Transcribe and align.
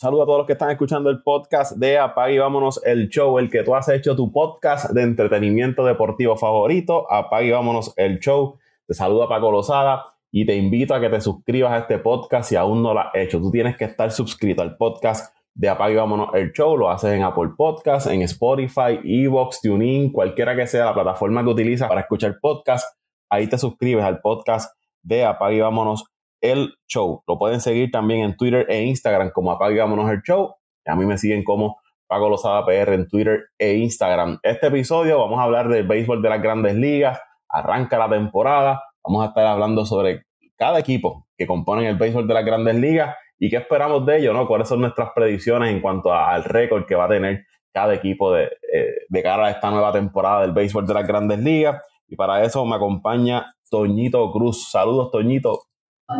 Saludos 0.00 0.22
a 0.22 0.26
todos 0.26 0.38
los 0.38 0.46
que 0.46 0.52
están 0.52 0.70
escuchando 0.70 1.10
el 1.10 1.24
podcast 1.24 1.76
de 1.76 1.98
Apague 1.98 2.34
y 2.34 2.38
Vámonos 2.38 2.80
el 2.84 3.08
Show, 3.08 3.36
el 3.40 3.50
que 3.50 3.64
tú 3.64 3.74
has 3.74 3.88
hecho 3.88 4.14
tu 4.14 4.30
podcast 4.30 4.92
de 4.92 5.02
entretenimiento 5.02 5.84
deportivo 5.84 6.36
favorito. 6.36 7.12
Apague 7.12 7.48
y 7.48 7.50
Vámonos 7.50 7.94
el 7.96 8.20
Show. 8.20 8.60
Te 8.86 8.94
saluda 8.94 9.28
Paco 9.28 9.50
Lozada 9.50 10.14
y 10.30 10.46
te 10.46 10.54
invito 10.54 10.94
a 10.94 11.00
que 11.00 11.08
te 11.08 11.20
suscribas 11.20 11.72
a 11.72 11.78
este 11.78 11.98
podcast 11.98 12.48
si 12.48 12.54
aún 12.54 12.80
no 12.80 12.94
lo 12.94 13.00
has 13.00 13.08
hecho. 13.14 13.40
Tú 13.40 13.50
tienes 13.50 13.76
que 13.76 13.86
estar 13.86 14.12
suscrito 14.12 14.62
al 14.62 14.76
podcast 14.76 15.34
de 15.52 15.68
Apague 15.68 15.94
y 15.94 15.96
Vámonos 15.96 16.28
el 16.34 16.52
Show. 16.52 16.76
Lo 16.76 16.92
haces 16.92 17.14
en 17.14 17.24
Apple 17.24 17.50
Podcast, 17.56 18.06
en 18.06 18.22
Spotify, 18.22 19.00
Evox, 19.02 19.60
TuneIn, 19.62 20.12
cualquiera 20.12 20.54
que 20.54 20.68
sea 20.68 20.84
la 20.84 20.94
plataforma 20.94 21.42
que 21.42 21.50
utilizas 21.50 21.88
para 21.88 22.02
escuchar 22.02 22.38
podcast. 22.40 22.86
Ahí 23.28 23.48
te 23.48 23.58
suscribes 23.58 24.04
al 24.04 24.20
podcast 24.20 24.72
de 25.02 25.24
Apague 25.24 25.56
y 25.56 25.60
Vámonos 25.60 26.04
el 26.40 26.74
Show. 26.86 27.22
Lo 27.26 27.38
pueden 27.38 27.60
seguir 27.60 27.90
también 27.90 28.20
en 28.20 28.36
Twitter 28.36 28.66
e 28.68 28.82
Instagram 28.84 29.30
como 29.30 29.52
Apague 29.52 29.74
y 29.74 29.78
Vámonos 29.78 30.10
el 30.10 30.22
Show. 30.22 30.54
A 30.86 30.96
mí 30.96 31.04
me 31.04 31.18
siguen 31.18 31.44
como 31.44 31.78
Paco 32.06 32.28
Lozada 32.28 32.64
PR 32.64 32.94
en 32.94 33.08
Twitter 33.08 33.48
e 33.58 33.74
Instagram. 33.74 34.38
Este 34.42 34.68
episodio 34.68 35.18
vamos 35.18 35.38
a 35.38 35.42
hablar 35.42 35.68
del 35.68 35.86
béisbol 35.86 36.22
de 36.22 36.28
las 36.30 36.42
grandes 36.42 36.74
ligas. 36.74 37.20
Arranca 37.48 37.98
la 37.98 38.08
temporada. 38.08 38.82
Vamos 39.04 39.24
a 39.24 39.28
estar 39.28 39.46
hablando 39.46 39.84
sobre 39.84 40.24
cada 40.56 40.78
equipo 40.78 41.26
que 41.36 41.46
componen 41.46 41.86
el 41.86 41.96
béisbol 41.96 42.26
de 42.26 42.34
las 42.34 42.44
grandes 42.44 42.74
ligas 42.74 43.14
y 43.38 43.50
qué 43.50 43.56
esperamos 43.56 44.04
de 44.04 44.18
ellos, 44.18 44.34
¿no? 44.34 44.46
¿Cuáles 44.48 44.68
son 44.68 44.80
nuestras 44.80 45.10
predicciones 45.14 45.70
en 45.70 45.80
cuanto 45.80 46.12
al 46.12 46.44
récord 46.44 46.86
que 46.86 46.94
va 46.94 47.04
a 47.04 47.08
tener 47.08 47.44
cada 47.72 47.94
equipo 47.94 48.36
eh, 48.36 48.50
de 49.08 49.22
cara 49.22 49.46
a 49.46 49.50
esta 49.50 49.70
nueva 49.70 49.92
temporada 49.92 50.42
del 50.42 50.52
béisbol 50.52 50.86
de 50.86 50.94
las 50.94 51.06
grandes 51.06 51.38
ligas? 51.38 51.80
Y 52.08 52.16
para 52.16 52.42
eso 52.42 52.64
me 52.64 52.76
acompaña 52.76 53.46
Toñito 53.70 54.30
Cruz. 54.32 54.70
Saludos, 54.70 55.10
Toñito. 55.12 55.60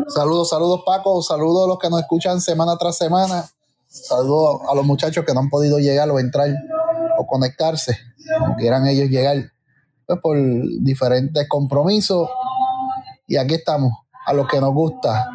Saludos, 0.09 0.51
saludos 0.51 0.83
Paco, 0.85 1.23
saludos 1.23 1.65
a 1.65 1.69
los 1.69 1.79
que 1.79 1.89
nos 1.89 2.01
escuchan 2.01 2.43
semana 2.43 2.77
tras 2.77 2.99
semana, 2.99 3.49
saludos 3.87 4.61
a 4.71 4.75
los 4.75 4.85
muchachos 4.85 5.25
que 5.25 5.33
no 5.33 5.41
han 5.41 5.49
podido 5.49 5.79
llegar 5.79 6.11
o 6.11 6.19
entrar 6.19 6.51
o 7.17 7.27
conectarse, 7.27 7.97
como 8.39 8.57
quieran 8.57 8.87
ellos 8.87 9.09
llegar, 9.09 9.51
pues 10.07 10.21
por 10.21 10.37
diferentes 10.81 11.49
compromisos. 11.49 12.29
Y 13.27 13.39
aquí 13.39 13.55
estamos, 13.55 13.93
a 14.27 14.35
los 14.35 14.47
que 14.47 14.61
nos 14.61 14.75
gusta, 14.75 15.27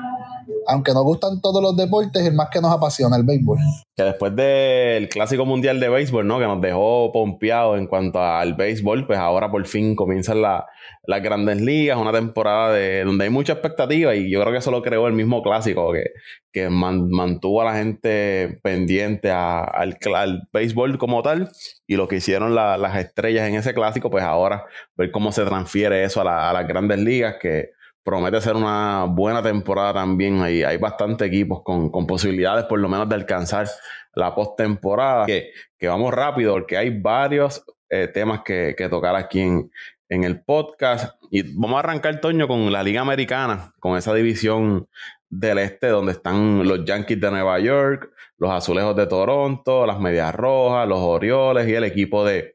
aunque 0.68 0.94
nos 0.94 1.04
gustan 1.04 1.42
todos 1.42 1.62
los 1.62 1.76
deportes, 1.76 2.26
el 2.26 2.34
más 2.34 2.50
que 2.52 2.62
nos 2.62 2.72
apasiona, 2.72 3.18
el 3.18 3.24
béisbol. 3.24 3.58
Que 3.96 4.04
después 4.04 4.36
del 4.36 5.10
Clásico 5.10 5.46
Mundial 5.46 5.80
de 5.80 5.90
Béisbol, 5.90 6.26
¿no? 6.26 6.40
Que 6.40 6.46
nos 6.46 6.62
dejó 6.62 7.12
pompeados 7.12 7.78
en 7.78 7.88
cuanto 7.88 8.22
al 8.22 8.56
béisbol, 8.56 9.06
pues 9.06 9.20
ahora 9.20 9.52
por 9.52 9.66
fin 9.68 9.96
comienzan 9.96 10.42
las 10.42 11.22
grandes 11.22 11.62
ligas, 11.62 11.98
una 11.98 12.12
temporada 12.12 12.74
de, 12.74 13.04
donde 13.04 13.26
hay 13.26 13.30
mucha 13.30 13.54
expectativa 13.54 14.16
y 14.16 14.32
yo 14.32 14.42
creo 14.42 14.52
que 14.52 14.60
eso 14.60 14.72
lo 14.72 14.82
creó 14.82 15.08
el 15.08 15.14
mismo 15.14 15.44
Clásico, 15.44 15.92
que, 15.94 16.06
que 16.52 16.70
mantuvo 16.70 17.62
a 17.62 17.66
la 17.66 17.76
gente 17.76 18.60
pendiente 18.64 19.30
al, 19.30 19.98
al, 20.16 20.48
béisbol 20.52 20.98
como 20.98 21.22
tal 21.22 21.50
y 21.86 21.96
lo 21.96 22.08
que 22.08 22.16
hicieron 22.16 22.56
las 22.56 22.98
estrellas 22.98 23.48
en 23.48 23.56
ese 23.56 23.74
Clásico, 23.74 24.10
pues 24.10 24.24
ahora 24.24 24.66
ver 24.96 25.12
cómo 25.12 25.32
se 25.32 25.46
transfiere 25.46 26.04
eso 26.04 26.22
a, 26.22 26.50
a 26.50 26.54
las 26.54 26.68
grandes 26.68 27.00
ligas, 27.00 27.36
que 27.42 27.72
promete 28.04 28.42
ser 28.42 28.56
una 28.56 29.06
buena 29.06 29.42
temporada 29.42 29.94
también. 29.94 30.42
Hay, 30.42 30.64
hay 30.64 30.78
bastantes 30.78 31.28
equipos 31.28 31.62
con, 31.64 31.92
posibilidades 32.06 32.66
por 32.66 32.80
lo 32.80 32.90
menos 32.90 33.08
de 33.10 33.16
alcanzar 33.16 33.68
la 34.14 34.36
postemporada. 34.36 35.26
Que, 35.26 35.52
que 35.78 35.88
vamos 35.88 36.14
rápido 36.14 36.54
porque 36.54 36.78
hay 36.78 36.90
varios 36.90 37.64
eh, 37.90 38.08
temas 38.08 38.42
que, 38.44 38.76
tocar 38.90 39.16
aquí 39.16 39.40
en, 39.40 39.72
en, 40.10 40.24
el 40.24 40.42
podcast. 40.44 41.16
Y 41.32 41.54
vamos 41.56 41.78
a 41.78 41.80
arrancar, 41.80 42.20
Toño, 42.20 42.48
con 42.48 42.72
la 42.72 42.84
Liga 42.84 43.02
Americana, 43.02 43.74
con 43.80 43.98
esa 43.98 44.14
división 44.14 44.88
del 45.30 45.58
este 45.58 45.88
donde 45.88 46.12
están 46.12 46.68
los 46.68 46.86
Yankees 46.86 47.20
de 47.20 47.32
Nueva 47.32 47.60
York, 47.60 48.12
los 48.38 48.52
Azulejos 48.52 48.96
de 48.96 49.08
Toronto, 49.08 49.86
las 49.88 50.00
Medias 50.00 50.34
Rojas, 50.36 50.88
los 50.88 51.00
Orioles 51.00 51.68
y 51.68 51.74
el 51.74 51.84
equipo 51.84 52.24
de, 52.24 52.53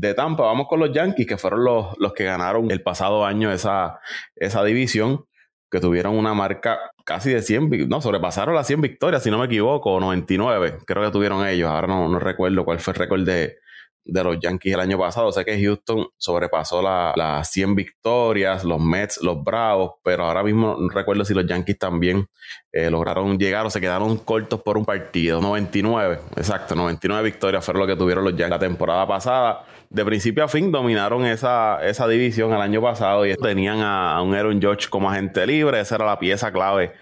de 0.00 0.14
Tampa. 0.14 0.44
Vamos 0.44 0.66
con 0.66 0.80
los 0.80 0.92
Yankees, 0.92 1.26
que 1.26 1.36
fueron 1.36 1.64
los, 1.64 1.98
los 1.98 2.12
que 2.12 2.24
ganaron 2.24 2.70
el 2.70 2.82
pasado 2.82 3.24
año 3.24 3.52
esa, 3.52 4.00
esa 4.34 4.64
división, 4.64 5.26
que 5.70 5.78
tuvieron 5.78 6.16
una 6.16 6.34
marca 6.34 6.78
casi 7.04 7.30
de 7.32 7.42
100, 7.42 7.88
no, 7.88 8.00
sobrepasaron 8.00 8.54
las 8.54 8.66
100 8.66 8.80
victorias, 8.80 9.22
si 9.22 9.30
no 9.30 9.38
me 9.38 9.46
equivoco, 9.46 10.00
99, 10.00 10.78
creo 10.86 11.04
que 11.04 11.10
tuvieron 11.10 11.46
ellos. 11.46 11.68
Ahora 11.68 11.86
no, 11.86 12.08
no 12.08 12.18
recuerdo 12.18 12.64
cuál 12.64 12.80
fue 12.80 12.92
el 12.94 12.98
récord 12.98 13.24
de, 13.24 13.58
de 14.04 14.24
los 14.24 14.40
Yankees 14.40 14.72
el 14.72 14.80
año 14.80 14.98
pasado. 14.98 15.30
Sé 15.32 15.44
que 15.44 15.62
Houston 15.62 16.08
sobrepasó 16.16 16.80
las 16.82 17.50
100 17.50 17.74
victorias, 17.74 18.64
los 18.64 18.80
Mets, 18.80 19.22
los 19.22 19.44
Bravos, 19.44 19.92
pero 20.02 20.24
ahora 20.24 20.42
mismo 20.42 20.76
no 20.78 20.88
recuerdo 20.88 21.24
si 21.24 21.34
los 21.34 21.46
Yankees 21.46 21.78
también 21.78 22.26
eh, 22.72 22.90
lograron 22.90 23.38
llegar 23.38 23.66
o 23.66 23.70
se 23.70 23.80
quedaron 23.80 24.16
cortos 24.16 24.62
por 24.62 24.78
un 24.78 24.86
partido. 24.86 25.40
99, 25.40 26.20
exacto, 26.36 26.74
99 26.74 27.22
victorias 27.22 27.64
fueron 27.64 27.82
lo 27.82 27.86
que 27.86 27.96
tuvieron 27.96 28.24
los 28.24 28.32
Yankees 28.32 28.50
la 28.50 28.58
temporada 28.58 29.06
pasada 29.06 29.64
de 29.90 30.04
principio 30.04 30.44
a 30.44 30.48
fin 30.48 30.70
dominaron 30.70 31.26
esa, 31.26 31.84
esa 31.84 32.06
división 32.06 32.52
el 32.52 32.60
año 32.60 32.80
pasado 32.80 33.26
y 33.26 33.34
tenían 33.36 33.80
a, 33.80 34.22
un 34.22 34.34
Aaron 34.34 34.60
George 34.60 34.88
como 34.88 35.10
agente 35.10 35.44
libre, 35.46 35.80
esa 35.80 35.96
era 35.96 36.06
la 36.06 36.18
pieza 36.18 36.52
clave, 36.52 36.92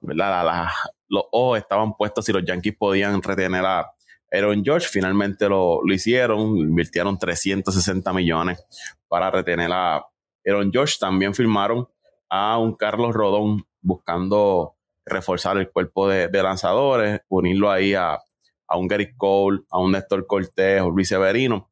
¿verdad? 0.00 0.66
los 1.08 1.24
ojos 1.30 1.58
estaban 1.58 1.94
puestos 1.94 2.24
si 2.24 2.32
los 2.32 2.44
Yankees 2.44 2.74
podían 2.76 3.22
retener 3.22 3.64
a 3.66 3.92
Aaron 4.32 4.64
George, 4.64 4.88
finalmente 4.90 5.46
lo, 5.46 5.80
lo 5.84 5.94
hicieron, 5.94 6.56
invirtieron 6.56 7.18
360 7.18 8.12
millones 8.14 8.62
para 9.08 9.30
retener 9.30 9.70
a 9.70 10.06
Aaron 10.46 10.70
George, 10.72 10.96
también 10.98 11.34
firmaron 11.34 11.86
a 12.30 12.58
un 12.58 12.74
Carlos 12.74 13.14
Rodón 13.14 13.66
buscando 13.82 14.74
reforzar 15.04 15.58
el 15.58 15.70
cuerpo 15.70 16.08
de, 16.08 16.30
lanzadores, 16.42 17.20
unirlo 17.28 17.70
ahí 17.70 17.92
a, 17.92 18.18
a 18.66 18.76
un 18.78 18.88
Gary 18.88 19.14
Cole, 19.16 19.60
a 19.70 19.78
un 19.78 19.92
Néstor 19.92 20.26
Cortés 20.26 20.80
o 20.80 20.90
Luis 20.90 21.08
Severino 21.08 21.68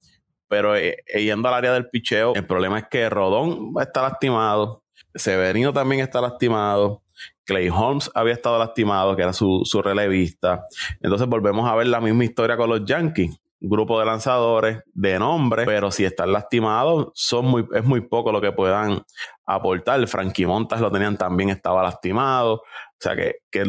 pero 0.48 0.76
eh, 0.76 0.98
eh, 1.06 1.24
yendo 1.24 1.48
al 1.48 1.54
área 1.54 1.72
del 1.72 1.88
picheo, 1.88 2.34
el 2.34 2.46
problema 2.46 2.78
es 2.78 2.86
que 2.88 3.08
Rodón 3.08 3.72
está 3.80 4.02
lastimado, 4.02 4.82
Severino 5.14 5.72
también 5.72 6.02
está 6.02 6.20
lastimado, 6.20 7.02
Clay 7.44 7.68
Holmes 7.68 8.10
había 8.14 8.34
estado 8.34 8.58
lastimado, 8.58 9.16
que 9.16 9.22
era 9.22 9.32
su, 9.32 9.62
su 9.64 9.80
relevista. 9.80 10.66
Entonces 11.00 11.28
volvemos 11.28 11.68
a 11.70 11.74
ver 11.74 11.86
la 11.86 12.00
misma 12.00 12.24
historia 12.24 12.56
con 12.56 12.68
los 12.68 12.84
Yankees 12.84 13.38
grupo 13.60 13.98
de 13.98 14.06
lanzadores 14.06 14.82
de 14.92 15.18
nombre, 15.18 15.64
pero 15.64 15.90
si 15.90 16.04
están 16.04 16.32
lastimados, 16.32 17.08
son 17.14 17.46
muy, 17.46 17.66
es 17.74 17.84
muy 17.84 18.02
poco 18.02 18.32
lo 18.32 18.40
que 18.40 18.52
puedan 18.52 19.02
aportar. 19.46 20.06
Frankie 20.06 20.46
Montas 20.46 20.80
lo 20.80 20.90
tenían 20.90 21.16
también, 21.16 21.50
estaba 21.50 21.82
lastimado. 21.82 22.54
O 22.54 22.98
sea 22.98 23.16
que, 23.16 23.36
que 23.50 23.64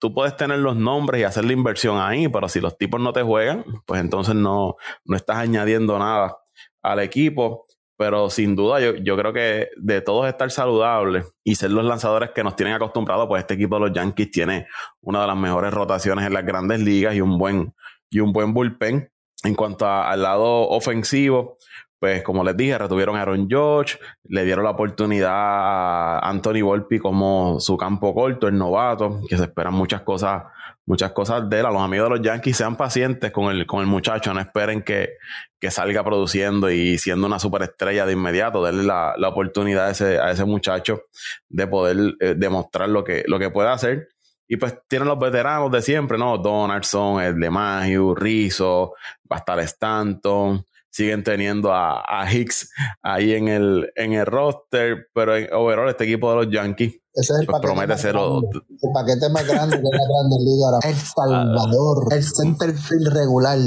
tú 0.00 0.12
puedes 0.14 0.36
tener 0.36 0.58
los 0.58 0.76
nombres 0.76 1.20
y 1.20 1.24
hacer 1.24 1.44
la 1.44 1.52
inversión 1.52 1.98
ahí, 2.00 2.26
pero 2.28 2.48
si 2.48 2.60
los 2.60 2.76
tipos 2.76 3.00
no 3.00 3.12
te 3.12 3.22
juegan, 3.22 3.64
pues 3.86 4.00
entonces 4.00 4.34
no, 4.34 4.76
no 5.04 5.16
estás 5.16 5.36
añadiendo 5.36 5.98
nada 5.98 6.38
al 6.82 7.00
equipo. 7.00 7.66
Pero 7.96 8.30
sin 8.30 8.56
duda, 8.56 8.80
yo, 8.80 8.94
yo 8.94 9.14
creo 9.14 9.30
que 9.34 9.68
de 9.76 10.00
todos 10.00 10.26
estar 10.26 10.50
saludables 10.50 11.26
y 11.44 11.56
ser 11.56 11.70
los 11.70 11.84
lanzadores 11.84 12.30
que 12.30 12.42
nos 12.42 12.56
tienen 12.56 12.74
acostumbrados, 12.74 13.28
pues 13.28 13.40
este 13.40 13.54
equipo 13.54 13.74
de 13.74 13.80
los 13.82 13.92
Yankees 13.92 14.30
tiene 14.30 14.66
una 15.02 15.20
de 15.20 15.26
las 15.26 15.36
mejores 15.36 15.70
rotaciones 15.74 16.26
en 16.26 16.32
las 16.32 16.46
grandes 16.46 16.80
ligas 16.80 17.14
y 17.14 17.20
un 17.20 17.36
buen, 17.36 17.74
y 18.08 18.20
un 18.20 18.32
buen 18.32 18.54
bullpen. 18.54 19.12
En 19.44 19.54
cuanto 19.54 19.86
al 19.86 20.22
lado 20.22 20.68
ofensivo, 20.70 21.58
pues 22.00 22.22
como 22.22 22.42
les 22.42 22.56
dije, 22.56 22.78
retuvieron 22.78 23.14
a 23.16 23.20
Aaron 23.20 23.46
George, 23.46 23.98
le 24.24 24.44
dieron 24.46 24.64
la 24.64 24.70
oportunidad 24.70 25.30
a 25.34 26.18
Anthony 26.20 26.62
Volpi 26.62 26.98
como 26.98 27.60
su 27.60 27.76
campo 27.76 28.14
corto, 28.14 28.48
el 28.48 28.56
novato, 28.56 29.20
que 29.28 29.36
se 29.36 29.44
esperan 29.44 29.74
muchas 29.74 30.00
cosas, 30.00 30.44
muchas 30.86 31.12
cosas 31.12 31.48
de 31.50 31.60
él. 31.60 31.66
A 31.66 31.70
los 31.70 31.82
amigos 31.82 32.08
de 32.08 32.16
los 32.16 32.26
Yankees 32.26 32.56
sean 32.56 32.74
pacientes 32.76 33.30
con 33.30 33.54
el, 33.54 33.66
con 33.66 33.82
el 33.82 33.86
muchacho, 33.86 34.32
no 34.32 34.40
esperen 34.40 34.82
que, 34.82 35.18
que 35.60 35.70
salga 35.70 36.02
produciendo 36.02 36.70
y 36.70 36.96
siendo 36.96 37.26
una 37.26 37.38
superestrella 37.38 38.06
de 38.06 38.14
inmediato, 38.14 38.64
denle 38.64 38.84
la, 38.84 39.12
la 39.18 39.28
oportunidad 39.28 39.88
a 39.88 39.90
ese, 39.90 40.18
a 40.18 40.30
ese 40.30 40.46
muchacho 40.46 41.02
de 41.50 41.66
poder 41.66 42.14
eh, 42.20 42.34
demostrar 42.34 42.88
lo 42.88 43.04
que, 43.04 43.24
lo 43.26 43.38
que 43.38 43.50
puede 43.50 43.68
hacer. 43.68 44.08
Y 44.48 44.56
pues 44.56 44.74
tienen 44.88 45.06
los 45.06 45.18
veteranos 45.18 45.70
de 45.70 45.82
siempre, 45.82 46.16
¿no? 46.16 46.38
Donaldson, 46.38 47.22
el 47.22 47.38
de 47.38 47.50
Mayu, 47.50 48.14
Rizzo, 48.14 48.94
va 49.30 49.44
Stanton, 49.62 50.64
siguen 50.90 51.24
teniendo 51.24 51.72
a, 51.72 52.02
a, 52.06 52.30
Hicks 52.32 52.70
ahí 53.02 53.32
en 53.32 53.48
el, 53.48 53.90
en 53.96 54.12
el 54.12 54.26
roster, 54.26 55.08
pero 55.14 55.36
en 55.36 55.48
overall 55.52 55.88
este 55.88 56.04
equipo 56.04 56.30
de 56.30 56.44
los 56.44 56.52
Yankees 56.52 56.94
Ese 57.14 57.32
es 57.32 57.40
el, 57.40 57.46
pues 57.46 57.62
promete 57.62 57.96
ser 57.96 58.16
el 58.16 58.90
paquete 58.92 59.28
más 59.30 59.46
grande 59.46 59.76
de 59.76 59.82
la 59.82 59.90
Grande 59.90 60.36
Liga 60.44 60.66
ahora. 60.66 60.88
El 60.88 60.96
Salvador, 60.96 62.12
el 62.12 62.24
centerfield 62.24 63.08
regular. 63.12 63.58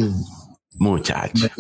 Muchachos. 0.75 1.52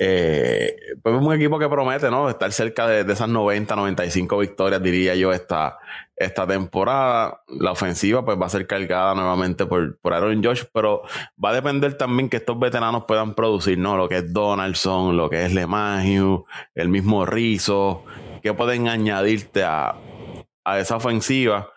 Eh, 0.00 0.76
pues 1.02 1.14
es 1.14 1.22
un 1.22 1.32
equipo 1.32 1.58
que 1.58 1.68
promete, 1.68 2.10
¿no? 2.10 2.28
Estar 2.28 2.52
cerca 2.52 2.86
de, 2.86 3.04
de, 3.04 3.12
esas 3.12 3.28
90, 3.28 3.76
95 3.76 4.38
victorias, 4.38 4.82
diría 4.82 5.14
yo, 5.14 5.32
esta, 5.32 5.78
esta 6.16 6.46
temporada. 6.46 7.42
La 7.48 7.72
ofensiva, 7.72 8.24
pues 8.24 8.40
va 8.40 8.46
a 8.46 8.50
ser 8.50 8.66
cargada 8.66 9.14
nuevamente 9.14 9.66
por, 9.66 9.98
por 9.98 10.14
Aaron 10.14 10.42
Josh, 10.42 10.64
pero 10.72 11.02
va 11.42 11.50
a 11.50 11.54
depender 11.54 11.94
también 11.98 12.28
que 12.28 12.38
estos 12.38 12.58
veteranos 12.58 13.04
puedan 13.04 13.34
producir, 13.34 13.78
¿no? 13.78 13.96
Lo 13.96 14.08
que 14.08 14.18
es 14.18 14.32
Donaldson, 14.32 15.16
lo 15.16 15.28
que 15.28 15.44
es 15.44 15.52
LeMahieu, 15.52 16.46
el 16.74 16.88
mismo 16.88 17.26
Rizzo, 17.26 18.04
que 18.42 18.54
pueden 18.54 18.88
añadirte 18.88 19.64
a, 19.64 19.96
a 20.64 20.78
esa 20.78 20.96
ofensiva 20.96 21.70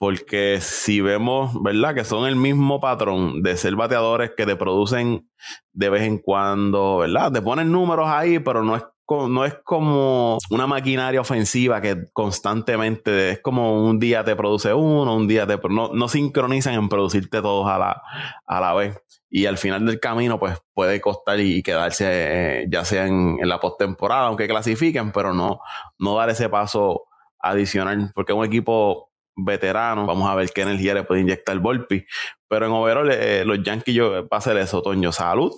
porque 0.00 0.60
si 0.62 1.02
vemos, 1.02 1.62
¿verdad? 1.62 1.94
Que 1.94 2.04
son 2.04 2.26
el 2.26 2.34
mismo 2.34 2.80
patrón 2.80 3.42
de 3.42 3.54
ser 3.58 3.76
bateadores 3.76 4.30
que 4.34 4.46
te 4.46 4.56
producen 4.56 5.28
de 5.74 5.90
vez 5.90 6.04
en 6.04 6.16
cuando, 6.16 6.96
¿verdad? 6.96 7.30
Te 7.30 7.42
ponen 7.42 7.70
números 7.70 8.08
ahí, 8.08 8.38
pero 8.38 8.62
no 8.64 8.76
es 8.76 8.82
no 9.28 9.44
es 9.44 9.56
como 9.64 10.38
una 10.50 10.66
maquinaria 10.66 11.20
ofensiva 11.20 11.80
que 11.80 12.04
constantemente 12.12 13.30
es 13.30 13.40
como 13.40 13.84
un 13.84 13.98
día 13.98 14.24
te 14.24 14.36
produce 14.36 14.72
uno, 14.72 15.16
un 15.16 15.26
día 15.26 15.46
te 15.46 15.58
no, 15.68 15.92
no 15.92 16.08
sincronizan 16.08 16.74
en 16.74 16.88
producirte 16.88 17.42
todos 17.42 17.68
a 17.68 17.78
la, 17.78 18.02
a 18.46 18.60
la 18.60 18.72
vez. 18.72 19.02
Y 19.28 19.46
al 19.46 19.58
final 19.58 19.84
del 19.84 20.00
camino, 20.00 20.38
pues 20.38 20.58
puede 20.72 21.00
costar 21.00 21.40
y 21.40 21.62
quedarse, 21.62 22.06
eh, 22.08 22.66
ya 22.70 22.84
sea 22.84 23.06
en, 23.06 23.36
en 23.40 23.48
la 23.48 23.60
postemporada, 23.60 24.28
aunque 24.28 24.48
clasifiquen, 24.48 25.12
pero 25.12 25.34
no, 25.34 25.60
no 25.98 26.16
dar 26.16 26.30
ese 26.30 26.48
paso 26.48 27.02
adicional, 27.40 28.12
porque 28.14 28.32
un 28.32 28.44
equipo 28.44 29.09
veterano, 29.44 30.06
vamos 30.06 30.28
a 30.28 30.34
ver 30.34 30.50
qué 30.50 30.62
energía 30.62 30.94
le 30.94 31.04
puede 31.04 31.20
inyectar 31.20 31.58
Volpi. 31.58 32.04
Pero 32.48 32.66
en 32.66 32.72
overall, 32.72 33.10
eh, 33.10 33.44
los 33.44 33.62
Yankees 33.62 33.94
yo, 33.94 34.10
va 34.28 34.28
a 34.30 34.36
hacer 34.36 34.56
eso, 34.56 34.82
Toño. 34.82 35.12
Salud, 35.12 35.52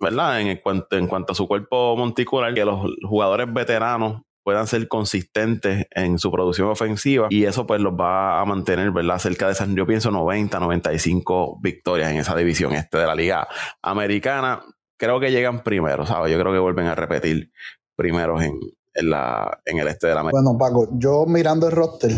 ¿verdad? 0.00 0.40
En 0.40 0.56
cuanto, 0.58 0.96
en 0.96 1.06
cuanto 1.06 1.32
a 1.32 1.36
su 1.36 1.46
cuerpo 1.46 1.96
monticular, 1.96 2.54
que 2.54 2.64
los 2.64 2.80
jugadores 3.02 3.52
veteranos 3.52 4.22
puedan 4.44 4.66
ser 4.66 4.88
consistentes 4.88 5.86
en 5.90 6.18
su 6.18 6.30
producción 6.30 6.68
ofensiva 6.68 7.28
y 7.30 7.44
eso 7.44 7.66
pues 7.66 7.80
los 7.80 7.94
va 7.94 8.40
a 8.40 8.44
mantener, 8.44 8.90
¿verdad? 8.90 9.18
Cerca 9.18 9.46
de 9.46 9.52
esas, 9.52 9.68
yo 9.74 9.86
pienso 9.86 10.10
90, 10.10 10.58
95 10.58 11.60
victorias 11.62 12.10
en 12.10 12.18
esa 12.18 12.34
división 12.34 12.72
este 12.72 12.98
de 12.98 13.06
la 13.06 13.14
liga 13.14 13.46
americana. 13.82 14.62
Creo 14.98 15.20
que 15.20 15.30
llegan 15.30 15.62
primero, 15.62 16.06
¿sabes? 16.06 16.32
Yo 16.32 16.38
creo 16.38 16.52
que 16.52 16.58
vuelven 16.58 16.86
a 16.86 16.94
repetir 16.94 17.52
primeros 17.96 18.42
en, 18.42 18.58
en, 18.94 19.10
la, 19.10 19.60
en 19.64 19.78
el 19.78 19.88
este 19.88 20.06
de 20.06 20.14
la 20.14 20.20
América. 20.20 20.40
Bueno, 20.42 20.58
Paco, 20.58 20.88
yo 20.92 21.26
mirando 21.26 21.66
el 21.66 21.72
roster, 21.72 22.12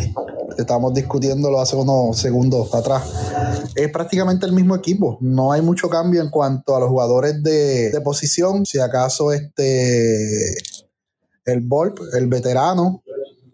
estamos 0.59 0.95
discutiéndolo 0.95 1.61
hace 1.61 1.77
unos 1.77 2.17
segundos 2.17 2.75
atrás, 2.75 3.11
es 3.75 3.91
prácticamente 3.91 4.47
el 4.47 4.53
mismo 4.53 4.75
equipo. 4.75 5.19
No 5.21 5.53
hay 5.53 5.63
mucho 5.63 5.89
cambio 5.89 6.21
en 6.23 6.31
cuanto 6.31 6.77
a 6.77 6.81
los 6.81 6.89
jugadores 6.89 7.43
de, 7.43 7.91
de 7.91 8.01
posición. 8.01 8.67
Si 8.67 8.79
acaso 8.79 9.33
este 9.33 10.55
el 11.45 11.61
Volp, 11.61 11.99
el 12.15 12.27
veterano, 12.27 13.03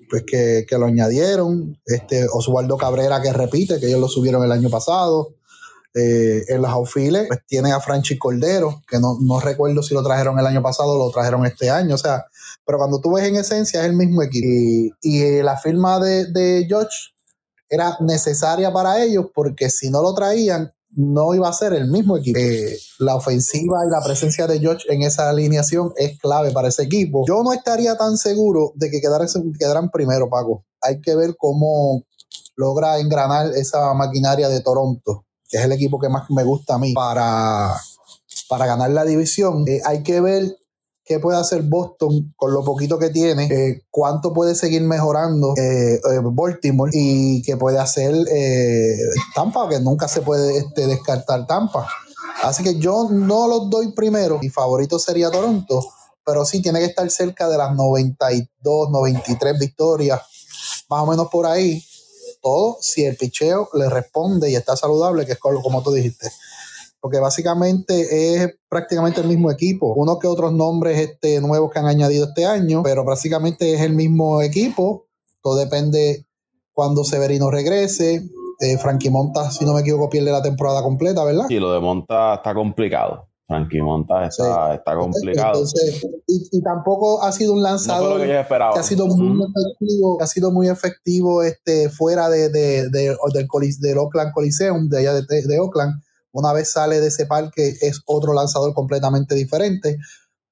pues 0.09 0.25
que, 0.27 0.65
que, 0.69 0.79
lo 0.79 0.87
añadieron. 0.87 1.79
Este 1.87 2.27
Oswaldo 2.33 2.77
Cabrera 2.77 3.21
que 3.21 3.33
repite, 3.33 3.79
que 3.81 3.87
ellos 3.87 4.01
lo 4.01 4.09
subieron 4.09 4.43
el 4.45 4.53
año 4.53 4.71
pasado. 4.71 5.35
Eh, 5.93 6.45
en 6.47 6.63
los 6.63 6.71
outfields, 6.71 7.27
pues 7.27 7.41
tienen 7.49 7.73
a 7.73 7.81
Franchi 7.81 8.17
Cordero, 8.17 8.81
que 8.89 9.01
no, 9.01 9.19
no, 9.21 9.41
recuerdo 9.41 9.83
si 9.83 9.93
lo 9.93 10.05
trajeron 10.05 10.39
el 10.39 10.47
año 10.47 10.63
pasado 10.63 10.93
o 10.93 11.07
lo 11.07 11.11
trajeron 11.11 11.45
este 11.47 11.69
año. 11.69 11.97
O 11.97 11.99
sea, 11.99 12.27
pero 12.71 12.79
cuando 12.79 13.01
tú 13.01 13.15
ves 13.15 13.27
en 13.27 13.35
esencia 13.35 13.81
es 13.81 13.87
el 13.87 13.97
mismo 13.97 14.23
equipo. 14.23 14.47
Y, 14.47 14.93
y 15.03 15.43
la 15.43 15.57
firma 15.57 15.99
de, 15.99 16.27
de 16.27 16.67
George 16.69 16.95
era 17.69 17.97
necesaria 17.99 18.73
para 18.73 19.03
ellos 19.03 19.27
porque 19.35 19.71
si 19.71 19.91
no 19.91 20.03
lo 20.03 20.15
traían, 20.15 20.73
no 20.91 21.35
iba 21.35 21.49
a 21.49 21.53
ser 21.53 21.73
el 21.73 21.91
mismo 21.91 22.17
equipo. 22.17 22.39
Eh, 22.39 22.79
la 23.01 23.17
ofensiva 23.17 23.79
y 23.85 23.91
la 23.91 24.01
presencia 24.01 24.47
de 24.47 24.61
George 24.61 24.85
en 24.89 25.03
esa 25.03 25.29
alineación 25.29 25.93
es 25.97 26.17
clave 26.21 26.53
para 26.53 26.69
ese 26.69 26.85
equipo. 26.85 27.25
Yo 27.27 27.43
no 27.43 27.53
estaría 27.53 27.97
tan 27.97 28.17
seguro 28.17 28.71
de 28.77 28.89
que 28.89 29.01
quedaran, 29.01 29.27
quedaran 29.59 29.91
primero, 29.91 30.31
Paco. 30.31 30.65
Hay 30.81 31.01
que 31.01 31.17
ver 31.17 31.35
cómo 31.37 32.05
logra 32.55 33.01
engranar 33.01 33.51
esa 33.57 33.93
maquinaria 33.95 34.49
de 34.49 34.61
Toronto 34.61 35.25
que 35.51 35.59
es 35.59 35.65
el 35.65 35.73
equipo 35.73 35.99
que 35.99 36.09
más 36.09 36.31
me 36.31 36.45
gusta 36.45 36.77
a 36.77 36.79
mí, 36.79 36.95
para, 36.95 37.75
para 38.49 38.67
ganar 38.67 38.91
la 38.91 39.05
división, 39.05 39.65
eh, 39.67 39.81
hay 39.85 40.05
que 40.05 40.21
ver 40.21 40.57
qué 41.11 41.19
puede 41.19 41.39
hacer 41.39 41.63
Boston 41.63 42.33
con 42.37 42.53
lo 42.53 42.63
poquito 42.63 42.97
que 42.97 43.11
tiene, 43.11 43.47
eh, 43.47 43.83
cuánto 43.91 44.33
puede 44.33 44.55
seguir 44.55 44.83
mejorando 44.83 45.55
eh, 45.57 45.99
Baltimore 46.23 46.89
y 46.95 47.43
qué 47.43 47.57
puede 47.57 47.81
hacer 47.81 48.15
Tampa, 49.35 49.69
que 49.69 49.81
nunca 49.81 50.07
se 50.07 50.21
puede 50.23 50.59
este, 50.59 50.87
descartar 50.87 51.49
Tampa. 51.49 51.89
Así 52.45 52.63
que 52.63 52.77
yo 52.77 53.09
no 53.11 53.49
los 53.49 53.69
doy 53.69 53.91
primero, 53.91 54.39
mi 54.39 54.51
favorito 54.51 55.01
sería 55.01 55.33
Toronto, 55.33 55.85
pero 56.25 56.45
sí 56.45 56.63
tiene 56.63 56.79
que 56.79 56.85
estar 56.85 57.11
cerca 57.11 57.49
de 57.49 57.59
las 57.59 57.75
92, 57.75 58.91
93 58.91 59.59
victorias, 59.59 60.21
más 60.89 61.03
o 61.03 61.07
menos 61.07 61.27
por 61.27 61.45
ahí. 61.45 61.85
Todo 62.41 62.79
si 62.81 63.05
el 63.05 63.17
picheo 63.17 63.69
le 63.75 63.91
responde 63.91 64.49
y 64.49 64.55
está 64.55 64.77
saludable, 64.77 65.27
que 65.27 65.33
es 65.33 65.39
como 65.41 65.83
tú 65.83 65.91
dijiste. 65.91 66.31
Porque 67.01 67.19
básicamente 67.19 68.35
es 68.35 68.59
prácticamente 68.69 69.21
el 69.21 69.29
mismo 69.29 69.51
equipo. 69.51 69.95
Unos 69.95 70.19
que 70.19 70.27
otros 70.27 70.53
nombres 70.53 70.99
este, 70.99 71.41
nuevos 71.41 71.71
que 71.71 71.79
han 71.79 71.87
añadido 71.87 72.27
este 72.27 72.45
año, 72.45 72.83
pero 72.83 73.05
prácticamente 73.05 73.75
es 73.75 73.81
el 73.81 73.95
mismo 73.95 74.43
equipo. 74.43 75.07
Todo 75.43 75.57
depende 75.57 76.27
cuando 76.73 77.05
Severino 77.05 77.51
regrese. 77.51 78.29
Eh, 78.61 78.77
Frankie 78.77 79.09
Monta, 79.09 79.51
si 79.51 79.65
no 79.65 79.73
me 79.73 79.81
equivoco, 79.81 80.11
pierde 80.11 80.31
la 80.31 80.43
temporada 80.43 80.83
completa, 80.83 81.25
¿verdad? 81.25 81.47
Sí, 81.49 81.59
lo 81.59 81.73
de 81.73 81.81
Monta 81.81 82.35
está 82.35 82.53
complicado. 82.53 83.31
Frankie 83.51 83.83
Monta 83.83 84.27
está, 84.27 84.95
complicado. 84.95 85.65
y, 86.29 86.63
tampoco 86.63 87.21
ha 87.21 87.33
sido 87.33 87.53
un 87.53 87.65
lanzador 87.65 88.21
que, 88.25 88.33
ha 88.33 88.83
sido 88.85 89.09
muy 89.09 89.43
efectivo, 89.43 90.19
ha 90.23 90.27
sido 90.29 90.51
muy 90.53 90.69
efectivo 90.69 91.43
este, 91.43 91.91
fuera 91.91 92.29
de, 92.29 92.49
de, 92.49 92.89
del, 92.91 93.17
del, 93.81 93.99
Oakland 93.99 94.33
Coliseum, 94.33 94.89
de 94.89 94.99
allá 94.99 95.15
de, 95.15 95.23
de, 95.27 95.59
Oakland. 95.59 96.01
Una 96.33 96.53
vez 96.53 96.73
sale 96.73 97.01
de 97.01 97.09
ese 97.09 97.27
parque 97.27 97.75
es 97.81 98.03
otro 98.07 98.33
lanzador 98.33 98.75
completamente 98.75 99.35
diferente. 99.35 99.99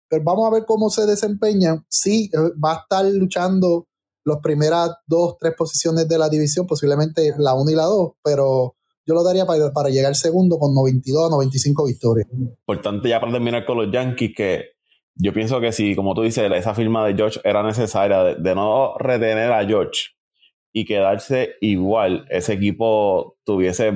Pero 0.08 0.24
vamos 0.24 0.48
a 0.48 0.54
ver 0.54 0.64
cómo 0.66 0.90
se 0.90 1.06
desempeña. 1.06 1.84
Sí, 1.88 2.30
eh, 2.32 2.38
va 2.62 2.72
a 2.72 2.76
estar 2.80 3.04
luchando 3.04 3.86
las 4.24 4.38
primeras 4.42 4.90
dos, 5.06 5.36
tres 5.38 5.54
posiciones 5.56 6.08
de 6.08 6.18
la 6.18 6.28
división, 6.28 6.66
posiblemente 6.66 7.34
la 7.38 7.54
1 7.54 7.70
y 7.70 7.74
la 7.74 7.84
2, 7.84 8.12
pero 8.22 8.76
yo 9.06 9.14
lo 9.14 9.24
daría 9.24 9.46
para, 9.46 9.72
para 9.72 9.88
llegar 9.88 10.14
segundo 10.14 10.58
con 10.58 10.74
92 10.74 11.26
a 11.26 11.30
95 11.30 11.86
victorias. 11.86 12.28
Importante 12.30 13.08
ya 13.08 13.20
para 13.20 13.32
terminar 13.32 13.64
con 13.64 13.78
los 13.78 13.92
Yankees 13.92 14.32
que 14.36 14.64
yo 15.20 15.32
pienso 15.32 15.60
que 15.60 15.72
si, 15.72 15.96
como 15.96 16.14
tú 16.14 16.22
dices, 16.22 16.50
esa 16.52 16.74
firma 16.74 17.04
de 17.06 17.14
George 17.14 17.40
era 17.42 17.62
necesaria 17.62 18.36
de, 18.36 18.54
no 18.54 18.96
retener 18.98 19.50
a 19.50 19.66
George 19.66 20.10
y 20.72 20.84
quedarse 20.84 21.54
igual, 21.60 22.26
ese 22.30 22.52
equipo 22.52 23.36
tuviese 23.44 23.92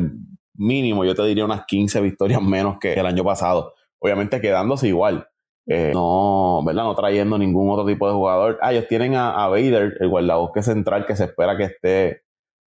mínimo, 0.54 1.04
yo 1.04 1.14
te 1.14 1.22
diría 1.24 1.44
unas 1.44 1.64
15 1.66 2.00
victorias 2.00 2.42
menos 2.42 2.76
que 2.80 2.94
el 2.94 3.06
año 3.06 3.24
pasado. 3.24 3.74
Obviamente 3.98 4.40
quedándose 4.40 4.88
igual. 4.88 5.28
Eh, 5.66 5.92
no, 5.94 6.62
¿verdad? 6.64 6.84
No 6.84 6.94
trayendo 6.94 7.38
ningún 7.38 7.70
otro 7.70 7.86
tipo 7.86 8.08
de 8.08 8.14
jugador. 8.14 8.58
Ah, 8.62 8.72
ellos 8.72 8.88
tienen 8.88 9.14
a, 9.14 9.44
a 9.44 9.48
Vader, 9.48 9.96
el 10.00 10.08
guardabosque 10.08 10.62
central 10.62 11.06
que 11.06 11.14
se 11.14 11.24
espera 11.24 11.56
que 11.56 11.64
esté 11.64 12.22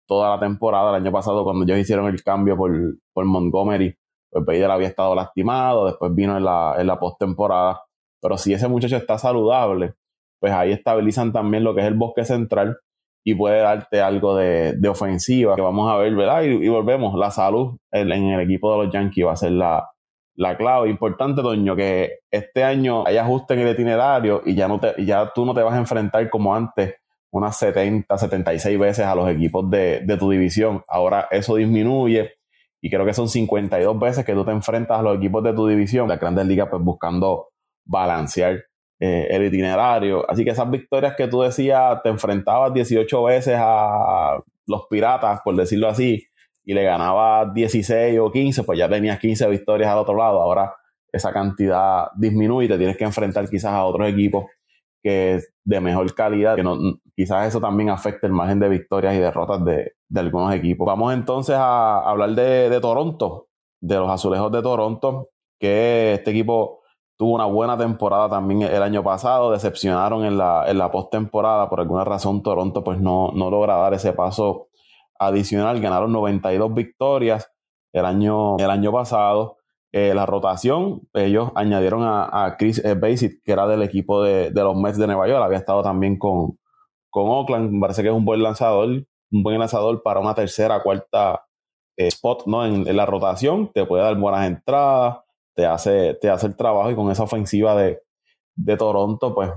toda 0.07 0.35
la 0.35 0.39
temporada. 0.39 0.89
El 0.89 1.03
año 1.03 1.11
pasado, 1.11 1.43
cuando 1.43 1.63
ellos 1.65 1.79
hicieron 1.79 2.07
el 2.07 2.23
cambio 2.23 2.55
por, 2.55 2.71
por 3.13 3.25
Montgomery, 3.25 3.97
pues 4.29 4.45
Bader 4.45 4.71
había 4.71 4.87
estado 4.87 5.15
lastimado, 5.15 5.85
después 5.85 6.13
vino 6.13 6.37
en 6.37 6.43
la, 6.43 6.75
en 6.77 6.87
la 6.87 6.99
postemporada. 6.99 7.81
Pero 8.21 8.37
si 8.37 8.53
ese 8.53 8.67
muchacho 8.67 8.97
está 8.97 9.17
saludable, 9.17 9.95
pues 10.39 10.53
ahí 10.53 10.71
estabilizan 10.71 11.33
también 11.33 11.63
lo 11.63 11.73
que 11.73 11.81
es 11.81 11.87
el 11.87 11.95
bosque 11.95 12.25
central 12.25 12.77
y 13.23 13.35
puede 13.35 13.59
darte 13.59 14.01
algo 14.01 14.35
de, 14.35 14.73
de 14.73 14.89
ofensiva 14.89 15.55
que 15.55 15.61
vamos 15.61 15.91
a 15.91 15.97
ver, 15.97 16.13
¿verdad? 16.15 16.43
Y, 16.43 16.67
volvemos, 16.67 17.17
la 17.17 17.31
salud 17.31 17.77
en, 17.91 18.11
el 18.11 18.41
equipo 18.41 18.71
de 18.71 18.85
los 18.85 18.93
Yankees 18.93 19.25
va 19.25 19.31
a 19.31 19.37
ser 19.37 19.53
la, 19.53 19.89
la 20.35 20.57
clave. 20.57 20.89
Importante, 20.89 21.41
Doño, 21.41 21.75
que 21.75 22.19
este 22.29 22.63
año 22.63 23.05
hay 23.07 23.17
ajuste 23.17 23.53
en 23.53 23.61
el 23.61 23.73
itinerario 23.73 24.41
y 24.45 24.55
ya, 24.55 24.67
no 24.67 24.79
te, 24.79 24.93
ya 25.05 25.31
tú 25.33 25.45
no 25.45 25.53
te 25.53 25.61
vas 25.61 25.73
a 25.73 25.77
enfrentar 25.77 26.29
como 26.29 26.53
antes 26.53 26.95
unas 27.31 27.57
70, 27.57 28.15
76 28.15 28.79
veces 28.79 29.05
a 29.05 29.15
los 29.15 29.29
equipos 29.29 29.69
de, 29.69 30.01
de, 30.01 30.17
tu 30.17 30.29
división. 30.29 30.83
Ahora 30.87 31.27
eso 31.31 31.55
disminuye 31.55 32.33
y 32.81 32.89
creo 32.89 33.05
que 33.05 33.13
son 33.13 33.29
52 33.29 33.99
veces 33.99 34.25
que 34.25 34.33
tú 34.33 34.43
te 34.43 34.51
enfrentas 34.51 34.99
a 34.99 35.01
los 35.01 35.17
equipos 35.17 35.43
de 35.43 35.53
tu 35.53 35.65
división. 35.65 36.09
La 36.09 36.17
Grandes 36.17 36.45
Ligas 36.45 36.67
pues 36.69 36.83
buscando 36.83 37.47
balancear 37.85 38.63
eh, 38.99 39.27
el 39.29 39.45
itinerario. 39.45 40.29
Así 40.29 40.43
que 40.43 40.51
esas 40.51 40.69
victorias 40.69 41.15
que 41.15 41.27
tú 41.27 41.41
decías, 41.41 42.01
te 42.03 42.09
enfrentabas 42.09 42.73
18 42.73 43.23
veces 43.23 43.55
a 43.57 44.39
los 44.67 44.87
piratas, 44.89 45.41
por 45.43 45.55
decirlo 45.55 45.89
así, 45.89 46.23
y 46.63 46.73
le 46.73 46.83
ganabas 46.83 47.53
16 47.53 48.19
o 48.19 48.31
15, 48.31 48.63
pues 48.63 48.79
ya 48.79 48.89
tenías 48.89 49.19
15 49.19 49.47
victorias 49.49 49.89
al 49.89 49.99
otro 49.99 50.15
lado. 50.15 50.41
Ahora 50.41 50.73
esa 51.11 51.31
cantidad 51.31 52.07
disminuye 52.15 52.65
y 52.65 52.69
te 52.69 52.77
tienes 52.77 52.97
que 52.97 53.03
enfrentar 53.03 53.47
quizás 53.49 53.71
a 53.73 53.83
otros 53.85 54.07
equipos 54.07 54.45
que 55.03 55.41
de 55.65 55.81
mejor 55.81 56.13
calidad, 56.15 56.55
que 56.55 56.63
no, 56.63 56.77
quizás 57.15 57.47
eso 57.47 57.59
también 57.59 57.89
afecte 57.89 58.25
el 58.25 58.33
margen 58.33 58.59
de 58.59 58.69
victorias 58.69 59.13
y 59.15 59.19
derrotas 59.19 59.63
de, 59.65 59.93
de 60.07 60.19
algunos 60.19 60.53
equipos. 60.53 60.85
Vamos 60.87 61.13
entonces 61.13 61.55
a 61.57 61.99
hablar 61.99 62.29
de, 62.31 62.79
Toronto, 62.79 63.47
de 63.81 63.95
los 63.95 64.09
azulejos 64.09 64.51
de 64.51 64.61
Toronto, 64.61 65.29
que 65.59 66.13
este 66.13 66.31
equipo 66.31 66.82
tuvo 67.17 67.35
una 67.35 67.45
buena 67.45 67.77
temporada 67.77 68.29
también 68.29 68.63
el 68.63 68.83
año 68.83 69.03
pasado, 69.03 69.51
decepcionaron 69.51 70.25
en 70.25 70.37
la, 70.37 70.65
en 70.67 70.77
la 70.77 70.91
postemporada, 70.91 71.69
por 71.69 71.79
alguna 71.79 72.03
razón 72.03 72.43
Toronto 72.43 72.83
pues 72.83 72.99
no, 72.99 73.31
no 73.33 73.49
logra 73.49 73.75
dar 73.75 73.93
ese 73.93 74.13
paso 74.13 74.67
adicional, 75.19 75.79
ganaron 75.79 76.11
92 76.11 76.73
victorias 76.73 77.51
el 77.93 78.05
año, 78.05 78.57
el 78.57 78.69
año 78.69 78.91
pasado, 78.91 79.57
eh, 79.91 80.13
la 80.15 80.25
rotación, 80.25 81.07
ellos 81.13 81.51
añadieron 81.55 82.01
a, 82.03 82.55
Chris 82.57 82.83
eh, 82.83 82.95
Basic, 82.95 83.43
que 83.43 83.51
era 83.51 83.67
del 83.67 83.83
equipo 83.83 84.23
de, 84.23 84.51
los 84.51 84.75
Mets 84.75 84.97
de 84.97 85.05
Nueva 85.05 85.27
York, 85.27 85.43
había 85.43 85.59
estado 85.59 85.83
también 85.83 86.17
con, 86.17 86.57
con 87.11 87.29
Oakland, 87.29 87.79
parece 87.79 88.01
que 88.01 88.09
es 88.09 88.13
un 88.13 88.25
buen 88.25 88.41
lanzador, 88.41 88.87
un 88.89 89.43
buen 89.43 89.59
lanzador 89.59 90.01
para 90.01 90.19
una 90.19 90.33
tercera, 90.33 90.81
cuarta 90.81 91.45
eh, 91.95 92.07
spot 92.07 92.47
¿no? 92.47 92.65
En, 92.65 92.95
la 92.95 93.05
rotación, 93.05 93.71
te 93.71 93.85
puede 93.85 94.03
dar 94.03 94.17
buenas 94.17 94.47
entradas, 94.47 95.17
te 95.55 95.65
hace, 95.65 96.15
te 96.15 96.29
hace 96.29 96.47
el 96.47 96.55
trabajo 96.55 96.91
y 96.91 96.95
con 96.95 97.11
esa 97.11 97.23
ofensiva 97.23 97.75
de, 97.75 98.01
de 98.55 98.77
Toronto, 98.77 99.33
pues 99.33 99.51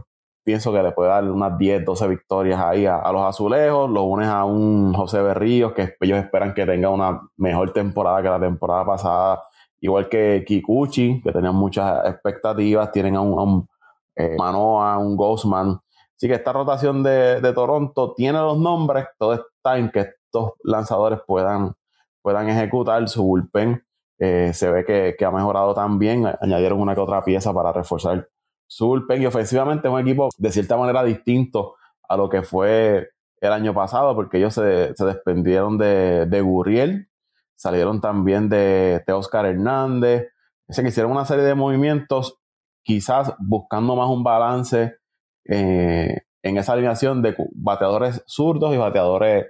pienso 0.47 0.73
que 0.73 0.81
le 0.81 0.93
puede 0.93 1.11
dar 1.11 1.25
unas 1.25 1.59
10, 1.59 1.85
12 1.85 2.07
victorias 2.07 2.61
ahí 2.61 2.87
a, 2.87 3.11
los 3.11 3.23
azulejos, 3.23 3.91
lo 3.91 4.05
unes 4.05 4.29
a 4.29 4.45
un 4.45 4.95
José 4.95 5.21
Berríos, 5.21 5.73
que 5.73 5.97
ellos 6.01 6.19
esperan 6.19 6.55
que 6.55 6.65
tenga 6.65 6.89
una 6.89 7.21
mejor 7.37 7.73
temporada 7.73 8.23
que 8.23 8.29
la 8.29 8.39
temporada 8.39 8.87
pasada, 8.87 9.43
igual 9.81 10.09
que 10.09 10.45
Kikuchi, 10.47 11.21
que 11.21 11.33
tenían 11.33 11.57
muchas 11.57 12.07
expectativas, 12.07 12.93
tienen 12.93 13.17
a 13.17 13.23
un, 13.23 13.69
eh, 14.15 14.37
Manoa, 14.39 14.99
un 14.99 15.17
Ghostman. 15.17 15.81
Así 16.17 16.29
que 16.29 16.35
esta 16.35 16.53
rotación 16.53 17.03
de, 17.03 17.53
Toronto 17.53 18.15
tiene 18.17 18.39
los 18.39 18.57
nombres, 18.57 19.09
todo 19.19 19.35
está 19.35 19.79
en 19.79 19.91
que 19.91 20.01
estos 20.01 20.53
lanzadores 20.63 21.19
puedan, 21.27 21.75
puedan 22.23 22.49
ejecutar 22.49 23.09
su 23.09 23.25
bullpen. 23.25 23.83
Eh, 24.19 24.53
se 24.55 24.71
ve 24.71 24.85
que, 24.85 25.15
que, 25.19 25.25
ha 25.25 25.31
mejorado 25.31 25.75
también, 25.75 26.25
añadieron 26.41 26.81
una 26.81 26.95
que 26.95 27.01
otra 27.01 27.23
pieza 27.23 27.53
para 27.53 27.73
reforzar 27.73 28.29
Sulpen 28.67 29.23
y 29.23 29.27
ofensivamente 29.27 29.89
es 29.89 29.95
un 29.95 30.01
equipo 30.01 30.31
de 30.39 30.51
cierta 30.51 30.77
manera 30.77 31.05
distinto 31.05 31.77
a 32.09 32.17
lo 32.17 32.29
que 32.29 32.43
fue 32.43 33.11
el 33.41 33.53
año 33.53 33.75
pasado, 33.75 34.15
porque 34.15 34.39
ellos 34.39 34.55
se, 34.55 34.95
se 34.95 35.05
de, 35.05 36.27
de, 36.27 36.41
Gurriel, 36.41 37.09
salieron 37.55 38.01
también 38.01 38.49
de, 38.49 39.03
de 39.07 39.13
Oscar 39.13 39.47
Hernández, 39.47 40.29
se 40.69 40.87
hicieron 40.87 41.13
una 41.13 41.25
serie 41.25 41.45
de 41.45 41.55
movimientos, 41.55 42.39
quizás 42.83 43.35
buscando 43.39 43.95
más 43.97 44.09
un 44.09 44.25
balance 44.25 44.97
eh, 45.45 46.23
en 46.43 46.57
esa 46.57 46.73
alineación 46.73 47.23
de 47.23 47.37
bateadores 47.53 48.23
zurdos 48.27 48.75
y 48.75 48.79
bateadores 48.79 49.47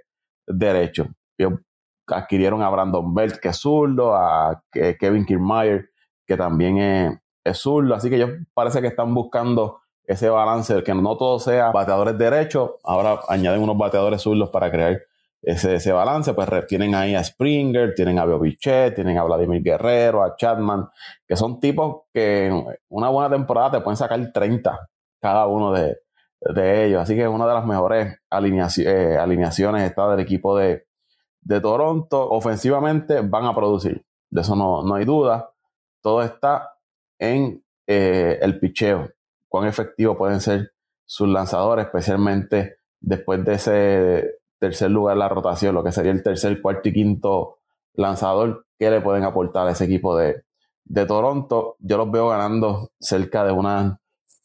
derechos. 0.47 1.09
Adquirieron 2.09 2.63
a 2.63 2.71
Brandon 2.71 3.15
Belt, 3.15 3.37
que 3.39 3.49
es 3.49 3.57
zurdo, 3.57 4.15
a 4.15 4.63
Kevin 4.71 5.25
Kiermaier, 5.25 5.91
que 6.27 6.37
también 6.37 7.21
es, 7.45 7.59
zurdo, 7.59 7.95
así 7.95 8.11
que 8.11 8.17
ellos 8.17 8.31
parece 8.55 8.81
que 8.81 8.89
están 8.89 9.15
buscando 9.15 9.81
ese 10.05 10.29
balance, 10.29 10.83
que 10.83 10.95
no 10.95 11.17
todo 11.17 11.39
sea 11.39 11.71
bateadores 11.71 12.19
derechos, 12.19 12.73
ahora 12.85 13.21
añaden 13.29 13.63
unos 13.63 13.79
bateadores 13.79 14.23
zurdos 14.23 14.51
para 14.51 14.71
crear 14.71 15.01
ese, 15.43 15.93
balance, 15.93 16.35
pues 16.35 16.49
tienen 16.67 16.95
ahí 16.95 17.15
a 17.15 17.23
Springer, 17.23 17.95
tienen 17.95 18.19
a 18.19 18.25
Biobichet, 18.25 18.95
tienen 18.95 19.17
a 19.19 19.23
Vladimir 19.23 19.63
Guerrero, 19.63 20.25
a 20.25 20.35
Chapman, 20.37 20.89
que 21.27 21.37
son 21.37 21.61
tipos 21.61 22.03
que 22.13 22.47
en 22.47 22.67
una 22.89 23.09
buena 23.11 23.31
temporada 23.31 23.73
te 23.73 23.81
pueden 23.81 23.97
sacar 23.97 24.21
30 24.33 24.89
cada 25.21 25.47
uno 25.47 25.73
de, 25.73 25.97
ellos, 26.85 27.01
así 27.01 27.15
que 27.15 27.23
es 27.23 27.29
una 27.29 27.47
de 27.47 27.55
las 27.55 27.65
mejores 27.65 28.15
eh, 28.15 29.17
alineaciones 29.19 29.83
está 29.83 30.09
del 30.11 30.21
equipo 30.21 30.57
de, 30.57 30.86
de 31.47 31.61
Toronto, 31.61 32.29
ofensivamente 32.29 33.21
van 33.21 33.45
a 33.45 33.55
producir, 33.55 34.05
de 34.31 34.41
eso 34.41 34.57
no, 34.57 34.83
no 34.83 34.97
hay 34.97 35.05
duda, 35.05 35.49
todo 36.03 36.23
está 36.23 36.73
en 37.21 37.65
eh, 37.87 38.39
el 38.43 38.59
picheo, 38.59 39.11
cuán 39.49 39.69
efectivo 39.69 40.19
pueden 40.19 40.41
ser 40.41 40.73
sus 41.05 41.29
lanzadores, 41.29 41.87
especialmente 41.87 42.79
después 43.01 43.45
de 43.45 43.55
ese 43.55 44.39
tercer 44.59 44.91
lugar 44.91 45.17
la 45.17 45.29
rotación, 45.29 45.77
lo 45.77 45.85
que 45.85 45.93
sería 45.93 46.11
el 46.11 46.25
tercer, 46.25 46.61
cuarto 46.61 46.89
y 46.89 46.93
quinto 46.93 47.59
lanzador, 47.95 48.67
que 48.77 48.91
le 48.91 49.01
pueden 49.01 49.23
aportar 49.23 49.69
a 49.69 49.71
ese 49.71 49.85
equipo 49.85 50.17
de, 50.17 50.43
de 50.85 51.07
Toronto. 51.07 51.77
Yo 51.79 51.97
los 51.97 52.11
veo 52.11 52.29
ganando 52.29 52.91
cerca 52.99 53.45
de 53.45 53.53
unas 53.53 53.97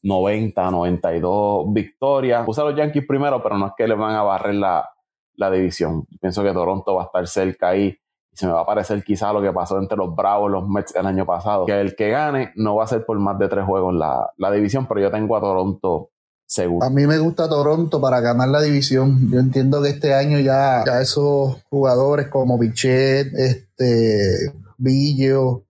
90, 0.04 0.70
92 0.70 1.74
victorias. 1.74 2.46
Puse 2.46 2.62
a 2.62 2.66
los 2.66 2.76
Yankees 2.76 3.06
primero, 3.08 3.42
pero 3.42 3.58
no 3.58 3.68
es 3.68 3.74
que 3.76 3.88
le 3.88 3.96
van 3.96 4.16
a 4.16 4.22
barrer 4.22 4.54
la, 4.54 4.91
la 5.36 5.52
división. 5.52 6.06
Pienso 6.20 6.44
que 6.44 6.54
Toronto 6.54 6.96
va 6.96 7.04
a 7.04 7.06
estar 7.06 7.28
cerca 7.28 7.70
ahí 7.70 7.98
se 8.34 8.48
me 8.48 8.54
va 8.54 8.62
a 8.62 8.66
parecer 8.66 9.04
quizá 9.04 9.34
lo 9.34 9.42
que 9.42 9.52
pasó 9.52 9.78
entre 9.78 9.98
los 9.98 10.16
Bravos 10.16 10.50
y 10.50 10.54
los 10.54 10.68
Mets 10.68 10.96
el 10.96 11.06
año 11.06 11.26
pasado, 11.26 11.66
que 11.66 11.80
el 11.80 11.96
que 11.96 12.10
gane 12.10 12.52
no 12.56 12.76
va 12.76 12.86
a 12.86 12.88
ser 12.88 13.06
por 13.06 13.20
más 13.20 13.38
de 13.38 13.48
tres 13.48 13.66
juegos 13.66 13.94
la, 13.94 14.32
la 14.38 14.52
división, 14.52 14.88
pero 14.88 15.02
yo 15.02 15.12
tengo 15.12 15.36
a 15.36 15.42
Toronto 15.42 16.12
seguro. 16.46 16.86
A 16.86 16.90
mí 16.90 17.06
me 17.08 17.18
gusta 17.20 17.50
Toronto 17.50 18.00
para 18.00 18.20
ganar 18.22 18.50
la 18.50 18.62
división. 18.62 19.30
Yo 19.32 19.40
entiendo 19.40 19.82
que 19.82 19.90
este 19.90 20.14
año 20.14 20.40
ya, 20.40 20.84
ya 20.86 21.02
esos 21.02 21.62
jugadores 21.70 22.28
como 22.28 22.58
Bichet, 22.58 23.34
este, 23.34 24.54
Villo, 24.78 25.66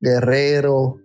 Guerrero, 0.00 0.96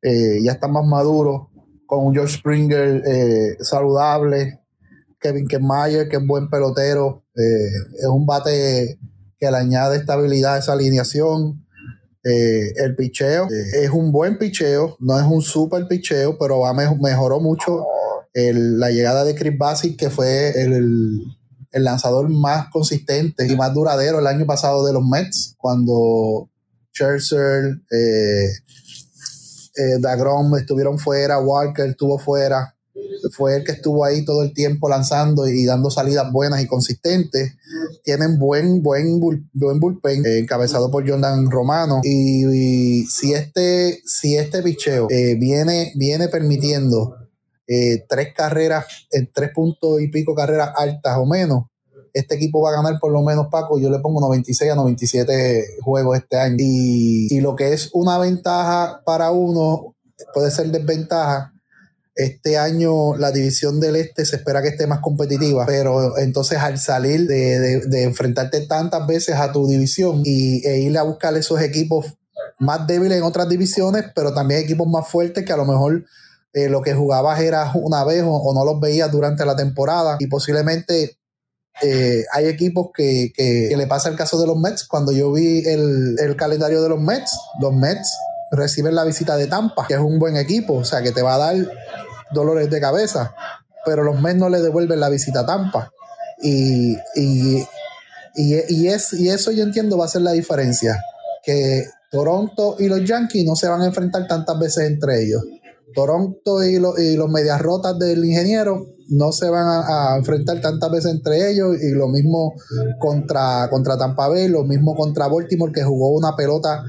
eh, 0.00 0.40
ya 0.42 0.52
están 0.52 0.72
más 0.72 0.84
maduros, 0.84 1.48
con 1.86 2.14
George 2.14 2.38
Springer 2.38 3.02
eh, 3.06 3.56
saludable, 3.60 4.60
Kevin 5.18 5.46
Kemmeyer, 5.46 6.08
que 6.08 6.16
es 6.16 6.26
buen 6.26 6.48
pelotero, 6.48 7.21
eh, 7.36 7.70
es 7.98 8.06
un 8.06 8.26
bate 8.26 8.98
que 9.38 9.50
le 9.50 9.56
añade 9.56 9.96
estabilidad 9.96 10.54
a 10.54 10.58
esa 10.58 10.72
alineación. 10.72 11.66
Eh, 12.24 12.72
el 12.76 12.94
picheo 12.94 13.46
eh, 13.50 13.84
es 13.84 13.90
un 13.90 14.12
buen 14.12 14.38
picheo, 14.38 14.96
no 15.00 15.18
es 15.18 15.26
un 15.26 15.42
super 15.42 15.88
picheo, 15.88 16.38
pero 16.38 16.60
va 16.60 16.72
mejoró 16.72 17.40
mucho 17.40 17.84
la 18.34 18.90
llegada 18.90 19.24
de 19.24 19.34
Chris 19.34 19.58
Bassett, 19.58 19.96
que 19.96 20.08
fue 20.08 20.50
el, 20.62 21.20
lanzador 21.72 22.28
más 22.28 22.68
consistente 22.70 23.46
y 23.46 23.56
más 23.56 23.74
duradero 23.74 24.20
el 24.20 24.26
año 24.26 24.46
pasado 24.46 24.86
de 24.86 24.92
los 24.92 25.02
Mets, 25.04 25.54
cuando 25.58 26.48
Scherzer, 26.92 27.80
eh, 29.74 29.98
Dagrom 30.00 30.54
estuvieron 30.56 30.98
fuera, 30.98 31.40
Walker 31.40 31.88
estuvo 31.88 32.18
fuera 32.18 32.74
fue 33.30 33.56
el 33.56 33.64
que 33.64 33.72
estuvo 33.72 34.04
ahí 34.04 34.24
todo 34.24 34.42
el 34.42 34.52
tiempo 34.52 34.88
lanzando 34.88 35.46
y 35.48 35.64
dando 35.64 35.90
salidas 35.90 36.30
buenas 36.32 36.62
y 36.62 36.66
consistentes. 36.66 37.54
Tienen 38.04 38.38
buen, 38.38 38.82
buen, 38.82 39.20
buen 39.52 39.80
bullpen, 39.80 40.26
eh, 40.26 40.38
encabezado 40.38 40.90
por 40.90 41.08
Jordan 41.08 41.50
Romano. 41.50 42.00
Y, 42.02 43.04
si 43.06 43.34
este, 43.34 44.00
si 44.04 44.36
este 44.36 44.62
picheo 44.62 45.06
eh, 45.10 45.36
viene, 45.38 45.92
viene 45.94 46.28
permitiendo 46.28 47.16
eh, 47.66 48.04
tres 48.08 48.34
carreras, 48.34 48.86
tres 49.32 49.50
puntos 49.54 50.00
y 50.00 50.08
pico 50.08 50.34
carreras 50.34 50.70
altas 50.76 51.16
o 51.18 51.26
menos, 51.26 51.64
este 52.12 52.34
equipo 52.34 52.60
va 52.60 52.70
a 52.70 52.82
ganar 52.82 52.98
por 53.00 53.10
lo 53.10 53.22
menos, 53.22 53.46
Paco, 53.50 53.78
yo 53.78 53.88
le 53.88 53.98
pongo 54.00 54.20
96 54.20 54.70
a 54.70 54.74
97 54.74 55.78
juegos 55.82 56.18
este 56.18 56.36
año. 56.36 56.56
Y, 56.58 57.28
y 57.30 57.40
lo 57.40 57.56
que 57.56 57.72
es 57.72 57.90
una 57.94 58.18
ventaja 58.18 59.00
para 59.06 59.30
uno 59.30 59.94
puede 60.34 60.50
ser 60.50 60.70
desventaja 60.70 61.51
este 62.14 62.58
año 62.58 63.16
la 63.16 63.32
división 63.32 63.80
del 63.80 63.96
este 63.96 64.24
se 64.24 64.36
espera 64.36 64.60
que 64.62 64.68
esté 64.68 64.86
más 64.86 65.00
competitiva, 65.00 65.64
pero 65.66 66.18
entonces 66.18 66.58
al 66.58 66.78
salir 66.78 67.26
de, 67.26 68.02
enfrentarte 68.02 68.66
tantas 68.66 69.06
veces 69.06 69.36
a 69.36 69.52
tu 69.52 69.66
división 69.66 70.22
y, 70.24 70.66
e 70.66 70.80
ir 70.80 70.96
a 70.98 71.02
buscar 71.02 71.34
esos 71.36 71.60
equipos 71.62 72.14
más 72.58 72.86
débiles 72.86 73.18
en 73.18 73.24
otras 73.24 73.48
divisiones, 73.48 74.04
pero 74.14 74.34
también 74.34 74.60
equipos 74.60 74.86
más 74.86 75.08
fuertes 75.08 75.44
que 75.44 75.52
a 75.52 75.56
lo 75.56 75.64
mejor 75.64 76.04
eh, 76.52 76.68
lo 76.68 76.82
que 76.82 76.92
jugabas 76.92 77.40
era 77.40 77.72
una 77.74 78.04
vez 78.04 78.22
o, 78.26 78.52
no 78.54 78.64
los 78.64 78.78
veías 78.78 79.10
durante 79.10 79.46
la 79.46 79.56
temporada 79.56 80.16
y 80.18 80.26
posiblemente 80.26 81.16
eh, 81.80 82.24
hay 82.32 82.46
equipos 82.46 82.88
que, 82.94 83.32
le 83.74 83.86
pasa 83.86 84.10
el 84.10 84.16
caso 84.16 84.38
de 84.38 84.46
los 84.46 84.58
Mets. 84.58 84.84
Cuando 84.84 85.12
yo 85.12 85.32
vi 85.32 85.66
el, 85.66 86.16
el 86.18 86.36
calendario 86.36 86.82
de 86.82 86.90
los 86.90 87.00
Mets, 87.00 87.30
los 87.58 87.72
Mets 87.72 88.06
reciben 88.52 88.94
la 88.94 89.04
visita 89.04 89.36
de 89.36 89.46
Tampa, 89.46 89.86
que 89.88 89.94
es 89.94 90.00
un 90.00 90.18
buen 90.18 90.36
equipo, 90.36 90.74
o 90.74 90.84
sea, 90.84 91.02
que 91.02 91.10
te 91.10 91.22
va 91.22 91.34
a 91.34 91.38
dar 91.38 91.56
dolores 92.32 92.70
de 92.70 92.80
cabeza, 92.80 93.34
pero 93.84 94.04
los 94.04 94.20
Mets 94.20 94.38
no 94.38 94.48
le 94.48 94.60
devuelven 94.60 95.00
la 95.00 95.08
visita 95.08 95.40
a 95.40 95.46
Tampa. 95.46 95.90
Y, 96.40 96.96
y, 97.14 97.64
y, 98.34 98.88
es, 98.88 99.12
y 99.14 99.28
eso 99.28 99.50
yo 99.52 99.62
entiendo 99.64 99.96
va 99.96 100.04
a 100.04 100.08
ser 100.08 100.22
la 100.22 100.32
diferencia, 100.32 101.02
que 101.42 101.86
Toronto 102.10 102.76
y 102.78 102.88
los 102.88 103.04
Yankees 103.04 103.44
no 103.46 103.56
se 103.56 103.68
van 103.68 103.80
a 103.80 103.86
enfrentar 103.86 104.26
tantas 104.26 104.58
veces 104.58 104.86
entre 104.86 105.22
ellos. 105.22 105.42
Toronto 105.94 106.64
y, 106.64 106.76
y 106.76 107.16
los 107.16 107.30
medias 107.30 107.60
rotas 107.60 107.98
del 107.98 108.24
ingeniero 108.24 108.86
no 109.12 109.32
se 109.32 109.48
van 109.48 109.84
a, 109.88 110.16
enfrentar 110.16 110.60
tantas 110.60 110.90
veces 110.90 111.12
entre 111.12 111.50
ellos 111.50 111.76
y 111.80 111.90
lo 111.90 112.08
mismo 112.08 112.54
contra, 112.98 113.68
contra 113.70 113.96
Tampa 113.96 114.28
lo 114.48 114.64
mismo 114.64 114.94
contra 114.94 115.28
Baltimore 115.28 115.72
que 115.72 115.82
jugó 115.82 116.10
una 116.10 116.34
pelota 116.36 116.82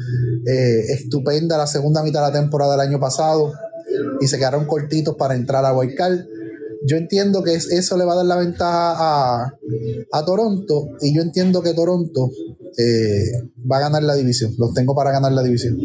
eh, 0.45 0.93
estupenda 0.93 1.57
la 1.57 1.67
segunda 1.67 2.03
mitad 2.03 2.25
de 2.25 2.31
la 2.31 2.39
temporada 2.41 2.71
del 2.73 2.87
año 2.87 2.99
pasado 2.99 3.53
y 4.19 4.27
se 4.27 4.37
quedaron 4.37 4.65
cortitos 4.65 5.15
para 5.15 5.35
entrar 5.35 5.65
a 5.65 5.73
Wildcard. 5.73 6.25
Yo 6.85 6.97
entiendo 6.97 7.43
que 7.43 7.55
eso 7.55 7.97
le 7.97 8.05
va 8.05 8.13
a 8.13 8.17
dar 8.17 8.25
la 8.25 8.37
ventaja 8.37 8.93
a, 8.97 9.53
a 10.11 10.25
Toronto 10.25 10.89
y 11.01 11.15
yo 11.15 11.21
entiendo 11.21 11.61
que 11.61 11.73
Toronto 11.73 12.29
eh, 12.77 13.49
va 13.69 13.77
a 13.77 13.79
ganar 13.81 14.03
la 14.03 14.15
división. 14.15 14.53
Los 14.57 14.73
tengo 14.73 14.95
para 14.95 15.11
ganar 15.11 15.31
la 15.31 15.43
división. 15.43 15.77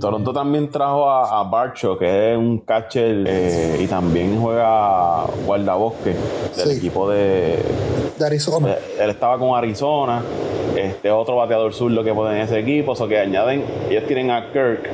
Toronto 0.00 0.32
también 0.32 0.70
trajo 0.70 1.10
a, 1.10 1.40
a 1.40 1.44
Barcho, 1.44 1.98
que 1.98 2.32
es 2.32 2.38
un 2.38 2.60
catcher 2.60 3.24
eh, 3.26 3.80
y 3.82 3.86
también 3.86 4.40
juega 4.40 5.26
guardabosque 5.44 6.14
del 6.56 6.70
equipo 6.70 7.10
de, 7.10 7.58
Arizona. 8.24 8.76
Él 8.98 9.10
estaba 9.10 9.38
con 9.38 9.56
Arizona. 9.56 10.22
Este 10.76 11.10
otro 11.10 11.36
bateador 11.36 11.72
sur 11.72 11.90
lo 11.90 12.04
que 12.04 12.12
ponen 12.12 12.36
en 12.36 12.42
ese 12.42 12.58
equipo, 12.58 12.92
o 12.92 13.08
que 13.08 13.18
añaden, 13.18 13.64
ellos 13.88 14.04
tienen 14.06 14.30
a 14.30 14.52
Kirk 14.52 14.90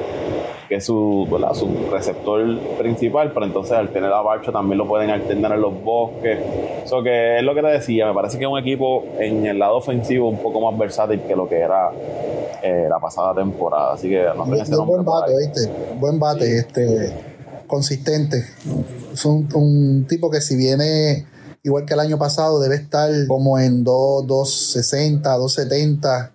que 0.72 0.78
es 0.78 0.86
su, 0.86 1.28
su 1.52 1.90
receptor 1.90 2.58
principal, 2.78 3.30
pero 3.34 3.44
entonces 3.44 3.74
al 3.74 3.90
tener 3.90 4.10
a 4.10 4.22
Barcho 4.22 4.50
también 4.52 4.78
lo 4.78 4.88
pueden 4.88 5.10
alternar 5.10 5.52
en 5.52 5.60
los 5.60 5.84
bosques. 5.84 6.38
Eso 6.82 7.02
que 7.02 7.36
es 7.36 7.42
lo 7.42 7.54
que 7.54 7.60
te 7.60 7.66
decía, 7.66 8.06
me 8.06 8.14
parece 8.14 8.38
que 8.38 8.44
es 8.44 8.50
un 8.50 8.58
equipo 8.58 9.04
en 9.18 9.44
el 9.44 9.58
lado 9.58 9.76
ofensivo 9.76 10.30
un 10.30 10.38
poco 10.38 10.62
más 10.62 10.78
versátil 10.78 11.20
que 11.28 11.36
lo 11.36 11.46
que 11.46 11.58
era 11.58 11.90
eh, 12.62 12.86
la 12.88 12.98
pasada 12.98 13.34
temporada. 13.34 13.92
Así 13.92 14.08
que 14.08 14.24
no 14.34 14.46
sé 14.64 14.76
buen 14.76 15.04
bate, 15.04 15.32
¿viste? 15.36 15.70
Buen 16.00 16.18
bate, 16.18 16.56
este, 16.60 17.12
consistente. 17.66 18.42
Es 19.12 19.26
un, 19.26 20.06
tipo 20.08 20.30
que 20.30 20.40
si 20.40 20.56
viene 20.56 21.26
igual 21.62 21.84
que 21.84 21.92
el 21.92 22.00
año 22.00 22.18
pasado, 22.18 22.60
debe 22.60 22.76
estar 22.76 23.10
como 23.28 23.58
en 23.58 23.84
2, 23.84 24.26
260, 24.26 25.36
270 25.36 26.32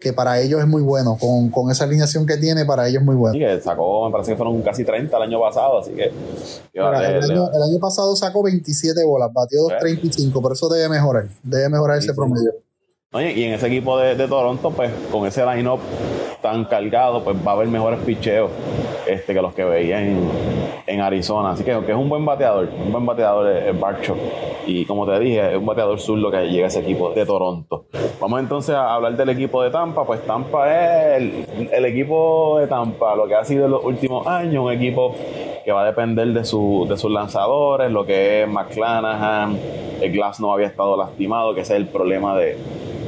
que 0.00 0.12
para 0.12 0.40
ellos 0.40 0.60
es 0.60 0.66
muy 0.66 0.82
bueno. 0.82 1.16
Con, 1.18 1.70
esa 1.70 1.84
alineación 1.84 2.26
que 2.26 2.36
tiene, 2.36 2.64
para 2.64 2.88
ellos 2.88 3.00
es 3.00 3.06
muy 3.06 3.16
bueno. 3.16 3.34
Sí, 3.34 3.40
que 3.40 3.60
sacó, 3.60 4.06
me 4.06 4.12
parece 4.12 4.32
que 4.32 4.36
fueron 4.36 4.60
casi 4.62 4.84
30 4.84 5.16
el 5.16 5.22
año 5.22 5.40
pasado, 5.40 5.80
así 5.80 5.92
que. 5.92 6.12
el, 6.72 6.82
año, 6.84 7.78
pasado 7.80 8.14
sacó 8.16 8.42
27 8.42 9.04
bolas, 9.04 9.32
batió 9.32 9.62
235, 9.62 10.42
pero 10.42 10.54
eso 10.54 10.68
debe 10.68 10.88
mejorar, 10.88 11.28
debe 11.42 11.68
mejorar 11.68 11.98
ese 11.98 12.14
promedio. 12.14 12.52
Oye, 13.12 13.32
y 13.32 13.44
en 13.44 13.54
ese 13.54 13.68
equipo 13.68 13.98
de, 13.98 14.28
Toronto, 14.28 14.70
pues 14.70 14.92
con 15.10 15.26
ese 15.26 15.44
line-up 15.44 15.80
tan 16.40 16.64
cargado, 16.64 17.22
pues 17.22 17.36
va 17.46 17.52
a 17.52 17.54
haber 17.54 17.68
mejores 17.68 18.00
picheos 18.00 18.50
este, 19.06 19.34
que 19.34 19.42
los 19.42 19.54
que 19.54 19.64
veía 19.64 20.00
en, 20.00 21.00
Arizona. 21.00 21.50
Así 21.50 21.62
que, 21.62 21.78
que, 21.86 21.92
es 21.92 21.98
un 21.98 22.08
buen 22.08 22.24
bateador, 22.24 22.68
un 22.84 22.90
buen 22.90 23.06
bateador 23.06 23.46
el 23.46 23.76
Barcho. 23.76 24.16
Y 24.66 24.84
como 24.84 25.06
te 25.06 25.18
dije, 25.20 25.52
es 25.52 25.56
un 25.56 25.64
bateador 25.64 26.00
zurdo 26.00 26.30
que 26.30 26.48
llega 26.48 26.66
ese 26.66 26.80
equipo 26.80 27.10
de 27.10 27.24
Toronto. 27.24 27.84
Vamos 28.20 28.40
entonces 28.40 28.74
a 28.74 28.94
hablar 28.94 29.16
del 29.16 29.28
equipo 29.28 29.62
de 29.62 29.70
Tampa. 29.70 30.04
Pues 30.04 30.26
Tampa 30.26 30.68
es 31.16 31.46
el, 31.72 31.84
equipo 31.84 32.58
de 32.58 32.66
Tampa, 32.66 33.14
lo 33.14 33.28
que 33.28 33.34
ha 33.34 33.44
sido 33.44 33.66
en 33.66 33.70
los 33.70 33.84
últimos 33.84 34.26
años, 34.26 34.64
un 34.64 34.72
equipo 34.72 35.14
que 35.64 35.72
va 35.72 35.82
a 35.82 35.86
depender 35.86 36.28
de, 36.28 36.44
su, 36.44 36.86
de 36.88 36.96
sus 36.96 37.10
lanzadores, 37.10 37.90
lo 37.90 38.04
que 38.04 38.42
es 38.42 38.48
McClanahan, 38.48 39.56
el 40.00 40.12
Glass 40.12 40.40
no 40.40 40.52
había 40.52 40.66
estado 40.66 40.96
lastimado, 40.96 41.54
que 41.54 41.60
ese 41.60 41.74
es 41.74 41.80
el 41.80 41.86
problema 41.86 42.36
de 42.36 42.56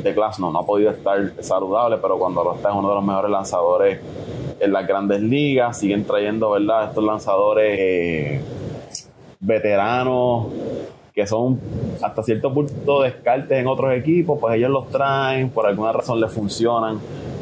de 0.03 0.15
no, 0.39 0.51
no 0.51 0.59
ha 0.59 0.67
podido 0.67 0.91
estar 0.91 1.33
saludable, 1.41 1.99
pero 1.99 2.19
cuando 2.19 2.43
lo 2.45 2.55
está 2.55 2.71
es 2.71 2.75
uno 2.75 2.89
de 2.89 2.95
los 2.95 3.05
mejores 3.05 3.31
lanzadores 3.31 4.01
en 4.59 4.73
las 4.73 4.87
grandes 4.87 5.21
ligas. 5.21 5.79
Siguen 5.79 6.05
trayendo, 6.05 6.51
¿verdad? 6.51 6.89
Estos 6.89 7.05
lanzadores 7.05 7.79
eh, 7.79 8.41
veteranos 9.41 10.47
que 11.15 11.27
son 11.27 11.61
hasta 12.03 12.23
cierto 12.23 12.55
punto 12.55 13.03
descartes 13.03 13.59
en 13.59 13.67
otros 13.67 13.93
equipos, 13.95 14.39
pues 14.41 14.57
ellos 14.57 14.71
los 14.71 14.89
traen, 14.89 15.51
por 15.51 15.67
alguna 15.67 15.93
razón 15.93 16.21
les 16.21 16.33
funcionan 16.33 16.99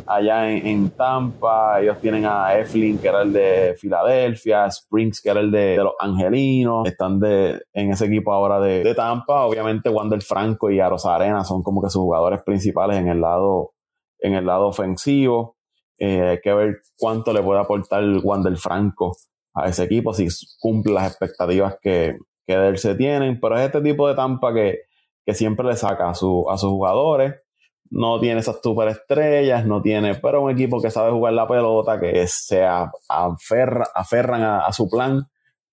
allá 0.08 0.50
en, 0.50 0.90
Tampa. 0.90 1.80
Ellos 1.80 1.98
tienen 2.00 2.24
a 2.24 2.58
Eflin, 2.58 2.98
que 2.98 3.08
era 3.08 3.22
el 3.22 3.32
de 3.32 3.76
Filadelfia, 3.78 4.66
Springs, 4.66 5.20
que 5.20 5.30
era 5.30 5.40
el 5.40 5.50
de, 5.50 5.76
los 5.76 5.92
Angelinos. 5.98 6.86
Están 6.86 7.20
de, 7.20 7.62
en 7.72 7.92
ese 7.92 8.06
equipo 8.06 8.32
ahora 8.32 8.58
de, 8.58 8.94
Tampa. 8.94 9.44
Obviamente, 9.44 9.90
Wander 9.90 10.22
Franco 10.22 10.70
y 10.70 10.80
Aros 10.80 11.04
Arena 11.06 11.44
son 11.44 11.62
como 11.62 11.82
que 11.82 11.90
sus 11.90 12.02
jugadores 12.02 12.42
principales 12.42 12.98
en 12.98 13.08
el 13.08 13.20
lado, 13.20 13.74
en 14.18 14.34
el 14.34 14.46
lado 14.46 14.68
ofensivo. 14.68 15.56
Eh, 15.98 16.22
hay 16.22 16.40
que 16.40 16.54
ver 16.54 16.76
cuánto 16.96 17.32
le 17.32 17.42
puede 17.42 17.60
aportar 17.60 18.02
Wander 18.22 18.56
Franco 18.56 19.16
a 19.54 19.68
ese 19.68 19.84
equipo, 19.84 20.14
si 20.14 20.28
cumple 20.58 20.94
las 20.94 21.08
expectativas 21.08 21.76
que, 21.82 22.16
que 22.46 22.56
de 22.56 22.68
él 22.68 22.78
se 22.78 22.94
tienen. 22.94 23.38
Pero 23.40 23.58
es 23.58 23.66
este 23.66 23.82
tipo 23.82 24.08
de 24.08 24.14
Tampa 24.14 24.54
que, 24.54 24.78
que 25.26 25.34
siempre 25.34 25.66
le 25.66 25.76
saca 25.76 26.08
a, 26.08 26.14
su, 26.14 26.48
a 26.48 26.56
sus 26.56 26.70
jugadores 26.70 27.34
no 27.90 28.20
tiene 28.20 28.40
esas 28.40 28.60
superestrellas, 28.62 29.64
no 29.64 29.80
tiene, 29.80 30.14
pero 30.16 30.42
un 30.42 30.50
equipo 30.50 30.80
que 30.80 30.90
sabe 30.90 31.10
jugar 31.10 31.32
la 31.32 31.46
pelota, 31.46 31.98
que 31.98 32.26
se 32.26 32.66
aferran 33.08 34.42
a, 34.42 34.72
su 34.72 34.88
plan 34.88 35.26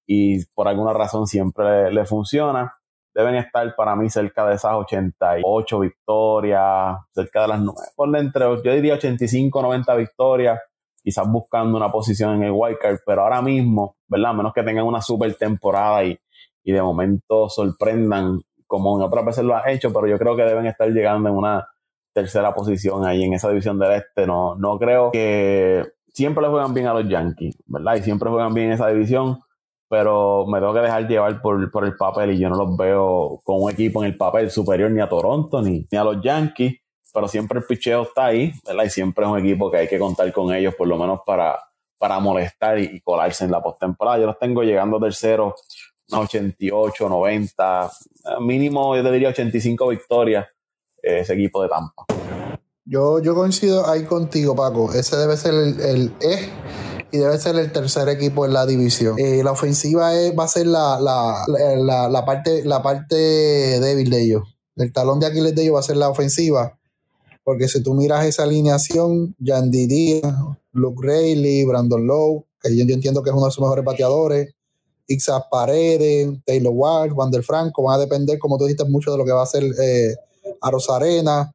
y 0.05 0.45
por 0.47 0.67
alguna 0.67 0.93
razón 0.93 1.27
siempre 1.27 1.91
le, 1.91 2.05
funciona. 2.05 2.73
Deben 3.13 3.35
estar 3.35 3.75
para 3.75 3.95
mí 3.95 4.09
cerca 4.09 4.45
de 4.45 4.55
esas 4.55 4.73
88 4.73 5.79
victorias, 5.79 6.97
cerca 7.13 7.41
de 7.41 7.47
las 7.47 7.61
9, 7.61 7.79
ponle 7.95 8.31
yo 8.63 8.73
diría 8.73 8.95
85, 8.95 9.61
90 9.61 9.95
victorias, 9.95 10.59
quizás 11.01 11.29
buscando 11.29 11.77
una 11.77 11.91
posición 11.91 12.35
en 12.35 12.43
el 12.43 12.51
wildcard, 12.51 12.99
pero 13.05 13.21
ahora 13.21 13.41
mismo, 13.41 13.95
¿verdad? 14.07 14.31
A 14.31 14.33
menos 14.33 14.53
que 14.53 14.63
tengan 14.63 14.85
una 14.85 15.01
super 15.01 15.33
temporada 15.35 16.03
y, 16.03 16.17
y 16.63 16.71
de 16.71 16.81
momento 16.81 17.49
sorprendan 17.49 18.41
como 18.67 18.95
otras 18.95 19.25
veces 19.25 19.43
lo 19.45 19.55
ha 19.55 19.69
hecho, 19.71 19.93
pero 19.93 20.07
yo 20.07 20.17
creo 20.17 20.35
que 20.35 20.43
deben 20.43 20.65
estar 20.65 20.89
llegando 20.89 21.29
en 21.29 21.35
una 21.35 21.65
tercera 22.15 22.53
posición 22.53 23.05
ahí 23.05 23.23
en 23.25 23.33
esa 23.33 23.49
división 23.49 23.77
del 23.77 23.91
este. 23.91 24.25
No, 24.25 24.55
no 24.55 24.79
creo 24.79 25.11
que 25.11 25.83
siempre 26.13 26.41
le 26.41 26.49
juegan 26.49 26.73
bien 26.73 26.87
a 26.87 26.93
los 26.93 27.07
Yankees, 27.07 27.57
¿verdad? 27.65 27.97
Y 27.97 28.03
siempre 28.03 28.29
juegan 28.29 28.53
bien 28.53 28.67
en 28.67 28.73
esa 28.73 28.87
división, 28.87 29.39
pero 29.89 30.45
me 30.47 30.59
tengo 30.59 30.73
que 30.73 30.79
dejar 30.79 31.07
llevar 31.09 31.41
por, 31.41 31.85
el 31.85 31.97
papel 31.97 32.31
y 32.31 32.39
yo 32.39 32.49
no 32.49 32.55
los 32.55 32.77
veo 32.77 33.41
con 33.43 33.61
un 33.61 33.69
equipo 33.69 34.01
en 34.01 34.11
el 34.11 34.17
papel 34.17 34.49
superior 34.49 34.89
ni 34.91 35.01
a 35.01 35.09
Toronto 35.09 35.61
ni, 35.61 35.85
ni 35.91 35.97
a 35.97 36.05
los 36.05 36.21
Yankees, 36.23 36.79
pero 37.13 37.27
siempre 37.27 37.59
el 37.59 37.65
picheo 37.65 38.03
está 38.03 38.27
ahí, 38.27 38.53
¿verdad? 38.65 38.85
Y 38.85 38.89
siempre 38.89 39.25
es 39.25 39.31
un 39.31 39.39
equipo 39.39 39.69
que 39.69 39.77
hay 39.77 39.87
que 39.89 39.99
contar 39.99 40.31
con 40.31 40.53
ellos 40.55 40.73
por 40.75 40.87
lo 40.87 40.97
menos 40.97 41.19
para, 41.25 41.59
para 41.97 42.17
molestar 42.19 42.79
y, 42.79 43.01
colarse 43.01 43.43
en 43.43 43.51
la 43.51 43.61
postemporada. 43.61 44.19
Yo 44.19 44.25
los 44.25 44.39
tengo 44.39 44.63
llegando 44.63 45.01
tercero 45.01 45.53
a 46.11 46.19
88, 46.19 47.09
90, 47.09 47.91
mínimo 48.39 48.95
yo 48.95 49.03
te 49.03 49.11
diría 49.11 49.29
85 49.29 49.89
victorias 49.89 50.45
ese 51.05 51.33
equipo 51.33 51.61
de 51.61 51.69
Tampa. 51.69 52.05
Yo, 52.85 53.19
yo 53.19 53.33
coincido 53.33 53.87
ahí 53.89 54.03
contigo, 54.03 54.55
Paco. 54.55 54.93
Ese 54.93 55.17
debe 55.17 55.37
ser 55.37 55.53
el, 55.53 55.79
el 55.79 56.13
E 56.21 56.49
y 57.11 57.17
debe 57.17 57.37
ser 57.39 57.55
el 57.55 57.71
tercer 57.71 58.09
equipo 58.09 58.45
en 58.45 58.53
la 58.53 58.65
división. 58.65 59.17
Eh, 59.17 59.41
la 59.43 59.51
ofensiva 59.51 60.11
va 60.37 60.43
a 60.43 60.47
ser 60.47 60.67
la, 60.67 60.99
la, 60.99 62.25
parte, 62.25 62.63
la 62.65 62.83
parte 62.83 63.15
débil 63.15 64.09
de 64.09 64.21
ellos. 64.21 64.43
El 64.75 64.91
talón 64.91 65.19
de 65.19 65.27
Aquiles 65.27 65.55
de 65.55 65.63
ellos 65.63 65.75
va 65.75 65.79
a 65.79 65.83
ser 65.83 65.97
la 65.97 66.09
ofensiva. 66.09 66.77
Porque 67.43 67.67
si 67.67 67.81
tú 67.81 67.93
miras 67.93 68.25
esa 68.25 68.43
alineación, 68.43 69.35
Yandy 69.39 69.87
Díaz, 69.87 70.35
Luke 70.73 71.07
Rayleigh, 71.07 71.65
Brandon 71.65 72.05
Lowe, 72.05 72.45
que 72.61 72.75
yo, 72.75 72.83
entiendo 72.83 73.23
que 73.23 73.29
es 73.29 73.35
uno 73.35 73.45
de 73.45 73.51
sus 73.51 73.61
mejores 73.61 73.85
bateadores, 73.85 74.53
Ixas 75.07 75.43
Paredes, 75.49 76.29
Taylor 76.45 76.73
Ward, 76.75 77.13
Wander 77.13 77.43
Franco, 77.43 77.83
van 77.83 77.95
a 77.95 77.99
depender, 77.99 78.39
como 78.39 78.57
tú 78.57 78.65
dijiste, 78.65 78.85
mucho 78.85 79.11
de 79.11 79.17
lo 79.17 79.25
que 79.25 79.31
va 79.31 79.41
a 79.41 79.43
hacer 79.43 79.63
eh, 79.63 80.15
a 80.61 80.71
Rosarena, 80.71 81.51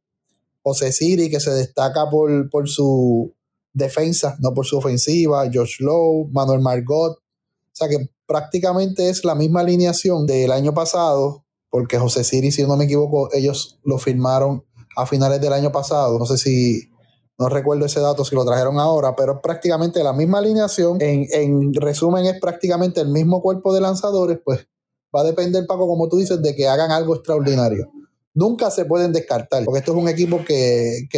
José 0.62 0.92
Siri, 0.92 1.30
que 1.30 1.40
se 1.40 1.50
destaca 1.50 2.08
por, 2.10 2.50
por 2.50 2.68
su 2.68 3.34
defensa, 3.72 4.36
no 4.40 4.52
por 4.52 4.66
su 4.66 4.78
ofensiva, 4.78 5.48
Josh 5.52 5.80
Lowe, 5.80 6.28
Manuel 6.30 6.60
Margot. 6.60 7.16
O 7.16 7.72
sea 7.72 7.88
que 7.88 8.10
prácticamente 8.26 9.08
es 9.08 9.24
la 9.24 9.34
misma 9.34 9.60
alineación 9.60 10.26
del 10.26 10.52
año 10.52 10.74
pasado, 10.74 11.44
porque 11.70 11.98
José 11.98 12.24
Siri, 12.24 12.52
si 12.52 12.62
no 12.66 12.76
me 12.76 12.84
equivoco, 12.84 13.32
ellos 13.32 13.78
lo 13.84 13.98
firmaron 13.98 14.64
a 14.96 15.06
finales 15.06 15.40
del 15.40 15.52
año 15.52 15.72
pasado. 15.72 16.18
No 16.18 16.26
sé 16.26 16.36
si, 16.36 16.90
no 17.38 17.48
recuerdo 17.48 17.86
ese 17.86 18.00
dato, 18.00 18.24
si 18.24 18.34
lo 18.34 18.44
trajeron 18.44 18.78
ahora, 18.78 19.14
pero 19.16 19.34
es 19.34 19.38
prácticamente 19.42 20.02
la 20.04 20.12
misma 20.12 20.38
alineación. 20.38 20.98
En, 21.00 21.26
en 21.32 21.72
resumen, 21.74 22.26
es 22.26 22.40
prácticamente 22.40 23.00
el 23.00 23.08
mismo 23.08 23.40
cuerpo 23.40 23.72
de 23.72 23.80
lanzadores, 23.80 24.38
pues 24.44 24.66
va 25.14 25.20
a 25.20 25.24
depender, 25.24 25.66
Paco, 25.66 25.86
como 25.86 26.08
tú 26.08 26.18
dices, 26.18 26.42
de 26.42 26.54
que 26.54 26.68
hagan 26.68 26.90
algo 26.90 27.14
extraordinario 27.14 27.90
nunca 28.34 28.70
se 28.70 28.84
pueden 28.84 29.12
descartar, 29.12 29.64
porque 29.64 29.80
esto 29.80 29.92
es 29.92 29.98
un 29.98 30.08
equipo 30.08 30.44
que, 30.44 31.08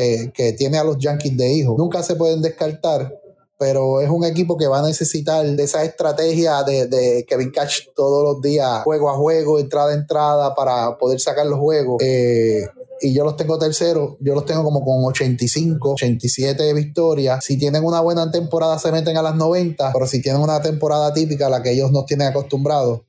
tiene 0.57 0.79
a 0.79 0.85
los 0.85 0.99
Yankees 0.99 1.37
de 1.37 1.53
hijo. 1.53 1.75
Nunca 1.77 2.03
se 2.03 2.17
pueden 2.17 2.43
descartar, 2.43 3.19
pero 3.59 4.01
es 4.01 4.11
un 4.11 4.25
equipo 4.25 4.57
que 4.57 4.67
va 4.67 4.81
a 4.81 4.87
necesitar 4.87 5.45
de 5.47 5.63
esa 5.63 5.85
estrategia 5.85 6.63
de, 6.63 7.25
Kevin 7.29 7.51
Cash 7.51 7.89
todos 7.95 8.25
los 8.25 8.43
días, 8.43 8.83
juego 8.85 9.11
a 9.11 9.15
juego, 9.15 9.59
entrada 9.59 9.91
a 9.91 9.95
entrada, 9.95 10.55
para 10.55 10.99
poder 10.99 11.21
sacar 11.21 11.47
los 11.47 11.59
juegos. 11.59 12.03
Eh, 12.03 12.67
y 13.05 13.13
yo 13.13 13.25
los 13.25 13.37
tengo 13.37 13.59
terceros, 13.59 14.17
yo 14.21 14.33
los 14.33 14.47
tengo 14.47 14.63
como 14.63 14.85
con 14.85 15.05
85, 15.05 15.93
87 15.93 16.73
victorias. 16.73 17.45
Si 17.45 17.59
tienen 17.59 17.85
una 17.85 18.01
buena 18.01 18.31
temporada 18.31 18.79
se 18.79 18.93
meten 18.93 19.17
a 19.17 19.23
las 19.23 19.35
90, 19.35 19.93
pero 19.93 20.07
si 20.07 20.23
tienen 20.23 20.41
una 20.41 20.63
temporada 20.63 21.13
típica, 21.13 21.49
la 21.49 21.63
que 21.63 21.73
ellos 21.73 21.91
nos 21.91 22.07
tienen 22.07 22.29
acostumbrados, 22.29 23.01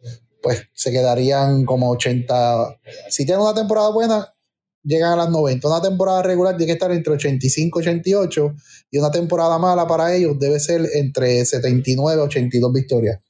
pues 0.43 0.67
se 0.73 0.91
quedarían 0.91 1.63
como 1.63 1.89
80. 1.91 2.77
Si 3.09 3.25
tienen 3.25 3.41
una 3.41 3.55
temporada 3.55 3.89
buena, 3.89 4.35
llegan 4.83 5.13
a 5.13 5.15
las 5.15 5.29
90. 5.29 5.65
Una 5.67 5.81
temporada 5.81 6.21
regular 6.21 6.57
tiene 6.57 6.67
que 6.67 6.73
estar 6.73 6.91
entre 6.91 7.13
85 7.13 7.79
y 7.79 7.83
88 7.83 8.55
y 8.91 8.97
una 8.99 9.09
temporada 9.09 9.57
mala 9.57 9.87
para 9.87 10.13
ellos 10.13 10.37
debe 10.37 10.59
ser 10.59 10.81
entre 10.95 11.45
79 11.45 12.21
y 12.21 12.25
82 12.25 12.73
victorias. 12.73 13.21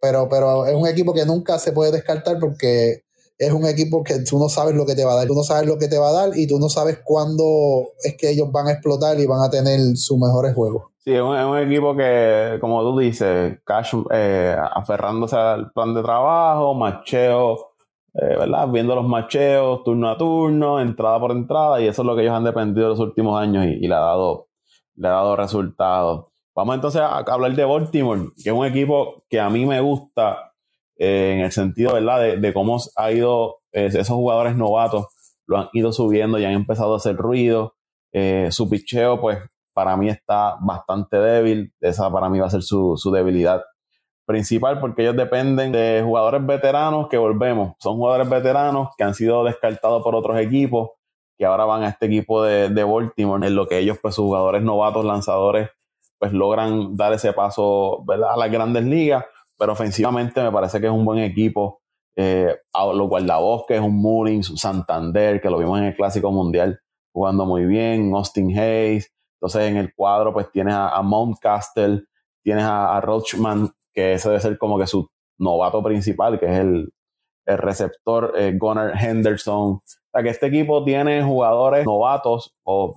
Pero, 0.00 0.28
pero 0.28 0.66
es 0.66 0.74
un 0.74 0.86
equipo 0.86 1.14
que 1.14 1.24
nunca 1.24 1.58
se 1.58 1.72
puede 1.72 1.90
descartar 1.90 2.38
porque 2.38 3.02
es 3.38 3.52
un 3.52 3.64
equipo 3.66 4.02
que 4.02 4.18
tú 4.28 4.38
no 4.38 4.48
sabes 4.48 4.74
lo 4.74 4.84
que 4.84 4.96
te 4.96 5.04
va 5.04 5.12
a 5.12 5.16
dar. 5.16 5.28
Tú 5.28 5.34
no 5.34 5.44
sabes 5.44 5.66
lo 5.66 5.78
que 5.78 5.86
te 5.86 5.96
va 5.96 6.08
a 6.08 6.12
dar 6.12 6.30
y 6.36 6.48
tú 6.48 6.58
no 6.58 6.68
sabes 6.68 7.00
cuándo 7.04 7.44
es 8.02 8.16
que 8.16 8.30
ellos 8.30 8.50
van 8.50 8.66
a 8.66 8.72
explotar 8.72 9.18
y 9.20 9.26
van 9.26 9.42
a 9.42 9.48
tener 9.48 9.78
sus 9.96 10.18
mejores 10.18 10.54
juegos. 10.54 10.86
Sí, 10.98 11.14
es 11.14 11.22
un, 11.22 11.56
equipo 11.56 11.96
que, 11.96 12.58
como 12.60 12.82
tú 12.82 12.98
dices, 12.98 13.60
Cash 13.64 13.94
eh, 14.10 14.56
aferrándose 14.74 15.36
al 15.36 15.70
plan 15.72 15.94
de 15.94 16.02
trabajo, 16.02 16.74
macheo, 16.74 17.68
eh, 18.12 18.36
¿verdad? 18.36 18.68
Viendo 18.68 18.94
los 18.94 19.06
macheos 19.06 19.84
turno 19.84 20.10
a 20.10 20.18
turno, 20.18 20.80
entrada 20.80 21.20
por 21.20 21.30
entrada, 21.30 21.80
y 21.80 21.86
eso 21.86 22.02
es 22.02 22.06
lo 22.06 22.16
que 22.16 22.22
ellos 22.22 22.34
han 22.34 22.44
dependido 22.44 22.88
los 22.88 22.98
últimos 22.98 23.40
años 23.40 23.64
y, 23.66 23.86
le, 23.86 23.94
ha 23.94 24.00
dado, 24.00 24.48
dado 24.96 25.36
resultados. 25.36 26.26
Vamos 26.54 26.74
entonces 26.74 27.00
a 27.00 27.18
hablar 27.18 27.54
de 27.54 27.64
Baltimore, 27.64 28.30
que 28.42 28.50
es 28.50 28.54
un 28.54 28.66
equipo 28.66 29.22
que 29.30 29.38
a 29.38 29.48
mí 29.48 29.64
me 29.64 29.80
gusta 29.80 30.47
eh, 30.98 31.34
en 31.36 31.40
el 31.40 31.52
sentido, 31.52 31.94
¿verdad?, 31.94 32.36
de, 32.36 32.52
cómo 32.52 32.78
ha 32.96 33.12
ido, 33.12 33.56
eh, 33.72 33.86
esos 33.86 34.08
jugadores 34.08 34.56
novatos 34.56 35.06
lo 35.46 35.58
han 35.58 35.68
ido 35.72 35.92
subiendo 35.92 36.38
y 36.38 36.44
han 36.44 36.52
empezado 36.52 36.94
a 36.94 36.96
hacer 36.98 37.16
ruido. 37.16 37.74
Eh, 38.12 38.48
su 38.50 38.68
picheo, 38.68 39.20
pues, 39.20 39.38
para 39.72 39.96
mí 39.96 40.08
está 40.08 40.56
bastante 40.60 41.18
débil. 41.18 41.72
Esa 41.80 42.10
para 42.10 42.28
mí 42.28 42.38
va 42.38 42.46
a 42.46 42.50
ser 42.50 42.62
su, 42.62 42.94
su 42.96 43.10
debilidad 43.10 43.62
principal 44.26 44.78
porque 44.80 45.02
ellos 45.02 45.16
dependen 45.16 45.72
de 45.72 46.02
jugadores 46.04 46.44
veteranos 46.44 47.08
que 47.08 47.16
volvemos. 47.16 47.74
Son 47.78 47.96
jugadores 47.96 48.28
veteranos 48.28 48.90
que 48.98 49.04
han 49.04 49.14
sido 49.14 49.44
descartados 49.44 50.02
por 50.02 50.14
otros 50.14 50.38
equipos 50.38 50.90
que 51.38 51.46
ahora 51.46 51.64
van 51.64 51.84
a 51.84 51.88
este 51.88 52.06
equipo 52.06 52.42
de, 52.42 52.68
de 52.68 52.84
Baltimore 52.84 53.46
en 53.46 53.54
lo 53.54 53.68
que 53.68 53.78
ellos, 53.78 53.98
pues 54.02 54.16
sus 54.16 54.24
jugadores 54.24 54.60
novatos, 54.60 55.04
lanzadores, 55.04 55.70
pues 56.18 56.32
logran 56.32 56.96
dar 56.96 57.12
ese 57.12 57.32
paso 57.32 58.02
¿verdad? 58.04 58.32
a 58.32 58.36
las 58.36 58.50
grandes 58.50 58.84
ligas, 58.84 59.24
pero 59.58 59.72
ofensivamente 59.72 60.42
me 60.42 60.52
parece 60.52 60.80
que 60.80 60.86
es 60.86 60.92
un 60.92 61.04
buen 61.04 61.18
equipo. 61.18 61.80
Eh, 62.20 62.52
a 62.72 62.86
lo 62.86 63.08
cual 63.08 63.28
la 63.28 63.38
voz 63.38 63.64
que 63.66 63.76
es 63.76 63.80
un 63.80 63.94
Mullins, 63.94 64.52
Santander, 64.56 65.40
que 65.40 65.50
lo 65.50 65.58
vimos 65.58 65.78
en 65.78 65.84
el 65.84 65.94
Clásico 65.94 66.32
Mundial 66.32 66.80
jugando 67.12 67.46
muy 67.46 67.64
bien, 67.64 68.12
Austin 68.14 68.56
Hayes. 68.58 69.12
Entonces 69.40 69.70
en 69.70 69.76
el 69.76 69.94
cuadro 69.94 70.32
pues 70.32 70.50
tienes 70.50 70.74
a, 70.74 70.88
a 70.88 71.02
Mountcastle, 71.02 72.04
tienes 72.42 72.64
a, 72.64 73.00
Rochman, 73.00 73.70
que 73.92 74.14
ese 74.14 74.28
debe 74.28 74.40
ser 74.40 74.58
como 74.58 74.78
que 74.78 74.86
su 74.86 75.08
novato 75.38 75.82
principal, 75.82 76.38
que 76.38 76.46
es 76.46 76.58
el, 76.58 76.92
receptor 77.46 78.34
eh, 78.36 78.52
Gunnar 78.58 78.92
Henderson. 79.02 79.70
O 79.72 79.82
sea, 80.12 80.22
que 80.22 80.28
este 80.28 80.48
equipo 80.48 80.84
tiene 80.84 81.22
jugadores 81.22 81.86
novatos 81.86 82.52
o 82.62 82.94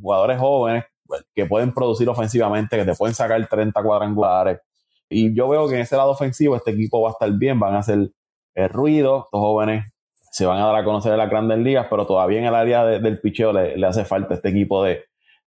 jugadores 0.00 0.38
jóvenes 0.38 0.84
pues, 1.04 1.26
que 1.34 1.46
pueden 1.46 1.72
producir 1.72 2.08
ofensivamente, 2.08 2.76
que 2.76 2.84
te 2.84 2.94
pueden 2.94 3.14
sacar 3.14 3.44
30 3.48 3.82
cuadrangulares. 3.82 4.60
Y 5.08 5.34
yo 5.34 5.48
veo 5.48 5.68
que 5.68 5.74
en 5.74 5.80
ese 5.80 5.96
lado 5.96 6.10
ofensivo 6.10 6.56
este 6.56 6.72
equipo 6.72 7.00
va 7.00 7.10
a 7.10 7.12
estar 7.12 7.30
bien, 7.32 7.58
van 7.58 7.74
a 7.74 7.78
hacer 7.78 8.10
eh, 8.54 8.68
ruido, 8.68 9.24
estos 9.24 9.40
jóvenes 9.40 9.92
se 10.30 10.44
van 10.46 10.58
a 10.58 10.66
dar 10.66 10.76
a 10.76 10.84
conocer 10.84 11.12
en 11.12 11.18
las 11.18 11.30
grandes 11.30 11.58
ligas, 11.58 11.86
pero 11.88 12.06
todavía 12.06 12.38
en 12.38 12.44
el 12.44 12.54
área 12.54 12.84
del 12.84 13.20
picheo 13.20 13.52
le, 13.52 13.76
le, 13.76 13.86
hace 13.86 14.04
falta 14.04 14.34
este 14.34 14.50
equipo 14.50 14.84
de, 14.84 15.04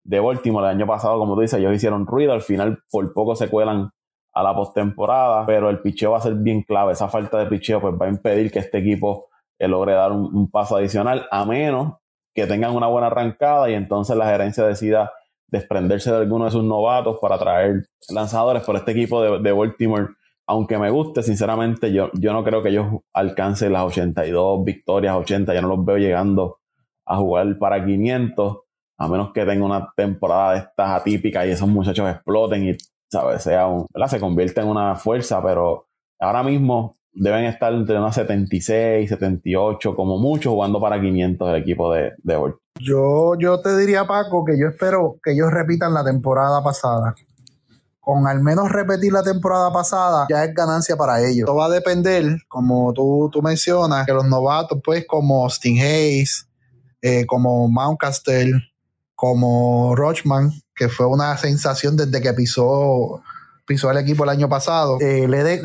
de 0.04 0.20
Baltimore. 0.20 0.66
El 0.66 0.76
año 0.76 0.86
pasado, 0.86 1.18
como 1.18 1.34
tú 1.34 1.42
dices, 1.42 1.58
ellos 1.58 1.74
hicieron 1.74 2.06
ruido, 2.06 2.32
al 2.32 2.42
final 2.42 2.78
por 2.90 3.12
poco 3.12 3.36
se 3.36 3.48
cuelan 3.48 3.90
a 4.32 4.42
la 4.42 4.54
postemporada, 4.54 5.44
pero 5.46 5.68
el 5.68 5.80
picheo 5.80 6.12
va 6.12 6.18
a 6.18 6.22
ser 6.22 6.34
bien 6.34 6.62
clave. 6.62 6.92
Esa 6.92 7.08
falta 7.08 7.38
de 7.38 7.46
picheo 7.46 7.80
pues 7.80 7.94
va 8.00 8.06
a 8.06 8.08
impedir 8.08 8.50
que 8.50 8.60
este 8.60 8.78
equipo 8.78 9.28
eh, 9.58 9.66
logre 9.68 9.92
dar 9.92 10.12
un, 10.12 10.50
paso 10.50 10.76
adicional, 10.76 11.26
a 11.30 11.44
menos 11.44 11.98
que 12.34 12.46
tengan 12.46 12.74
una 12.74 12.86
buena 12.86 13.08
arrancada 13.08 13.68
y 13.68 13.74
entonces 13.74 14.16
la 14.16 14.26
gerencia 14.26 14.64
decida 14.64 15.12
desprenderse 15.48 16.11
de 16.11 16.18
alguno 16.18 16.44
de 16.44 16.50
sus 16.50 16.64
novatos 16.64 17.18
para 17.20 17.38
traer 17.38 17.87
lanzadores 18.11 18.62
por 18.62 18.76
este 18.76 18.92
equipo 18.92 19.22
de, 19.22 19.40
de 19.40 19.52
Baltimore. 19.52 20.08
Aunque 20.46 20.78
me 20.78 20.90
guste, 20.90 21.22
sinceramente, 21.22 21.92
yo, 21.92 22.11
yo 22.14 22.32
no 22.32 22.42
creo 22.44 22.62
que 22.62 22.70
ellos 22.70 22.87
alcancen 23.12 23.72
las 23.72 23.82
82 23.82 24.64
victorias, 24.64 25.16
80, 25.16 25.52
ya 25.52 25.61
no 25.61 25.68
los 25.68 25.84
veo 25.84 25.98
llegando 25.98 26.58
a 27.04 27.16
jugar 27.16 27.58
para 27.58 27.84
500, 27.84 28.58
a 28.98 29.08
menos 29.08 29.32
que 29.32 29.44
tenga 29.44 29.64
una 29.64 29.92
temporada 29.94 30.52
de 30.52 30.58
estas 30.61 30.90
atípicas 30.90 31.46
y 31.46 31.50
esos 31.50 31.68
muchachos 31.68 32.08
exploten 32.11 32.68
y 32.68 32.76
¿sabes? 33.11 33.42
Sea 33.42 33.66
un, 33.66 33.87
Se 34.08 34.20
convierte 34.20 34.61
en 34.61 34.68
una 34.68 34.96
fuerza, 34.96 35.42
pero 35.42 35.88
ahora 36.18 36.42
mismo 36.42 36.96
deben 37.18 37.44
estar 37.44 37.72
entre 37.72 37.98
unas 37.98 38.14
76, 38.14 39.09
78, 39.09 39.94
como 39.94 40.18
mucho, 40.18 40.52
jugando 40.52 40.81
para 40.81 41.00
500 41.00 41.48
el 41.48 41.57
equipo 41.57 41.92
de, 41.92 42.12
de 42.22 42.54
Yo, 42.78 43.35
yo 43.38 43.61
te 43.61 43.76
diría, 43.76 44.07
Paco, 44.07 44.44
que 44.44 44.59
yo 44.59 44.68
espero 44.68 45.16
que 45.22 45.33
ellos 45.33 45.50
repitan 45.50 45.92
la 45.94 46.04
temporada 46.04 46.62
pasada. 46.62 47.14
Con 48.00 48.26
al 48.26 48.40
menos 48.40 48.70
repetir 48.70 49.12
la 49.12 49.22
temporada 49.22 49.70
pasada, 49.70 50.26
ya 50.31 50.44
es 50.44 50.54
ganancia 50.54 50.96
para 50.96 51.20
ellos. 51.22 51.44
Todo 51.44 51.57
va 51.57 51.66
a 51.66 51.70
depender, 51.70 52.24
como 52.48 52.92
tú, 52.94 53.28
tú 53.31 53.42
mencionas, 53.42 54.07
que 54.07 54.12
los 54.12 54.26
novatos, 54.26 54.81
pues, 54.83 55.04
como 55.07 55.46
Sting 55.50 55.78
Hayes, 55.78 56.48
eh, 57.02 57.26
como 57.26 57.68
Mountcastle, 57.68 58.52
como 59.14 59.94
Rochman, 59.94 60.52
que 60.74 60.88
fue 60.88 61.07
una 61.07 61.37
sensación 61.37 61.96
desde 61.96 62.22
que 62.22 62.33
pisó, 62.33 63.20
pisó 63.68 63.90
el 63.90 63.98
equipo 63.98 64.24
el 64.24 64.31
año 64.31 64.48
pasado, 64.48 64.98
eh, 65.00 65.28
le, 65.28 65.62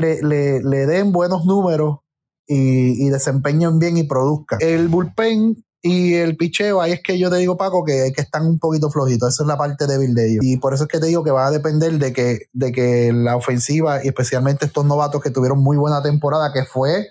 le, 0.62 0.86
den 0.86 1.14
buenos 1.14 1.46
números 1.46 2.00
y, 2.46 3.10
desempeñen 3.10 3.80
bien 3.80 3.96
y 3.96 4.04
produzcan. 4.04 4.60
El 4.62 4.90
bullpen 4.90 5.64
y 5.82 6.16
el 6.16 6.36
picheo, 6.36 6.82
ahí 6.82 6.92
es 6.92 7.02
que 7.02 7.18
yo 7.18 7.30
te 7.30 7.38
digo, 7.38 7.56
Paco, 7.56 7.86
que, 7.86 8.12
que 8.14 8.22
están 8.22 8.46
un 8.46 8.60
poquito 8.60 8.90
flojitos. 8.90 9.34
Esa 9.34 9.44
es 9.44 9.48
la 9.48 9.58
parte 9.58 9.88
débil 9.88 10.14
de 10.14 10.32
ellos. 10.32 10.44
Y 10.44 10.58
por 10.58 10.74
eso 10.74 10.84
es 10.84 10.90
que 10.90 11.00
te 11.00 11.08
digo 11.08 11.24
que 11.24 11.32
va 11.32 11.48
a 11.48 11.52
depender 11.52 11.94
de 11.94 12.12
que, 12.12 12.50
de 12.52 12.72
que 12.74 13.14
la 13.14 13.38
ofensiva, 13.38 14.04
y 14.04 14.10
especialmente 14.10 14.66
estos 14.66 14.86
novatos 14.86 15.22
que 15.22 15.30
tuvieron 15.30 15.64
muy 15.64 15.78
buena 15.78 16.04
temporada, 16.04 16.52
que 16.52 16.66
fue 16.66 17.08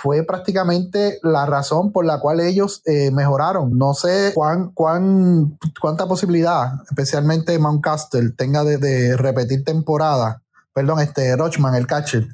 fue 0.00 0.22
prácticamente 0.22 1.18
la 1.22 1.44
razón 1.44 1.92
por 1.92 2.06
la 2.06 2.20
cual 2.20 2.40
ellos 2.40 2.80
eh, 2.86 3.10
mejoraron. 3.10 3.76
No 3.76 3.92
sé 3.92 4.32
cuán, 4.34 4.70
cuán, 4.70 5.58
cuánta 5.78 6.08
posibilidad, 6.08 6.72
especialmente 6.88 7.58
Mountcastle, 7.58 8.30
tenga 8.30 8.64
de, 8.64 9.16
repetir 9.18 9.62
temporada. 9.62 10.42
Perdón, 10.72 11.00
este 11.00 11.36
Rochman, 11.36 11.74
el 11.74 11.86
catcher. 11.86 12.28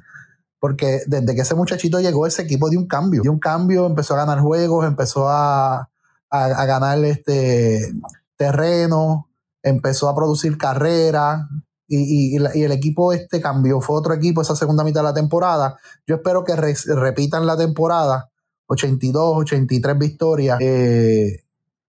Porque 0.61 1.01
desde 1.09 1.35
que 1.35 1.41
ese 1.41 1.57
muchachito 1.57 1.99
llegó, 1.99 2.27
ese 2.27 2.43
equipo 2.43 2.71
dio 2.71 2.79
un 2.79 2.87
cambio. 2.87 3.23
Dio 3.23 3.33
un 3.33 3.41
cambio, 3.41 3.87
empezó 3.87 4.15
a 4.15 4.19
ganar 4.19 4.41
juegos, 4.41 4.87
empezó 4.87 5.29
a, 5.29 5.89
a 6.31 6.67
ganar 6.67 7.05
este 7.05 7.93
terreno, 8.37 9.29
empezó 9.63 10.09
a 10.09 10.15
producir 10.15 10.57
carreras, 10.57 11.41
y, 11.89 12.37
el 12.37 12.73
equipo 12.73 13.13
este 13.13 13.41
cambió, 13.41 13.81
fue 13.81 13.97
otro 13.97 14.15
equipo 14.15 14.43
esa 14.43 14.57
segunda 14.57 14.85
mitad 14.85 15.01
de 15.01 15.05
la 15.05 15.15
temporada. 15.15 15.79
Yo 16.07 16.17
espero 16.17 16.45
que 16.45 16.57
repitan 16.57 17.47
la 17.47 17.57
temporada, 17.57 18.31
82, 18.67 19.39
83 19.39 19.99
victorias, 19.99 20.59
eh, 20.61 21.45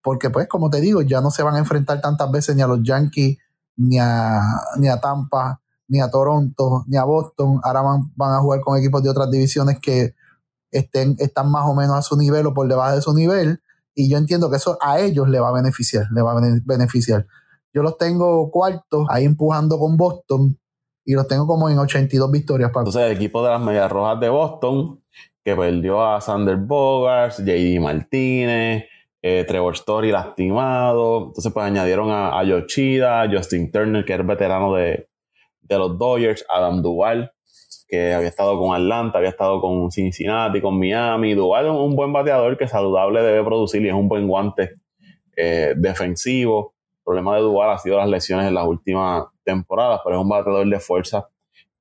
porque 0.01 0.29
pues 0.29 0.47
como 0.47 0.69
te 0.69 0.81
digo, 0.81 1.01
ya 1.01 1.21
no 1.21 1.31
se 1.31 1.43
van 1.43 1.55
a 1.55 1.59
enfrentar 1.59 2.01
tantas 2.01 2.31
veces 2.31 2.55
ni 2.55 2.61
a 2.61 2.67
los 2.67 2.81
Yankees, 2.81 3.37
ni 3.77 3.99
a, 3.99 4.41
ni 4.77 4.87
a 4.87 4.99
Tampa, 4.99 5.61
ni 5.87 6.01
a 6.01 6.09
Toronto, 6.09 6.83
ni 6.87 6.97
a 6.97 7.03
Boston. 7.03 7.59
Ahora 7.63 7.81
van, 7.81 8.11
van 8.15 8.33
a 8.33 8.39
jugar 8.39 8.61
con 8.61 8.77
equipos 8.77 9.03
de 9.03 9.09
otras 9.09 9.29
divisiones 9.29 9.79
que 9.79 10.15
estén, 10.71 11.15
están 11.19 11.51
más 11.51 11.65
o 11.67 11.75
menos 11.75 11.95
a 11.95 12.01
su 12.01 12.17
nivel 12.17 12.47
o 12.47 12.53
por 12.53 12.67
debajo 12.67 12.95
de 12.95 13.01
su 13.01 13.13
nivel. 13.13 13.61
Y 13.95 14.09
yo 14.09 14.17
entiendo 14.17 14.49
que 14.49 14.57
eso 14.57 14.77
a 14.81 14.99
ellos 14.99 15.29
le 15.29 15.39
va 15.39 15.49
a 15.49 15.53
beneficiar, 15.53 16.07
le 16.11 16.21
va 16.23 16.31
a 16.31 16.41
beneficiar. 16.65 17.27
Yo 17.73 17.81
los 17.81 17.97
tengo 17.97 18.51
cuartos 18.51 19.07
ahí 19.09 19.25
empujando 19.25 19.79
con 19.79 19.97
Boston 19.97 20.57
y 21.05 21.13
los 21.13 21.27
tengo 21.27 21.47
como 21.47 21.69
en 21.69 21.77
82 21.79 22.31
victorias. 22.31 22.71
Entonces, 22.73 23.01
el 23.01 23.13
equipo 23.13 23.43
de 23.43 23.49
las 23.49 23.61
Medias 23.61 23.91
Rojas 23.91 24.19
de 24.19 24.29
Boston, 24.29 25.01
que 25.43 25.55
perdió 25.55 26.05
a 26.05 26.21
Sander 26.21 26.57
Bogarts, 26.57 27.39
JD 27.39 27.79
Martínez, 27.81 28.85
eh, 29.21 29.43
Trevor 29.47 29.73
Story 29.73 30.11
lastimado. 30.11 31.27
Entonces, 31.27 31.51
pues 31.51 31.65
añadieron 31.65 32.11
a, 32.11 32.37
a 32.37 32.43
Yoshida, 32.43 33.27
Justin 33.31 33.71
Turner, 33.71 34.05
que 34.05 34.13
es 34.13 34.25
veterano 34.25 34.73
de, 34.75 35.09
de 35.61 35.77
los 35.77 35.97
Dodgers, 35.97 36.45
Adam 36.49 36.81
Duval, 36.81 37.31
que 37.87 38.13
había 38.13 38.27
estado 38.27 38.57
con 38.59 38.75
Atlanta, 38.75 39.17
había 39.17 39.29
estado 39.29 39.59
con 39.59 39.91
Cincinnati, 39.91 40.61
con 40.61 40.79
Miami. 40.79 41.33
Duval 41.33 41.65
es 41.65 41.71
un 41.71 41.95
buen 41.95 42.13
bateador 42.13 42.57
que 42.57 42.67
saludable 42.67 43.21
debe 43.21 43.43
producir 43.43 43.81
y 43.81 43.89
es 43.89 43.93
un 43.93 44.07
buen 44.07 44.27
guante 44.27 44.73
eh, 45.35 45.73
defensivo. 45.75 46.73
Problema 47.03 47.35
de 47.35 47.41
Duval 47.41 47.69
ha 47.71 47.77
sido 47.77 47.97
las 47.97 48.09
lesiones 48.09 48.47
en 48.47 48.53
las 48.53 48.65
últimas 48.65 49.25
temporadas, 49.43 50.01
pero 50.03 50.17
es 50.17 50.21
un 50.21 50.29
bateador 50.29 50.67
de 50.67 50.79
fuerza 50.79 51.27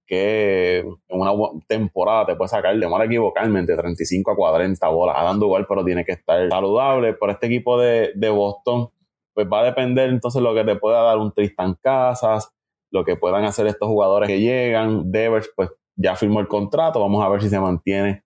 que 0.07 0.81
en 0.81 0.97
una 1.09 1.33
temporada 1.67 2.27
te 2.27 2.37
puede 2.37 2.49
sacar, 2.49 2.77
de 2.77 2.89
mal 2.89 3.03
equivocarme, 3.03 3.61
entre 3.61 3.77
35 3.77 4.31
a 4.31 4.37
40 4.37 4.89
bolas. 4.89 5.17
Adam 5.17 5.39
Duval, 5.39 5.67
pero 5.67 5.85
tiene 5.85 6.05
que 6.05 6.13
estar 6.13 6.49
saludable. 6.51 7.15
Por 7.15 7.31
este 7.31 7.47
equipo 7.47 7.79
de, 7.79 8.13
Boston, 8.31 8.91
pues 9.33 9.47
va 9.51 9.61
a 9.61 9.65
depender 9.65 10.11
entonces 10.11 10.43
lo 10.43 10.55
que 10.55 10.65
te 10.65 10.77
pueda 10.77 11.03
dar 11.03 11.19
un 11.19 11.33
Tristan 11.33 11.79
Casas, 11.81 12.53
lo 12.91 13.05
que 13.05 13.17
puedan 13.17 13.45
hacer 13.45 13.67
estos 13.67 13.89
jugadores 13.89 14.29
que 14.29 14.41
llegan. 14.41 15.11
Devers, 15.11 15.51
pues 15.57 15.71
ya 15.97 16.17
firmó 16.17 16.41
el 16.41 16.49
contrato, 16.49 17.01
vamos 17.01 17.25
a 17.25 17.29
ver 17.29 17.43
si 17.43 17.49
se 17.49 17.61
mantiene 17.61 18.25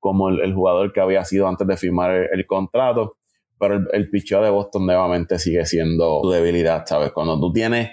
como 0.00 0.30
el, 0.30 0.54
jugador 0.54 0.92
que 0.92 1.00
había 1.00 1.24
sido 1.24 1.46
antes 1.46 1.66
de 1.66 1.76
firmar 1.76 2.10
el 2.32 2.46
contrato 2.46 3.18
pero 3.60 3.74
el, 3.74 3.88
el 3.92 4.10
picheo 4.10 4.42
de 4.42 4.50
Boston 4.50 4.86
nuevamente 4.86 5.38
sigue 5.38 5.64
siendo 5.66 6.22
tu 6.22 6.30
debilidad, 6.30 6.84
¿sabes? 6.86 7.12
Cuando 7.12 7.38
tú 7.38 7.52
tienes 7.52 7.90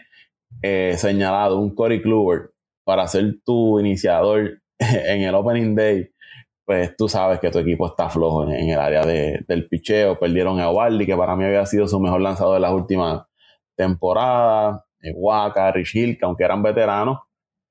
eh, 0.62 0.95
señalado 0.97 1.60
un 1.60 1.75
Corey 1.75 2.01
Kluber 2.01 2.51
para 2.84 3.08
ser 3.08 3.36
tu 3.45 3.80
iniciador 3.80 4.62
en 4.80 5.21
el 5.21 5.36
Opening 5.36 5.75
Day, 5.75 6.10
pues 6.65 6.95
tú 6.97 7.08
sabes 7.08 7.39
que 7.39 7.49
tu 7.49 7.60
equipo 7.60 7.88
está 7.88 8.10
flojo 8.10 8.43
en, 8.43 8.69
el 8.69 8.80
área 8.80 9.06
del 9.06 9.67
picheo. 9.69 10.19
Perdieron 10.19 10.60
a 10.60 10.69
Ovaldi, 10.69 11.06
que 11.06 11.15
para 11.15 11.36
mí 11.36 11.45
había 11.45 11.65
sido 11.65 11.88
su 11.88 11.99
mejor 11.99 12.21
lanzador 12.21 12.56
de 12.56 12.60
las 12.60 12.71
últimas 12.71 13.23
temporadas. 13.75 14.82
Eh, 15.01 15.13
Waka, 15.15 15.71
Rich 15.71 15.95
Hill, 15.95 16.17
que 16.17 16.25
aunque 16.25 16.43
eran 16.43 16.62
veteranos, 16.63 17.19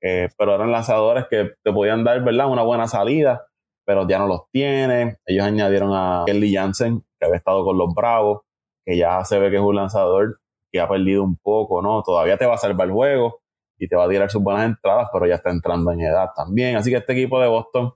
eh, 0.01 0.29
pero 0.37 0.55
eran 0.55 0.71
lanzadores 0.71 1.25
que 1.29 1.51
te 1.61 1.71
podían 1.71 2.03
dar, 2.03 2.23
¿verdad? 2.23 2.49
Una 2.49 2.63
buena 2.63 2.87
salida, 2.87 3.45
pero 3.85 4.07
ya 4.07 4.17
no 4.17 4.27
los 4.27 4.49
tienen. 4.51 5.17
Ellos 5.25 5.45
añadieron 5.45 5.91
a 5.93 6.23
Kelly 6.25 6.55
Jansen, 6.55 7.03
que 7.19 7.25
había 7.25 7.37
estado 7.37 7.63
con 7.63 7.77
los 7.77 7.93
Bravos, 7.93 8.41
que 8.85 8.97
ya 8.97 9.23
se 9.25 9.39
ve 9.39 9.49
que 9.49 9.57
es 9.57 9.61
un 9.61 9.75
lanzador 9.75 10.39
que 10.71 10.79
ha 10.79 10.87
perdido 10.87 11.23
un 11.23 11.37
poco, 11.37 11.81
¿no? 11.81 12.03
Todavía 12.03 12.37
te 12.37 12.45
va 12.45 12.55
a 12.55 12.57
salvar 12.57 12.87
el 12.87 12.93
juego, 12.93 13.41
y 13.79 13.87
te 13.87 13.95
va 13.95 14.05
a 14.05 14.09
tirar 14.09 14.29
sus 14.29 14.41
buenas 14.41 14.65
entradas, 14.65 15.09
pero 15.11 15.25
ya 15.25 15.35
está 15.35 15.51
entrando 15.51 15.91
en 15.91 16.01
edad 16.01 16.29
también. 16.35 16.75
Así 16.75 16.89
que 16.89 16.97
este 16.97 17.13
equipo 17.13 17.39
de 17.39 17.47
Boston, 17.47 17.93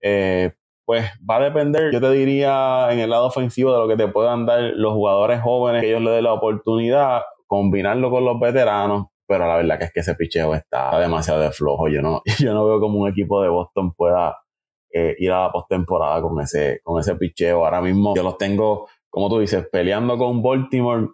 eh, 0.00 0.52
pues 0.84 1.04
va 1.28 1.36
a 1.36 1.40
depender, 1.40 1.92
yo 1.92 2.00
te 2.00 2.10
diría, 2.12 2.88
en 2.92 3.00
el 3.00 3.10
lado 3.10 3.26
ofensivo 3.26 3.72
de 3.72 3.78
lo 3.78 3.88
que 3.88 3.96
te 3.96 4.08
puedan 4.08 4.46
dar 4.46 4.60
los 4.60 4.92
jugadores 4.92 5.40
jóvenes, 5.40 5.82
que 5.82 5.88
ellos 5.88 6.02
le 6.02 6.12
den 6.12 6.24
la 6.24 6.32
oportunidad, 6.32 7.22
combinarlo 7.46 8.10
con 8.10 8.24
los 8.24 8.38
veteranos, 8.38 9.06
pero 9.26 9.48
la 9.48 9.56
verdad 9.56 9.78
que 9.78 9.84
es 9.86 9.92
que 9.92 10.00
ese 10.00 10.14
picheo 10.14 10.54
está 10.54 10.98
demasiado 11.00 11.40
de 11.40 11.50
flojo. 11.50 11.88
Yo 11.88 12.02
no, 12.02 12.22
yo 12.38 12.54
no 12.54 12.64
veo 12.66 12.80
como 12.80 13.00
un 13.00 13.08
equipo 13.08 13.42
de 13.42 13.48
Boston 13.48 13.92
pueda 13.94 14.36
ir 15.18 15.32
a 15.32 15.44
la 15.44 15.52
postemporada 15.52 16.20
con 16.22 16.40
ese, 16.40 16.80
con 16.82 17.00
ese 17.00 17.14
picheo. 17.16 17.64
Ahora 17.64 17.80
mismo 17.80 18.14
yo 18.14 18.22
los 18.22 18.38
tengo, 18.38 18.88
como 19.08 19.28
tú 19.28 19.38
dices, 19.38 19.66
peleando 19.70 20.16
con 20.16 20.42
Baltimore 20.42 21.08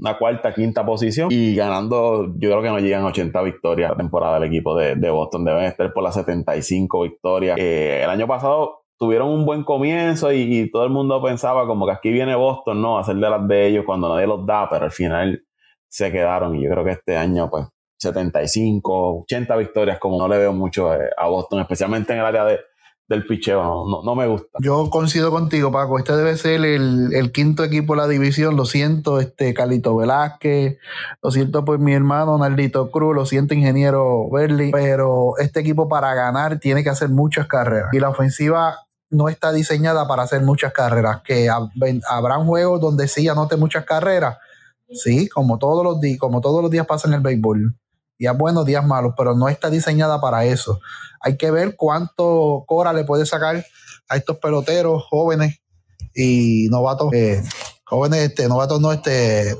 una 0.00 0.16
cuarta, 0.16 0.54
quinta 0.54 0.86
posición 0.86 1.28
y 1.30 1.54
ganando, 1.54 2.26
yo 2.38 2.50
creo 2.50 2.62
que 2.62 2.68
no 2.68 2.78
llegan 2.78 3.04
80 3.04 3.42
victorias 3.42 3.90
la 3.90 3.96
temporada 3.96 4.38
del 4.38 4.48
equipo 4.48 4.76
de, 4.76 5.10
Boston, 5.10 5.44
deben 5.44 5.64
estar 5.64 5.92
por 5.92 6.04
las 6.04 6.14
75 6.14 7.02
victorias. 7.02 7.58
Eh, 7.58 8.02
el 8.04 8.10
año 8.10 8.26
pasado 8.26 8.84
tuvieron 8.98 9.28
un 9.28 9.44
buen 9.44 9.64
comienzo 9.64 10.32
y, 10.32 10.70
todo 10.70 10.84
el 10.84 10.90
mundo 10.90 11.22
pensaba 11.22 11.66
como 11.66 11.86
que 11.86 11.92
aquí 11.92 12.10
viene 12.10 12.34
Boston, 12.34 12.80
¿no? 12.80 12.98
A 12.98 13.00
hacer 13.00 13.16
de 13.16 13.30
las 13.30 13.46
de 13.46 13.66
ellos 13.66 13.84
cuando 13.84 14.12
nadie 14.12 14.26
los 14.26 14.46
da, 14.46 14.68
pero 14.68 14.84
al 14.84 14.92
final 14.92 15.42
se 15.88 16.12
quedaron 16.12 16.54
y 16.56 16.64
yo 16.64 16.70
creo 16.70 16.84
que 16.84 16.90
este 16.90 17.16
año 17.16 17.48
pues 17.50 17.66
75, 17.98 19.22
80 19.22 19.56
victorias 19.56 19.98
como 19.98 20.18
no 20.18 20.28
le 20.28 20.38
veo 20.38 20.52
mucho 20.52 20.94
eh, 20.94 21.10
a 21.16 21.28
Boston, 21.28 21.60
especialmente 21.60 22.12
en 22.12 22.20
el 22.20 22.24
área 22.24 22.44
de, 22.44 22.60
del 23.08 23.24
picheo, 23.26 23.62
no, 23.62 24.02
no, 24.04 24.14
me 24.14 24.26
gusta. 24.26 24.58
Yo 24.60 24.90
coincido 24.90 25.30
contigo, 25.30 25.72
Paco. 25.72 25.98
Este 25.98 26.14
debe 26.14 26.36
ser 26.36 26.62
el, 26.62 27.32
quinto 27.32 27.64
equipo 27.64 27.94
de 27.94 28.02
la 28.02 28.08
división. 28.08 28.54
Lo 28.54 28.66
siento, 28.66 29.18
este 29.18 29.54
Calito 29.54 29.96
Velázquez, 29.96 30.78
lo 31.22 31.30
siento 31.30 31.64
por 31.64 31.78
mi 31.78 31.94
hermano 31.94 32.36
Naldito 32.36 32.90
Cruz, 32.90 33.14
lo 33.14 33.24
siento, 33.24 33.54
ingeniero 33.54 34.28
Berli. 34.30 34.70
Pero 34.72 35.38
este 35.38 35.60
equipo 35.60 35.88
para 35.88 36.14
ganar 36.14 36.58
tiene 36.58 36.84
que 36.84 36.90
hacer 36.90 37.08
muchas 37.08 37.46
carreras. 37.46 37.88
Y 37.94 37.98
la 37.98 38.10
ofensiva 38.10 38.76
no 39.08 39.30
está 39.30 39.52
diseñada 39.52 40.06
para 40.06 40.24
hacer 40.24 40.42
muchas 40.42 40.74
carreras. 40.74 41.22
Que 41.22 41.48
habrán 41.48 42.44
juegos 42.44 42.78
donde 42.78 43.08
sí 43.08 43.26
anote 43.26 43.56
muchas 43.56 43.86
carreras. 43.86 44.36
Sí, 44.90 45.28
como 45.30 45.58
todos 45.58 45.82
los 45.82 45.98
días, 46.00 46.18
como 46.18 46.42
todos 46.42 46.60
los 46.60 46.70
días 46.70 46.86
pasa 46.86 47.08
en 47.08 47.14
el 47.14 47.20
béisbol 47.20 47.74
días 48.18 48.36
buenos, 48.36 48.66
días 48.66 48.84
malos, 48.84 49.14
pero 49.16 49.34
no 49.34 49.48
está 49.48 49.70
diseñada 49.70 50.20
para 50.20 50.44
eso. 50.44 50.80
Hay 51.20 51.36
que 51.36 51.50
ver 51.50 51.76
cuánto 51.76 52.64
Cora 52.66 52.92
le 52.92 53.04
puede 53.04 53.24
sacar 53.24 53.64
a 54.08 54.16
estos 54.16 54.38
peloteros 54.38 55.04
jóvenes 55.08 55.60
y 56.14 56.68
novatos, 56.70 57.12
eh, 57.12 57.42
jóvenes, 57.84 58.20
este, 58.20 58.48
novatos 58.48 58.80
no, 58.80 58.92
este, 58.92 59.54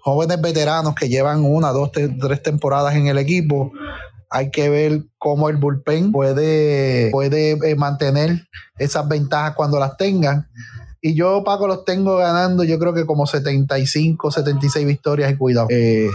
jóvenes 0.00 0.40
veteranos 0.40 0.94
que 0.94 1.08
llevan 1.08 1.44
una, 1.44 1.70
dos, 1.70 1.92
tres 1.92 2.42
temporadas 2.42 2.94
en 2.96 3.06
el 3.06 3.18
equipo. 3.18 3.72
Hay 4.30 4.50
que 4.50 4.68
ver 4.68 5.04
cómo 5.18 5.48
el 5.48 5.58
bullpen 5.58 6.10
puede, 6.10 7.10
puede 7.10 7.52
eh, 7.52 7.76
mantener 7.76 8.48
esas 8.78 9.06
ventajas 9.06 9.54
cuando 9.54 9.78
las 9.78 9.96
tengan. 9.96 10.48
Y 11.00 11.14
yo, 11.14 11.44
Paco, 11.44 11.66
los 11.66 11.84
tengo 11.84 12.16
ganando, 12.16 12.64
yo 12.64 12.78
creo 12.78 12.94
que 12.94 13.04
como 13.04 13.26
75, 13.26 14.30
76 14.30 14.86
victorias 14.86 15.32
y 15.32 15.36
cuidado. 15.36 15.66
Eh, 15.70 16.08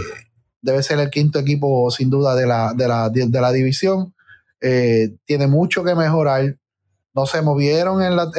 debe 0.67 0.83
ser 0.83 0.99
el 0.99 1.09
quinto 1.09 1.39
equipo 1.39 1.89
sin 1.91 2.09
duda 2.09 2.35
de 2.35 2.45
la, 2.45 2.73
de 2.75 2.87
la, 2.89 3.09
de 3.09 3.41
la 3.41 3.51
división. 3.53 4.13
Eh, 4.59 5.11
tiene 5.25 5.47
mucho 5.47 5.81
que 5.85 5.95
mejorar. 5.95 6.57
No 7.13 7.25
se 7.25 7.41
movieron 7.41 8.03
en 8.03 8.17
la, 8.17 8.29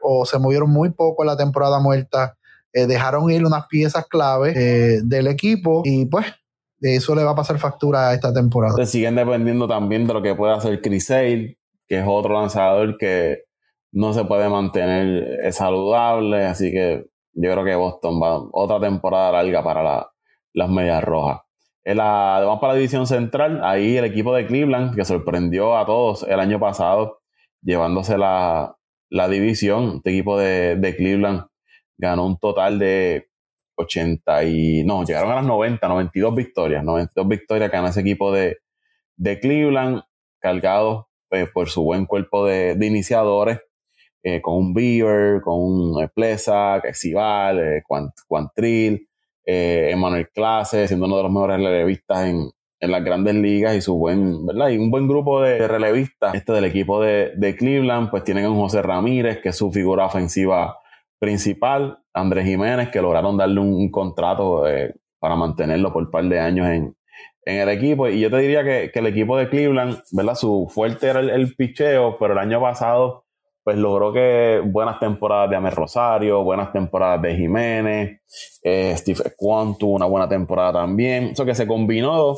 o 0.00 0.24
se 0.24 0.38
movieron 0.38 0.70
muy 0.70 0.90
poco 0.90 1.22
en 1.22 1.26
la 1.26 1.36
temporada 1.36 1.78
muerta. 1.78 2.38
Eh, 2.72 2.86
dejaron 2.86 3.30
ir 3.30 3.44
unas 3.44 3.66
piezas 3.66 4.06
clave 4.06 4.54
eh, 4.56 5.00
del 5.04 5.26
equipo 5.26 5.82
y 5.84 6.06
pues 6.06 6.24
eso 6.80 7.14
le 7.14 7.24
va 7.24 7.32
a 7.32 7.36
pasar 7.36 7.58
factura 7.58 8.08
a 8.08 8.14
esta 8.14 8.32
temporada. 8.32 8.74
Se 8.76 8.86
siguen 8.86 9.14
dependiendo 9.14 9.68
también 9.68 10.06
de 10.06 10.14
lo 10.14 10.22
que 10.22 10.34
pueda 10.34 10.54
hacer 10.54 10.80
Chris 10.80 11.10
Hale, 11.10 11.58
que 11.86 11.98
es 11.98 12.04
otro 12.08 12.40
lanzador 12.40 12.96
que 12.96 13.44
no 13.92 14.14
se 14.14 14.24
puede 14.24 14.48
mantener 14.48 15.52
saludable, 15.52 16.46
así 16.46 16.70
que 16.70 17.04
yo 17.34 17.52
creo 17.52 17.64
que 17.64 17.74
Boston 17.74 18.20
va 18.20 18.40
otra 18.52 18.80
temporada 18.80 19.32
larga 19.32 19.62
para 19.62 20.06
las 20.54 20.70
medias 20.70 21.04
rojas. 21.04 21.45
En 21.86 21.98
la, 21.98 22.42
vamos 22.44 22.58
para 22.58 22.72
la 22.72 22.78
división 22.80 23.06
central, 23.06 23.60
ahí 23.62 23.96
el 23.96 24.04
equipo 24.04 24.34
de 24.34 24.44
Cleveland, 24.44 24.96
que 24.96 25.04
sorprendió 25.04 25.76
a 25.76 25.86
todos 25.86 26.24
el 26.24 26.40
año 26.40 26.58
pasado, 26.58 27.20
llevándose 27.62 28.18
la, 28.18 28.76
división. 29.30 29.98
Este 29.98 30.10
equipo 30.10 30.36
de, 30.36 30.94
Cleveland 30.96 31.46
ganó 31.96 32.26
un 32.26 32.38
total 32.38 32.80
de 32.80 33.28
80 33.76 34.44
y... 34.46 34.82
No, 34.82 35.04
llegaron 35.04 35.30
a 35.30 35.36
las 35.36 35.46
90, 35.46 35.86
92 35.86 36.34
victorias. 36.34 36.82
92 36.82 37.28
victorias 37.28 37.70
ganó 37.70 37.86
ese 37.86 38.00
equipo 38.00 38.32
de, 38.32 38.58
Cleveland, 39.40 40.02
cargado 40.40 41.08
pues, 41.28 41.48
por 41.52 41.68
su 41.68 41.84
buen 41.84 42.04
cuerpo 42.06 42.46
de, 42.46 42.76
iniciadores, 42.84 43.60
eh, 44.24 44.42
con 44.42 44.56
un 44.56 44.74
Beaver, 44.74 45.40
con 45.40 45.54
un 45.60 46.08
Plesa, 46.12 46.78
Exival, 46.78 47.60
eh, 47.60 47.84
Quantrill, 48.26 49.08
eh, 49.46 49.90
Emmanuel 49.92 50.28
Clase, 50.34 50.88
siendo 50.88 51.06
uno 51.06 51.18
de 51.18 51.22
los 51.22 51.32
mejores 51.32 51.58
relevistas 51.58 52.26
en, 52.26 52.50
las 52.78 53.02
grandes 53.02 53.34
ligas 53.34 53.74
y 53.74 53.80
su 53.80 53.96
buen, 53.96 54.46
¿verdad? 54.46 54.68
Y 54.68 54.78
un 54.78 54.90
buen 54.92 55.08
grupo 55.08 55.40
de, 55.40 55.66
relevistas, 55.66 56.34
este 56.34 56.52
del 56.52 56.66
equipo 56.66 57.00
de, 57.00 57.56
Cleveland, 57.58 58.10
pues 58.10 58.22
tienen 58.22 58.44
a 58.44 58.50
un 58.50 58.60
José 58.60 58.80
Ramírez, 58.80 59.40
que 59.40 59.48
es 59.48 59.56
su 59.56 59.72
figura 59.72 60.06
ofensiva 60.06 60.78
principal, 61.18 61.98
Andrés 62.12 62.44
Jiménez, 62.44 62.90
que 62.90 63.02
lograron 63.02 63.36
darle 63.36 63.60
un, 63.60 63.90
contrato 63.90 64.68
eh, 64.68 64.94
para 65.18 65.34
mantenerlo 65.34 65.92
por 65.92 66.04
un 66.04 66.10
par 66.10 66.24
de 66.24 66.38
años 66.38 66.68
en, 66.68 66.96
el 67.42 67.68
equipo. 67.70 68.08
Y 68.08 68.20
yo 68.20 68.30
te 68.30 68.38
diría 68.38 68.62
que, 68.62 68.90
el 68.92 69.06
equipo 69.06 69.36
de 69.36 69.48
Cleveland, 69.48 69.98
¿verdad? 70.12 70.34
Su 70.34 70.68
fuerte 70.72 71.08
era 71.08 71.20
el, 71.20 71.30
el 71.30 71.56
picheo, 71.56 72.18
pero 72.18 72.34
el 72.34 72.38
año 72.38 72.60
pasado 72.60 73.25
pues 73.66 73.78
logró 73.78 74.12
que 74.12 74.62
buenas 74.64 75.00
temporadas 75.00 75.50
de 75.50 75.56
Amer 75.56 75.74
Rosario, 75.74 76.44
buenas 76.44 76.70
temporadas 76.70 77.20
de 77.20 77.34
Jiménez, 77.34 78.20
eh, 78.62 78.94
Steve 78.96 79.32
Kwan 79.36 79.76
tuvo 79.76 79.96
una 79.96 80.06
buena 80.06 80.28
temporada 80.28 80.74
también. 80.74 81.30
Eso 81.32 81.44
que 81.44 81.52
se 81.52 81.66
combinó 81.66 82.36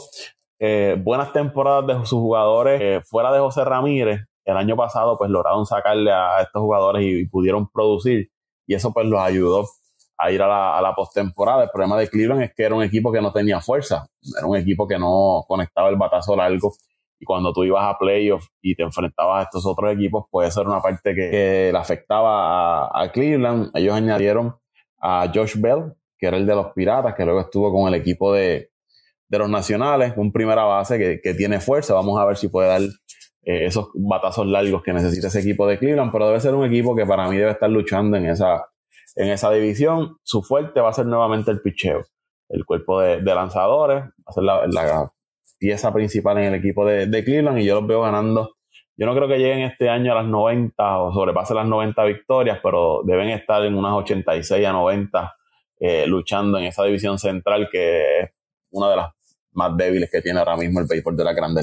eh, 0.59 0.97
buenas 0.99 1.31
temporadas 1.35 1.87
de 1.87 2.07
sus 2.07 2.19
jugadores 2.19 2.81
eh, 2.81 3.03
fuera 3.05 3.31
de 3.31 3.41
José 3.41 3.63
Ramírez. 3.63 4.23
El 4.43 4.57
año 4.57 4.75
pasado 4.75 5.19
pues 5.19 5.31
lograron 5.31 5.67
sacarle 5.67 6.11
a, 6.11 6.41
estos 6.41 6.63
jugadores 6.63 7.05
y, 7.05 7.27
pudieron 7.27 7.69
producir 7.69 8.31
y 8.67 8.73
eso 8.73 8.91
pues 8.95 9.05
los 9.07 9.21
ayudó 9.21 9.69
a 10.17 10.31
ir 10.31 10.41
a 10.41 10.49
la, 10.49 10.79
a 10.79 10.81
la 10.81 10.95
postemporada. 10.95 11.65
El 11.65 11.71
problema 11.71 11.99
de 11.99 12.09
Cleveland 12.09 12.41
es 12.41 12.55
que 12.55 12.63
era 12.63 12.75
un 12.75 12.83
equipo 12.83 13.13
que 13.13 13.21
no 13.21 13.35
tenía 13.35 13.61
fuerza, 13.61 14.07
era 14.35 14.47
un 14.47 14.57
equipo 14.57 14.89
que 14.89 14.99
no 14.99 15.45
conectaba 15.47 15.91
el 15.91 15.97
batazo 15.97 16.35
largo 16.35 16.73
y 17.21 17.25
cuando 17.25 17.53
tú 17.53 17.65
ibas 17.65 17.85
a 17.85 17.99
playoffs 17.99 18.49
y 18.63 18.75
te 18.75 18.83
enfrentabas 18.83 19.41
a 19.41 19.43
estos 19.45 19.67
otros 19.67 19.93
equipos, 19.93 20.27
puede 20.31 20.51
ser 20.51 20.67
una 20.67 20.81
parte 20.81 21.15
que, 21.15 21.71
le 21.73 21.79
afectaba 21.79 22.87
a, 22.87 23.11
Cleveland. 23.11 23.71
Ellos 23.75 23.95
añadieron 23.95 24.55
a 25.01 25.31
Josh 25.33 25.57
Bell, 25.57 25.95
que 26.17 26.27
era 26.27 26.37
el 26.37 26.47
de 26.47 26.55
los 26.55 26.73
Piratas, 26.75 27.15
que 27.15 27.25
luego 27.25 27.41
estuvo 27.41 27.73
con 27.73 27.93
el 27.93 28.01
equipo 28.01 28.33
de, 28.33 28.71
los 29.31 29.51
Nacionales, 29.51 30.15
un 30.17 30.33
primera 30.33 30.65
base 30.65 31.21
que, 31.23 31.35
tiene 31.35 31.61
fuerza. 31.61 31.95
Vamos 31.95 32.19
a 32.21 32.25
ver 32.25 32.37
si 32.37 32.49
puede 32.49 32.69
dar 32.69 32.83
eh, 32.83 33.67
esos 33.67 33.89
batazos 33.95 34.47
largos 34.47 34.83
que 34.83 34.93
necesita 34.93 35.27
ese 35.27 35.41
equipo 35.41 35.67
de 35.67 35.79
Cleveland, 35.79 36.13
pero 36.13 36.29
debe 36.29 36.41
ser 36.41 36.55
un 36.55 36.65
equipo 36.65 36.95
que 36.95 37.05
para 37.05 37.29
mí 37.29 37.37
debe 37.37 37.51
estar 37.51 37.69
luchando 37.69 38.17
en 38.17 38.27
esa, 38.27 38.69
en 39.17 39.29
esa 39.29 39.51
división. 39.51 40.19
Su 40.23 40.43
fuerte 40.43 40.81
va 40.81 40.91
a 40.91 40.95
ser 40.95 41.07
nuevamente 41.07 41.51
el 41.51 41.61
picheo. 41.61 42.07
El 42.49 42.65
cuerpo 42.65 43.01
de, 43.01 43.21
lanzadores 43.21 44.05
va 44.05 44.25
a 44.27 44.33
ser 44.33 44.45
la, 44.45 44.67
la 44.69 45.11
pieza 45.59 45.93
principal 45.93 46.39
en 46.39 46.45
el 46.45 46.55
equipo 46.55 46.85
de, 46.87 47.25
Cleveland 47.25 47.59
y 47.59 47.65
yo 47.65 47.77
los 47.77 47.87
veo 47.87 48.03
ganando. 48.03 48.55
Yo 48.97 49.07
no 49.07 49.15
creo 49.15 49.29
que 49.29 49.39
lleguen 49.39 49.61
este 49.61 49.89
año 49.89 50.13
a 50.13 50.17
las 50.17 50.27
90 50.27 50.99
o 50.99 51.13
sobrepasen 51.13 51.57
las 51.57 51.67
90 51.67 52.05
victorias, 52.05 52.59
pero 52.63 53.03
deben 53.05 53.29
estar 53.29 53.65
en 53.65 53.77
unas 53.77 53.93
86 53.93 54.67
a 54.67 54.73
90 54.73 55.35
eh, 55.81 56.07
luchando 56.07 56.59
en 56.59 56.65
esa 56.65 56.85
división 56.85 57.19
central 57.19 57.69
que 57.71 58.21
es 58.21 58.31
una 58.71 58.91
de 58.91 58.97
las 58.97 59.13
más 59.53 59.77
débiles 59.77 60.11
que 60.11 60.21
tiene 60.21 60.39
ahora 60.39 60.57
mismo 60.57 60.81
el 60.81 60.87
béisbol 60.87 61.17
de 61.17 61.25
la 61.25 61.33
Grande. 61.33 61.63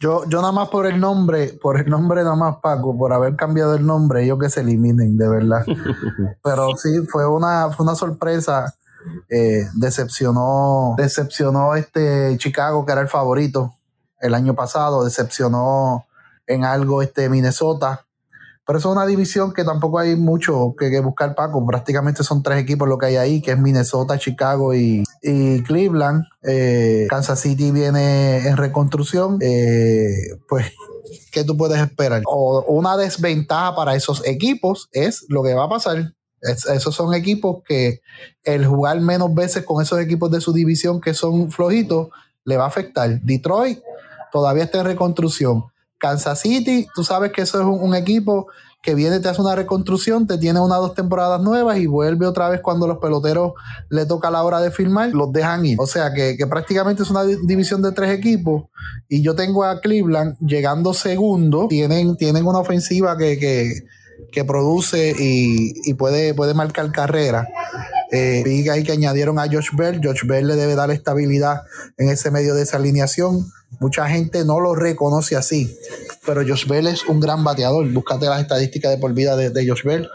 Yo, 0.00 0.22
yo 0.28 0.40
nada 0.40 0.52
más 0.52 0.68
por 0.68 0.86
el 0.86 1.00
nombre, 1.00 1.52
por 1.60 1.80
el 1.80 1.88
nombre 1.88 2.22
nada 2.22 2.36
más 2.36 2.56
Paco, 2.62 2.96
por 2.96 3.12
haber 3.12 3.36
cambiado 3.36 3.74
el 3.74 3.86
nombre, 3.86 4.24
ellos 4.24 4.38
que 4.38 4.50
se 4.50 4.60
eliminen, 4.60 5.16
de 5.16 5.28
verdad. 5.28 5.64
Pero 6.42 6.76
sí, 6.76 7.06
fue 7.08 7.26
una, 7.28 7.70
fue 7.70 7.84
una 7.84 7.94
sorpresa 7.94 8.74
eh, 9.28 9.66
decepcionó, 9.74 10.94
decepcionó 10.96 11.74
este 11.74 12.36
Chicago, 12.38 12.84
que 12.84 12.92
era 12.92 13.00
el 13.00 13.08
favorito 13.08 13.74
el 14.20 14.34
año 14.34 14.54
pasado, 14.54 15.04
decepcionó 15.04 16.06
en 16.46 16.64
algo 16.64 17.02
este 17.02 17.28
Minnesota. 17.28 18.04
Pero 18.66 18.78
es 18.78 18.84
una 18.84 19.06
división 19.06 19.54
que 19.54 19.64
tampoco 19.64 19.98
hay 19.98 20.14
mucho 20.14 20.74
que, 20.78 21.00
buscar, 21.00 21.34
Paco. 21.34 21.64
Prácticamente 21.66 22.22
son 22.22 22.42
tres 22.42 22.60
equipos 22.60 22.86
lo 22.86 22.98
que 22.98 23.06
hay 23.06 23.16
ahí, 23.16 23.40
que 23.40 23.52
es 23.52 23.58
Minnesota, 23.58 24.18
Chicago 24.18 24.74
y, 24.74 25.04
Cleveland. 25.66 26.24
Eh, 26.42 27.06
Kansas 27.08 27.40
City 27.40 27.70
viene 27.70 28.46
en 28.46 28.58
reconstrucción. 28.58 29.38
Eh, 29.40 30.36
pues, 30.50 30.66
¿qué 31.32 31.44
tú 31.44 31.56
puedes 31.56 31.80
esperar? 31.80 32.20
O 32.26 32.62
una 32.68 32.98
desventaja 32.98 33.74
para 33.74 33.94
esos 33.94 34.26
equipos 34.26 34.90
es 34.92 35.24
lo 35.30 35.42
que 35.42 35.54
va 35.54 35.64
a 35.64 35.70
pasar 35.70 36.12
esos 36.42 36.94
son 36.94 37.14
equipos 37.14 37.62
que 37.66 38.00
el 38.44 38.66
jugar 38.66 39.00
menos 39.00 39.34
veces 39.34 39.64
con 39.64 39.82
esos 39.82 39.98
equipos 40.00 40.30
de 40.30 40.40
su 40.40 40.52
división 40.52 41.00
que 41.00 41.14
son 41.14 41.50
flojitos 41.50 42.08
le 42.44 42.56
va 42.56 42.64
a 42.64 42.68
afectar. 42.68 43.20
Detroit 43.22 43.80
todavía 44.32 44.64
está 44.64 44.80
en 44.80 44.86
reconstrucción. 44.86 45.64
Kansas 45.98 46.40
City, 46.40 46.86
tú 46.94 47.02
sabes 47.02 47.32
que 47.32 47.42
eso 47.42 47.60
es 47.60 47.66
un, 47.66 47.94
equipo 47.94 48.46
que 48.82 48.94
viene, 48.94 49.18
te 49.18 49.28
hace 49.28 49.40
una 49.40 49.56
reconstrucción, 49.56 50.28
te 50.28 50.38
tiene 50.38 50.60
una 50.60 50.76
dos 50.76 50.94
temporadas 50.94 51.40
nuevas 51.40 51.78
y 51.78 51.86
vuelve 51.86 52.24
otra 52.24 52.48
vez 52.48 52.60
cuando 52.60 52.86
los 52.86 52.98
peloteros 52.98 53.54
le 53.90 54.06
toca 54.06 54.30
la 54.30 54.44
hora 54.44 54.60
de 54.60 54.70
firmar, 54.70 55.10
los 55.10 55.32
dejan 55.32 55.66
ir. 55.66 55.76
O 55.80 55.86
sea 55.86 56.12
que, 56.14 56.36
prácticamente 56.48 57.02
es 57.02 57.10
una 57.10 57.24
división 57.24 57.82
de 57.82 57.90
tres 57.90 58.16
equipos 58.16 58.64
y 59.08 59.22
yo 59.22 59.34
tengo 59.34 59.64
a 59.64 59.80
Cleveland 59.80 60.36
llegando 60.38 60.94
segundo, 60.94 61.66
tienen, 61.68 62.16
tienen 62.16 62.46
una 62.46 62.60
ofensiva 62.60 63.18
que, 63.18 63.38
que, 63.38 63.84
produce 64.44 65.14
y, 65.18 65.72
y, 65.84 65.94
puede, 65.94 66.34
puede 66.34 66.54
marcar 66.54 66.90
carrera. 66.92 67.48
Eh, 68.10 68.42
vi 68.44 68.64
que 68.64 68.92
añadieron 68.92 69.38
a 69.38 69.46
Josh 69.46 69.70
Bell. 69.76 70.00
Josh 70.02 70.24
Bell 70.26 70.46
le 70.46 70.56
debe 70.56 70.74
dar 70.74 70.90
estabilidad 70.90 71.62
en 71.96 72.08
ese 72.08 72.30
medio 72.30 72.54
de 72.54 72.62
esa 72.62 72.78
alineación. 72.78 73.50
Mucha 73.80 74.08
gente 74.08 74.44
no 74.44 74.60
lo 74.60 74.74
reconoce 74.74 75.36
así, 75.36 75.76
pero 76.24 76.42
Josh 76.46 76.66
Bell 76.66 76.86
es 76.86 77.04
un 77.04 77.20
gran 77.20 77.44
bateador. 77.44 77.86
Búscate 77.92 78.26
las 78.26 78.40
estadísticas 78.40 78.90
de 78.90 78.98
por 78.98 79.12
vida 79.12 79.36
de, 79.36 79.50
de 79.50 79.68
Josh 79.68 79.84
Bell 79.84 80.08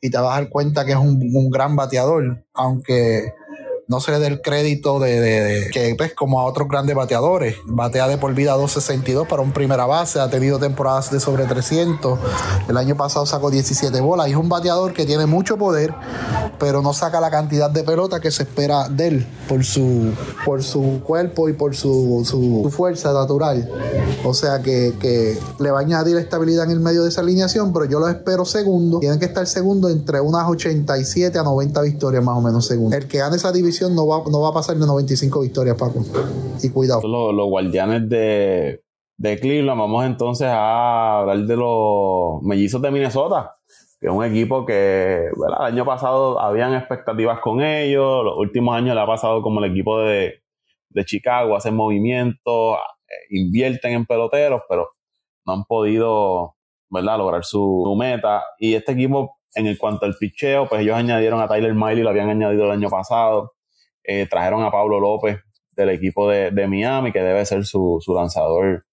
y 0.00 0.10
te 0.10 0.18
vas 0.18 0.36
a 0.36 0.40
dar 0.40 0.50
cuenta 0.50 0.84
que 0.84 0.92
es 0.92 0.98
un, 0.98 1.30
un 1.34 1.50
gran 1.50 1.74
bateador, 1.74 2.44
aunque 2.52 3.32
no 3.88 4.00
se 4.00 4.12
le 4.12 4.18
dé 4.18 4.26
el 4.26 4.42
crédito 4.42 5.00
de, 5.00 5.70
que 5.72 5.94
pues, 5.96 6.12
como 6.12 6.40
a 6.40 6.44
otros 6.44 6.68
grandes 6.68 6.94
bateadores. 6.94 7.56
Batea 7.64 8.06
de 8.06 8.18
por 8.18 8.34
vida 8.34 8.52
262 8.52 9.26
para 9.26 9.40
un 9.40 9.52
primera 9.52 9.86
base, 9.86 10.20
ha 10.20 10.28
tenido 10.28 10.58
temporadas 10.58 11.10
de 11.10 11.20
sobre 11.20 11.46
300. 11.46 12.18
El 12.68 12.76
año 12.76 12.96
pasado 12.96 13.24
sacó 13.24 13.50
17 13.50 13.98
bolas 14.02 14.28
y 14.28 14.32
es 14.32 14.36
un 14.36 14.50
bateador 14.50 14.92
que 14.92 15.06
tiene 15.06 15.24
mucho 15.24 15.56
poder, 15.56 15.94
pero 16.58 16.82
no 16.82 16.92
saca 16.92 17.18
la 17.18 17.30
cantidad 17.30 17.70
de 17.70 17.82
pelota 17.82 18.20
que 18.20 18.30
se 18.30 18.42
espera 18.42 18.90
de 18.90 19.08
él 19.08 19.26
por 19.48 19.64
su, 19.64 20.12
por 20.44 20.62
su 20.62 21.00
cuerpo 21.02 21.48
y 21.48 21.54
por 21.54 21.74
su, 21.74 22.22
su, 22.26 22.70
fuerza 22.70 23.14
natural. 23.14 23.70
O 24.22 24.34
sea 24.34 24.60
que, 24.60 24.92
que, 25.00 25.38
le 25.60 25.70
va 25.70 25.78
a 25.78 25.80
añadir 25.80 26.18
estabilidad 26.18 26.66
en 26.66 26.72
el 26.72 26.80
medio 26.80 27.04
de 27.04 27.08
esa 27.08 27.22
alineación, 27.22 27.72
pero 27.72 27.86
yo 27.86 27.98
lo 28.00 28.08
espero 28.08 28.44
segundo. 28.44 28.98
Tienen 28.98 29.18
que 29.18 29.24
estar 29.24 29.46
segundo 29.46 29.88
entre 29.88 30.20
unas 30.20 30.46
87 30.46 31.38
a 31.38 31.42
90 31.42 31.80
victorias 31.80 32.22
más 32.22 32.36
o 32.36 32.42
menos 32.42 32.66
segundo. 32.66 32.94
El 32.94 33.08
que 33.08 33.18
gane 33.18 33.36
esa 33.36 33.50
división 33.50 33.77
no 33.82 34.06
va, 34.06 34.22
no 34.30 34.40
va 34.40 34.48
a 34.48 34.52
pasar 34.52 34.76
de 34.76 34.86
95 34.86 35.40
victorias, 35.40 35.76
Paco. 35.76 36.04
Y 36.62 36.70
cuidado. 36.70 37.06
Los, 37.32 37.48
guardianes 37.48 38.08
de, 38.08 38.82
de 39.16 39.38
Cleveland, 39.38 39.80
vamos 39.80 40.04
entonces 40.04 40.48
a 40.48 41.20
hablar 41.20 41.38
de 41.38 41.56
los 41.56 42.42
mellizos 42.42 42.80
de 42.82 42.90
Minnesota, 42.90 43.54
que 44.00 44.06
es 44.06 44.12
un 44.12 44.24
equipo 44.24 44.64
que 44.64 45.26
el 45.26 45.54
año 45.58 45.84
pasado 45.84 46.40
habían 46.40 46.74
expectativas 46.74 47.40
con 47.40 47.60
ellos, 47.62 48.24
los 48.24 48.36
últimos 48.38 48.76
años 48.76 48.94
le 48.94 49.00
ha 49.00 49.06
pasado 49.06 49.42
como 49.42 49.62
el 49.62 49.70
equipo 49.70 50.00
de, 50.00 50.42
de 50.90 51.04
Chicago, 51.04 51.56
hacen 51.56 51.74
movimientos, 51.74 52.76
eh, 53.08 53.36
invierten 53.36 53.92
en 53.92 54.06
peloteros, 54.06 54.62
pero 54.68 54.90
no 55.44 55.52
han 55.52 55.64
podido 55.64 56.54
lograr 56.90 57.44
su, 57.44 57.82
su, 57.84 57.96
meta. 57.96 58.42
Y 58.58 58.74
este 58.74 58.92
equipo, 58.92 59.38
en 59.54 59.74
cuanto 59.76 60.06
al 60.06 60.14
picheo, 60.16 60.68
pues 60.68 60.82
ellos 60.82 60.96
añadieron 60.96 61.40
a 61.40 61.48
Tyler 61.48 61.74
Miley, 61.74 62.02
lo 62.02 62.10
habían 62.10 62.30
añadido 62.30 62.64
el 62.66 62.72
año 62.72 62.88
pasado. 62.88 63.52
Eh, 64.10 64.26
trajeron 64.26 64.62
a 64.62 64.70
Pablo 64.70 64.98
López 64.98 65.38
del 65.76 65.90
equipo 65.90 66.30
de, 66.30 66.66
Miami, 66.66 67.12
que 67.12 67.20
debe 67.20 67.44
ser 67.44 67.66
su, 67.66 68.02
lanzador 68.08 68.86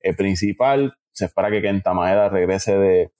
eh, 0.00 0.14
principal. 0.14 0.94
Se 1.12 1.26
espera 1.26 1.50
que 1.50 1.60
Kenta 1.60 1.92
Maeda 1.92 2.30
regrese 2.30 2.78
de, 2.78 3.10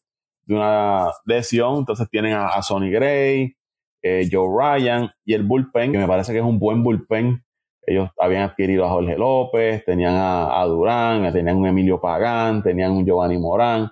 una 0.48 1.10
lesión. 1.26 1.80
Entonces 1.80 2.08
tienen 2.10 2.32
a, 2.32 2.62
Sonny 2.62 2.90
Gray, 2.90 3.54
eh, 4.00 4.28
Joe 4.32 4.48
Ryan 4.48 5.10
y 5.26 5.34
el 5.34 5.42
bullpen, 5.42 5.92
que 5.92 5.98
me 5.98 6.06
parece 6.06 6.32
que 6.32 6.38
es 6.38 6.44
un 6.44 6.58
buen 6.58 6.82
bullpen. 6.82 7.44
Ellos 7.86 8.08
habían 8.18 8.44
adquirido 8.44 8.86
a 8.86 8.90
Jorge 8.90 9.18
López, 9.18 9.84
tenían 9.84 10.14
a, 10.16 10.64
Durán, 10.64 11.30
tenían 11.34 11.58
un 11.58 11.66
Emilio 11.66 12.00
Pagán, 12.00 12.62
tenían 12.62 12.92
un 12.92 13.04
Giovanni 13.04 13.36
Morán. 13.36 13.90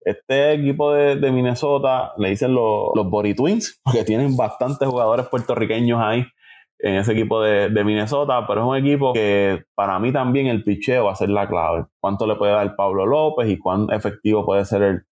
Este 0.00 0.52
equipo 0.52 0.92
de, 0.92 1.32
Minnesota 1.32 2.12
le 2.18 2.30
dicen 2.30 2.54
los, 2.54 2.90
los 2.94 3.10
Body 3.10 3.34
Twins, 3.34 3.80
porque 3.82 4.04
tienen 4.04 4.36
bastantes 4.36 4.86
jugadores 4.86 5.26
puertorriqueños 5.26 6.00
ahí 6.00 6.24
en 6.82 6.96
ese 6.96 7.12
equipo 7.12 7.40
de, 7.42 7.84
Minnesota, 7.84 8.46
pero 8.46 8.62
es 8.62 8.66
un 8.66 8.76
equipo 8.76 9.12
que 9.12 9.64
para 9.74 9.98
mí 9.98 10.12
también 10.12 10.46
el 10.46 10.62
picheo 10.62 11.04
va 11.04 11.12
a 11.12 11.16
ser 11.16 11.28
la 11.28 11.48
clave. 11.48 11.86
Cuánto 12.00 12.26
le 12.26 12.36
puede 12.36 12.52
dar 12.52 12.74
Pablo 12.76 13.06
López 13.06 13.48
y 13.48 13.58
cuán 13.58 13.88
efectivo 13.90 14.44
puede 14.44 14.64
ser 14.64 15.04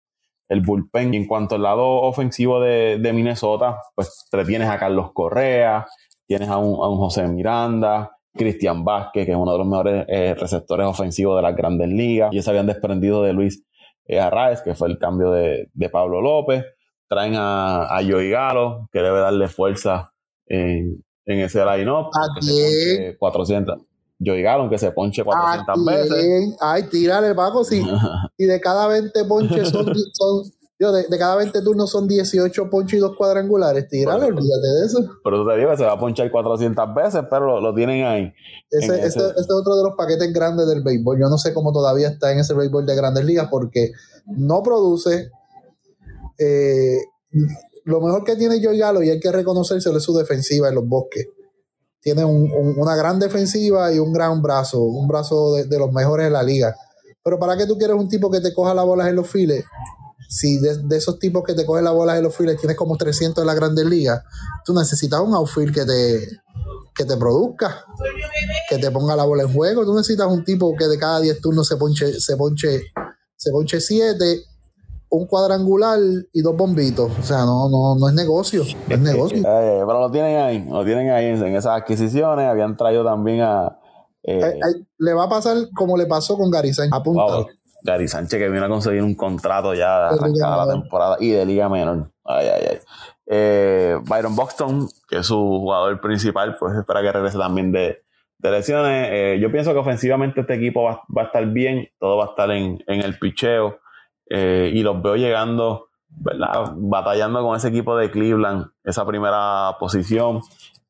el, 0.49 0.61
bullpen. 0.63 1.13
Y 1.13 1.19
en 1.19 1.27
cuanto 1.27 1.57
al 1.57 1.63
lado 1.63 1.87
ofensivo 1.87 2.61
de, 2.61 3.11
Minnesota, 3.15 3.79
pues 3.95 4.29
tienes 4.47 4.69
a 4.69 4.79
Carlos 4.79 5.13
Correa, 5.13 5.87
tienes 6.27 6.49
a 6.49 6.57
un, 6.57 6.75
José 6.97 7.27
Miranda, 7.29 8.13
Cristian 8.35 8.85
Vázquez, 8.85 9.27
que 9.27 9.33
es 9.33 9.39
uno 9.39 9.53
de 9.53 9.59
los 9.59 9.67
mejores 9.67 10.07
eh, 10.09 10.35
receptores 10.35 10.87
ofensivos 10.87 11.37
de 11.37 11.43
las 11.43 11.55
grandes 11.55 11.89
ligas. 11.89 12.33
Y 12.33 12.41
se 12.41 12.51
habían 12.51 12.67
desprendido 12.67 13.23
de 13.23 13.35
Luis 13.35 13.63
eh, 14.07 14.21
Arraez, 14.21 14.63
que 14.63 14.75
fue 14.75 14.89
el 14.89 14.99
cambio 14.99 15.33
de, 15.33 15.69
Pablo 15.93 16.23
López. 16.23 16.65
Traen 17.09 17.35
a, 17.37 17.85
a 17.85 18.03
Joey 18.03 18.31
Galo, 18.31 18.89
que 18.93 19.01
debe 19.01 19.19
darle 19.19 19.49
fuerza 19.49 20.13
en, 20.47 21.03
en 21.29 21.41
ese 21.41 21.65
line-up. 21.65 22.11
400. 23.19 23.79
Yo 24.21 24.35
digaron 24.35 24.69
que 24.69 24.79
se 24.79 24.91
ponche 24.91 25.23
400 25.23 25.85
veces. 25.85 26.57
Ay, 26.61 26.85
tírale, 26.85 27.35
Paco. 27.35 27.63
Si, 27.63 27.81
y 28.39 28.45
de 28.47 28.61
cada 28.61 28.89
20 28.89 29.25
ponches 29.27 29.69
son, 29.69 29.87
yo, 30.81 30.91
de, 30.93 31.07
cada 31.19 31.37
20 31.37 31.63
turnos 31.63 31.91
son 31.91 32.09
18 32.09 32.71
ponches 32.71 32.99
y 32.99 33.01
dos 33.01 33.15
cuadrangulares. 33.17 33.89
Tírale, 33.89 34.27
olvídate 34.27 34.67
de 34.81 34.87
eso. 34.87 34.99
Pero 35.23 35.43
tú 35.43 35.49
te 35.49 35.57
digo 35.57 35.71
que 35.71 35.77
se 35.77 35.85
va 35.85 35.93
a 35.93 36.01
ponchar 36.01 36.31
400 36.31 36.95
veces, 36.95 37.23
pero 37.31 37.61
lo, 37.61 37.75
tienen 37.75 38.05
ahí. 38.05 38.33
Ese, 38.71 39.07
es 39.07 39.17
otro 39.17 39.77
de 39.77 39.85
los 39.85 39.97
paquetes 39.97 40.33
grandes 40.33 40.67
del 40.67 40.83
béisbol. 40.83 41.21
Yo 41.21 41.29
no 41.29 41.39
sé 41.39 41.55
cómo 41.55 41.73
todavía 41.73 42.09
está 42.09 42.33
en 42.33 42.41
ese 42.41 42.55
béisbol 42.55 42.87
de 42.87 42.97
grandes 42.97 43.25
ligas 43.25 43.49
porque 43.51 43.93
no 44.27 44.63
produce. 44.63 45.31
Eh, 46.39 46.99
lo 47.89 48.03
mejor 48.03 48.23
que 48.23 48.37
tiene 48.37 48.63
Joey 48.63 48.79
Galo, 48.79 49.03
y 49.03 49.09
hay 49.09 49.19
que 49.19 49.33
reconocérselo, 49.33 49.97
es 49.97 50.05
su 50.05 50.15
defensiva 50.15 50.69
en 50.69 50.75
los 50.75 50.87
bosques. 50.87 51.27
Tiene 52.03 52.23
una 52.23 52.95
gran 52.95 53.19
defensiva 53.19 53.91
y 53.91 53.99
un 53.99 54.13
gran 54.13 54.43
brazo, 54.43 54.83
un 54.83 55.09
brazo 55.09 55.55
de, 55.55 55.79
los 55.79 55.91
mejores 55.91 56.27
de 56.27 56.31
la 56.31 56.43
liga. 56.43 56.77
Pero 57.25 57.39
¿para 57.39 57.57
qué 57.57 57.67
tú 57.67 57.79
quieres 57.79 57.97
un 57.97 58.07
tipo 58.07 58.31
que 58.31 58.43
te 58.43 58.53
coja 58.53 58.75
las 58.75 58.85
bolas 58.85 59.09
en 59.09 59.17
los 59.17 59.27
files? 59.27 59.65
Si 60.29 60.59
de, 60.59 60.97
esos 60.99 61.19
tipos 61.19 61.43
que 61.43 61.55
te 61.55 61.65
cogen 61.65 61.85
las 61.85 61.95
bolas 61.95 62.19
en 62.19 62.25
los 62.25 62.37
files 62.37 62.59
tienes 62.61 62.77
como 62.77 62.95
300 62.99 63.41
en 63.41 63.47
la 63.47 63.55
grandes 63.55 63.87
ligas, 63.87 64.23
tú 64.67 64.75
necesitas 64.75 65.21
un 65.21 65.33
outfield 65.33 65.75
que 65.75 65.87
te, 65.87 66.29
que 66.95 67.07
te 67.07 67.17
produzca, 67.17 67.87
que 68.69 68.77
te 68.77 68.91
ponga 68.91 69.17
la 69.17 69.25
bola 69.25 69.45
en 69.45 69.53
juego. 69.55 69.87
Tú 69.87 69.95
necesitas 69.95 70.27
un 70.27 70.45
tipo 70.45 70.77
que 70.77 70.89
de 70.89 70.99
cada 70.99 71.21
10 71.21 71.41
turnos 71.41 71.67
se 71.67 71.77
ponche, 71.77 72.21
se 72.21 72.37
ponche, 72.37 72.83
se 73.35 73.51
ponche 73.51 73.81
7 73.81 74.45
un 75.11 75.27
cuadrangular 75.27 75.99
y 76.33 76.43
dos 76.43 76.57
bombitos. 76.57 77.11
O 77.19 77.23
sea, 77.23 77.39
no, 77.39 77.69
no, 77.69 77.97
no 77.99 78.09
es 78.09 78.15
negocio. 78.15 78.63
es 78.63 79.01
negocio. 79.01 79.39
Eh, 79.49 79.83
pero 79.87 80.01
lo 80.01 80.11
tienen 80.11 80.37
ahí, 80.39 80.67
lo 80.69 80.85
tienen 80.85 81.11
ahí 81.11 81.27
en, 81.27 81.57
esas 81.57 81.81
adquisiciones. 81.81 82.47
Habían 82.47 82.77
traído 82.77 83.05
también 83.05 83.41
a. 83.41 83.79
Eh, 84.23 84.41
eh, 84.41 84.85
le 84.99 85.15
va 85.15 85.25
a 85.25 85.29
pasar 85.29 85.57
como 85.75 85.97
le 85.97 86.07
pasó 86.07 86.37
con 86.37 86.51
Gary 86.51 86.73
Sánchez. 86.73 86.93
Apuntado. 86.93 87.47
Gary 87.83 88.09
Sánchez 88.09 88.39
que 88.39 88.49
vino 88.49 88.65
a 88.65 88.69
conseguir 88.69 89.03
un 89.03 89.15
contrato 89.15 89.73
ya 89.75 90.01
de 90.01 90.17
arrancada 90.17 90.67
la 90.67 90.73
temporada 90.73 91.17
y 91.21 91.31
de 91.31 91.47
Liga 91.47 91.69
Menor. 91.69 92.11
Ay, 92.25 92.49
ay, 92.49 92.69
ay. 92.71 94.01
Byron 94.07 94.35
Buxton, 94.35 94.89
que 95.09 95.19
es 95.19 95.27
su 95.27 95.37
jugador 95.37 96.01
principal, 96.01 96.57
pues 96.59 96.77
espera 96.77 97.03
que 97.03 97.13
regrese 97.13 97.39
también 97.39 97.73
de, 97.73 97.99
de 98.39 98.51
lesiones. 98.51 99.41
yo 99.41 99.51
pienso 99.53 99.73
que 99.73 99.79
ofensivamente 99.79 100.41
este 100.41 100.55
equipo 100.55 100.83
va, 100.83 101.03
va, 101.17 101.23
a 101.23 101.27
estar 101.27 101.47
bien, 101.47 101.89
todo 101.99 102.17
va 102.17 102.25
a 102.25 102.29
estar 102.29 102.51
en, 102.51 102.83
en 102.87 103.01
el 103.01 103.19
picheo. 103.19 103.79
Eh, 104.31 104.71
y 104.75 104.83
los 104.83 105.01
veo 105.03 105.17
llegando, 105.17 105.89
¿verdad? 106.09 106.73
Batallando 106.77 107.43
con 107.43 107.57
ese 107.57 107.69
equipo 107.69 107.97
de 107.97 108.11
Cleveland, 108.11 108.67
esa 108.85 109.07
primera 109.07 109.77
posición. 109.79 110.41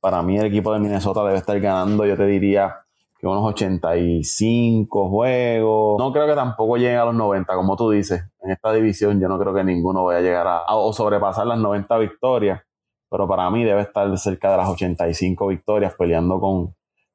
Para 0.00 0.22
mí 0.22 0.38
el 0.38 0.46
equipo 0.46 0.72
de 0.72 0.80
Minnesota 0.80 1.24
debe 1.24 1.38
estar 1.38 1.58
ganando, 1.60 2.04
yo 2.06 2.16
te 2.16 2.26
diría 2.26 2.76
que 3.18 3.26
unos 3.26 3.44
85 3.52 5.08
juegos. 5.08 5.98
No 5.98 6.12
creo 6.12 6.26
que 6.26 6.34
tampoco 6.34 6.76
lleguen 6.76 6.98
a 6.98 7.04
los 7.06 7.14
90, 7.14 7.52
como 7.54 7.76
tú 7.76 7.90
dices. 7.90 8.22
En 8.40 8.52
esta 8.52 8.72
división 8.72 9.20
yo 9.20 9.28
no 9.28 9.38
creo 9.38 9.52
que 9.52 9.64
ninguno 9.64 10.04
vaya 10.04 10.18
a 10.18 10.22
llegar 10.22 10.46
a, 10.46 10.74
o 10.76 10.92
sobrepasar 10.92 11.46
las 11.46 11.58
90 11.58 11.98
victorias, 11.98 12.62
pero 13.10 13.26
para 13.26 13.50
mí 13.50 13.64
debe 13.64 13.82
estar 13.82 14.16
cerca 14.18 14.52
de 14.52 14.56
las 14.58 14.68
85 14.68 15.48
victorias 15.48 15.94
peleando 15.98 16.38
con, 16.38 16.74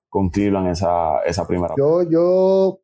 con 0.10 0.30
Cleveland 0.30 0.70
esa, 0.70 1.20
esa 1.20 1.48
primera. 1.48 1.74
Yo, 1.78 2.04
yo 2.04 2.80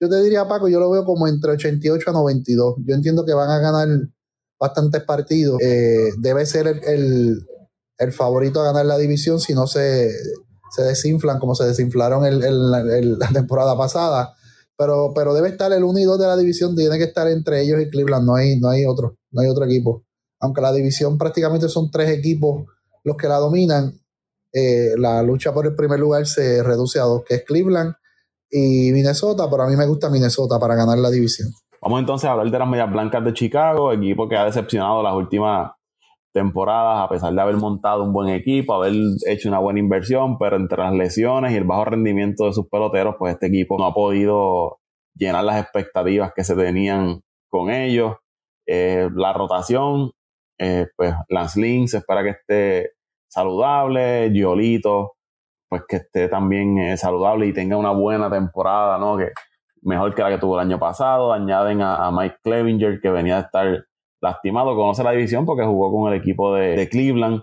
yo 0.00 0.08
te 0.08 0.22
diría, 0.22 0.46
Paco, 0.46 0.68
yo 0.68 0.78
lo 0.78 0.90
veo 0.90 1.04
como 1.04 1.26
entre 1.26 1.52
88 1.52 2.10
a 2.10 2.12
92. 2.12 2.76
Yo 2.86 2.94
entiendo 2.94 3.24
que 3.24 3.34
van 3.34 3.50
a 3.50 3.58
ganar 3.58 3.88
bastantes 4.58 5.02
partidos. 5.02 5.60
Eh, 5.60 6.10
debe 6.18 6.46
ser 6.46 6.66
el, 6.66 7.46
favorito 8.12 8.60
a 8.60 8.64
ganar 8.64 8.86
la 8.86 8.96
división 8.96 9.40
si 9.40 9.54
no 9.54 9.66
se, 9.66 10.12
se 10.70 10.82
desinflan 10.82 11.40
como 11.40 11.56
se 11.56 11.64
desinflaron 11.64 12.24
el, 12.24 13.18
la 13.18 13.28
temporada 13.32 13.76
pasada. 13.76 14.34
Pero, 14.76 15.12
pero 15.12 15.34
debe 15.34 15.48
estar 15.48 15.72
el 15.72 15.82
1 15.82 15.98
y 15.98 16.04
2 16.04 16.20
de 16.20 16.26
la 16.26 16.36
división, 16.36 16.76
tiene 16.76 16.98
que 16.98 17.04
estar 17.04 17.26
entre 17.26 17.62
ellos 17.62 17.80
y 17.80 17.90
Cleveland, 17.90 18.24
no 18.24 18.36
hay, 18.36 18.60
no 18.60 18.68
hay 18.68 18.86
otro, 18.86 19.16
no 19.32 19.40
hay 19.40 19.48
otro 19.48 19.64
equipo. 19.64 20.04
Aunque 20.38 20.60
la 20.60 20.72
división 20.72 21.18
prácticamente 21.18 21.68
son 21.68 21.90
tres 21.90 22.10
equipos 22.10 22.64
los 23.02 23.16
que 23.16 23.26
la 23.26 23.38
dominan, 23.38 24.00
eh, 24.52 24.94
la 24.96 25.22
lucha 25.22 25.52
por 25.52 25.66
el 25.66 25.74
primer 25.74 25.98
lugar 25.98 26.26
se 26.26 26.62
reduce 26.62 27.00
a 27.00 27.04
dos, 27.04 27.24
que 27.26 27.36
es 27.36 27.44
Cleveland, 27.44 27.94
y 28.50 28.92
Minnesota, 28.92 29.48
pero 29.50 29.64
a 29.64 29.68
mí 29.68 29.76
me 29.76 29.86
gusta 29.86 30.10
Minnesota 30.10 30.58
para 30.58 30.74
ganar 30.74 30.98
la 30.98 31.10
división. 31.10 31.48
Vamos 31.80 32.00
entonces 32.00 32.28
a 32.28 32.32
hablar 32.32 32.50
de 32.50 32.58
las 32.58 32.68
Medias 32.68 32.90
Blancas 32.90 33.24
de 33.24 33.32
Chicago, 33.32 33.92
equipo 33.92 34.28
que 34.28 34.36
ha 34.36 34.44
decepcionado 34.44 35.02
las 35.02 35.14
últimas 35.14 35.70
temporadas, 36.32 37.04
a 37.04 37.08
pesar 37.08 37.32
de 37.32 37.40
haber 37.40 37.56
montado 37.56 38.04
un 38.04 38.12
buen 38.12 38.28
equipo, 38.28 38.74
haber 38.74 38.94
hecho 39.26 39.48
una 39.48 39.58
buena 39.58 39.78
inversión, 39.78 40.38
pero 40.38 40.56
entre 40.56 40.78
las 40.78 40.92
lesiones 40.92 41.52
y 41.52 41.56
el 41.56 41.64
bajo 41.64 41.86
rendimiento 41.86 42.46
de 42.46 42.52
sus 42.52 42.68
peloteros, 42.68 43.16
pues 43.18 43.34
este 43.34 43.46
equipo 43.46 43.78
no 43.78 43.86
ha 43.86 43.94
podido 43.94 44.78
llenar 45.14 45.44
las 45.44 45.60
expectativas 45.60 46.32
que 46.34 46.44
se 46.44 46.54
tenían 46.54 47.20
con 47.48 47.70
ellos. 47.70 48.16
Eh, 48.66 49.08
la 49.14 49.32
rotación, 49.32 50.12
eh, 50.58 50.86
pues 50.96 51.14
Lance 51.28 51.60
Lynn 51.60 51.88
se 51.88 51.98
espera 51.98 52.22
que 52.22 52.30
esté 52.30 52.92
saludable, 53.28 54.30
Giolito, 54.32 55.14
pues 55.68 55.82
que 55.88 55.96
esté 55.96 56.28
también 56.28 56.78
eh, 56.78 56.96
saludable 56.96 57.46
y 57.46 57.52
tenga 57.52 57.76
una 57.76 57.90
buena 57.90 58.30
temporada, 58.30 58.98
¿no? 58.98 59.16
Que 59.16 59.30
mejor 59.82 60.14
que 60.14 60.22
la 60.22 60.30
que 60.30 60.38
tuvo 60.38 60.58
el 60.58 60.66
año 60.66 60.78
pasado. 60.78 61.32
Añaden 61.32 61.82
a, 61.82 62.10
Mike 62.10 62.38
Clevinger, 62.42 63.00
que 63.00 63.10
venía 63.10 63.36
de 63.36 63.42
estar 63.42 63.84
lastimado, 64.20 64.74
conoce 64.74 65.04
la 65.04 65.12
división 65.12 65.46
porque 65.46 65.64
jugó 65.64 65.92
con 65.92 66.12
el 66.12 66.18
equipo 66.18 66.54
de, 66.54 66.88
Cleveland. 66.88 67.42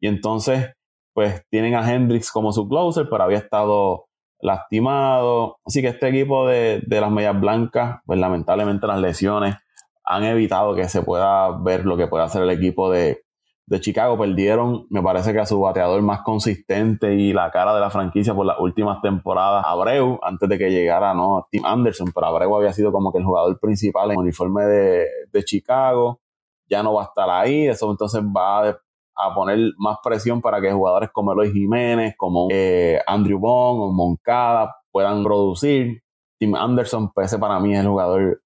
Y 0.00 0.08
entonces, 0.08 0.72
pues 1.14 1.44
tienen 1.50 1.74
a 1.74 1.90
Hendricks 1.90 2.30
como 2.30 2.52
su 2.52 2.68
closer, 2.68 3.08
pero 3.10 3.24
había 3.24 3.38
estado 3.38 4.06
lastimado. 4.40 5.58
Así 5.64 5.80
que 5.80 5.88
este 5.88 6.08
equipo 6.08 6.46
de, 6.46 6.82
de 6.86 7.00
las 7.00 7.10
medias 7.10 7.38
blancas, 7.40 8.00
pues 8.06 8.18
lamentablemente 8.18 8.86
las 8.86 9.00
lesiones 9.00 9.56
han 10.04 10.24
evitado 10.24 10.74
que 10.74 10.88
se 10.88 11.02
pueda 11.02 11.50
ver 11.62 11.86
lo 11.86 11.96
que 11.96 12.08
puede 12.08 12.24
hacer 12.24 12.42
el 12.42 12.50
equipo 12.50 12.90
de, 12.90 13.22
de 13.66 13.80
Chicago 13.80 14.18
perdieron, 14.18 14.86
me 14.90 15.02
parece 15.02 15.32
que 15.32 15.40
a 15.40 15.46
su 15.46 15.60
bateador 15.60 16.02
más 16.02 16.22
consistente 16.22 17.14
y 17.14 17.32
la 17.32 17.50
cara 17.50 17.74
de 17.74 17.80
la 17.80 17.90
franquicia 17.90 18.34
por 18.34 18.44
las 18.46 18.58
últimas 18.58 19.00
temporadas, 19.00 19.64
Abreu, 19.66 20.18
antes 20.22 20.48
de 20.48 20.58
que 20.58 20.70
llegara 20.70 21.14
¿no? 21.14 21.46
Tim 21.50 21.64
Anderson, 21.64 22.10
pero 22.14 22.26
Abreu 22.26 22.56
había 22.56 22.72
sido 22.72 22.90
como 22.92 23.12
que 23.12 23.18
el 23.18 23.24
jugador 23.24 23.58
principal 23.60 24.06
en 24.06 24.12
el 24.12 24.18
uniforme 24.18 24.64
de, 24.64 25.44
Chicago, 25.44 26.20
ya 26.68 26.82
no 26.82 26.94
va 26.94 27.02
a 27.02 27.06
estar 27.06 27.30
ahí, 27.30 27.66
eso 27.66 27.90
entonces 27.90 28.22
va 28.22 28.68
a, 28.68 29.34
poner 29.34 29.58
más 29.78 29.98
presión 30.02 30.40
para 30.40 30.60
que 30.60 30.72
jugadores 30.72 31.10
como 31.12 31.32
Eloy 31.32 31.52
Jiménez, 31.52 32.14
como 32.16 32.48
eh, 32.50 33.00
Andrew 33.06 33.38
Bond 33.38 33.80
o 33.82 33.92
Moncada 33.92 34.76
puedan 34.90 35.22
producir. 35.22 36.02
Tim 36.38 36.56
Anderson, 36.56 37.12
pues 37.12 37.28
ese 37.28 37.38
para 37.38 37.60
mí 37.60 37.72
es 37.72 37.80
el 37.80 37.88
jugador 37.88 38.42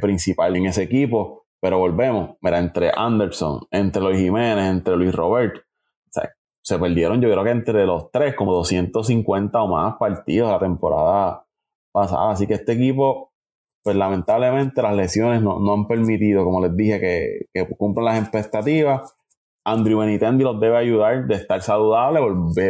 principal 0.00 0.56
en 0.56 0.66
ese 0.66 0.82
equipo 0.82 1.45
pero 1.60 1.78
volvemos, 1.78 2.36
mira, 2.40 2.58
entre 2.58 2.90
Anderson, 2.94 3.60
entre 3.70 4.02
Luis 4.02 4.18
Jiménez, 4.18 4.66
entre 4.66 4.96
Luis 4.96 5.14
Robert, 5.14 5.66
se 6.66 6.80
perdieron 6.80 7.20
yo 7.20 7.30
creo 7.30 7.44
que 7.44 7.50
entre 7.50 7.86
los 7.86 8.10
tres 8.10 8.34
como 8.34 8.52
250 8.52 9.62
o 9.62 9.68
más 9.68 9.94
partidos 10.00 10.50
la 10.50 10.58
temporada 10.58 11.44
pasada. 11.92 12.32
Así 12.32 12.48
que 12.48 12.54
este 12.54 12.72
equipo, 12.72 13.30
pues 13.84 13.94
lamentablemente 13.94 14.82
las 14.82 14.96
lesiones 14.96 15.42
no, 15.42 15.72
han 15.72 15.86
permitido, 15.86 16.42
como 16.42 16.60
les 16.60 16.76
dije, 16.76 16.98
que, 16.98 17.46
que 17.54 17.76
cumplan 17.76 18.06
las 18.06 18.20
expectativas. 18.20 19.14
Andrew 19.64 20.00
Benitendi 20.00 20.42
los 20.42 20.58
debe 20.58 20.76
ayudar 20.76 21.28
de 21.28 21.36
estar 21.36 21.62
saludable. 21.62 22.18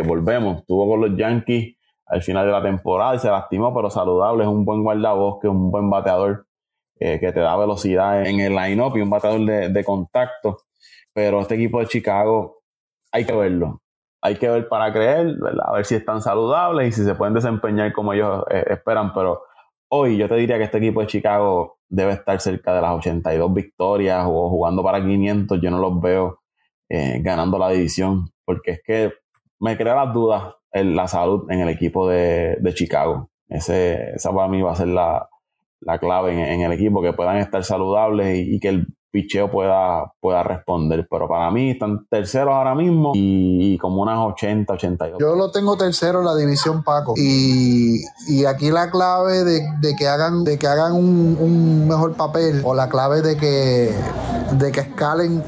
volvemos, 0.03 0.59
estuvo 0.59 0.91
con 0.91 1.01
los 1.01 1.18
Yankees 1.18 1.76
al 2.05 2.20
final 2.20 2.45
de 2.45 2.53
la 2.53 2.62
temporada 2.62 3.14
y 3.14 3.18
se 3.18 3.28
lastimó, 3.28 3.74
pero 3.74 3.89
saludable, 3.89 4.45
es 4.45 4.49
un 4.51 4.66
buen 4.66 4.82
guardabosque, 4.82 5.49
un 5.49 5.70
buen 5.70 5.89
bateador 5.89 6.47
eh, 6.99 7.20
que 7.20 7.30
te 7.30 7.40
da 7.40 7.57
velocidad 7.57 8.24
en 8.26 8.40
el 8.40 8.55
line-up 8.55 8.97
y 8.97 9.03
un 9.03 9.11
bateador 9.11 9.44
de, 9.44 9.84
contacto. 9.84 10.61
Pero 11.12 11.40
este 11.40 11.55
equipo 11.55 11.80
de 11.80 11.86
Chicago 11.86 12.62
hay 13.12 13.24
que 13.24 13.34
verlo. 13.34 13.82
Hay 14.22 14.36
que 14.36 14.49
ver 14.49 14.66
para 14.68 14.92
creer, 14.92 15.36
a 15.62 15.72
ver 15.72 15.84
si 15.84 15.94
están 15.94 16.22
saludables 16.22 16.88
y 16.88 16.92
si 16.92 17.05
se 17.05 17.14
pueden 17.14 17.34
desempeñar 17.34 17.92
como 17.92 18.14
ellos 18.14 18.44
eh, 18.51 18.64
esperan. 18.70 19.12
Pero 19.12 19.42
hoy 19.88 20.16
yo 20.16 20.26
te 20.26 20.36
diría 20.36 20.57
que 20.57 20.64
este 20.64 20.78
equipo 20.78 21.01
de 21.01 21.07
Chicago 21.07 21.78
debe 21.88 22.12
estar 22.12 22.40
cerca 22.40 22.74
de 22.74 22.80
las 22.80 22.92
82 22.92 23.53
victorias 23.53 24.24
o 24.26 24.49
jugando 24.49 24.82
para 24.82 25.05
500. 25.05 25.61
Yo 25.61 25.70
no 25.70 25.78
los 25.78 26.01
veo 26.01 26.40
eh, 26.88 27.20
ganando 27.20 27.59
la 27.59 27.70
división 27.70 28.30
porque 28.44 28.70
es 28.72 28.82
que 28.82 29.12
me 29.61 29.76
crea 29.76 29.94
las 29.97 30.14
dudas 30.14 30.55
en 30.72 30.97
la 30.97 31.09
salud 31.09 31.51
en 31.51 31.61
el 31.61 31.68
equipo 31.68 32.09
de, 32.09 32.59
Chicago. 32.74 33.30
Ese, 33.49 34.12
esa 34.14 34.34
para 34.34 34.49
mí 34.49 34.62
va 34.62 34.72
a 34.72 34.76
ser 34.76 34.88
la, 34.88 35.28
la 35.81 35.99
clave 35.99 36.33
en, 36.33 36.61
el 36.61 36.72
equipo, 36.72 37.03
que 37.03 37.12
puedan 37.12 37.37
estar 37.39 37.62
saludables 37.64 38.47
y, 38.47 38.59
que 38.59 38.68
el 38.68 38.87
picheo 39.11 39.51
pueda, 39.51 40.12
pueda 40.20 40.43
responder. 40.43 41.07
Pero 41.11 41.29
para 41.29 41.51
mí 41.51 41.70
están 41.70 42.07
terceros 42.11 42.55
ahora 42.55 42.74
mismo 42.74 43.12
y, 43.14 43.79
como 43.79 44.03
unas 44.03 44.18
80, 44.18 44.72
82. 44.72 45.18
Yo 45.20 45.37
lo 45.37 45.51
tengo 45.51 45.77
tercero 45.77 46.20
en 46.20 46.27
la 46.27 46.37
división 46.37 46.83
Paco. 46.83 47.14
Y, 47.16 48.03
aquí 48.47 48.70
la 48.70 48.91
clave 48.91 49.45
de, 49.45 49.97
que 49.97 50.07
hagan, 50.07 50.45
de 50.45 50.59
que 50.59 50.66
hagan 50.66 50.93
un, 50.93 51.87
mejor 51.87 52.14
papel 52.14 52.62
o 52.64 52.74
la 52.74 52.89
clave 52.89 53.22
de 53.22 53.37
que, 53.37 53.95
de 54.53 54.72
que 54.72 54.81
escalen 54.81 55.43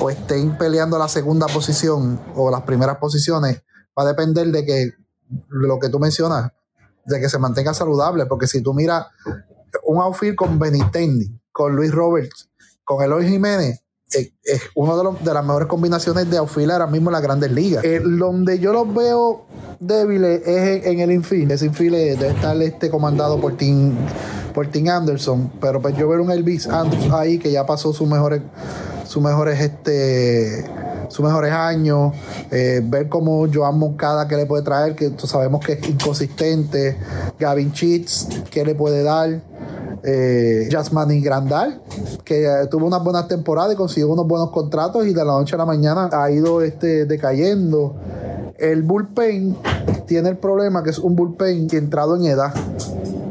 o 0.00 0.10
estén 0.10 0.56
peleando 0.56 0.98
la 0.98 1.08
segunda 1.08 1.46
posición 1.46 2.20
o 2.34 2.50
las 2.50 2.62
primeras 2.62 2.96
posiciones 2.96 3.62
va 3.98 4.02
a 4.02 4.06
depender 4.06 4.48
de 4.48 4.64
que 4.64 4.90
lo 5.48 5.78
que 5.78 5.88
tú 5.88 5.98
mencionas, 5.98 6.52
de 7.04 7.20
que 7.20 7.28
se 7.28 7.38
mantenga 7.38 7.74
saludable. 7.74 8.26
Porque 8.26 8.46
si 8.46 8.62
tú 8.62 8.74
miras 8.74 9.06
un 9.84 10.00
outfield 10.00 10.36
con 10.36 10.58
Benitendi, 10.58 11.30
con 11.52 11.74
Luis 11.74 11.92
Roberts, 11.92 12.48
con 12.84 13.02
Eloy 13.02 13.28
Jiménez, 13.28 13.80
es, 14.10 14.30
una 14.74 14.94
de, 14.96 15.34
las 15.34 15.44
mejores 15.44 15.68
combinaciones 15.68 16.30
de 16.30 16.38
outfield 16.38 16.70
ahora 16.70 16.86
mismo 16.86 17.10
en 17.10 17.14
las 17.14 17.22
grandes 17.22 17.50
ligas. 17.50 17.84
Eh, 17.84 18.00
donde 18.00 18.58
yo 18.58 18.72
los 18.72 18.92
veo 18.94 19.46
débiles 19.80 20.46
es 20.46 20.86
en, 20.86 21.00
el 21.00 21.10
infield. 21.10 21.50
Ese 21.52 21.66
infield 21.66 22.18
debe 22.18 22.28
estar 22.28 22.60
este 22.62 22.88
comandado 22.88 23.40
por 23.40 23.56
Tim, 23.56 23.94
por 24.54 24.68
Tim 24.68 24.88
Anderson, 24.88 25.52
pero 25.60 25.80
pues 25.82 25.96
yo 25.96 26.08
veo 26.08 26.22
un 26.22 26.30
Elvis 26.30 26.68
Anderson 26.68 27.14
ahí 27.14 27.38
que 27.38 27.50
ya 27.50 27.66
pasó 27.66 27.92
sus 27.92 28.08
mejores, 28.08 28.42
sus 29.06 29.22
mejores, 29.22 29.60
este, 29.60 30.64
sus 31.08 31.24
mejores 31.24 31.52
años, 31.52 32.12
eh, 32.50 32.80
ver 32.84 33.08
cómo 33.08 33.46
Joan 33.52 33.78
Moncada 33.78 34.28
que 34.28 34.36
le 34.36 34.46
puede 34.46 34.62
traer, 34.62 34.94
que 34.94 35.12
sabemos 35.18 35.64
que 35.64 35.74
es 35.74 35.88
inconsistente, 35.88 36.96
Gavin 37.38 37.72
Cheats, 37.72 38.28
que 38.50 38.64
le 38.64 38.74
puede 38.74 39.02
dar 39.02 39.40
eh, 40.02 40.68
Jasmine 40.70 41.20
Grandal, 41.20 41.80
que 42.24 42.44
eh, 42.44 42.66
tuvo 42.70 42.86
unas 42.86 43.02
buenas 43.02 43.26
temporadas 43.28 43.74
y 43.74 43.76
consiguió 43.76 44.08
unos 44.08 44.26
buenos 44.26 44.50
contratos 44.50 45.06
y 45.06 45.12
de 45.12 45.24
la 45.24 45.32
noche 45.32 45.54
a 45.54 45.58
la 45.58 45.66
mañana 45.66 46.08
ha 46.12 46.30
ido 46.30 46.62
este, 46.62 47.06
decayendo. 47.06 47.96
El 48.58 48.82
bullpen 48.82 49.56
tiene 50.06 50.30
el 50.30 50.36
problema 50.36 50.82
que 50.82 50.90
es 50.90 50.98
un 50.98 51.16
bullpen 51.16 51.66
que 51.66 51.76
entrado 51.76 52.16
en 52.16 52.26
edad. 52.26 52.54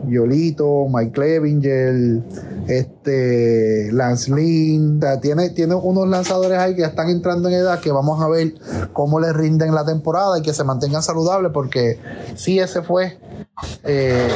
Yolito, 0.08 0.88
Mike 0.88 1.12
Clevinger, 1.12 2.22
este, 2.68 3.92
Lance 3.92 4.34
Lynn, 4.34 5.00
tiene, 5.22 5.52
tiene 5.52 5.76
unos 5.76 6.08
lanzadores 6.08 6.58
ahí 6.58 6.76
que 6.76 6.84
están 6.84 7.10
entrando 7.10 7.50
en 7.50 7.56
edad 7.56 7.80
que 7.80 7.92
vamos 7.92 8.22
a 8.22 8.28
ver 8.28 8.54
cómo 8.94 9.20
les 9.20 9.34
rinden 9.34 9.74
la 9.74 9.86
temporada 9.86 10.40
y 10.40 10.42
que 10.42 10.54
se 10.54 10.64
mantengan 10.64 11.04
saludables 11.04 11.52
porque 11.54 12.00
si 12.36 12.60
ese 12.60 12.82
fue 12.82 13.20
eh, 13.84 14.30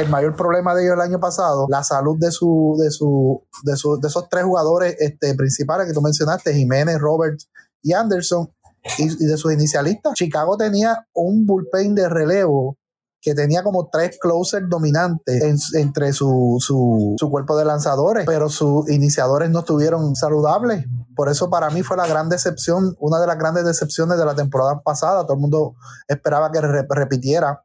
el 0.00 0.08
mayor 0.08 0.34
problema 0.36 0.74
de 0.74 0.84
ellos 0.84 0.94
el 0.94 1.00
año 1.00 1.20
pasado, 1.20 1.66
la 1.68 1.84
salud 1.84 2.16
de 2.18 2.30
su, 2.30 2.76
de 2.78 2.90
su, 2.90 3.42
de, 3.62 3.72
de 3.72 4.08
esos 4.08 4.28
tres 4.28 4.44
jugadores 4.44 4.96
este, 4.98 5.34
principales 5.34 5.86
que 5.86 5.92
tú 5.92 6.02
mencionaste, 6.02 6.54
Jiménez, 6.54 6.98
Roberts 6.98 7.48
y 7.82 7.92
Anderson, 7.92 8.50
y, 8.98 9.26
de 9.26 9.36
sus 9.36 9.52
inicialistas. 9.52 10.14
Chicago 10.14 10.56
tenía 10.56 11.06
un 11.12 11.46
bullpen 11.46 11.94
de 11.94 12.08
relevo 12.08 12.78
que 13.26 13.34
tenía 13.34 13.64
como 13.64 13.88
tres 13.88 14.18
closers 14.20 14.68
dominantes 14.68 15.74
entre 15.74 16.12
su, 16.12 16.58
su, 16.60 17.16
su, 17.18 17.28
cuerpo 17.28 17.58
de 17.58 17.64
lanzadores, 17.64 18.24
pero 18.24 18.48
sus 18.48 18.88
iniciadores 18.88 19.50
no 19.50 19.58
estuvieron 19.58 20.14
saludables. 20.14 20.86
Por 21.16 21.28
eso 21.28 21.50
para 21.50 21.68
mí 21.70 21.82
fue 21.82 21.96
la 21.96 22.06
gran 22.06 22.28
decepción, 22.28 22.94
una 23.00 23.18
de 23.18 23.26
las 23.26 23.36
grandes 23.36 23.64
decepciones 23.64 24.16
de 24.16 24.24
la 24.24 24.36
temporada 24.36 24.80
pasada. 24.80 25.24
Todo 25.24 25.34
el 25.34 25.40
mundo 25.40 25.74
esperaba 26.06 26.52
que 26.52 26.60
repitiera 26.60 27.64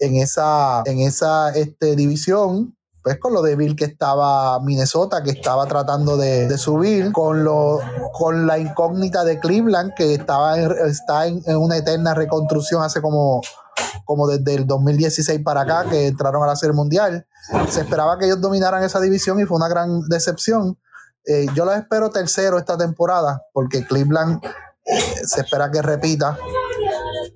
en 0.00 0.16
esa, 0.16 0.82
en 0.84 0.98
esa 0.98 1.50
este, 1.50 1.94
división, 1.94 2.76
pues 3.08 3.20
con 3.20 3.32
lo 3.32 3.40
débil 3.40 3.74
que 3.74 3.86
estaba 3.86 4.60
Minnesota, 4.60 5.22
que 5.22 5.30
estaba 5.30 5.64
tratando 5.66 6.18
de, 6.18 6.58
subir, 6.58 7.10
con, 7.10 7.42
lo, 7.42 7.80
con 8.12 8.46
la 8.46 8.58
incógnita 8.58 9.24
de 9.24 9.40
Cleveland, 9.40 9.94
que 9.94 10.12
estaba 10.12 10.58
está 10.58 11.26
en, 11.26 11.42
una 11.56 11.78
eterna 11.78 12.12
reconstrucción 12.12 12.82
hace 12.82 13.00
como, 13.00 13.40
como 14.04 14.28
desde 14.28 14.56
el 14.56 14.66
2016 14.66 15.40
para 15.42 15.62
acá, 15.62 15.86
que 15.88 16.08
entraron 16.08 16.42
a 16.42 16.48
la 16.48 16.56
Serie 16.56 16.74
Mundial. 16.74 17.26
Se 17.70 17.80
esperaba 17.80 18.18
que 18.18 18.26
ellos 18.26 18.42
dominaran 18.42 18.84
esa 18.84 19.00
división 19.00 19.40
y 19.40 19.46
fue 19.46 19.56
una 19.56 19.68
gran 19.68 20.02
decepción. 20.10 20.78
Eh, 21.24 21.46
yo 21.54 21.64
la 21.64 21.78
espero 21.78 22.10
tercero 22.10 22.58
esta 22.58 22.76
temporada, 22.76 23.42
porque 23.54 23.86
Cleveland 23.86 24.44
eh, 24.84 25.00
se 25.24 25.40
espera 25.40 25.70
que 25.70 25.80
repita 25.80 26.36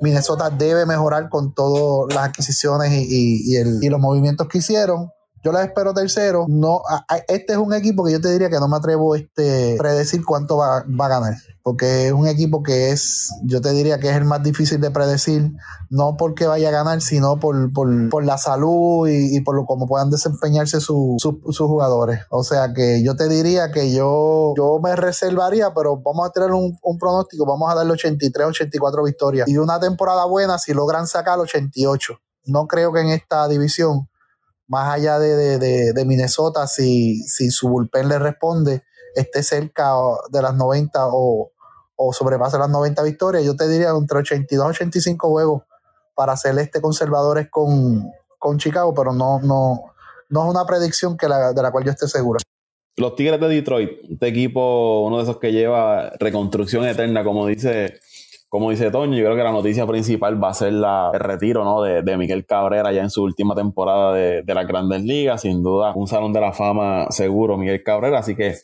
Minnesota 0.02 0.50
debe 0.50 0.84
mejorar 0.84 1.28
con 1.28 1.54
todas 1.54 2.14
las 2.14 2.28
adquisiciones 2.28 2.92
y, 2.92 3.88
los 3.88 4.00
movimientos 4.00 4.48
que 4.48 4.58
hicieron. 4.58 5.10
Yo 5.44 5.50
les 5.50 5.62
espero 5.62 5.92
tercero. 5.92 6.46
No, 6.48 6.82
este 7.26 7.54
es 7.54 7.58
un 7.58 7.74
equipo 7.74 8.04
que 8.04 8.12
yo 8.12 8.20
te 8.20 8.30
diría 8.30 8.48
que 8.48 8.60
no 8.60 8.68
me 8.68 8.76
atrevo 8.76 9.14
a 9.14 9.18
este, 9.18 9.74
predecir 9.76 10.24
cuánto 10.24 10.56
va, 10.56 10.78
a 10.78 11.08
ganar. 11.08 11.34
Porque 11.64 12.06
es 12.06 12.12
un 12.12 12.28
equipo 12.28 12.62
que 12.62 12.90
es, 12.90 13.30
yo 13.44 13.60
te 13.60 13.72
diría 13.72 13.98
que 13.98 14.08
es 14.08 14.16
el 14.16 14.24
más 14.24 14.42
difícil 14.42 14.80
de 14.80 14.92
predecir, 14.92 15.52
no 15.90 16.16
porque 16.16 16.46
vaya 16.46 16.68
a 16.68 16.72
ganar, 16.72 17.00
sino 17.00 17.40
por, 17.40 17.72
por, 17.72 18.24
la 18.24 18.38
salud 18.38 19.08
y, 19.08 19.40
por 19.40 19.56
lo, 19.56 19.64
cómo 19.64 19.86
puedan 19.86 20.10
desempeñarse 20.10 20.80
sus 20.80 21.22
jugadores. 21.56 22.20
O 22.30 22.44
sea 22.44 22.72
que 22.72 23.02
yo 23.02 23.16
te 23.16 23.28
diría 23.28 23.72
que 23.72 23.92
yo, 23.92 24.54
yo 24.56 24.78
me 24.80 24.94
reservaría, 24.94 25.74
pero 25.74 25.96
vamos 25.96 26.28
a 26.28 26.32
tener 26.32 26.52
un, 26.52 26.78
un 26.82 26.98
pronóstico, 26.98 27.46
vamos 27.46 27.70
a 27.70 27.74
darle 27.74 27.92
83, 27.92 28.46
84 28.46 29.04
victorias. 29.04 29.48
Y 29.48 29.56
una 29.58 29.80
temporada 29.80 30.24
buena 30.24 30.58
si 30.58 30.72
logran 30.72 31.08
sacar 31.08 31.38
88. 31.40 32.14
No 32.44 32.66
creo 32.66 32.92
que 32.92 33.00
en 33.00 33.08
esta 33.08 33.46
división 33.48 34.08
más 34.72 34.94
allá 34.94 35.18
de, 35.18 35.58
de, 35.92 36.04
Minnesota, 36.06 36.66
si, 36.66 37.22
si 37.24 37.50
su 37.50 37.68
bullpen 37.68 38.08
le 38.08 38.18
responde, 38.18 38.82
esté 39.14 39.42
cerca 39.42 39.92
de 40.30 40.40
las 40.40 40.54
90 40.54 41.08
o, 41.08 41.52
o 41.94 42.12
sobrepase 42.14 42.56
las 42.56 42.70
90 42.70 43.02
victorias, 43.02 43.44
yo 43.44 43.54
te 43.54 43.68
diría 43.68 43.90
entre 43.90 44.20
82 44.20 44.66
y 44.66 44.70
85 44.70 45.28
juegos 45.28 45.62
para 46.14 46.32
este 46.32 46.80
conservadores 46.80 47.48
con, 47.50 48.10
con 48.38 48.56
Chicago, 48.56 48.94
pero 48.94 49.12
no, 49.12 49.40
no, 49.40 49.92
no 50.30 50.44
es 50.44 50.50
una 50.50 50.64
predicción 50.64 51.18
que 51.18 51.28
la, 51.28 51.52
de 51.52 51.62
la 51.62 51.70
cual 51.70 51.84
yo 51.84 51.90
esté 51.90 52.08
seguro. 52.08 52.38
Los 52.96 53.14
Tigres 53.14 53.40
de 53.40 53.48
Detroit, 53.48 53.90
este 54.10 54.26
equipo, 54.26 55.02
uno 55.02 55.18
de 55.18 55.24
esos 55.24 55.36
que 55.36 55.52
lleva 55.52 56.12
reconstrucción 56.18 56.86
eterna, 56.86 57.22
como 57.22 57.46
dice 57.46 58.00
como 58.52 58.68
dice 58.68 58.90
Toño, 58.90 59.16
yo 59.16 59.24
creo 59.24 59.36
que 59.36 59.44
la 59.44 59.50
noticia 59.50 59.86
principal 59.86 60.42
va 60.42 60.50
a 60.50 60.52
ser 60.52 60.74
la, 60.74 61.10
el 61.14 61.20
retiro 61.20 61.64
¿no? 61.64 61.80
de, 61.80 62.02
de, 62.02 62.18
Miguel 62.18 62.44
Cabrera 62.44 62.92
ya 62.92 63.00
en 63.00 63.08
su 63.08 63.22
última 63.22 63.54
temporada 63.54 64.12
de, 64.12 64.42
de 64.42 64.54
las 64.54 64.66
grandes 64.66 65.02
ligas. 65.02 65.40
Sin 65.40 65.62
duda, 65.62 65.94
un 65.94 66.06
salón 66.06 66.34
de 66.34 66.42
la 66.42 66.52
fama 66.52 67.06
seguro, 67.08 67.56
Miguel 67.56 67.82
Cabrera. 67.82 68.18
Así 68.18 68.36
que 68.36 68.56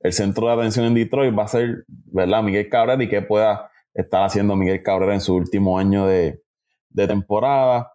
el 0.00 0.12
centro 0.14 0.46
de 0.46 0.54
atención 0.54 0.86
en 0.86 0.94
Detroit 0.94 1.38
va 1.38 1.42
a 1.42 1.48
ser, 1.48 1.84
¿verdad? 1.86 2.42
Miguel 2.42 2.70
Cabrera 2.70 3.04
y 3.04 3.08
qué 3.10 3.20
pueda 3.20 3.70
estar 3.92 4.24
haciendo 4.24 4.56
Miguel 4.56 4.82
Cabrera 4.82 5.12
en 5.12 5.20
su 5.20 5.34
último 5.34 5.78
año 5.78 6.06
de, 6.06 6.40
de 6.88 7.06
temporada. 7.06 7.92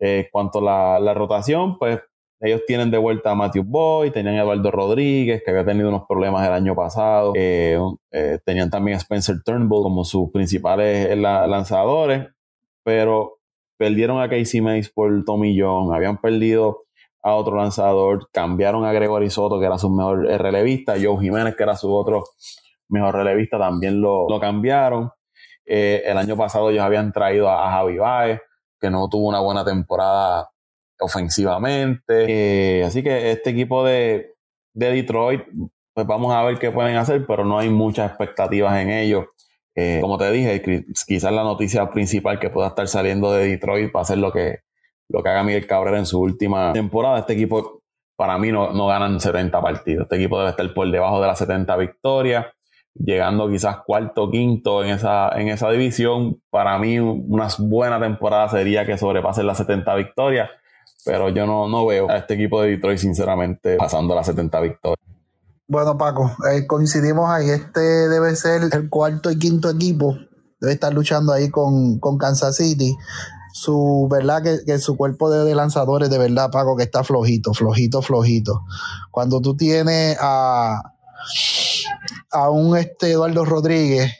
Eh, 0.00 0.28
cuanto 0.32 0.68
a 0.68 0.98
la, 0.98 1.14
rotación, 1.14 1.78
pues 1.78 2.00
ellos 2.40 2.62
tienen 2.66 2.90
de 2.90 2.98
vuelta 2.98 3.32
a 3.32 3.34
Matthew 3.34 3.64
Boyd, 3.64 4.12
tenían 4.12 4.36
a 4.36 4.42
Eduardo 4.42 4.70
Rodríguez, 4.70 5.42
que 5.44 5.50
había 5.50 5.64
tenido 5.64 5.88
unos 5.88 6.04
problemas 6.06 6.46
el 6.46 6.52
año 6.52 6.74
pasado. 6.74 7.32
Eh, 7.34 7.78
eh, 8.12 8.38
tenían 8.44 8.70
también 8.70 8.96
a 8.96 8.98
Spencer 8.98 9.42
Turnbull 9.44 9.82
como 9.82 10.04
sus 10.04 10.30
principales 10.30 11.16
lanzadores, 11.18 12.28
pero 12.84 13.38
perdieron 13.76 14.20
a 14.20 14.28
Casey 14.28 14.60
Mays 14.60 14.88
por 14.88 15.24
Tommy 15.24 15.58
John, 15.58 15.92
habían 15.94 16.20
perdido 16.20 16.84
a 17.22 17.34
otro 17.34 17.56
lanzador, 17.56 18.28
cambiaron 18.32 18.84
a 18.84 18.92
Gregory 18.92 19.30
Soto, 19.30 19.58
que 19.58 19.66
era 19.66 19.76
su 19.76 19.90
mejor 19.90 20.24
relevista, 20.24 20.94
Joe 21.00 21.18
Jiménez, 21.20 21.56
que 21.56 21.64
era 21.64 21.74
su 21.74 21.92
otro 21.92 22.24
mejor 22.88 23.16
relevista, 23.16 23.58
también 23.58 24.00
lo, 24.00 24.26
cambiaron. 24.40 25.10
Eh, 25.66 26.02
el 26.06 26.16
año 26.16 26.36
pasado 26.36 26.70
ellos 26.70 26.82
habían 26.82 27.12
traído 27.12 27.48
a, 27.48 27.66
a 27.66 27.72
Javi 27.72 27.98
Baez, 27.98 28.40
que 28.80 28.90
no 28.90 29.08
tuvo 29.08 29.28
una 29.28 29.40
buena 29.40 29.64
temporada 29.64 30.48
ofensivamente. 31.00 32.80
Eh, 32.80 32.84
así 32.84 33.02
que 33.02 33.30
este 33.30 33.50
equipo 33.50 33.84
de, 33.84 34.34
Detroit, 34.74 35.42
pues 35.94 36.06
vamos 36.06 36.32
a 36.32 36.42
ver 36.44 36.58
qué 36.58 36.70
pueden 36.70 36.96
hacer, 36.96 37.26
pero 37.26 37.44
no 37.44 37.58
hay 37.58 37.68
muchas 37.68 38.10
expectativas 38.10 38.78
en 38.80 38.90
ellos. 38.90 39.26
Eh, 39.74 39.98
como 40.00 40.18
te 40.18 40.30
dije, 40.30 40.62
quizás 41.06 41.32
la 41.32 41.42
noticia 41.42 41.90
principal 41.90 42.38
que 42.38 42.50
pueda 42.50 42.68
estar 42.68 42.86
saliendo 42.88 43.32
de 43.32 43.48
Detroit 43.48 43.94
va 43.94 44.02
a 44.02 44.04
ser 44.04 44.18
lo 44.18 44.32
que, 44.32 44.60
lo 45.08 45.22
que 45.22 45.28
haga 45.28 45.44
Miguel 45.44 45.66
Cabrera 45.66 45.98
en 45.98 46.06
su 46.06 46.20
última 46.20 46.72
temporada. 46.72 47.20
Este 47.20 47.32
equipo, 47.32 47.82
para 48.16 48.38
mí, 48.38 48.52
no, 48.52 48.72
no 48.72 48.86
ganan 48.86 49.20
70 49.20 49.60
partidos. 49.60 50.02
Este 50.04 50.16
equipo 50.16 50.38
debe 50.38 50.50
estar 50.50 50.74
por 50.74 50.90
debajo 50.90 51.20
de 51.20 51.26
las 51.26 51.38
70 51.38 51.76
victorias, 51.76 52.46
llegando 52.94 53.48
quizás 53.48 53.78
cuarto, 53.84 54.30
quinto 54.30 54.84
en 54.84 54.90
esa, 54.90 55.30
en 55.36 55.48
esa 55.48 55.70
división. 55.70 56.40
Para 56.50 56.78
mí, 56.78 56.98
una 56.98 57.48
buena 57.58 58.00
temporada 58.00 58.48
sería 58.48 58.84
que 58.86 58.98
sobrepasen 58.98 59.46
las 59.46 59.58
70 59.58 59.94
victorias 59.96 60.50
pero 61.08 61.30
yo 61.30 61.46
no, 61.46 61.68
no 61.68 61.86
veo 61.86 62.10
a 62.10 62.18
este 62.18 62.34
equipo 62.34 62.60
de 62.60 62.70
Detroit, 62.70 62.98
sinceramente, 62.98 63.76
pasando 63.76 64.14
las 64.14 64.26
70 64.26 64.60
victorias. 64.60 64.98
Bueno, 65.66 65.96
Paco, 65.96 66.30
eh, 66.52 66.66
coincidimos 66.66 67.30
ahí. 67.30 67.48
Este 67.48 67.80
debe 67.80 68.36
ser 68.36 68.62
el 68.70 68.90
cuarto 68.90 69.30
y 69.30 69.38
quinto 69.38 69.70
equipo. 69.70 70.16
Debe 70.60 70.74
estar 70.74 70.92
luchando 70.92 71.32
ahí 71.32 71.50
con, 71.50 71.98
Kansas 72.18 72.56
City. 72.56 72.94
Su 73.54 74.06
verdad 74.10 74.42
que, 74.42 74.78
su 74.78 74.96
cuerpo 74.96 75.30
de, 75.30 75.54
lanzadores, 75.54 76.10
de 76.10 76.18
verdad, 76.18 76.50
Paco, 76.50 76.76
que 76.76 76.84
está 76.84 77.02
flojito, 77.02 77.54
flojito, 77.54 78.02
flojito. 78.02 78.62
Cuando 79.10 79.40
tú 79.40 79.56
tienes 79.56 80.16
a, 80.20 80.94
a 82.30 82.50
un 82.50 82.76
este 82.76 83.12
Eduardo 83.12 83.46
Rodríguez 83.46 84.12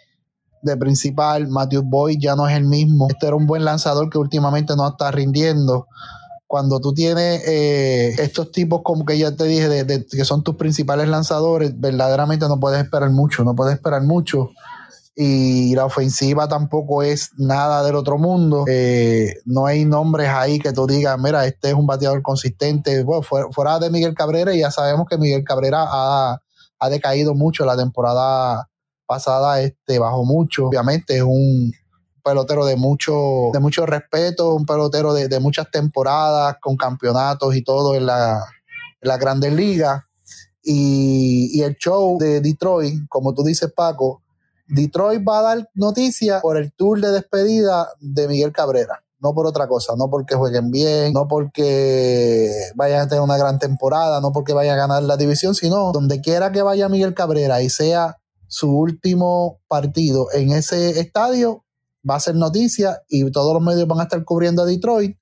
de 0.63 0.77
principal, 0.77 1.49
Matthew 1.49 1.83
Boyd 1.83 2.19
ya 2.19 2.35
no 2.35 2.49
es 2.49 2.57
el 2.57 2.65
mismo. 2.65 3.09
Este 3.11 3.27
era 3.27 3.37
un 3.37 3.47
buen 3.47 3.65
lanzador 3.65 4.09
que 4.09 4.19
últimamente 4.19 4.75
no 4.75 4.89
está 4.89 5.11
rindiendo 5.11 5.87
cuando 6.49 6.81
tú 6.81 6.95
tienes 6.95 7.47
eh, 7.47 8.15
estos 8.19 8.51
tipos 8.51 8.81
como 8.83 9.05
que 9.05 9.19
ya 9.19 9.37
te 9.37 9.45
dije, 9.45 9.69
de, 9.69 10.07
que 10.07 10.25
son 10.25 10.43
tus 10.43 10.57
principales 10.57 11.07
lanzadores, 11.07 11.79
verdaderamente 11.79 12.49
no 12.49 12.59
puedes 12.59 12.83
esperar 12.83 13.11
mucho, 13.11 13.45
no 13.45 13.55
puedes 13.55 13.75
esperar 13.75 14.03
mucho. 14.03 14.51
Y 15.15 15.75
la 15.75 15.85
ofensiva 15.85 16.49
tampoco 16.49 17.03
es 17.03 17.33
nada 17.37 17.85
del 17.85 17.97
otro 17.97 18.17
mundo. 18.17 18.65
Eh, 18.67 19.35
no 19.45 19.67
hay 19.67 19.85
nombres 19.85 20.29
ahí 20.31 20.59
que 20.59 20.73
tú 20.73 20.87
digas, 20.87 21.19
mira, 21.19 21.45
este 21.45 21.69
es 21.69 21.75
un 21.75 21.87
bateador 21.87 22.23
consistente. 22.23 23.03
Bueno, 23.03 23.23
fuera, 23.53 23.79
de 23.79 23.91
Miguel 23.91 24.15
Cabrera, 24.15 24.55
ya 24.55 24.71
sabemos 24.71 25.07
que 25.07 25.19
Miguel 25.19 25.45
Cabrera 25.45 25.85
ha, 25.87 26.41
ha 26.79 26.89
decaído 26.89 27.35
mucho 27.35 27.67
la 27.67 27.77
temporada 27.77 28.71
pasada, 29.07 29.61
este, 29.61 29.99
bajó 29.99 30.25
mucho. 30.25 30.69
Obviamente 30.69 31.17
es 31.17 31.23
un, 31.23 31.73
pelotero 32.29 32.67
de 32.67 32.77
mucho, 32.77 33.51
de 33.53 33.59
mucho 33.59 33.87
respeto, 33.87 34.55
un 34.55 34.67
pelotero 34.67 35.15
de, 35.15 35.41
muchas 35.41 35.71
temporadas, 35.71 36.57
con 36.61 36.77
campeonatos 36.77 37.57
y 37.57 37.63
todo 37.63 37.95
en 37.95 38.05
la, 38.05 38.45
la 39.01 39.17
Grandes 39.17 39.53
Ligas. 39.53 40.03
Y, 40.63 41.63
el 41.63 41.77
show 41.77 42.19
de 42.19 42.43
Detroit, 42.43 43.09
como 43.09 43.33
tú 43.33 43.43
dices, 43.43 43.73
Paco, 43.75 44.23
Detroit 44.67 45.27
va 45.27 45.39
a 45.39 45.43
dar 45.43 45.71
noticia 45.75 46.41
por 46.43 46.59
el 46.59 46.73
tour 46.73 47.01
de 47.01 47.11
despedida 47.13 47.89
de 48.01 48.29
Miguel 48.29 48.53
Cabrera. 48.53 49.03
No 49.21 49.35
por 49.35 49.47
otra 49.47 49.67
cosa, 49.67 49.95
no 49.97 50.11
porque 50.11 50.37
jueguen 50.37 50.71
bien, 50.71 51.13
no 51.15 51.27
porque 51.27 52.53
vayan 52.77 53.01
a 53.01 53.09
tener 53.09 53.23
una 53.23 53.39
gran 53.39 53.59
temporada, 53.59 54.21
no 54.21 54.33
porque 54.33 54.53
vayan 54.53 54.75
a 54.75 54.83
ganar 54.83 55.03
la 55.03 55.17
división, 55.17 55.55
sino 55.55 55.91
donde 55.93 56.21
quiera 56.21 56.53
que 56.53 56.63
vaya 56.63 56.89
Miguel 56.89 57.15
Cabrera 57.15 57.63
y 57.63 57.71
sea 57.71 58.19
su 58.47 58.71
último 58.71 59.61
partido 59.69 60.29
en 60.33 60.53
ese 60.53 61.01
estadio, 61.01 61.65
va 62.09 62.17
a 62.17 62.21
ser 62.21 62.35
noticia 62.35 63.03
y 63.09 63.31
todos 63.31 63.55
los 63.55 63.63
medios 63.63 63.87
van 63.87 64.01
a 64.01 64.05
estar 64.05 64.25
cubriendo 64.25 64.63
a 64.63 64.67
Detroit, 64.67 65.17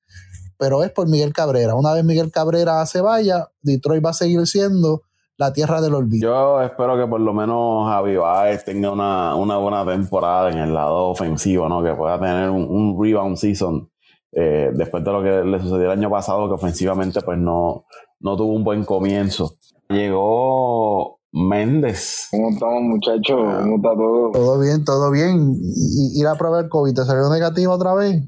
pero 0.58 0.84
es 0.84 0.90
por 0.90 1.08
Miguel 1.08 1.32
Cabrera. 1.32 1.74
Una 1.74 1.92
vez 1.92 2.04
Miguel 2.04 2.30
Cabrera 2.30 2.84
se 2.86 3.00
vaya, 3.00 3.48
Detroit 3.62 4.04
va 4.04 4.10
a 4.10 4.14
seguir 4.14 4.46
siendo 4.46 5.02
la 5.38 5.52
tierra 5.52 5.80
del 5.80 5.94
olvido. 5.94 6.30
Yo 6.30 6.62
espero 6.62 6.96
que 6.96 7.06
por 7.06 7.20
lo 7.20 7.34
menos 7.34 7.88
Javi 7.88 8.16
Baez 8.16 8.64
tenga 8.64 8.90
una, 8.90 9.56
buena 9.58 9.84
temporada 9.84 10.50
en 10.50 10.58
el 10.58 10.72
lado 10.72 11.08
ofensivo, 11.08 11.68
¿no? 11.68 11.82
Que 11.82 11.94
pueda 11.94 12.18
tener 12.18 12.48
un, 12.50 12.96
rebound 13.00 13.36
season 13.36 13.90
eh, 14.32 14.70
después 14.72 15.04
de 15.04 15.12
lo 15.12 15.22
que 15.22 15.44
le 15.44 15.60
sucedió 15.60 15.92
el 15.92 15.98
año 15.98 16.10
pasado, 16.10 16.48
que 16.48 16.54
ofensivamente 16.54 17.20
pues 17.20 17.38
no, 17.38 17.84
no 18.20 18.36
tuvo 18.36 18.54
un 18.54 18.64
buen 18.64 18.84
comienzo. 18.84 19.56
Llegó 19.88 21.20
Méndez. 21.36 22.28
¿Cómo 22.30 22.48
estamos, 22.50 22.82
muchachos? 22.82 23.36
¿Cómo 23.36 23.76
está 23.76 23.90
todo? 23.94 24.30
Todo 24.32 24.58
bien, 24.58 24.84
todo 24.86 25.10
bien. 25.10 25.52
¿Y, 25.52 26.18
ir 26.18 26.26
a 26.26 26.34
probar 26.34 26.64
el 26.64 26.70
COVID 26.70 26.94
te 26.94 27.04
salió 27.04 27.28
negativo 27.28 27.74
otra 27.74 27.94
vez? 27.94 28.22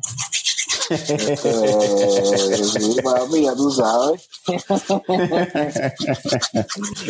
sí, 0.88 0.96
papi, 3.02 3.44
ya 3.44 3.54
tú 3.54 3.70
sabes. 3.70 4.28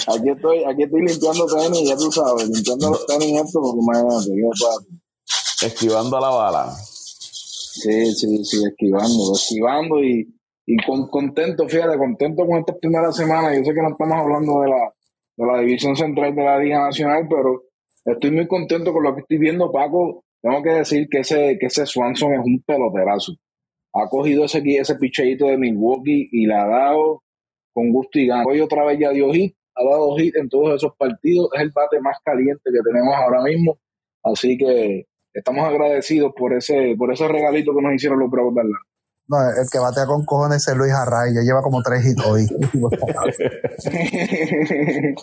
aquí 0.07 0.31
estoy, 0.31 0.65
aquí 0.65 0.83
estoy 0.85 1.01
limpiando 1.05 1.47
tenis, 1.47 1.89
ya 1.89 1.97
tú 1.97 2.13
sabes, 2.13 2.49
limpiando 2.49 2.91
los 2.91 3.07
tenis 3.07 3.41
esto 3.45 3.61
porque 3.61 3.81
imagínate, 3.81 4.31
papi. 4.61 5.01
Esquivando 5.67 6.21
la 6.21 6.29
bala. 6.29 6.77
Sí, 6.77 8.15
sí, 8.15 8.45
sí, 8.45 8.63
esquivando, 8.65 9.33
esquivando 9.35 9.99
y, 10.03 10.33
y 10.65 10.77
con, 10.87 11.09
contento, 11.09 11.69
fíjate, 11.69 11.99
contento 11.99 12.47
con 12.47 12.59
esta 12.59 12.73
primera 12.77 13.11
semana. 13.11 13.53
Yo 13.57 13.65
sé 13.65 13.75
que 13.75 13.83
no 13.83 13.91
estamos 13.91 14.17
hablando 14.17 14.61
de 14.61 14.69
la 14.69 14.93
de 15.39 15.47
la 15.47 15.61
división 15.61 15.97
central 15.97 16.35
de 16.35 16.43
la 16.43 16.59
Liga 16.59 16.81
Nacional, 16.81 17.27
pero 17.31 17.63
estoy 18.05 18.33
muy 18.33 18.49
contento 18.49 18.93
con 18.93 19.05
lo 19.05 19.15
que 19.15 19.21
estoy 19.21 19.39
viendo, 19.39 19.71
Paco. 19.71 20.25
Tengo 20.43 20.63
que 20.63 20.71
decir 20.71 21.09
que 21.09 21.21
ese, 21.21 21.57
que 21.61 21.67
ese 21.67 21.87
Swanson 21.87 22.35
es 22.35 22.41
un 22.41 22.61
peloterazo. 22.67 23.35
Ha 23.95 24.09
cogido 24.09 24.45
ese, 24.45 24.61
ese 24.65 24.97
picheito 24.97 25.47
de 25.47 25.57
Milwaukee 25.57 26.29
y 26.33 26.47
le 26.47 26.55
ha 26.55 26.67
dado 26.67 27.23
con 27.73 27.93
gusto 27.93 28.19
y 28.19 28.27
gana. 28.27 28.45
Hoy 28.49 28.61
otra 28.61 28.85
vez 28.85 28.99
ya 28.99 29.11
dio 29.11 29.33
hit, 29.33 29.55
ha 29.77 29.85
dado 29.85 30.17
hit 30.17 30.35
en 30.37 30.49
todos 30.49 30.75
esos 30.75 30.97
partidos. 30.97 31.51
Es 31.55 31.63
el 31.63 31.71
bate 31.71 32.01
más 32.01 32.19
caliente 32.25 32.63
que 32.65 32.81
tenemos 32.85 33.15
ahora 33.15 33.43
mismo. 33.43 33.79
Así 34.25 34.59
que 34.59 35.07
estamos 35.33 35.65
agradecidos 35.65 36.33
por 36.37 36.53
ese, 36.53 36.97
por 36.99 37.13
ese 37.13 37.29
regalito 37.29 37.75
que 37.75 37.83
nos 37.83 37.95
hicieron 37.95 38.19
los 38.19 38.31
Bravos 38.31 38.57
de 38.57 38.63
No, 39.29 39.37
el 39.41 39.69
que 39.71 39.79
batea 39.79 40.07
con 40.07 40.25
cojones 40.25 40.67
es 40.67 40.75
Luis 40.75 40.93
Array, 40.93 41.35
ya 41.35 41.43
lleva 41.43 41.61
como 41.61 41.83
tres 41.83 42.07
hits 42.07 42.25
hoy. 42.25 42.43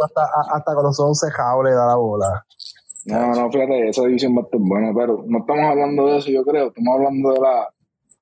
hasta, 0.03 0.21
hasta 0.53 0.75
con 0.75 0.83
los 0.83 0.99
11 0.99 1.27
le 1.63 1.71
da 1.71 1.87
la 1.87 1.95
bola. 1.95 2.45
No, 3.05 3.33
no, 3.33 3.51
fíjate, 3.51 3.89
esa 3.89 4.03
división 4.03 4.35
va 4.35 4.41
a 4.41 4.43
estar 4.45 4.59
buena, 4.59 4.93
pero 4.95 5.23
no 5.27 5.39
estamos 5.39 5.65
hablando 5.65 6.05
de 6.05 6.17
eso, 6.17 6.29
yo 6.29 6.43
creo, 6.43 6.67
estamos 6.67 6.95
hablando 6.95 7.33
de 7.33 7.39
la, 7.39 7.67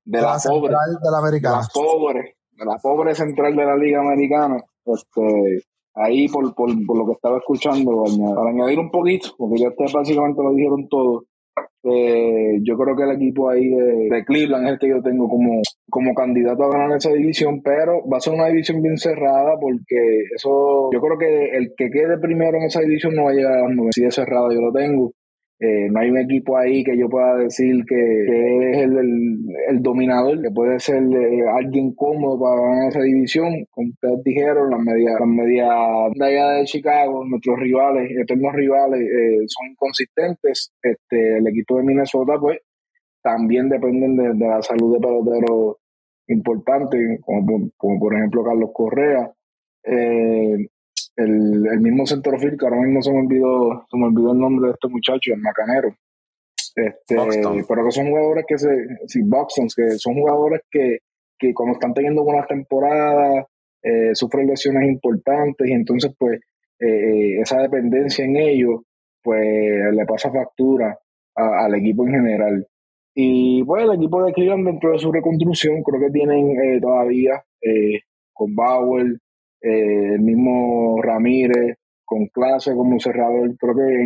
de, 0.05 0.21
la, 0.21 0.37
pobre, 0.37 0.69
de 0.69 1.11
la 1.11 1.17
americana. 1.17 1.57
De 1.57 1.61
la 1.61 1.67
pobre, 1.73 2.37
de 2.51 2.65
la 2.65 2.77
pobre 2.77 3.15
central 3.15 3.53
de 3.55 3.65
la 3.65 3.75
Liga 3.75 3.99
Americana. 3.99 4.63
Este, 4.85 5.65
ahí 5.95 6.29
por, 6.29 6.55
por, 6.55 6.69
por 6.85 6.97
lo 6.97 7.05
que 7.07 7.13
estaba 7.13 7.37
escuchando, 7.37 8.03
para 8.35 8.49
añadir 8.49 8.79
un 8.79 8.89
poquito, 8.89 9.29
porque 9.37 9.59
ya 9.59 9.69
ustedes 9.69 9.93
básicamente 9.93 10.41
lo 10.41 10.53
dijeron 10.53 10.87
todo, 10.89 11.25
eh, 11.83 12.59
yo 12.63 12.77
creo 12.77 12.95
que 12.95 13.03
el 13.03 13.11
equipo 13.11 13.49
ahí 13.49 13.67
de, 13.69 14.23
Cleveland 14.25 14.65
es 14.65 14.73
el 14.73 14.79
que 14.79 14.89
yo 14.89 15.01
tengo 15.01 15.27
como, 15.27 15.61
como 15.89 16.13
candidato 16.13 16.63
a 16.63 16.71
ganar 16.71 16.95
esa 16.95 17.11
división, 17.11 17.61
pero 17.61 18.07
va 18.07 18.17
a 18.17 18.21
ser 18.21 18.33
una 18.33 18.47
división 18.47 18.81
bien 18.81 18.97
cerrada 18.97 19.57
porque 19.59 20.23
eso, 20.35 20.89
yo 20.93 21.01
creo 21.01 21.17
que 21.17 21.57
el 21.57 21.73
que 21.75 21.89
quede 21.89 22.17
primero 22.19 22.57
en 22.57 22.63
esa 22.63 22.81
división 22.81 23.15
no 23.15 23.25
va 23.25 23.31
a 23.31 23.33
llegar 23.33 23.53
a 23.53 23.61
las 23.63 23.75
nubes. 23.75 23.95
Si 23.95 24.05
es 24.05 24.15
cerrada, 24.15 24.47
yo 24.53 24.61
lo 24.61 24.71
tengo. 24.71 25.11
Eh, 25.59 25.87
no 25.89 25.99
hay 25.99 26.09
un 26.09 26.17
equipo 26.17 26.57
ahí 26.57 26.83
que 26.83 26.97
yo 26.97 27.07
pueda 27.07 27.37
decir 27.37 27.85
que, 27.87 28.71
es 28.71 28.77
el, 28.79 29.81
dominador, 29.81 30.41
que 30.41 30.51
puede 30.51 30.79
ser 30.79 31.03
eh, 31.03 31.43
alguien 31.47 31.93
cómodo 31.93 32.39
para 32.39 32.61
ganar 32.61 32.89
esa 32.89 33.01
división. 33.01 33.65
Como 33.71 33.89
ustedes 33.89 34.23
dijeron, 34.23 34.71
las 34.71 34.79
medias 34.79 35.19
las 35.19 35.29
media 35.29 35.69
de 36.13 36.25
allá 36.25 36.49
de 36.53 36.65
Chicago, 36.65 37.23
nuestros 37.25 37.59
rivales, 37.59 38.11
eternos 38.11 38.53
rivales, 38.53 39.01
eh, 39.01 39.45
son 39.47 39.71
inconsistentes. 39.71 40.73
Este, 40.81 41.37
el 41.37 41.47
equipo 41.47 41.77
de 41.77 41.83
Minnesota, 41.83 42.33
pues, 42.39 42.59
también 43.21 43.69
dependen 43.69 44.17
de, 44.17 44.33
la 44.45 44.61
salud 44.61 44.95
de 44.95 44.99
peloteros 44.99 45.77
importantes, 46.27 47.21
como, 47.21 47.69
como 47.77 47.99
por 47.99 48.15
ejemplo 48.15 48.43
Carlos 48.43 48.71
Correa. 48.73 49.31
Eh, 49.85 50.67
el, 51.15 51.67
el 51.67 51.79
mismo 51.79 52.05
centrofield, 52.05 52.59
que 52.59 52.65
ahora 52.65 52.81
mismo 52.81 53.01
se 53.01 53.11
me 53.11 53.19
olvidó, 53.19 53.85
se 53.89 53.97
me 53.97 54.05
olvidó 54.05 54.33
el 54.33 54.39
nombre 54.39 54.67
de 54.67 54.73
este 54.73 54.87
muchacho, 54.87 55.33
el 55.33 55.41
Macanero. 55.41 55.95
Este, 56.75 57.15
pero 57.67 57.85
que 57.85 57.91
son 57.91 58.07
jugadores 58.09 58.45
que 58.47 58.57
se, 58.57 58.69
sí, 59.07 59.21
Boxons, 59.23 59.75
que 59.75 59.91
son 59.91 60.15
jugadores 60.15 60.61
que, 60.71 60.99
que 61.37 61.53
cuando 61.53 61.73
están 61.73 61.93
teniendo 61.93 62.23
buenas 62.23 62.47
temporadas, 62.47 63.45
eh, 63.83 64.15
sufren 64.15 64.47
lesiones 64.47 64.89
importantes 64.89 65.67
y 65.67 65.73
entonces 65.73 66.11
pues 66.17 66.39
eh, 66.79 66.87
eh, 66.87 67.41
esa 67.41 67.61
dependencia 67.61 68.23
en 68.23 68.37
ellos 68.37 68.81
pues 69.21 69.93
le 69.93 70.05
pasa 70.05 70.31
factura 70.31 70.97
al 71.35 71.75
equipo 71.75 72.05
en 72.05 72.13
general. 72.13 72.67
Y 73.15 73.63
pues 73.63 73.83
el 73.83 73.93
equipo 73.93 74.23
de 74.23 74.33
Cleveland 74.33 74.65
dentro 74.65 74.91
de 74.91 74.99
su 74.99 75.11
reconstrucción 75.11 75.83
creo 75.83 75.99
que 75.99 76.11
tienen 76.11 76.81
todavía 76.81 77.41
con 78.33 78.55
Bauer, 78.55 79.17
eh, 79.63 80.13
el 80.15 80.21
mismo 80.21 81.01
Ramírez, 81.01 81.77
con 82.05 82.27
clase 82.27 82.73
como 82.75 82.99
cerrador, 82.99 83.55
creo 83.57 83.75
que 83.75 84.03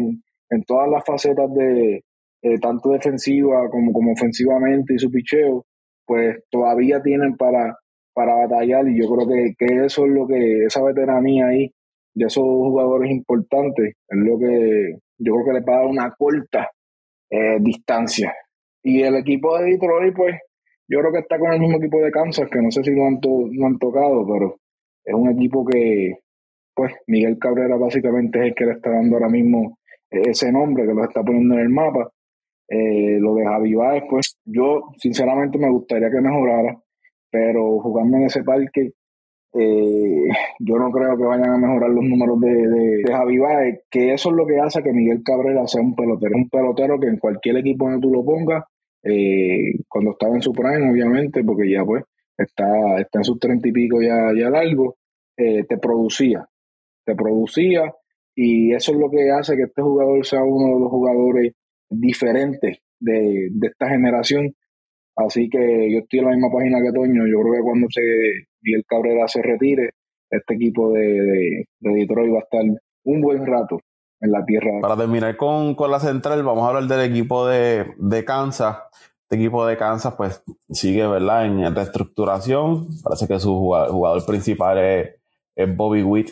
en, 0.50 0.64
todas 0.66 0.90
las 0.90 1.04
facetas 1.04 1.54
de 1.54 2.04
eh, 2.44 2.60
tanto 2.62 2.92
defensiva 2.92 3.68
como, 3.70 3.92
como 3.92 4.14
ofensivamente 4.14 4.94
y 4.94 5.00
su 5.00 5.12
picheo, 5.12 5.66
pues 6.06 6.38
todavía 6.50 7.02
tienen 7.02 7.36
para, 7.36 7.76
para 8.14 8.36
batallar 8.36 8.88
y 8.88 9.02
yo 9.02 9.14
creo 9.14 9.28
que, 9.28 9.56
que 9.58 9.86
eso 9.86 10.06
es 10.06 10.12
lo 10.12 10.28
que, 10.28 10.66
esa 10.66 10.84
veteranía 10.84 11.48
ahí 11.48 11.74
de 12.14 12.26
esos 12.26 12.44
jugadores 12.44 13.12
importantes, 13.12 13.96
es 14.08 14.18
lo 14.18 14.40
que 14.40 14.98
yo 15.18 15.34
creo 15.34 15.46
que 15.46 15.54
le 15.54 15.62
va 15.62 15.74
a 15.74 15.80
dar 15.80 15.88
una 15.88 16.12
corta 16.18 16.70
eh, 17.30 17.58
distancia. 17.60 18.34
Y 18.84 19.02
el 19.02 19.16
equipo 19.18 19.58
de 19.58 19.72
Detroit, 19.72 20.16
pues 20.16 20.36
yo 20.88 21.00
creo 21.00 21.12
que 21.12 21.20
está 21.20 21.38
con 21.38 21.52
el 21.52 21.60
mismo 21.60 21.78
equipo 21.78 22.00
de 22.00 22.12
Kansas, 22.12 22.50
que 22.50 22.62
no 22.62 22.72
sé 22.72 22.84
si 22.84 22.92
lo 22.92 23.06
han, 23.06 23.20
lo 23.22 23.66
han 23.66 23.78
tocado, 23.78 24.26
pero 24.26 24.56
es 25.08 25.14
un 25.14 25.30
equipo 25.30 25.66
que, 25.66 26.20
pues, 26.76 26.94
Miguel 27.08 27.40
Cabrera 27.40 27.78
básicamente 27.78 28.40
es 28.40 28.46
el 28.48 28.56
que 28.56 28.66
le 28.66 28.72
está 28.74 28.92
dando 28.92 29.16
ahora 29.16 29.30
mismo 29.30 29.78
ese 30.10 30.52
nombre, 30.52 30.86
que 30.86 30.94
lo 30.94 31.06
está 31.06 31.24
poniendo 31.24 31.56
en 31.56 31.62
el 31.62 31.70
mapa. 31.70 32.12
Eh, 32.70 33.18
lo 33.22 33.36
de 33.36 33.46
Javi 33.46 33.74
Baez, 33.74 34.04
pues, 34.10 34.38
yo 34.44 34.90
sinceramente 34.98 35.58
me 35.58 35.70
gustaría 35.70 36.12
que 36.12 36.20
mejorara, 36.20 36.78
pero 37.32 37.80
jugando 37.80 38.18
en 38.18 38.24
ese 38.24 38.44
parque, 38.44 38.92
eh, 39.54 40.28
yo 40.60 40.78
no 40.78 40.92
creo 40.92 41.18
que 41.18 41.24
vayan 41.24 41.52
a 41.52 41.58
mejorar 41.58 41.90
los 41.90 42.04
números 42.04 42.42
de, 42.42 42.68
de, 43.04 43.04
Javi 43.14 43.38
Baez, 43.38 43.80
que 43.90 44.14
eso 44.14 44.30
es 44.30 44.36
lo 44.36 44.46
que 44.46 44.60
hace 44.60 44.84
que 44.84 44.92
Miguel 44.92 45.24
Cabrera 45.24 45.66
sea 45.68 45.82
un 45.82 45.96
pelotero. 45.96 46.36
Un 46.36 46.50
pelotero 46.50 47.00
que 47.00 47.08
en 47.08 47.18
cualquier 47.18 47.58
equipo 47.58 47.86
donde 47.86 48.02
tú 48.02 48.12
lo 48.12 48.26
pongas, 48.26 48.66
eh, 49.04 49.72
cuando 49.88 50.12
estaba 50.12 50.36
en 50.36 50.42
su 50.42 50.52
prime, 50.52 50.92
obviamente, 50.92 51.46
porque 51.46 51.72
ya 51.72 51.86
pues 51.86 52.04
está, 52.38 53.00
está 53.00 53.20
en 53.20 53.24
sus 53.24 53.40
treinta 53.40 53.68
y 53.68 53.72
pico 53.72 54.02
ya, 54.02 54.32
ya 54.38 54.50
largo, 54.50 54.98
eh, 55.38 55.64
te 55.64 55.78
producía, 55.78 56.48
te 57.06 57.16
producía 57.16 57.94
y 58.36 58.74
eso 58.74 58.92
es 58.92 59.00
lo 59.00 59.10
que 59.10 59.32
hace 59.32 59.56
que 59.56 59.64
este 59.64 59.82
jugador 59.82 60.26
sea 60.26 60.44
uno 60.44 60.76
de 60.76 60.80
los 60.82 60.92
jugadores 60.92 61.54
diferentes 61.90 62.78
de, 63.00 63.50
esta 63.64 63.90
generación. 63.90 64.54
Así 65.16 65.50
que 65.50 65.92
yo 65.92 66.00
estoy 66.00 66.20
en 66.20 66.26
la 66.26 66.32
misma 66.32 66.52
página 66.52 66.78
que 66.82 66.92
Toño. 66.92 67.26
Yo 67.26 67.42
creo 67.42 67.54
que 67.54 67.64
cuando 67.64 67.88
se 67.90 68.02
Miguel 68.62 68.84
Cabrera 68.88 69.28
se 69.28 69.42
retire, 69.42 69.90
este 70.30 70.54
equipo 70.54 70.92
de, 70.92 71.66
Detroit 71.80 72.34
va 72.34 72.38
a 72.38 72.44
estar 72.44 72.64
un 73.06 73.22
buen 73.22 73.46
rato 73.46 73.80
en 74.22 74.32
la 74.32 74.46
tierra. 74.46 74.82
Para 74.82 74.98
terminar 74.98 75.36
con, 75.36 75.76
la 75.90 76.00
central, 76.00 76.44
vamos 76.44 76.64
a 76.64 76.68
hablar 76.68 76.84
del 76.84 77.12
equipo 77.12 77.48
de, 77.48 77.86
de 77.98 78.24
Kansas. 78.24 78.78
Este 79.30 79.36
equipo 79.36 79.66
de 79.66 79.76
Kansas 79.76 80.14
pues 80.16 80.42
sigue, 80.70 81.06
¿verdad? 81.06 81.48
En 81.48 81.76
reestructuración. 81.76 82.88
Parece 83.04 83.28
que 83.28 83.42
su 83.42 83.54
jugador, 83.54 84.26
principal 84.26 84.78
es, 84.78 85.76
Bobby 85.76 86.02
Witt, 86.02 86.30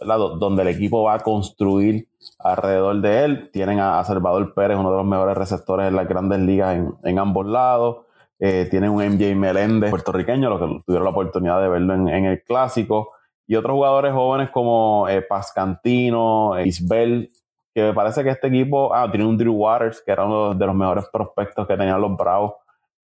donde 0.00 0.62
el 0.62 0.68
equipo 0.68 1.02
va 1.02 1.16
a 1.16 1.18
construir 1.18 2.08
alrededor 2.38 3.02
de 3.02 3.24
él. 3.24 3.50
Tienen 3.52 3.80
a, 3.80 4.02
Salvador 4.02 4.54
Pérez, 4.54 4.78
uno 4.78 4.90
de 4.90 4.96
los 4.96 5.04
mejores 5.04 5.36
receptores 5.36 5.88
en 5.88 5.96
las 5.96 6.08
grandes 6.08 6.40
ligas 6.40 6.78
en, 7.04 7.18
ambos 7.18 7.44
lados. 7.46 8.06
Eh, 8.38 8.66
tienen 8.70 8.92
un 8.92 9.06
MJ 9.06 9.34
Meléndez 9.34 9.90
puertorriqueño, 9.90 10.48
lo 10.48 10.58
que 10.58 10.82
tuvieron 10.86 11.04
la 11.04 11.10
oportunidad 11.10 11.60
de 11.60 11.68
verlo 11.68 11.92
en, 11.92 12.24
el 12.24 12.42
clásico. 12.44 13.10
Y 13.46 13.56
otros 13.56 13.74
jugadores 13.74 14.14
jóvenes 14.14 14.48
como 14.48 15.06
eh, 15.06 15.20
Pascantino, 15.20 16.56
eh, 16.56 16.66
Isbel, 16.66 17.30
que 17.78 17.84
me 17.84 17.94
parece 17.94 18.24
que 18.24 18.30
este 18.30 18.48
equipo, 18.48 18.92
ah, 18.92 19.08
tiene 19.08 19.24
un 19.26 19.38
Drew 19.38 19.54
Waters, 19.54 20.02
que 20.04 20.10
era 20.10 20.24
uno 20.24 20.52
de 20.52 20.66
los 20.66 20.74
mejores 20.74 21.04
prospectos 21.12 21.66
que 21.66 21.76
tenían 21.76 22.00
los 22.00 22.16
Bravos, 22.16 22.54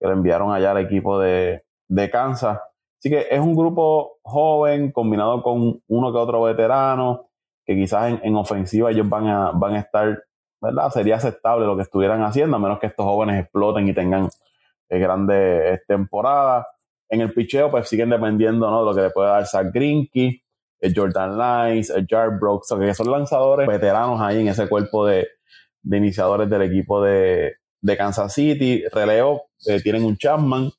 que 0.00 0.06
le 0.08 0.14
enviaron 0.14 0.52
allá 0.52 0.72
al 0.72 0.78
equipo 0.78 1.20
de, 1.20 1.62
de 1.88 2.10
Kansas. 2.10 2.58
Así 2.98 3.08
que 3.08 3.28
es 3.30 3.38
un 3.38 3.54
grupo 3.54 4.18
joven 4.22 4.90
combinado 4.90 5.42
con 5.42 5.80
uno 5.86 6.12
que 6.12 6.18
otro 6.18 6.42
veterano, 6.42 7.26
que 7.64 7.76
quizás 7.76 8.18
en, 8.20 8.36
ofensiva 8.36 8.90
ellos 8.90 9.08
van 9.08 9.28
a, 9.28 9.52
van 9.52 9.74
a 9.74 9.80
estar, 9.80 10.24
¿verdad? 10.60 10.90
Sería 10.90 11.16
aceptable 11.16 11.66
lo 11.66 11.76
que 11.76 11.82
estuvieran 11.82 12.22
haciendo, 12.22 12.56
a 12.56 12.60
menos 12.60 12.80
que 12.80 12.88
estos 12.88 13.06
jóvenes 13.06 13.40
exploten 13.40 13.86
y 13.86 13.94
tengan 13.94 14.28
eh, 14.88 14.98
grandes 14.98 15.86
temporadas. 15.86 16.66
En 17.08 17.20
el 17.20 17.32
picheo, 17.32 17.70
pues 17.70 17.88
siguen 17.88 18.10
dependiendo 18.10 18.68
¿no? 18.68 18.80
de 18.80 18.84
lo 18.86 18.94
que 18.94 19.02
le 19.02 19.10
puede 19.10 19.28
dar 19.28 19.46
Zach 19.46 19.72
Greinke, 19.72 20.43
Jordan 20.94 21.38
Lines, 21.38 21.92
Jar 22.08 22.38
Brooks, 22.38 22.68
que 22.78 22.94
son 22.94 23.10
lanzadores 23.10 23.66
veteranos 23.66 24.20
ahí 24.20 24.40
en 24.40 24.48
ese 24.48 24.68
cuerpo 24.68 25.06
de, 25.06 25.28
iniciadores 25.84 26.48
del 26.50 26.62
equipo 26.62 27.02
de, 27.02 27.54
Kansas 27.96 28.32
City. 28.32 28.82
Relevo, 28.92 29.44
eh, 29.66 29.80
tienen 29.80 30.04
un 30.04 30.16
Chapman 30.16 30.70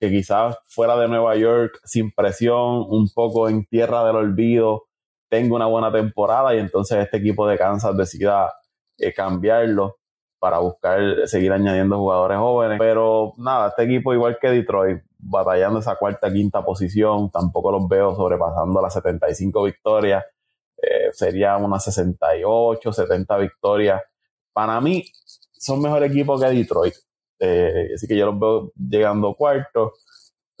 que 0.00 0.10
quizás 0.10 0.56
fuera 0.66 0.96
de 0.96 1.08
Nueva 1.08 1.36
York, 1.36 1.78
sin 1.84 2.10
presión, 2.10 2.86
un 2.88 3.08
poco 3.14 3.48
en 3.48 3.64
tierra 3.66 4.04
del 4.04 4.16
olvido, 4.16 4.88
tenga 5.28 5.54
una 5.54 5.66
buena 5.66 5.92
temporada 5.92 6.54
y 6.54 6.58
entonces 6.58 6.98
este 6.98 7.18
equipo 7.18 7.46
de 7.46 7.56
Kansas 7.56 7.96
decida 7.96 8.52
eh, 8.98 9.12
cambiarlo 9.12 9.98
para 10.38 10.58
buscar 10.58 11.26
seguir 11.26 11.52
añadiendo 11.52 11.98
jugadores 11.98 12.36
jóvenes. 12.38 12.78
Pero 12.80 13.32
nada, 13.38 13.68
este 13.68 13.84
equipo 13.84 14.12
igual 14.12 14.38
que 14.40 14.50
Detroit, 14.50 15.02
batallando 15.22 15.78
esa 15.78 15.96
cuarta, 15.96 16.32
quinta 16.32 16.64
posición, 16.64 17.30
tampoco 17.30 17.70
los 17.72 17.88
veo 17.88 18.14
sobrepasando 18.14 18.82
las 18.82 18.92
75 18.94 19.62
victorias, 19.62 20.24
eh, 20.82 21.10
sería 21.12 21.56
unas 21.56 21.84
68, 21.84 22.92
70 22.92 23.36
victorias. 23.38 24.02
Para 24.52 24.80
mí, 24.80 25.04
son 25.52 25.80
mejor 25.80 26.02
equipo 26.02 26.38
que 26.38 26.46
Detroit. 26.46 26.94
Eh, 27.38 27.90
así 27.94 28.06
que 28.06 28.16
yo 28.16 28.26
los 28.26 28.38
veo 28.38 28.72
llegando 28.76 29.34
cuarto 29.34 29.94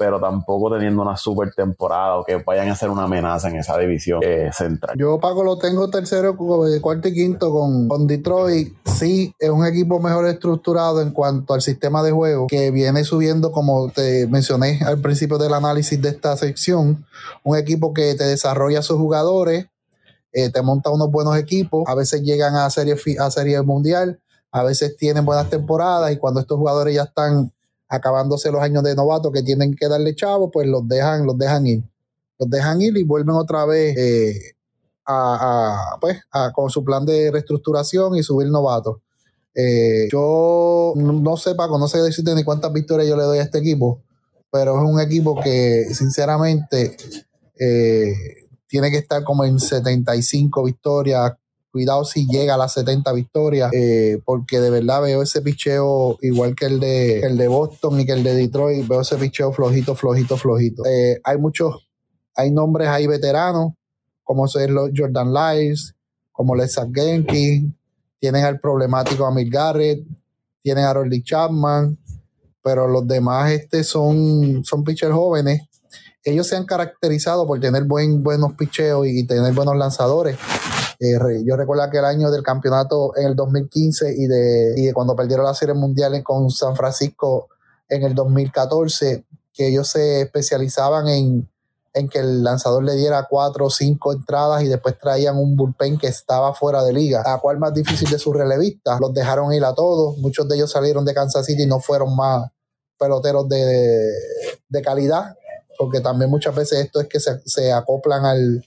pero 0.02 0.18
tampoco 0.18 0.68
teniendo 0.68 1.00
una 1.00 1.16
super 1.16 1.54
temporada 1.54 2.18
o 2.18 2.24
que 2.24 2.34
vayan 2.34 2.68
a 2.68 2.74
ser 2.74 2.90
una 2.90 3.04
amenaza 3.04 3.48
en 3.48 3.54
esa 3.54 3.78
división 3.78 4.18
eh, 4.20 4.50
central. 4.52 4.96
Yo, 4.98 5.20
Paco, 5.20 5.44
lo 5.44 5.58
tengo 5.58 5.88
tercero, 5.90 6.36
cuarto 6.36 7.06
y 7.06 7.14
quinto 7.14 7.52
con, 7.52 7.86
con 7.86 8.08
Detroit. 8.08 8.74
Sí, 8.84 9.32
es 9.38 9.48
un 9.48 9.64
equipo 9.64 10.00
mejor 10.00 10.26
estructurado 10.26 11.02
en 11.02 11.12
cuanto 11.12 11.54
al 11.54 11.62
sistema 11.62 12.02
de 12.02 12.10
juego, 12.10 12.48
que 12.48 12.72
viene 12.72 13.04
subiendo, 13.04 13.52
como 13.52 13.90
te 13.90 14.26
mencioné 14.26 14.80
al 14.84 15.00
principio 15.00 15.38
del 15.38 15.54
análisis 15.54 16.02
de 16.02 16.08
esta 16.08 16.36
sección, 16.36 17.06
un 17.44 17.56
equipo 17.56 17.94
que 17.94 18.16
te 18.16 18.24
desarrolla 18.24 18.82
sus 18.82 18.96
jugadores, 18.96 19.66
eh, 20.32 20.50
te 20.50 20.62
monta 20.62 20.90
unos 20.90 21.12
buenos 21.12 21.36
equipos, 21.36 21.84
a 21.86 21.94
veces 21.94 22.22
llegan 22.22 22.56
a 22.56 22.68
serie, 22.70 22.96
a 23.20 23.30
serie 23.30 23.62
mundial, 23.62 24.18
a 24.50 24.64
veces 24.64 24.96
tienen 24.96 25.24
buenas 25.24 25.48
temporadas 25.48 26.10
y 26.10 26.16
cuando 26.16 26.40
estos 26.40 26.58
jugadores 26.58 26.92
ya 26.92 27.04
están 27.04 27.52
acabándose 27.92 28.50
los 28.50 28.62
años 28.62 28.82
de 28.82 28.94
novato 28.94 29.30
que 29.30 29.42
tienen 29.42 29.74
que 29.74 29.86
darle 29.86 30.14
chavo, 30.14 30.50
pues 30.50 30.66
los 30.66 30.88
dejan, 30.88 31.26
los 31.26 31.36
dejan 31.36 31.66
ir. 31.66 31.82
Los 32.38 32.48
dejan 32.48 32.80
ir 32.80 32.96
y 32.96 33.04
vuelven 33.04 33.36
otra 33.36 33.66
vez 33.66 33.94
eh, 33.98 34.54
a, 35.06 35.98
pues, 36.00 36.22
con 36.54 36.70
su 36.70 36.82
plan 36.82 37.04
de 37.04 37.30
reestructuración 37.30 38.16
y 38.16 38.22
subir 38.22 38.48
novatos. 38.48 38.96
Eh, 39.54 40.08
yo 40.10 40.94
no 40.96 41.36
sé, 41.36 41.54
Paco, 41.54 41.78
no 41.78 41.86
sé 41.86 41.98
decirte 41.98 42.34
ni 42.34 42.44
cuántas 42.44 42.72
victorias 42.72 43.08
yo 43.10 43.16
le 43.16 43.24
doy 43.24 43.38
a 43.38 43.42
este 43.42 43.58
equipo, 43.58 44.00
pero 44.50 44.78
es 44.78 44.90
un 44.90 44.98
equipo 44.98 45.38
que 45.38 45.88
sinceramente 45.92 46.96
eh, 47.60 48.14
tiene 48.66 48.90
que 48.90 48.96
estar 48.96 49.22
como 49.22 49.44
en 49.44 49.60
75 49.60 50.64
victorias. 50.64 51.32
Cuidado 51.72 52.04
si 52.04 52.26
llega 52.26 52.54
a 52.54 52.58
las 52.58 52.74
70 52.74 53.12
victorias, 53.14 53.72
eh, 53.72 54.20
porque 54.26 54.60
de 54.60 54.68
verdad 54.68 55.00
veo 55.00 55.22
ese 55.22 55.40
picheo 55.40 56.18
igual 56.20 56.54
que 56.54 56.66
el 56.66 56.78
de, 56.80 57.20
el 57.20 57.38
de 57.38 57.48
Boston 57.48 57.98
y 57.98 58.04
que 58.04 58.12
el 58.12 58.22
de 58.22 58.34
Detroit. 58.34 58.86
Veo 58.86 59.00
ese 59.00 59.16
picheo 59.16 59.52
flojito, 59.52 59.94
flojito, 59.94 60.36
flojito. 60.36 60.82
hay 61.24 61.38
muchos, 61.38 61.88
hay 62.36 62.50
nombres 62.50 62.88
ahí 62.88 63.06
veteranos, 63.06 63.72
como 64.22 64.46
son 64.48 64.74
los 64.74 64.90
Jordan 64.94 65.32
Lyles, 65.32 65.94
como 66.30 66.54
Lesa 66.54 66.86
Genki, 66.92 67.72
tienen 68.20 68.44
al 68.44 68.60
problemático 68.60 69.26
Amir 69.26 69.50
Garrett, 69.50 70.04
tienen 70.62 70.84
a 70.84 70.92
Rolly 70.92 71.22
Chapman, 71.22 71.98
pero 72.62 72.86
los 72.86 73.06
demás 73.06 73.50
este 73.50 73.82
son, 73.82 74.64
son 74.64 74.84
pitchers 74.84 75.12
jóvenes. 75.12 75.62
Ellos 76.24 76.46
se 76.46 76.56
han 76.56 76.64
caracterizado 76.64 77.46
por 77.46 77.58
tener 77.58 77.84
buen, 77.84 78.22
buenos 78.22 78.52
picheos 78.52 79.06
y 79.08 79.26
tener 79.26 79.52
buenos 79.54 79.76
lanzadores. 79.76 80.36
Eh, 80.98 81.18
yo 81.44 81.56
recuerdo 81.56 81.82
aquel 81.82 82.04
año 82.04 82.30
del 82.30 82.42
campeonato 82.42 83.16
en 83.16 83.26
el 83.26 83.36
2015 83.36 84.14
y 84.16 84.26
de, 84.26 84.74
y 84.76 84.86
de 84.86 84.92
cuando 84.94 85.16
perdieron 85.16 85.44
la 85.44 85.54
serie 85.54 85.74
mundial 85.74 86.22
con 86.22 86.50
San 86.50 86.76
Francisco 86.76 87.48
en 87.88 88.02
el 88.02 88.14
2014, 88.14 89.24
que 89.52 89.68
ellos 89.68 89.88
se 89.88 90.22
especializaban 90.22 91.08
en, 91.08 91.48
en 91.94 92.08
que 92.08 92.20
el 92.20 92.42
lanzador 92.42 92.82
le 92.84 92.94
diera 92.94 93.26
cuatro 93.28 93.66
o 93.66 93.70
cinco 93.70 94.12
entradas 94.12 94.62
y 94.62 94.68
después 94.68 94.98
traían 94.98 95.36
un 95.36 95.56
bullpen 95.56 95.98
que 95.98 96.06
estaba 96.06 96.54
fuera 96.54 96.82
de 96.84 96.92
liga. 96.92 97.22
¿A 97.24 97.38
cuál 97.38 97.58
más 97.58 97.74
difícil 97.74 98.08
de 98.08 98.18
sus 98.18 98.34
relevistas? 98.34 98.98
Los 99.00 99.12
dejaron 99.12 99.52
ir 99.52 99.64
a 99.64 99.74
todos. 99.74 100.16
Muchos 100.18 100.48
de 100.48 100.56
ellos 100.56 100.70
salieron 100.70 101.04
de 101.04 101.14
Kansas 101.14 101.44
City 101.44 101.64
y 101.64 101.66
no 101.66 101.80
fueron 101.80 102.16
más 102.16 102.50
peloteros 102.98 103.48
de, 103.48 104.10
de 104.68 104.82
calidad, 104.82 105.36
porque 105.76 106.00
también 106.00 106.30
muchas 106.30 106.54
veces 106.54 106.84
esto 106.84 107.00
es 107.00 107.08
que 107.08 107.18
se, 107.20 107.72
acoplan 107.72 108.24
al, 108.24 108.64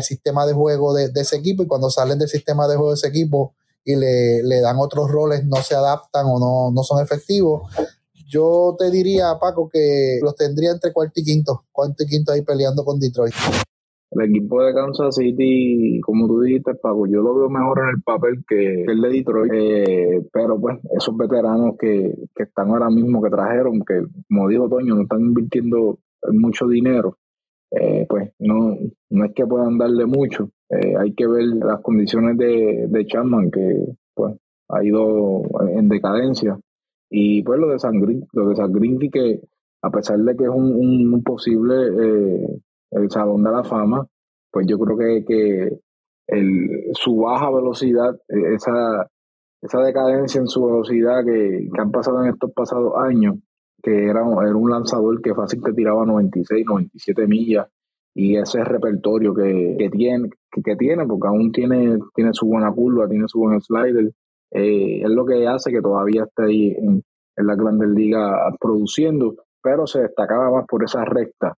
sistema 0.00 0.46
de 0.46 0.54
juego 0.54 0.94
de, 0.94 1.10
ese 1.14 1.36
equipo 1.36 1.62
y 1.62 1.66
cuando 1.66 1.90
salen 1.90 2.18
del 2.18 2.28
sistema 2.28 2.66
de 2.66 2.76
juego 2.76 2.92
de 2.92 2.96
ese 2.96 3.08
equipo 3.08 3.54
y 3.84 3.96
le, 3.96 4.42
le 4.42 4.60
dan 4.60 4.76
otros 4.78 5.10
roles, 5.10 5.44
no 5.44 5.56
se 5.56 5.74
adaptan 5.74 6.24
o 6.26 6.38
no, 6.38 6.70
no 6.70 6.82
son 6.82 7.02
efectivos 7.02 7.62
yo 8.32 8.74
te 8.78 8.90
diría, 8.90 9.34
Paco, 9.38 9.68
que 9.70 10.18
los 10.22 10.34
tendría 10.34 10.70
entre 10.70 10.92
cuarto 10.92 11.12
y 11.16 11.24
quinto, 11.24 11.64
cuarto 11.70 12.02
y 12.02 12.06
quinto 12.06 12.32
ahí 12.32 12.40
peleando 12.40 12.82
con 12.82 12.98
Detroit. 12.98 13.34
El 14.10 14.30
equipo 14.30 14.62
de 14.62 14.74
Kansas 14.74 15.16
City, 15.16 16.00
como 16.00 16.26
tú 16.26 16.40
dijiste, 16.40 16.74
Paco, 16.74 17.06
yo 17.06 17.20
lo 17.20 17.34
veo 17.34 17.50
mejor 17.50 17.80
en 17.80 17.88
el 17.96 18.02
papel 18.02 18.44
que 18.48 18.84
el 18.84 19.00
de 19.00 19.08
Detroit, 19.08 19.52
eh, 19.54 20.26
pero 20.32 20.58
pues 20.58 20.78
esos 20.96 21.16
veteranos 21.16 21.76
que, 21.78 22.14
están 22.36 22.70
ahora 22.70 22.88
mismo, 22.88 23.22
que 23.22 23.30
trajeron, 23.30 23.80
que 23.80 24.02
como 24.28 24.48
dijo 24.48 24.68
Toño, 24.68 24.94
no 24.94 25.02
están 25.02 25.20
invirtiendo 25.20 25.98
mucho 26.32 26.66
dinero, 26.68 27.18
eh, 27.72 28.06
pues 28.08 28.30
no, 28.38 28.76
no 29.10 29.24
es 29.24 29.32
que 29.34 29.46
puedan 29.46 29.78
darle 29.78 30.06
mucho. 30.06 30.50
Eh, 30.68 30.94
hay 30.98 31.14
que 31.14 31.26
ver 31.26 31.44
las 31.44 31.80
condiciones 31.80 32.36
de, 32.36 32.86
de 32.88 33.06
Chapman, 33.06 33.50
que 33.50 33.94
pues 34.14 34.36
ha 34.68 34.84
ido 34.84 35.42
en 35.68 35.88
decadencia. 35.88 36.58
Y 37.10 37.42
pues 37.42 37.58
lo 37.58 37.68
de 37.68 37.78
San 37.78 38.00
lo 38.32 38.48
de 38.48 39.10
que 39.10 39.40
a 39.82 39.90
pesar 39.90 40.18
de 40.18 40.36
que 40.36 40.44
es 40.44 40.50
un, 40.50 41.22
posible 41.24 41.74
eh, 41.74 42.60
el 42.92 43.10
Salón 43.10 43.42
de 43.42 43.50
la 43.50 43.64
Fama, 43.64 44.06
pues 44.50 44.66
yo 44.66 44.78
creo 44.78 44.96
que, 44.96 45.24
que 45.24 45.78
el, 46.28 46.90
su 46.94 47.16
baja 47.16 47.50
velocidad, 47.50 48.14
e, 48.28 48.54
esa, 48.54 49.08
esa 49.60 49.80
decadencia 49.80 50.40
en 50.40 50.46
su 50.46 50.64
velocidad 50.64 51.24
que, 51.24 51.68
han 51.78 51.90
pasado 51.90 52.22
en 52.22 52.30
estos 52.30 52.52
pasados 52.52 52.92
años, 52.96 53.36
que 53.82 54.04
era, 54.04 54.20
era 54.20 54.56
un 54.56 54.70
lanzador 54.70 55.20
que 55.20 55.34
fácil 55.34 55.62
que 55.64 55.72
tiraba 55.72 56.06
96, 56.06 56.64
97 56.66 57.26
millas, 57.26 57.68
y 58.14 58.36
ese 58.36 58.62
repertorio 58.62 59.34
que, 59.34 59.76
que 59.78 59.90
tiene, 59.90 60.28
que, 60.50 60.76
tiene, 60.76 61.06
porque 61.06 61.28
aún 61.28 61.50
tiene, 61.50 61.98
tiene 62.14 62.30
su 62.32 62.46
buena 62.46 62.70
curva, 62.70 63.08
tiene 63.08 63.26
su 63.26 63.40
buen 63.40 63.60
slider, 63.60 64.12
eh, 64.50 65.00
es 65.02 65.10
lo 65.10 65.24
que 65.24 65.46
hace 65.46 65.70
que 65.70 65.80
todavía 65.80 66.24
esté 66.24 66.44
ahí 66.44 66.76
en, 66.78 67.02
en 67.36 67.46
la 67.46 67.56
Grandes 67.56 67.88
Ligas 67.88 68.54
produciendo, 68.60 69.34
pero 69.62 69.86
se 69.86 70.02
destacaba 70.02 70.50
más 70.50 70.66
por 70.66 70.84
esa 70.84 71.04
recta, 71.04 71.54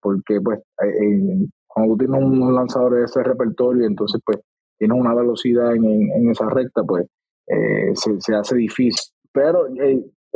porque 0.00 0.40
pues 0.42 0.60
eh, 0.82 1.46
cuando 1.66 1.94
tú 1.94 1.98
tienes 1.98 2.22
un 2.22 2.54
lanzador 2.54 2.94
de 2.94 3.04
ese 3.04 3.22
repertorio, 3.22 3.86
entonces 3.86 4.20
pues 4.24 4.38
tienes 4.78 4.98
una 4.98 5.14
velocidad 5.14 5.74
en, 5.74 6.28
esa 6.30 6.48
recta, 6.50 6.82
pues 6.84 7.06
eh, 7.46 7.92
se, 7.94 8.34
hace 8.34 8.56
difícil. 8.56 9.12
Pero 9.32 9.66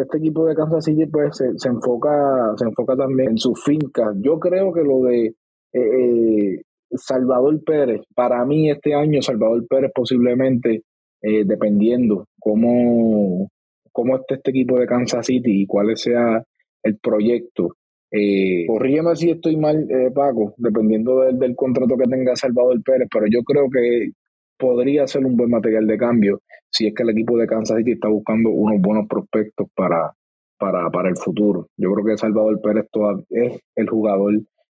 este 0.03 0.19
equipo 0.19 0.47
de 0.47 0.55
Kansas 0.55 0.85
City 0.85 1.07
pues 1.07 1.37
se, 1.37 1.69
enfoca 1.69 2.55
se 2.57 2.65
enfoca 2.65 2.97
también 2.97 3.31
en 3.31 3.39
sus 3.39 3.63
fincas. 3.63 4.15
Yo 4.21 4.39
creo 4.39 4.73
que 4.73 4.83
lo 4.83 5.03
de 5.03 5.35
Salvador 6.91 7.63
Pérez, 7.65 8.01
para 8.15 8.45
mí 8.45 8.71
este 8.71 8.95
año 8.95 9.21
Salvador 9.21 9.67
Pérez 9.69 9.93
posiblemente 9.95 10.83
eh, 11.21 11.45
dependiendo 11.45 12.27
cómo, 12.39 13.49
cómo 13.91 14.17
esté 14.17 14.37
este 14.37 14.51
equipo 14.51 14.79
de 14.79 14.87
Kansas 14.87 15.27
City 15.27 15.63
y 15.63 15.67
cuál 15.67 15.97
sea 15.97 16.43
el 16.83 16.99
proyecto. 16.99 17.75
Eh, 18.11 18.65
corrígeme 18.67 19.17
si 19.17 19.31
estoy 19.31 19.57
mal, 19.57 19.87
eh, 19.91 20.11
Paco, 20.15 20.55
dependiendo 20.57 21.21
del, 21.21 21.39
del, 21.39 21.57
contrato 21.57 21.97
que 21.97 22.09
tenga 22.09 22.37
Salvador 22.37 22.81
Pérez, 22.83 23.09
pero 23.13 23.27
yo 23.27 23.43
creo 23.43 23.69
que 23.69 24.13
podría 24.59 25.07
ser 25.07 25.25
un 25.25 25.37
buen 25.37 25.51
material 25.51 25.87
de 25.87 25.99
cambio 25.99 26.41
si 26.71 26.87
es 26.87 26.95
que 26.95 27.03
el 27.03 27.11
equipo 27.11 27.39
de 27.39 27.47
Kansas 27.47 27.79
City 27.79 27.93
está 27.93 28.09
buscando 28.09 28.51
unos 28.51 28.81
buenos 28.81 29.07
prospectos 29.09 29.69
para, 29.75 30.13
para, 30.59 30.91
para 30.91 31.09
el 31.09 31.17
futuro. 31.17 31.69
Yo 31.77 31.93
creo 31.93 32.05
que 32.05 32.19
Salvador 32.19 32.61
Pérez 32.61 32.87
es 33.31 33.61
el 33.75 33.89
jugador 33.89 34.35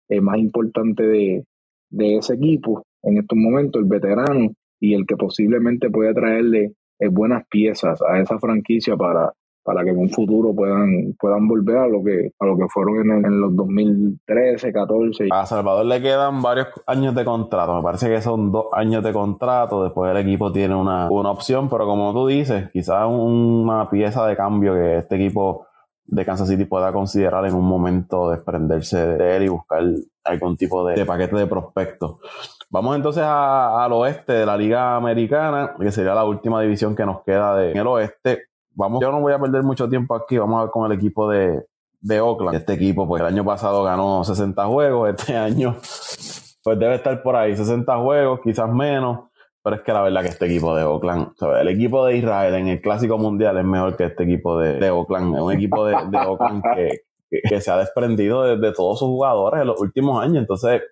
eh, 0.09 0.21
más 0.21 0.39
importante 0.39 1.03
de, 1.07 1.45
de 1.91 2.17
ese 2.17 2.35
equipo 2.35 2.85
en 3.03 3.19
estos 3.19 3.37
momentos, 3.37 3.83
el 3.83 3.89
veterano, 3.89 4.53
y 4.81 4.95
el 4.95 5.07
que 5.07 5.17
posiblemente 5.17 5.91
puede 5.91 6.15
traerle 6.15 6.73
eh, 6.99 7.09
buenas 7.09 7.47
piezas 7.49 8.01
a 8.03 8.21
esa 8.21 8.39
franquicia 8.39 8.97
para, 8.97 9.33
para 9.63 9.85
que 9.85 9.91
en 9.91 9.99
un 9.99 10.11
futuro 10.11 10.55
puedan, 10.55 11.15
puedan 11.19 11.47
volver 11.47 11.77
a 11.77 11.89
lo 11.89 12.03
que, 12.03 12.33
a 12.39 12.47
lo 12.47 12.57
que 12.57 12.67
fueron 12.69 13.25
en, 13.25 13.41
los 13.41 13.55
2013, 13.55 14.73
14. 14.73 15.29
A 15.31 15.47
Salvador 15.47 15.87
le 15.87 16.01
quedan 16.01 16.43
varios 16.43 16.69
años 16.87 17.15
de 17.15 17.25
contrato, 17.25 17.77
me 17.77 17.83
parece 17.83 18.09
que 18.09 18.21
son 18.21 18.51
dos 18.51 18.67
años 18.73 19.03
de 19.05 19.13
contrato, 19.13 19.85
después 19.85 20.11
el 20.11 20.17
equipo 20.17 20.53
tiene 20.53 20.75
una, 20.75 21.09
una 21.11 21.31
opción, 21.31 21.69
pero 21.69 21.87
como 21.87 22.13
tú 22.13 22.27
dices, 22.27 22.71
quizás 22.73 23.07
una 23.09 23.89
pieza 23.89 24.27
de 24.27 24.37
cambio 24.37 24.75
que 24.75 24.99
este 24.99 25.17
equipo 25.17 25.67
de 26.05 26.25
Kansas 26.25 26.49
City 26.49 26.65
pueda 26.65 26.93
considerar 26.93 27.47
en 27.47 27.55
un 27.55 27.65
momento 27.65 28.31
desprenderse 28.31 28.99
de 28.99 29.37
él 29.37 29.45
y 29.45 29.49
buscar 29.49 29.83
algún 30.25 30.57
tipo 30.57 30.87
de, 30.87 31.05
paquete 31.07 31.37
de 31.37 31.47
prospectos. 31.47 32.19
Vamos 32.71 32.97
entonces 32.97 33.23
al 33.25 33.93
oeste 33.93 34.33
de 34.33 34.47
la 34.47 34.57
Liga 34.57 34.97
Americana, 34.97 35.75
que 35.79 35.91
sería 35.91 36.15
la 36.15 36.25
última 36.25 36.61
división 36.61 36.95
que 36.97 37.07
nos 37.07 37.23
queda 37.23 37.57
de, 37.57 37.73
en 37.73 37.79
el 37.79 37.87
oeste. 37.87 38.43
Vamos, 38.75 39.01
yo 39.03 39.11
no 39.11 39.21
voy 39.21 39.33
a 39.33 39.39
perder 39.39 39.63
mucho 39.63 39.89
tiempo 39.89 40.15
aquí, 40.15 40.39
vamos 40.39 40.59
a 40.59 40.63
ver 40.63 40.71
con 40.71 40.91
el 40.91 40.97
equipo 40.97 41.29
de, 41.29 41.65
de 42.01 42.21
Oakland. 42.21 42.57
Este 42.57 42.75
equipo, 42.75 43.07
pues 43.07 43.21
el 43.21 43.27
año 43.27 43.45
pasado 43.45 43.85
ganó 43.85 44.25
60 44.25 44.67
juegos, 44.67 45.11
este 45.11 45.37
año 45.37 45.77
pues 46.63 46.79
debe 46.79 46.95
estar 46.97 47.23
por 47.23 47.37
ahí, 47.37 47.57
60 47.57 47.97
juegos, 47.99 48.41
quizás 48.43 48.73
menos. 48.73 49.29
Pero 49.65 49.77
es 49.77 49.83
que 49.83 49.93
la 49.93 50.03
verdad 50.03 50.23
que 50.23 50.29
este 50.29 50.47
equipo 50.47 50.75
de 50.75 50.83
Oakland, 50.83 51.35
el 51.61 51.69
equipo 51.69 52.05
de 52.05 52.17
Israel 52.17 52.55
en 52.55 52.69
el 52.69 52.81
Clásico 52.81 53.17
Mundial 53.17 53.57
es 53.59 53.65
mejor 53.65 53.97
que 53.97 54.07
este 54.07 54.25
equipo 54.25 54.59
de, 54.59 54.75
de 54.75 54.91
Oakland. 54.91 55.37
Es 55.37 55.41
un 55.41 55.53
equipo 55.53 55.87
de, 55.87 55.97
de 56.11 56.19
Oakland 56.19 56.63
que, 56.75 56.91
que, 57.49 57.61
se 57.61 57.71
ha 57.71 57.77
desprendido 57.77 58.57
de, 58.57 58.73
todos 58.73 58.99
sus 58.99 59.07
jugadores 59.07 59.61
en 59.61 59.69
los 59.69 59.81
últimos 59.81 60.21
años. 60.21 60.39
Entonces, 60.39 60.83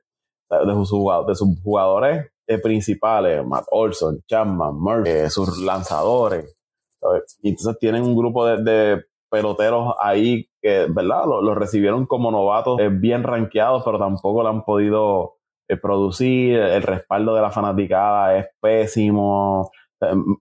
de 0.48 0.86
sus, 0.86 0.90
de 1.26 1.34
sus 1.34 1.60
jugadores 1.64 2.30
eh, 2.46 2.58
principales, 2.58 3.44
Matt 3.44 3.64
Olson, 3.72 4.20
Chapman, 4.28 4.78
Murphy, 4.78 5.10
eh, 5.10 5.30
sus 5.30 5.58
lanzadores. 5.58 6.56
Y 7.42 7.50
entonces 7.50 7.78
tienen 7.78 8.02
un 8.04 8.16
grupo 8.16 8.46
de, 8.46 9.04
peloteros 9.30 9.94
ahí 10.00 10.48
que, 10.60 10.86
¿verdad? 10.88 11.22
Los 11.24 11.56
recibieron 11.56 12.04
como 12.06 12.32
novatos 12.32 12.80
eh, 12.80 12.88
bien 12.88 13.22
rankeados, 13.22 13.84
pero 13.84 13.96
tampoco 13.98 14.42
lo 14.42 14.48
han 14.48 14.64
podido 14.64 15.36
producir, 15.80 16.56
el 16.56 16.82
respaldo 16.82 17.34
de 17.34 17.42
la 17.42 17.50
fanaticada 17.50 18.36
es 18.36 18.46
pésimo. 18.60 19.70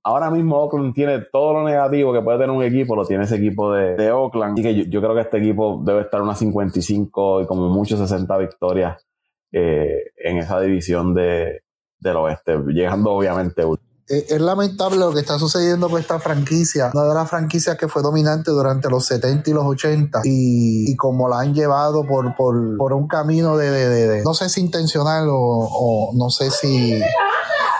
Ahora 0.03 0.31
mismo 0.31 0.57
Oakland 0.57 0.93
tiene 0.93 1.19
todo 1.31 1.53
lo 1.53 1.63
negativo 1.65 2.13
que 2.13 2.21
puede 2.21 2.39
tener 2.39 2.55
un 2.55 2.63
equipo, 2.63 2.95
lo 2.95 3.05
tiene 3.05 3.25
ese 3.25 3.35
equipo 3.35 3.73
de, 3.73 4.11
Oakland. 4.11 4.53
Así 4.53 4.63
que 4.63 4.89
yo, 4.89 5.01
creo 5.01 5.13
que 5.13 5.21
este 5.21 5.37
equipo 5.37 5.81
debe 5.83 6.01
estar 6.01 6.21
unas 6.21 6.39
55 6.39 7.41
y 7.41 7.45
como 7.45 7.67
mucho 7.67 7.97
60 7.97 8.37
victorias 8.37 9.05
eh, 9.51 10.11
en 10.17 10.37
esa 10.37 10.61
división 10.61 11.13
de, 11.13 11.61
del 11.99 12.15
oeste, 12.15 12.57
llegando 12.67 13.11
obviamente 13.11 13.63
eh, 13.63 13.77
es 14.09 14.41
lamentable 14.41 14.97
lo 14.97 15.13
que 15.13 15.19
está 15.19 15.37
sucediendo 15.37 15.87
con 15.87 16.01
esta 16.01 16.19
franquicia, 16.19 16.89
una 16.95 17.05
de 17.05 17.13
las 17.13 17.29
franquicias 17.29 17.77
que 17.77 17.87
fue 17.87 18.01
dominante 18.01 18.49
durante 18.49 18.89
los 18.89 19.05
70 19.05 19.47
y 19.47 19.53
los 19.53 19.65
80 19.65 20.21
y, 20.23 20.95
como 20.95 21.29
la 21.29 21.41
han 21.41 21.53
llevado 21.53 22.03
por, 22.05 22.35
por, 22.35 22.93
un 22.93 23.07
camino 23.07 23.55
de, 23.55 24.23
no 24.25 24.33
sé 24.33 24.49
si 24.49 24.61
intencional 24.61 25.27
o, 25.29 26.11
no 26.15 26.31
sé 26.31 26.49
si, 26.49 26.99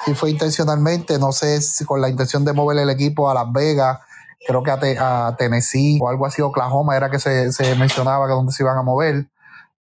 si, 0.05 0.13
fue 0.13 0.29
intencionalmente, 0.29 1.17
no 1.17 1.31
sé 1.31 1.61
si 1.61 1.83
con 1.83 1.99
la 1.99 2.09
intención 2.09 2.45
de 2.45 2.53
mover 2.53 2.77
el 2.77 2.91
equipo 2.91 3.27
a 3.31 3.33
Las 3.33 3.51
Vegas, 3.51 3.97
creo 4.45 4.61
que 4.61 4.97
a, 4.99 5.35
Tennessee 5.35 5.97
o 5.99 6.09
algo 6.09 6.27
así, 6.27 6.43
Oklahoma 6.43 6.95
era 6.95 7.09
que 7.09 7.17
se, 7.17 7.51
se 7.51 7.75
mencionaba 7.75 8.27
que 8.27 8.33
donde 8.33 8.51
se 8.51 8.61
iban 8.61 8.77
a 8.77 8.83
mover. 8.83 9.25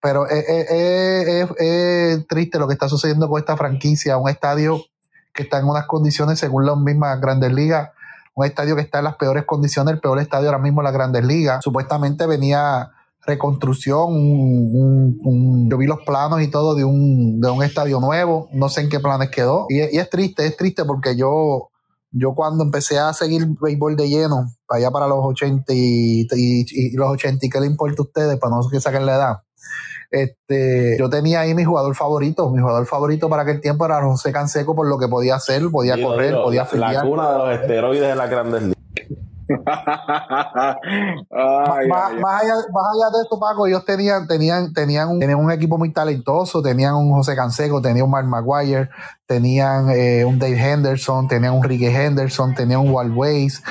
Pero 0.02 0.28
es, 0.30 2.28
triste 2.28 2.60
lo 2.60 2.68
que 2.68 2.74
está 2.74 2.88
sucediendo 2.88 3.28
con 3.28 3.40
esta 3.40 3.58
franquicia, 3.58 4.18
un 4.18 4.30
estadio 4.30 4.82
que 5.38 5.44
está 5.44 5.60
en 5.60 5.66
unas 5.66 5.86
condiciones 5.86 6.40
según 6.40 6.66
las 6.66 6.76
mismas 6.76 7.22
grandes 7.22 7.54
ligas, 7.54 7.92
un 8.34 8.46
estadio 8.46 8.76
que 8.76 8.82
está 8.82 8.98
en 8.98 9.06
las 9.06 9.16
peores 9.16 9.46
condiciones, 9.46 9.94
el 9.94 10.02
peor 10.02 10.20
estadio 10.20 10.50
ahora 10.50 10.62
mismo 10.62 10.82
en 10.82 10.86
las 10.86 10.94
grandes 10.94 11.24
ligas. 11.24 11.64
Supuestamente 11.64 12.26
venía 12.26 12.92
reconstrucción, 13.26 14.10
yo 15.70 15.78
vi 15.78 15.86
los 15.86 16.00
planos 16.06 16.42
y 16.42 16.48
todo 16.48 16.76
de 16.76 16.84
un, 16.86 17.40
de 17.42 17.50
un 17.50 17.62
estadio 17.62 18.00
nuevo, 18.00 18.48
no 18.54 18.70
sé 18.70 18.82
en 18.82 18.90
qué 18.90 19.00
planes 19.00 19.30
quedó. 19.30 19.66
Y, 19.70 19.80
es 19.80 20.10
triste, 20.10 20.46
es 20.46 20.56
triste 20.58 20.86
porque 20.86 21.16
yo, 21.16 21.70
yo 22.12 22.34
cuando 22.34 22.64
empecé 22.64 22.98
a 23.00 23.14
seguir 23.14 23.46
béisbol 23.62 23.96
de 23.96 24.08
lleno, 24.08 24.50
para 24.66 24.80
allá 24.80 24.92
para 24.92 25.08
los 25.08 25.20
80 25.22 25.74
y, 25.74 26.28
y, 26.32 26.96
los 26.96 27.10
80, 27.10 27.46
¿y 27.46 27.50
qué 27.50 27.60
le 27.60 27.68
importa 27.68 28.02
a 28.02 28.06
ustedes 28.06 28.40
para 28.40 28.56
no 28.56 28.68
que 28.70 28.80
saquen 28.80 29.06
la 29.06 29.16
edad? 29.16 29.38
Este, 30.10 30.98
yo 30.98 31.10
tenía 31.10 31.42
ahí 31.42 31.54
mi 31.54 31.64
jugador 31.66 31.96
favorito. 31.96 32.50
Mi 32.50 32.62
jugador 32.62 32.86
favorito 32.86 33.30
para 33.30 33.44
aquel 33.44 33.62
tiempo 33.62 33.86
era 33.86 34.02
José 34.02 34.32
Canseco 34.32 34.76
por 34.76 34.88
lo 34.88 34.98
que 34.98 35.08
podía 35.08 35.36
hacer, 35.36 35.64
podía 35.72 36.02
correr, 36.02 36.34
podía 36.36 36.66
filiar. 36.66 36.94
La 36.94 37.02
cuna 37.04 37.32
de 37.32 37.38
los 37.38 37.62
esteroides 37.62 38.08
de 38.08 38.16
la 38.16 38.28
grandes 38.28 38.62
ligas. 38.64 38.78
más, 39.48 39.64
allá, 41.32 42.54
de 43.14 43.22
esto, 43.24 43.40
Paco, 43.40 43.66
ellos 43.68 43.86
tenían, 43.86 44.28
tenían, 44.28 44.74
tenían, 44.74 45.08
un, 45.10 45.20
tenían 45.20 45.40
un 45.40 45.52
equipo 45.52 45.78
muy 45.78 45.94
talentoso, 45.94 46.62
tenían 46.62 46.96
un 46.96 47.12
José 47.14 47.34
Canseco, 47.36 47.82
tenían 47.82 48.06
un 48.06 48.12
Mark 48.12 48.28
Maguire, 48.28 48.90
tenían 49.26 49.90
eh, 49.90 50.26
un 50.26 50.38
Dave 50.38 50.58
Henderson, 50.60 51.30
tenían 51.30 51.54
un 51.54 51.64
Ricky 51.64 51.88
Henderson, 51.88 52.56
tenían 52.56 52.82
un 52.82 52.92
Walt 52.92 53.16
Ways, 53.16 53.64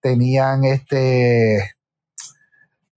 tenían 0.00 0.64
este 0.64 1.77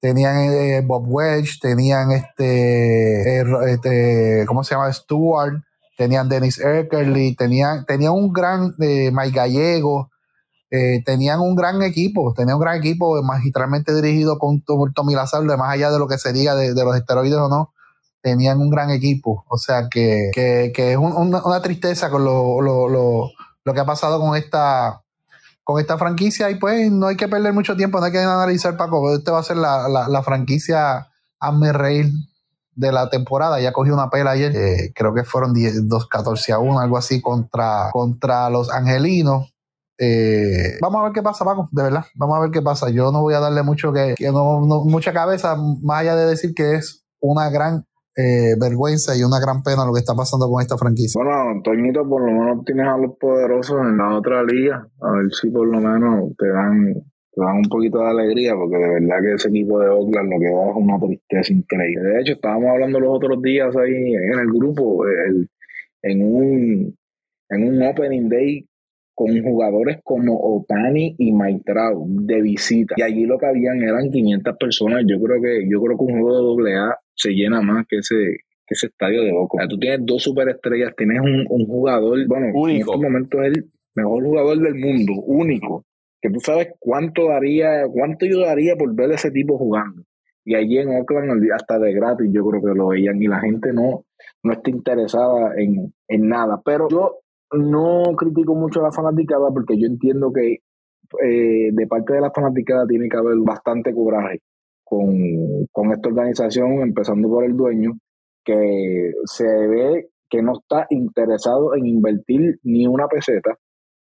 tenían 0.02 0.36
eh, 0.52 0.82
Bob 0.84 1.06
Welch, 1.08 1.60
tenían 1.62 2.12
este, 2.12 3.39
eh, 3.39 3.45
este, 3.68 4.45
¿cómo 4.47 4.64
se 4.64 4.74
llama? 4.74 4.91
Stewart, 4.91 5.62
tenían 5.95 6.28
Dennis 6.28 6.60
Eckerly, 6.60 7.36
tenían, 7.36 7.86
tenían 7.86 8.14
un 8.14 8.34
gran 8.34 8.74
eh, 8.82 9.12
Mike 9.14 9.38
Gallego, 9.38 10.10
eh, 10.72 11.04
tenían 11.06 11.39
un 11.39 11.56
gran 11.56 11.84
equipo, 11.84 12.34
tenían 12.34 12.56
un 12.56 12.62
gran 12.62 12.78
equipo 12.78 13.22
magistralmente 13.22 13.93
dirigido 13.93 14.39
con 14.39 14.64
Tommy 14.64 15.14
Lazardo, 15.14 15.56
más 15.56 15.72
allá 15.72 15.91
de 15.91 15.99
lo 15.99 16.08
que 16.08 16.18
sería 16.18 16.56
de, 16.56 16.74
los 16.74 16.95
esteroides 16.95 17.38
o 17.38 17.47
no, 17.47 17.72
tenían 18.22 18.60
un 18.60 18.72
gran 18.72 18.89
equipo. 18.89 19.45
O 19.49 19.58
sea 19.58 19.88
que, 19.88 20.32
que, 20.34 20.72
que 20.74 20.93
es 20.93 20.97
una, 20.97 21.62
tristeza 21.62 22.10
con 22.10 22.26
lo, 22.26 22.60
lo, 22.62 22.89
lo, 22.89 23.30
lo 23.64 23.74
que 23.74 23.80
ha 23.80 23.86
pasado 23.86 24.20
con 24.20 24.36
esta 24.36 25.04
con 25.64 25.80
esta 25.80 25.97
franquicia 25.97 26.49
y 26.49 26.55
pues 26.55 26.91
no 26.91 27.07
hay 27.07 27.16
que 27.16 27.28
perder 27.28 27.53
mucho 27.53 27.76
tiempo, 27.76 27.99
no 27.99 28.05
hay 28.05 28.12
que 28.12 28.20
analizar 28.20 28.78
Paco, 28.78 29.14
este 29.14 29.32
va 29.32 29.39
a 29.39 29.43
ser 29.43 29.57
la, 29.57 29.88
la, 29.88 30.07
la 30.07 30.24
franquicia 30.24 31.07
Hazme 31.39 31.74
Reír 31.74 32.12
de 32.76 32.91
la 32.91 33.09
temporada, 33.09 33.59
ya 33.59 33.74
cogió 33.74 33.93
una 33.93 34.09
pela 34.09 34.32
ayer, 34.32 34.55
eh, 34.55 34.91
creo 34.95 35.14
que 35.14 35.24
fueron 35.24 35.53
10, 35.53 35.88
2, 35.88 36.07
14 36.07 36.53
a 36.53 36.59
1, 36.59 36.80
algo 36.80 36.97
así 36.97 37.22
contra, 37.22 37.89
contra 37.91 38.49
los 38.49 38.72
angelinos. 38.72 39.53
Eh, 39.97 40.78
vamos 40.82 41.01
a 41.01 41.03
ver 41.03 41.14
qué 41.14 41.22
pasa, 41.22 41.45
Paco, 41.45 41.70
de 41.72 41.84
verdad. 41.84 42.05
Vamos 42.16 42.38
a 42.38 42.41
ver 42.41 42.51
qué 42.51 42.62
pasa. 42.62 42.89
Yo 42.89 43.12
no 43.12 43.22
voy 43.22 43.36
a 43.36 43.39
darle 43.39 43.62
mucho 43.62 43.93
que, 43.93 44.16
no, 44.32 44.59
mucha 44.86 45.14
cabeza, 45.14 45.55
más 45.55 46.01
allá 46.01 46.16
de 46.16 46.26
decir 46.26 46.55
que 46.55 46.76
es 46.76 47.05
una 47.20 47.49
gran 47.49 47.86
eh, 48.16 48.55
vergüenza 48.59 49.16
y 49.16 49.24
una 49.24 49.39
gran 49.39 49.64
pena 49.64 49.86
lo 49.86 49.93
que 49.93 49.99
está 49.99 50.14
pasando 50.16 50.49
con 50.49 50.62
esta 50.62 50.78
franquicia. 50.78 51.22
Bueno, 51.24 51.62
Toñito, 51.64 52.07
por 52.07 52.22
lo 52.22 52.32
menos 52.32 52.66
tienes 52.66 52.88
a 52.88 52.97
los 52.97 53.18
poderosos 53.18 53.78
en 53.82 53.97
la 53.97 54.18
otra 54.18 54.43
liga, 54.43 54.88
a 55.01 55.12
ver 55.12 55.32
si 55.32 55.49
por 55.49 55.68
lo 55.68 55.80
menos 55.80 56.36
te 56.38 56.47
dan, 56.49 56.93
te 57.32 57.41
dan 57.41 57.57
un 57.57 57.70
poquito 57.70 57.99
de 57.99 58.09
alegría, 58.09 58.53
porque 58.55 58.78
de 58.78 58.89
verdad 58.89 59.22
que 59.22 59.34
ese 59.34 59.49
equipo 59.49 59.80
de 59.80 59.89
Oakland 59.89 60.32
lo 60.32 60.39
que 60.39 60.51
da 60.51 60.70
es 60.70 60.76
una 60.76 60.99
tristeza 60.99 61.53
increíble. 61.53 62.09
De 62.09 62.22
hecho, 62.22 62.34
estábamos 62.34 62.70
hablando 62.70 62.99
los 62.99 63.16
otros 63.16 63.41
días 63.41 63.76
ahí 63.76 64.14
en 64.14 64.39
el 64.39 64.47
grupo, 64.47 65.05
en 66.03 66.22
un 66.22 66.95
en 67.51 67.68
un 67.68 67.84
opening 67.84 68.30
day 68.30 68.66
con 69.22 69.44
jugadores 69.44 70.00
como 70.04 70.38
Otani 70.40 71.16
y 71.18 71.32
Maitrao 71.32 72.06
de 72.08 72.42
visita. 72.42 72.96
Y 72.98 73.02
allí 73.04 73.26
lo 73.26 73.38
que 73.38 73.46
habían 73.46 73.82
eran 73.82 74.10
500 74.10 74.56
personas. 74.58 75.04
Yo 75.08 75.22
creo 75.22 75.42
que 75.42 75.68
yo 75.70 75.82
creo 75.82 75.98
que 75.98 76.04
un 76.06 76.22
juego 76.22 76.38
de 76.38 76.44
doble 76.44 76.76
A 76.76 76.98
se 77.14 77.32
llena 77.32 77.62
más 77.62 77.86
que 77.88 77.98
ese 77.98 78.38
que 78.66 78.74
ese 78.74 78.88
estadio 78.88 79.22
de 79.24 79.32
Boca. 79.32 79.68
tú 79.68 79.78
tienes 79.78 80.00
dos 80.04 80.24
superestrellas, 80.24 80.96
tienes 80.96 81.20
un, 81.20 81.46
un 81.50 81.66
jugador, 81.68 82.26
bueno, 82.28 82.48
único. 82.54 82.70
en 82.70 82.78
este 82.78 82.98
momento 82.98 83.42
es 83.44 83.58
el 83.58 83.66
mejor 83.96 84.24
jugador 84.24 84.60
del 84.60 84.76
mundo, 84.76 85.14
único. 85.26 85.86
Que 86.22 86.30
tú 86.30 86.40
sabes 86.40 86.70
cuánto 86.80 87.28
daría, 87.28 87.84
cuánto 87.92 88.26
yo 88.26 88.40
daría 88.40 88.76
por 88.76 88.96
ver 88.96 89.12
ese 89.12 89.32
tipo 89.32 89.58
jugando. 89.58 90.04
Y 90.46 90.56
allí 90.56 90.78
en 90.78 90.90
Oakland, 90.90 91.52
hasta 91.54 91.80
de 91.80 91.94
gratis, 91.94 92.30
yo 92.32 92.46
creo 92.46 92.62
que 92.62 92.78
lo 92.78 92.88
veían 92.88 93.22
y 93.22 93.28
la 93.28 93.40
gente 93.42 93.74
no, 93.74 94.06
no 94.44 94.54
está 94.54 94.70
interesada 94.70 95.54
en, 95.58 95.94
en 96.08 96.28
nada. 96.28 96.62
Pero 96.64 96.88
yo 96.90 97.20
no 97.54 98.04
critico 98.18 98.56
mucho 98.56 98.80
a 98.80 98.84
la 98.84 98.91
fanaticada 98.91 99.49
porque 99.54 99.78
yo 99.78 99.88
entiendo 99.88 100.32
que 100.32 100.60
eh, 101.24 101.70
de 101.72 101.88
parte 101.88 102.14
de 102.14 102.22
la 102.22 102.32
fanaticada 102.32 102.86
tiene 102.88 103.10
que 103.10 103.18
haber 103.18 103.38
bastante 103.39 103.93
cobraje 103.93 104.39
con, 104.84 105.66
con 105.72 105.91
esta 105.91 106.10
organización, 106.10 106.82
empezando 106.82 107.30
por 107.30 107.43
el 107.43 107.56
dueño, 107.56 107.93
que 108.43 109.14
se 109.26 109.45
ve 109.45 110.10
que 110.30 110.41
no 110.41 110.54
está 110.60 110.88
interesado 110.89 111.76
en 111.76 111.86
invertir 111.86 112.60
ni 112.64 112.88
una 112.88 113.08
peseta 113.08 113.58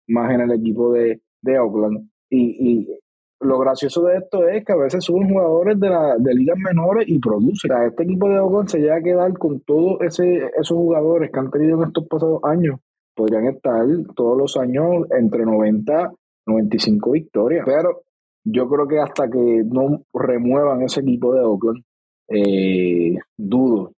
más 0.08 0.32
en 0.32 0.42
el 0.42 0.52
equipo 0.52 0.92
de, 0.92 1.20
de 1.42 1.58
Oakland. 1.58 2.10
Y, 2.28 2.70
y, 2.70 2.98
lo 3.42 3.58
gracioso 3.58 4.02
de 4.02 4.18
esto 4.18 4.46
es 4.46 4.62
que 4.66 4.72
a 4.74 4.76
veces 4.76 5.02
suben 5.02 5.30
jugadores 5.30 5.80
de, 5.80 5.88
la, 5.88 6.16
de 6.18 6.34
ligas 6.34 6.58
menores 6.58 7.08
y 7.08 7.18
producen. 7.18 7.70
este 7.88 8.02
equipo 8.02 8.28
de 8.28 8.38
Oakland 8.38 8.68
se 8.68 8.80
llega 8.80 8.96
a 8.96 9.02
quedar 9.02 9.32
con 9.38 9.60
todos 9.60 9.96
esos 10.02 10.76
jugadores 10.76 11.30
que 11.32 11.40
han 11.40 11.50
tenido 11.50 11.78
en 11.78 11.88
estos 11.88 12.06
pasados 12.06 12.40
años 12.44 12.78
podrían 13.14 13.46
estar 13.46 13.84
todos 14.14 14.38
los 14.38 14.56
años 14.56 15.06
entre 15.10 15.44
90 15.44 16.12
95 16.46 17.12
victorias. 17.12 17.64
Pero 17.66 18.02
yo 18.44 18.68
creo 18.68 18.88
que 18.88 18.98
hasta 18.98 19.28
que 19.28 19.62
no 19.64 20.02
remuevan 20.12 20.82
ese 20.82 21.00
equipo 21.00 21.34
de 21.34 21.40
Oakland, 21.40 21.84
eh, 22.28 23.16
dudo 23.36 23.92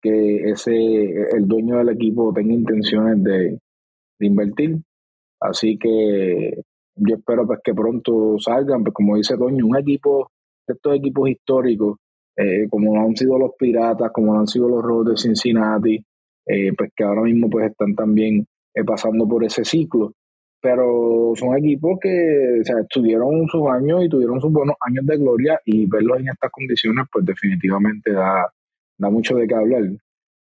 que 0.00 0.50
ese 0.50 0.72
el 0.72 1.46
dueño 1.48 1.78
del 1.78 1.90
equipo 1.90 2.32
tenga 2.32 2.54
intenciones 2.54 3.22
de, 3.22 3.58
invertir. 4.20 4.78
Así 5.40 5.78
que 5.78 6.62
yo 6.96 7.16
espero 7.16 7.46
pues 7.46 7.60
que 7.62 7.74
pronto 7.74 8.36
salgan, 8.38 8.82
pues 8.82 8.94
como 8.94 9.16
dice 9.16 9.36
Toño, 9.36 9.66
un 9.66 9.76
equipo, 9.76 10.30
estos 10.66 10.96
equipos 10.96 11.28
históricos, 11.30 11.98
eh, 12.36 12.68
como 12.68 13.00
han 13.00 13.16
sido 13.16 13.38
los 13.38 13.52
Piratas, 13.56 14.10
como 14.12 14.38
han 14.38 14.46
sido 14.46 14.68
los 14.68 14.82
Rojos 14.82 15.10
de 15.10 15.16
Cincinnati, 15.16 16.04
eh, 16.46 16.72
pues 16.76 16.90
que 16.96 17.04
ahora 17.04 17.22
mismo 17.22 17.48
pues 17.48 17.70
están 17.70 17.94
también 17.94 18.44
eh, 18.78 18.84
pasando 18.84 19.26
por 19.26 19.44
ese 19.44 19.64
ciclo. 19.64 20.12
Pero 20.60 21.32
son 21.36 21.56
equipos 21.56 21.98
que 22.00 22.60
o 22.60 22.86
tuvieron 22.90 23.46
sus 23.46 23.68
años 23.68 24.04
y 24.04 24.08
tuvieron 24.08 24.40
sus 24.40 24.52
buenos 24.52 24.74
años 24.80 25.06
de 25.06 25.16
gloria 25.16 25.60
y 25.64 25.86
verlos 25.86 26.18
en 26.18 26.28
estas 26.28 26.50
condiciones, 26.50 27.06
pues 27.12 27.24
definitivamente 27.24 28.12
da, 28.12 28.52
da 28.98 29.10
mucho 29.10 29.36
de 29.36 29.46
qué 29.46 29.54
hablar. 29.54 29.84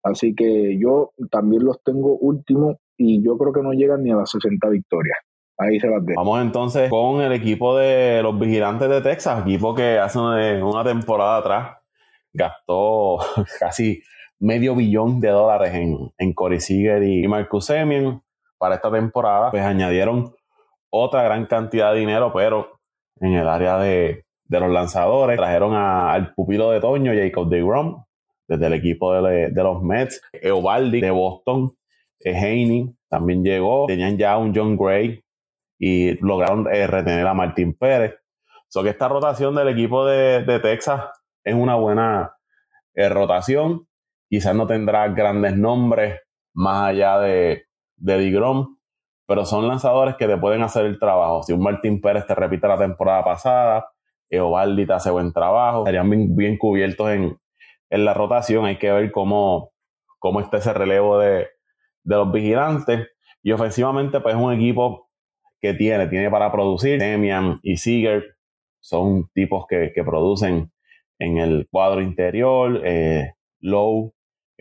Así 0.02 0.34
que 0.34 0.78
yo 0.78 1.12
también 1.30 1.64
los 1.64 1.82
tengo 1.82 2.18
últimos 2.18 2.76
y 2.98 3.24
yo 3.24 3.38
creo 3.38 3.52
que 3.52 3.62
no 3.62 3.72
llegan 3.72 4.02
ni 4.02 4.10
a 4.10 4.16
las 4.16 4.30
60 4.30 4.68
victorias. 4.68 5.18
Ahí 5.56 5.80
se 5.80 5.88
las 5.88 6.04
dejo. 6.04 6.20
Vamos 6.20 6.42
entonces 6.42 6.90
con 6.90 7.22
el 7.22 7.32
equipo 7.32 7.76
de 7.78 8.22
los 8.22 8.38
Vigilantes 8.38 8.88
de 8.90 9.00
Texas, 9.00 9.42
equipo 9.42 9.74
que 9.74 9.98
hace 9.98 10.18
una 10.18 10.84
temporada 10.84 11.38
atrás 11.38 11.76
gastó 12.32 13.18
casi 13.60 14.02
medio 14.42 14.74
billón 14.74 15.20
de 15.20 15.28
dólares 15.28 15.72
en, 15.74 16.12
en 16.18 16.32
Corey 16.32 16.60
Seager 16.60 17.02
y 17.04 17.26
Marcus 17.28 17.66
Semien 17.66 18.20
para 18.58 18.74
esta 18.74 18.90
temporada. 18.90 19.50
Pues 19.52 19.62
añadieron 19.62 20.34
otra 20.90 21.22
gran 21.22 21.46
cantidad 21.46 21.92
de 21.92 22.00
dinero, 22.00 22.32
pero 22.34 22.80
en 23.20 23.34
el 23.34 23.48
área 23.48 23.78
de, 23.78 24.24
los 24.48 24.70
lanzadores 24.70 25.36
trajeron 25.36 25.74
al 25.74 26.34
pupilo 26.34 26.70
de 26.70 26.80
Toño, 26.80 27.12
Jacob 27.14 27.48
DeGrom, 27.48 28.04
desde 28.48 28.66
el 28.66 28.72
equipo 28.74 29.14
de, 29.14 29.50
los 29.54 29.82
Mets, 29.82 30.20
Eovaldi 30.32 31.00
de 31.00 31.10
Boston, 31.10 31.72
Haney 32.24 32.94
también 33.08 33.44
llegó, 33.44 33.86
tenían 33.86 34.18
ya 34.18 34.36
un 34.38 34.52
John 34.54 34.76
Gray 34.76 35.22
y 35.78 36.18
lograron 36.24 36.66
eh, 36.72 36.86
retener 36.86 37.26
a 37.26 37.34
Martín 37.34 37.74
Pérez. 37.74 38.14
So 38.68 38.82
que 38.82 38.90
esta 38.90 39.08
rotación 39.08 39.54
del 39.54 39.68
equipo 39.68 40.04
de, 40.04 40.60
Texas 40.60 41.04
es 41.44 41.54
una 41.54 41.76
buena 41.76 42.36
eh, 42.94 43.08
rotación 43.08 43.86
quizás 44.32 44.56
no 44.56 44.66
tendrá 44.66 45.08
grandes 45.08 45.54
nombres 45.58 46.18
más 46.54 46.88
allá 46.88 47.18
de, 47.18 47.66
de 47.98 48.18
Digrom, 48.18 48.78
pero 49.26 49.44
son 49.44 49.68
lanzadores 49.68 50.14
que 50.16 50.26
te 50.26 50.38
pueden 50.38 50.62
hacer 50.62 50.86
el 50.86 50.98
trabajo. 50.98 51.42
Si 51.42 51.52
un 51.52 51.60
Martín 51.62 52.00
Pérez 52.00 52.26
te 52.26 52.34
repite 52.34 52.66
la 52.66 52.78
temporada 52.78 53.22
pasada, 53.22 53.90
Eovaldi 54.30 54.86
te 54.86 54.94
hace 54.94 55.10
buen 55.10 55.34
trabajo, 55.34 55.80
estarían 55.80 56.34
bien, 56.34 56.56
cubiertos 56.56 57.10
en, 57.10 57.38
la 57.90 58.14
rotación. 58.14 58.64
Hay 58.64 58.78
que 58.78 58.90
ver 58.90 59.12
cómo, 59.12 59.74
cómo 60.18 60.40
está 60.40 60.56
ese 60.56 60.72
relevo 60.72 61.18
de, 61.18 61.48
los 62.04 62.32
vigilantes. 62.32 63.08
Y 63.42 63.52
ofensivamente, 63.52 64.20
pues 64.20 64.34
es 64.34 64.40
un 64.40 64.54
equipo 64.54 65.10
que 65.60 65.74
tiene, 65.74 66.06
tiene 66.06 66.30
para 66.30 66.50
producir. 66.50 66.98
Demian 66.98 67.60
y 67.62 67.76
Seager 67.76 68.24
son 68.80 69.28
tipos 69.34 69.66
que, 69.68 69.92
producen 70.06 70.72
en 71.18 71.36
el 71.36 71.66
cuadro 71.70 72.00
interior. 72.00 72.80
Eh, 72.82 73.34
Lowe 73.60 74.14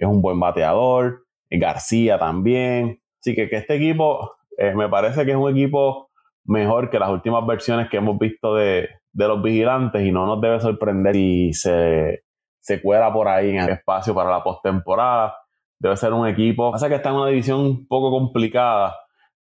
es 0.05 0.09
un 0.09 0.21
buen 0.21 0.39
bateador. 0.39 1.25
García 1.49 2.17
también. 2.17 2.99
Así 3.19 3.35
que, 3.35 3.49
que 3.49 3.57
este 3.57 3.75
equipo 3.75 4.31
eh, 4.57 4.73
me 4.73 4.89
parece 4.89 5.25
que 5.25 5.31
es 5.31 5.37
un 5.37 5.51
equipo 5.51 6.09
mejor 6.45 6.89
que 6.89 6.99
las 6.99 7.09
últimas 7.09 7.45
versiones 7.45 7.89
que 7.89 7.97
hemos 7.97 8.17
visto 8.17 8.55
de, 8.55 8.89
los 9.13 9.43
vigilantes 9.43 10.03
y 10.03 10.11
no 10.11 10.25
nos 10.25 10.41
debe 10.41 10.59
sorprender 10.59 11.13
si 11.13 11.53
se, 11.53 12.23
se 12.59 12.81
cuela 12.81 13.11
por 13.11 13.27
ahí 13.27 13.49
en 13.49 13.57
el 13.57 13.69
espacio 13.69 14.15
para 14.15 14.31
la 14.31 14.43
postemporada. 14.43 15.35
Debe 15.79 15.97
ser 15.97 16.13
un 16.13 16.27
equipo. 16.27 16.71
Pasa 16.71 16.87
que 16.87 16.95
está 16.95 17.09
en 17.09 17.15
una 17.15 17.27
división 17.27 17.59
un 17.59 17.87
poco 17.87 18.09
complicada 18.11 18.95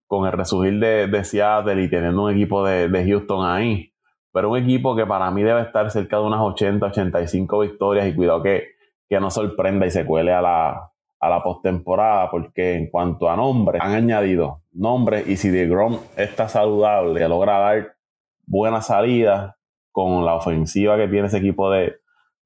con 0.07 0.27
el 0.27 0.33
resurgir 0.33 0.79
de, 0.79 1.25
Seattle 1.25 1.83
y 1.83 1.91
teniendo 1.91 2.25
un 2.25 2.33
equipo 2.33 2.65
de, 2.65 2.89
de, 2.89 3.05
Houston 3.05 3.47
ahí. 3.47 3.93
Pero 4.33 4.51
un 4.51 4.59
equipo 4.59 4.97
que 4.97 5.05
para 5.05 5.31
mí 5.31 5.43
debe 5.43 5.63
estar 5.63 5.91
cerca 5.91 6.17
de 6.17 6.23
unas 6.23 6.41
80, 6.41 6.87
85 6.87 7.59
victorias 7.61 8.09
y 8.09 8.15
cuidado 8.15 8.43
que, 8.43 8.78
que 9.09 9.21
no 9.21 9.31
sorprenda 9.31 9.87
y 9.87 9.91
se 9.91 10.05
cuele 10.05 10.33
a 10.33 10.43
la, 10.43 10.93
a 11.21 11.29
la 11.29 11.43
postemporada, 11.43 12.31
porque 12.31 12.75
en 12.75 12.91
cuanto 12.91 13.29
a 13.31 13.37
nombres, 13.37 13.83
han 13.83 13.93
añadido 13.93 14.63
nombres 14.73 15.27
y 15.27 15.37
si 15.37 15.49
DeGrom 15.49 15.99
está 16.17 16.49
saludable 16.49 17.29
logra 17.29 17.59
dar 17.59 17.97
buena 18.47 18.81
salida 18.81 19.57
con 19.91 20.25
la 20.25 20.35
ofensiva 20.35 20.97
que 20.97 21.09
tiene 21.09 21.27
ese 21.27 21.39
equipo 21.39 21.71
de, 21.71 21.97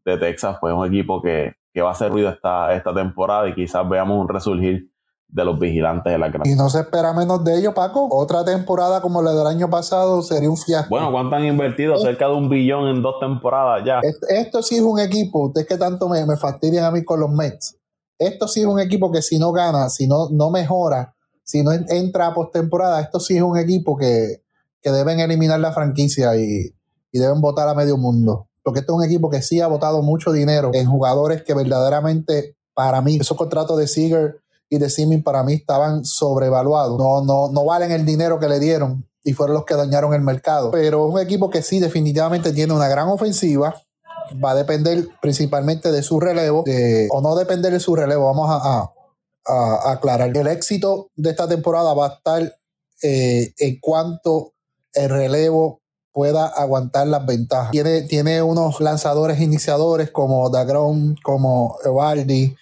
Texas, 0.04 0.56
pues 0.60 0.72
es 0.72 0.78
un 0.78 0.86
equipo 0.86 1.22
que, 1.22 1.54
va 1.80 1.88
a 1.88 1.92
hacer 1.92 2.10
ruido 2.10 2.28
esta, 2.30 2.74
esta 2.74 2.92
temporada 2.92 3.48
y 3.48 3.54
quizás 3.54 3.88
veamos 3.88 4.18
un 4.18 4.28
resurgir 4.28 4.91
de 5.32 5.44
los 5.44 5.58
vigilantes 5.58 6.12
de 6.12 6.18
la 6.18 6.28
gran. 6.28 6.46
Y 6.46 6.54
no 6.54 6.70
se 6.70 6.80
espera 6.80 7.12
menos 7.12 7.42
de 7.42 7.58
ellos, 7.58 7.74
Paco. 7.74 8.06
Otra 8.10 8.44
temporada 8.44 9.00
como 9.00 9.20
la 9.22 9.32
del 9.32 9.46
año 9.46 9.68
pasado 9.68 10.22
sería 10.22 10.48
un 10.48 10.56
fiasco. 10.56 10.90
Bueno, 10.90 11.10
¿cuánto 11.10 11.34
han 11.34 11.44
invertido? 11.44 11.96
Cerca 11.98 12.28
de 12.28 12.34
un 12.34 12.48
billón 12.48 12.88
en 12.88 13.02
dos 13.02 13.16
temporadas 13.18 13.82
ya. 13.84 14.00
Esto, 14.28 14.62
sí 14.62 14.76
es 14.76 14.82
un 14.82 15.00
equipo. 15.00 15.46
Ustedes 15.46 15.66
que 15.66 15.76
tanto 15.76 16.08
me, 16.08 16.24
me 16.26 16.36
fastidian 16.36 16.84
a 16.84 16.90
mí 16.90 17.02
con 17.04 17.18
los 17.18 17.30
Mets 17.30 17.76
esto 18.26 18.48
sí 18.48 18.60
es 18.60 18.66
un 18.66 18.80
equipo 18.80 19.10
que 19.10 19.22
si 19.22 19.38
no 19.38 19.52
gana, 19.52 19.88
si 19.88 20.06
no, 20.06 20.28
no 20.30 20.50
mejora, 20.50 21.14
si 21.44 21.62
no 21.62 21.72
entra 21.72 22.28
a 22.28 22.34
postemporada, 22.34 23.00
esto 23.00 23.20
sí 23.20 23.36
es 23.36 23.42
un 23.42 23.58
equipo 23.58 23.96
que, 23.96 24.42
deben 24.84 25.20
eliminar 25.20 25.60
la 25.60 25.72
franquicia 25.72 26.36
y, 26.36 26.74
deben 27.12 27.40
votar 27.40 27.68
a 27.68 27.74
medio 27.74 27.96
mundo. 27.96 28.48
Porque 28.62 28.80
esto 28.80 28.92
es 28.92 28.98
un 28.98 29.04
equipo 29.04 29.28
que 29.28 29.42
sí 29.42 29.60
ha 29.60 29.66
votado 29.66 30.02
mucho 30.02 30.32
dinero 30.32 30.70
en 30.72 30.86
jugadores 30.86 31.42
que 31.42 31.54
verdaderamente, 31.54 32.56
para 32.74 33.00
mí, 33.02 33.16
esos 33.16 33.36
contratos 33.36 33.76
de 33.76 33.86
Seager 33.86 34.41
y 34.72 34.78
de 34.78 34.88
Simmons 34.88 35.22
para 35.22 35.42
mí 35.42 35.52
estaban 35.52 36.02
sobrevaluados. 36.02 36.98
No, 36.98 37.22
no, 37.22 37.52
no 37.52 37.64
valen 37.66 37.92
el 37.92 38.06
dinero 38.06 38.40
que 38.40 38.48
le 38.48 38.58
dieron 38.58 39.06
y 39.22 39.34
fueron 39.34 39.52
los 39.52 39.66
que 39.66 39.74
dañaron 39.74 40.14
el 40.14 40.22
mercado. 40.22 40.70
Pero 40.70 41.06
es 41.06 41.14
un 41.14 41.20
equipo 41.20 41.50
que 41.50 41.60
sí 41.60 41.78
definitivamente 41.78 42.54
tiene 42.54 42.72
una 42.72 42.88
gran 42.88 43.08
ofensiva, 43.08 43.74
va 44.42 44.52
a 44.52 44.54
depender 44.54 45.08
principalmente 45.20 45.92
de 45.92 46.02
su 46.02 46.18
relevo, 46.18 46.64
o 47.10 47.20
no 47.20 47.36
depender 47.36 47.70
de 47.70 47.80
su 47.80 47.94
relevo, 47.94 48.24
vamos 48.24 48.48
a, 48.48 48.90
aclarar. 49.92 50.34
El 50.34 50.46
éxito 50.46 51.10
de 51.16 51.30
esta 51.30 51.46
temporada 51.46 51.92
va 51.92 52.06
a 52.06 52.14
estar 52.14 52.56
eh, 53.02 53.52
en 53.58 53.78
cuanto 53.78 54.54
el 54.94 55.10
relevo 55.10 55.82
pueda 56.12 56.46
aguantar 56.46 57.08
las 57.08 57.26
ventajas. 57.26 57.72
Tiene, 57.72 58.02
tiene 58.02 58.40
unos 58.40 58.80
lanzadores 58.80 59.38
iniciadores 59.38 60.10
como 60.10 60.48
Dagron, 60.48 61.16
como 61.22 61.76
Evaldi, 61.84 62.56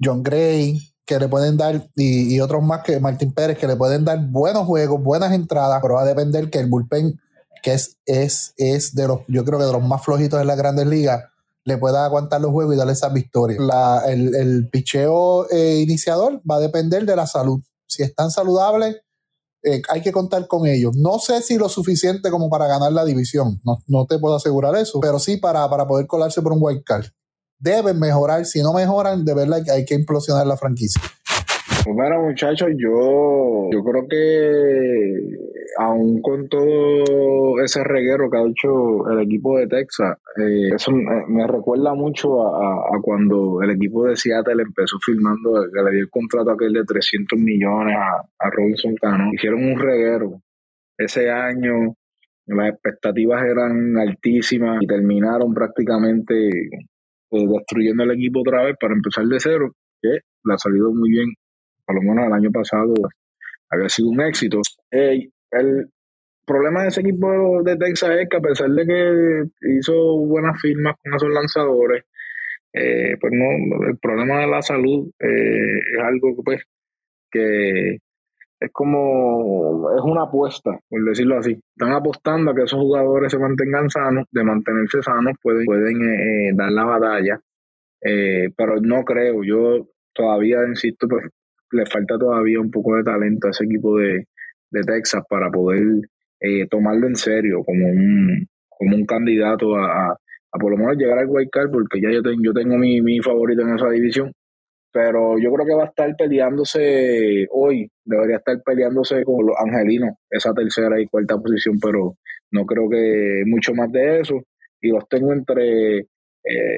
John 0.00 0.22
Gray, 0.22 0.92
que 1.06 1.18
le 1.18 1.28
pueden 1.28 1.56
dar, 1.56 1.88
y, 1.94 2.38
otros 2.40 2.62
más 2.62 2.82
que 2.82 2.98
Martín 2.98 3.32
Pérez, 3.32 3.56
que 3.56 3.66
le 3.66 3.76
pueden 3.76 4.04
dar 4.04 4.18
buenos 4.26 4.66
juegos, 4.66 5.02
buenas 5.02 5.32
entradas, 5.32 5.78
pero 5.80 5.94
va 5.94 6.02
a 6.02 6.06
depender 6.06 6.50
que 6.50 6.58
el 6.58 6.66
bullpen 6.68 7.18
que 7.62 7.74
es, 7.74 7.96
es, 8.06 8.54
es 8.56 8.94
de 8.94 9.08
los, 9.08 9.20
yo 9.28 9.44
creo 9.44 9.58
que 9.58 9.64
de 9.64 9.72
los 9.72 9.82
más 9.82 10.04
flojitos 10.04 10.40
en 10.40 10.46
las 10.46 10.56
grandes 10.56 10.86
ligas, 10.86 11.24
le 11.64 11.78
pueda 11.78 12.04
aguantar 12.04 12.40
los 12.40 12.52
juegos 12.52 12.74
y 12.74 12.78
darle 12.78 12.92
esas 12.92 13.12
victorias. 13.12 13.60
el, 14.06 14.34
el 14.36 14.68
picheo 14.68 15.50
eh, 15.50 15.80
iniciador 15.80 16.40
va 16.48 16.56
a 16.56 16.60
depender 16.60 17.04
de 17.04 17.16
la 17.16 17.26
salud. 17.26 17.60
Si 17.88 18.04
están 18.04 18.30
saludables, 18.30 18.98
eh, 19.64 19.82
hay 19.88 20.00
que 20.00 20.12
contar 20.12 20.46
con 20.46 20.66
ellos. 20.66 20.94
No 20.96 21.18
sé 21.18 21.42
si 21.42 21.58
lo 21.58 21.68
suficiente 21.68 22.30
como 22.30 22.48
para 22.48 22.68
ganar 22.68 22.92
la 22.92 23.04
división, 23.04 23.60
no, 23.64 23.78
no 23.88 24.06
te 24.06 24.18
puedo 24.20 24.36
asegurar 24.36 24.76
eso, 24.76 25.00
pero 25.00 25.18
sí 25.18 25.38
para, 25.38 25.68
para 25.68 25.88
poder 25.88 26.06
colarse 26.06 26.40
por 26.40 26.52
un 26.52 26.60
wild 26.62 26.84
card. 26.84 27.06
Deben 27.58 27.98
mejorar, 27.98 28.44
si 28.44 28.62
no 28.62 28.72
mejoran, 28.72 29.24
de 29.24 29.34
verdad 29.34 29.62
hay 29.72 29.84
que 29.84 29.94
implosionar 29.94 30.46
la 30.46 30.56
franquicia. 30.56 31.00
Bueno, 31.86 32.20
muchachos, 32.20 32.68
yo, 32.76 33.70
yo 33.70 33.84
creo 33.84 34.08
que 34.08 35.36
aún 35.78 36.20
con 36.20 36.48
todo 36.48 37.60
ese 37.62 37.84
reguero 37.84 38.28
que 38.28 38.38
ha 38.38 38.42
hecho 38.42 39.08
el 39.10 39.20
equipo 39.20 39.56
de 39.58 39.68
Texas, 39.68 40.18
eh, 40.36 40.74
eso 40.74 40.90
me, 40.90 41.46
recuerda 41.46 41.94
mucho 41.94 42.42
a, 42.42 43.00
cuando 43.02 43.62
el 43.62 43.70
equipo 43.70 44.04
de 44.04 44.16
Seattle 44.16 44.62
empezó 44.62 44.98
filmando, 45.04 45.64
que 45.72 45.82
le 45.82 45.90
dio 45.92 46.00
el 46.00 46.10
contrato 46.10 46.50
aquel 46.50 46.72
de 46.72 46.84
300 46.84 47.38
millones 47.38 47.96
a, 47.96 48.50
Robinson 48.50 48.96
Cano. 48.96 49.30
Hicieron 49.32 49.64
un 49.64 49.78
reguero. 49.78 50.40
Ese 50.98 51.30
año 51.30 51.94
las 52.46 52.70
expectativas 52.70 53.44
eran 53.44 53.96
altísimas 53.96 54.82
y 54.82 54.86
terminaron 54.86 55.54
prácticamente 55.54 56.50
eh, 57.30 57.46
destruyendo 57.46 58.04
el 58.04 58.12
equipo 58.12 58.40
otra 58.40 58.64
vez 58.64 58.76
para 58.80 58.94
empezar 58.94 59.24
de 59.26 59.40
cero, 59.40 59.72
que 60.00 60.08
le 60.08 60.54
ha 60.54 60.58
salido 60.58 60.92
muy 60.92 61.10
bien 61.10 61.28
por 61.86 61.94
lo 61.94 62.02
menos 62.02 62.26
el 62.26 62.32
año 62.32 62.50
pasado 62.50 62.92
había 63.70 63.88
sido 63.88 64.08
un 64.08 64.20
éxito. 64.20 64.60
el 64.90 65.88
problema 66.44 66.82
de 66.82 66.88
ese 66.88 67.00
equipo 67.00 67.62
de 67.62 67.76
Texas 67.76 68.10
es 68.20 68.28
que 68.28 68.36
a 68.36 68.40
pesar 68.40 68.70
de 68.70 68.86
que 68.86 69.76
hizo 69.78 69.94
buenas 70.18 70.60
firmas 70.60 70.94
con 71.02 71.14
esos 71.14 71.30
lanzadores, 71.30 72.04
eh, 72.72 73.16
pues 73.20 73.32
no, 73.32 73.86
el 73.88 73.98
problema 73.98 74.40
de 74.40 74.46
la 74.48 74.62
salud 74.62 75.08
eh, 75.18 75.78
es 75.94 76.02
algo 76.02 76.36
pues, 76.44 76.62
que 77.30 77.98
es 78.60 78.70
como, 78.72 79.90
es 79.96 80.02
una 80.02 80.22
apuesta, 80.24 80.78
por 80.88 81.04
decirlo 81.04 81.38
así. 81.38 81.52
Están 81.52 81.92
apostando 81.92 82.50
a 82.50 82.54
que 82.54 82.62
esos 82.62 82.80
jugadores 82.80 83.32
se 83.32 83.38
mantengan 83.38 83.90
sanos, 83.90 84.26
de 84.30 84.44
mantenerse 84.44 85.02
sanos 85.02 85.34
pueden, 85.42 85.66
pueden 85.66 86.02
eh, 86.02 86.52
dar 86.54 86.72
la 86.72 86.84
batalla, 86.84 87.40
pero 88.00 88.80
no 88.80 89.04
creo, 89.04 89.42
yo 89.42 89.88
todavía 90.14 90.58
insisto, 90.66 91.06
pues 91.08 91.24
le 91.72 91.86
falta 91.86 92.18
todavía 92.18 92.60
un 92.60 92.70
poco 92.70 92.96
de 92.96 93.04
talento 93.04 93.46
a 93.46 93.50
ese 93.50 93.64
equipo 93.64 93.98
de, 93.98 94.26
Texas 94.86 95.22
para 95.26 95.50
poder 95.50 95.82
eh, 96.38 96.66
tomarlo 96.68 97.06
en 97.06 97.16
serio 97.16 97.64
como 97.64 97.86
un, 97.86 98.46
como 98.68 98.94
un 98.94 99.06
candidato 99.06 99.74
a, 99.74 100.10
a, 100.10 100.58
por 100.60 100.70
lo 100.70 100.76
menos 100.76 100.98
llegar 100.98 101.18
al 101.18 101.28
card, 101.50 101.70
porque 101.70 101.98
ya 101.98 102.10
yo, 102.10 102.22
tengo 102.22 102.42
yo 102.42 102.52
tengo 102.52 102.76
mi, 102.76 103.00
mi 103.00 103.20
favorito 103.20 103.62
en 103.62 103.74
esa 103.74 103.88
división. 103.88 104.32
Pero 104.96 105.38
yo 105.38 105.52
creo 105.52 105.66
que 105.66 105.74
va 105.74 105.82
a 105.82 105.88
estar 105.88 106.16
peleándose 106.16 107.46
hoy, 107.50 107.86
debería 108.02 108.36
estar 108.36 108.56
peleándose 108.64 109.24
con 109.24 109.44
los 109.44 109.54
angelinos, 109.58 110.14
esa 110.30 110.54
tercera 110.54 110.98
y 110.98 111.06
cuarta 111.06 111.36
posición, 111.36 111.78
pero 111.78 112.16
no 112.50 112.64
creo 112.64 112.88
que 112.88 113.42
mucho 113.44 113.74
más 113.74 113.92
de 113.92 114.20
eso. 114.20 114.40
Y 114.80 114.88
los 114.88 115.06
tengo 115.06 115.34
entre 115.34 116.06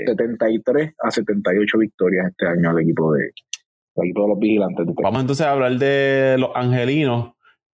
73 0.06 0.88
eh, 0.88 0.94
a 0.98 1.12
78 1.12 1.78
victorias 1.78 2.26
este 2.30 2.48
año 2.48 2.70
al 2.70 2.80
equipo 2.80 3.12
de, 3.12 3.30
todos 4.12 4.30
los 4.30 4.38
vigilantes. 4.40 4.84
Vamos 5.00 5.20
entonces 5.20 5.46
a 5.46 5.52
hablar 5.52 5.78
de 5.78 6.38
los 6.40 6.50
angelinos, 6.56 7.34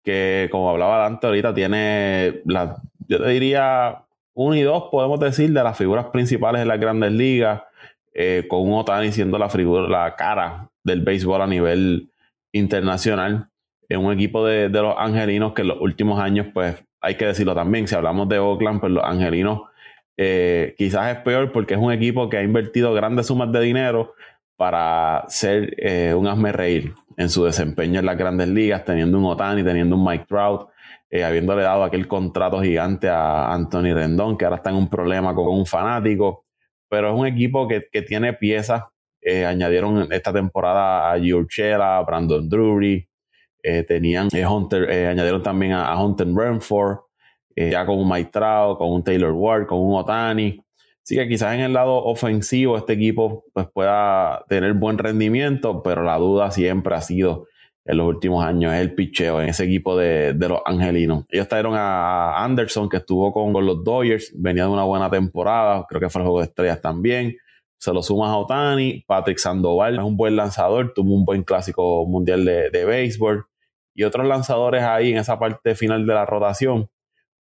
que 0.05 0.47
como 0.53 0.71
hablaba 0.71 1.05
antes 1.05 1.25
ahorita, 1.25 1.53
tiene, 1.53 2.43
la, 2.45 2.81
yo 3.09 3.21
te 3.21 3.29
diría, 3.31 4.05
uno 4.35 4.55
y 4.55 4.63
dos, 4.63 4.85
podemos 4.93 5.19
decir, 5.19 5.53
de 5.53 5.65
las 5.65 5.77
figuras 5.77 6.07
principales 6.13 6.61
de 6.61 6.67
las 6.67 6.79
grandes 6.79 7.11
ligas, 7.11 7.63
eh, 8.21 8.47
con 8.49 8.63
un 8.63 8.73
Otani 8.73 9.13
siendo 9.13 9.39
la 9.39 9.49
figura, 9.49 9.89
la 9.89 10.17
cara 10.17 10.69
del 10.83 11.03
béisbol 11.03 11.41
a 11.41 11.47
nivel 11.47 12.11
internacional. 12.51 13.49
En 13.89 14.05
un 14.05 14.13
equipo 14.13 14.45
de, 14.45 14.69
los 14.71 14.97
angelinos 14.99 15.53
que 15.53 15.63
en 15.63 15.69
los 15.69 15.81
últimos 15.81 16.19
años, 16.21 16.49
pues 16.53 16.75
hay 17.01 17.15
que 17.15 17.27
decirlo 17.27 17.55
también, 17.55 17.87
si 17.87 17.95
hablamos 17.95 18.29
de 18.29 18.41
Oakland, 18.41 18.81
pues 18.81 18.93
los 18.93 19.05
angelinos 19.05 19.61
eh, 20.17 20.75
quizás 20.77 21.17
es 21.17 21.23
peor 21.23 21.53
porque 21.53 21.75
es 21.75 21.81
un 21.81 21.93
equipo 21.93 22.29
que 22.29 22.39
ha 22.39 22.43
invertido 22.43 22.93
grandes 22.93 23.29
sumas 23.29 23.53
de 23.53 23.61
dinero, 23.61 24.15
para 24.57 25.25
ser 25.29 25.75
eh, 25.79 26.13
un 26.13 26.27
asme 26.27 26.51
reír 26.51 26.95
en 27.17 27.31
su 27.31 27.45
desempeño 27.45 28.01
en 28.01 28.07
las 28.07 28.19
grandes 28.19 28.49
ligas, 28.49 28.85
teniendo 28.85 29.17
un 29.17 29.27
Otani, 29.27 29.63
teniendo 29.63 29.95
un 29.95 30.05
Mike 30.05 30.25
Trout, 30.29 30.69
habiéndole 31.25 31.63
dado 31.63 31.85
aquel 31.85 32.09
contrato 32.09 32.61
gigante 32.61 33.09
a 33.09 33.53
Anthony 33.53 33.95
Rendón, 33.95 34.37
que 34.37 34.45
ahora 34.45 34.57
está 34.57 34.71
en 34.71 34.77
un 34.77 34.89
problema 34.89 35.33
con 35.37 35.47
un 35.47 35.65
fanático, 35.65 36.48
pero 36.89 37.09
es 37.09 37.15
un 37.15 37.27
equipo 37.27 37.69
que, 37.69 38.03
tiene 38.03 38.33
piezas. 38.35 38.85
Eh, 39.21 39.45
añadieron 39.45 40.13
esta 40.13 40.33
temporada 40.33 41.13
a 41.13 41.19
Giorgela, 41.19 41.99
a 41.99 42.03
Brandon 42.03 42.49
Drury, 42.49 43.07
Eh, 43.63 43.83
tenían 43.83 44.29
Hunter, 44.33 44.89
añadieron 45.09 45.43
también 45.43 45.73
a, 45.73 46.01
Hunter 46.01 46.29
Renford, 46.29 46.99
ya 47.57 47.85
con 47.85 47.99
un 47.99 48.09
Maitrao, 48.09 48.79
con 48.79 48.93
un 48.93 49.03
Taylor 49.03 49.33
Ward, 49.33 49.67
con 49.67 49.81
un 49.81 49.95
Otani. 49.99 50.61
Así 51.09 51.17
que 51.17 51.27
quizás 51.27 51.55
en 51.55 51.61
el 51.61 51.73
lado 51.73 52.05
ofensivo 52.05 52.77
este 52.77 52.93
equipo 52.93 53.45
pues, 53.55 53.67
pueda 53.73 54.45
tener 54.49 54.75
buen 54.75 54.99
rendimiento, 54.99 55.83
pero 55.83 56.03
la 56.03 56.19
duda 56.19 56.51
siempre 56.51 56.95
ha 56.95 57.01
sido 57.01 57.47
en 57.89 57.97
los 57.97 58.07
últimos 58.07 58.45
años 58.45 58.73
es 58.73 58.81
el 58.81 58.95
picheo 58.95 59.41
en 59.43 59.49
ese 59.49 59.65
equipo 59.65 59.97
de, 59.97 60.35
los 60.35 60.61
angelinos. 60.65 61.25
Ellos 61.31 61.49
trajeron 61.49 61.75
a 61.75 62.45
Anderson, 62.45 62.89
que 62.89 62.99
estuvo 62.99 63.33
con, 63.33 63.53
los 63.65 63.83
Dodgers, 63.83 64.33
venía 64.37 64.65
de 64.65 64.71
una 64.71 64.85
buena 64.85 65.11
temporada, 65.11 65.85
creo 65.89 66.01
que 66.01 66.09
fue 66.09 66.21
el 66.21 66.27
juego 66.27 66.41
de 66.41 66.47
estrellas 66.47 66.81
también. 66.81 67.37
Se 67.79 67.93
lo 67.93 68.03
sumas 68.03 68.31
a 68.31 68.37
Otani, 68.37 69.05
Patrick 69.07 69.39
Sandoval 69.39 69.95
es 69.95 70.05
un 70.05 70.17
buen 70.17 70.37
lanzador, 70.37 70.93
tuvo 70.95 71.15
un 71.15 71.25
buen 71.25 71.43
clásico 71.43 72.07
mundial 72.07 72.45
de, 72.45 72.71
de 72.71 72.85
béisbol 72.85 73.47
y 73.95 74.05
otros 74.05 74.27
lanzadores 74.27 74.83
ahí 74.83 75.13
en 75.13 75.19
esa 75.19 75.39
parte 75.39 75.75
final 75.75 76.07
de 76.07 76.15
la 76.15 76.27
rotación 76.27 76.91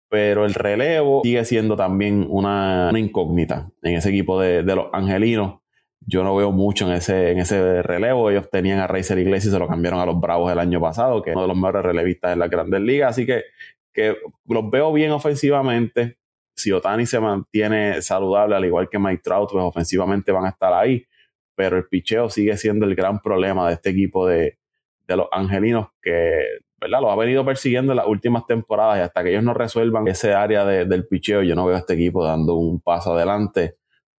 pero 0.08 0.44
el 0.44 0.54
relevo 0.54 1.20
sigue 1.22 1.44
siendo 1.44 1.76
también 1.76 2.26
una, 2.28 2.90
incógnita 2.96 3.70
en 3.82 3.94
ese 3.96 4.08
equipo 4.08 4.40
de, 4.40 4.62
los 4.62 4.86
angelinos. 4.92 5.60
Yo 6.10 6.24
no 6.24 6.34
veo 6.34 6.52
mucho 6.52 6.86
en 6.86 6.94
ese, 6.94 7.32
en 7.32 7.38
ese 7.38 7.82
relevo. 7.82 8.30
Ellos 8.30 8.48
tenían 8.50 8.78
a 8.78 8.86
Racer 8.86 9.18
Iglesias 9.18 9.52
y 9.52 9.54
se 9.54 9.58
lo 9.58 9.68
cambiaron 9.68 10.00
a 10.00 10.06
los 10.06 10.18
Bravos 10.18 10.50
el 10.50 10.58
año 10.58 10.80
pasado, 10.80 11.22
que 11.22 11.30
es 11.30 11.36
uno 11.36 11.42
de 11.42 11.48
los 11.48 11.56
mejores 11.56 11.82
relevistas 11.82 12.32
en 12.32 12.38
la 12.38 12.48
Grandes 12.48 12.80
Ligas. 12.80 13.10
Así 13.10 13.26
que, 13.26 13.42
que 13.92 14.16
los 14.46 14.70
veo 14.70 14.90
bien 14.94 15.12
ofensivamente. 15.12 16.16
Si 16.56 16.72
Otani 16.72 17.04
se 17.04 17.20
mantiene 17.20 18.00
saludable, 18.00 18.56
al 18.56 18.64
igual 18.64 18.88
que 18.88 18.98
Mike 18.98 19.20
Trout, 19.22 19.50
pues 19.52 19.62
ofensivamente 19.62 20.32
van 20.32 20.46
a 20.46 20.48
estar 20.48 20.72
ahí. 20.72 21.04
Pero 21.54 21.76
el 21.76 21.86
picheo 21.86 22.30
sigue 22.30 22.56
siendo 22.56 22.86
el 22.86 22.94
gran 22.94 23.20
problema 23.20 23.68
de 23.68 23.74
este 23.74 23.90
equipo 23.90 24.26
de, 24.26 24.58
de 25.06 25.16
los 25.16 25.28
angelinos, 25.30 25.88
que 26.00 26.42
¿verdad? 26.80 27.00
Lo 27.00 27.10
ha 27.10 27.16
venido 27.16 27.44
persiguiendo 27.44 27.92
en 27.92 27.96
las 27.96 28.06
últimas 28.06 28.46
temporadas 28.46 28.98
y 28.98 29.00
hasta 29.02 29.22
que 29.22 29.30
ellos 29.30 29.42
no 29.42 29.54
resuelvan 29.54 30.06
ese 30.06 30.32
área 30.32 30.64
del 30.64 31.06
picheo, 31.06 31.42
yo 31.42 31.54
no 31.54 31.66
veo 31.66 31.76
a 31.76 31.80
este 31.80 31.94
equipo 31.94 32.24
dando 32.24 32.54
un 32.54 32.80
paso 32.80 33.14
adelante. 33.14 33.76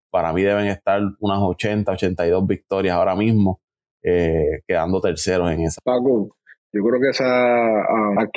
Para 0.10 0.34
mí 0.34 0.42
deben 0.42 0.68
estar 0.68 1.02
unas 1.20 1.40
80, 1.40 1.92
82 1.92 2.48
victorias 2.48 2.96
ahora 2.96 3.16
mismo, 3.16 3.60
eh, 4.02 4.62
quedando 4.68 5.00
terceros 5.00 5.52
en 5.52 5.62
esa. 5.62 5.82
Paco, 5.84 6.36
yo 6.72 6.84
creo 6.84 7.02
que 7.02 7.10
esa 7.10 7.26
ah, 7.26 8.28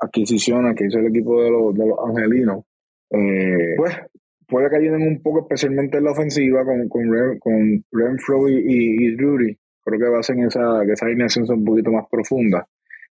adquisición 0.00 0.74
que 0.74 0.86
hizo 0.86 0.98
el 0.98 1.06
equipo 1.06 1.42
de 1.42 1.50
los, 1.50 1.74
angelinos, 2.08 2.64
eh, 3.10 3.74
pues 3.76 3.96
puede 4.46 4.68
que 4.68 4.76
ayuden 4.76 5.02
un 5.02 5.22
poco, 5.22 5.40
especialmente 5.40 5.98
en 5.98 6.04
la 6.04 6.12
ofensiva, 6.12 6.64
con, 6.64 6.88
con, 6.88 7.08
con 7.38 7.84
Renfro 7.92 8.48
y, 8.48 9.06
y, 9.06 9.16
Drury. 9.16 9.56
Creo 9.82 9.98
que 9.98 10.08
va 10.08 10.18
a 10.18 10.22
ser 10.22 10.38
esa, 10.40 10.82
que 10.84 10.92
esa 10.92 11.06
alineación 11.06 11.46
sea 11.46 11.56
un 11.56 11.64
poquito 11.64 11.90
más 11.90 12.06
profunda. 12.10 12.66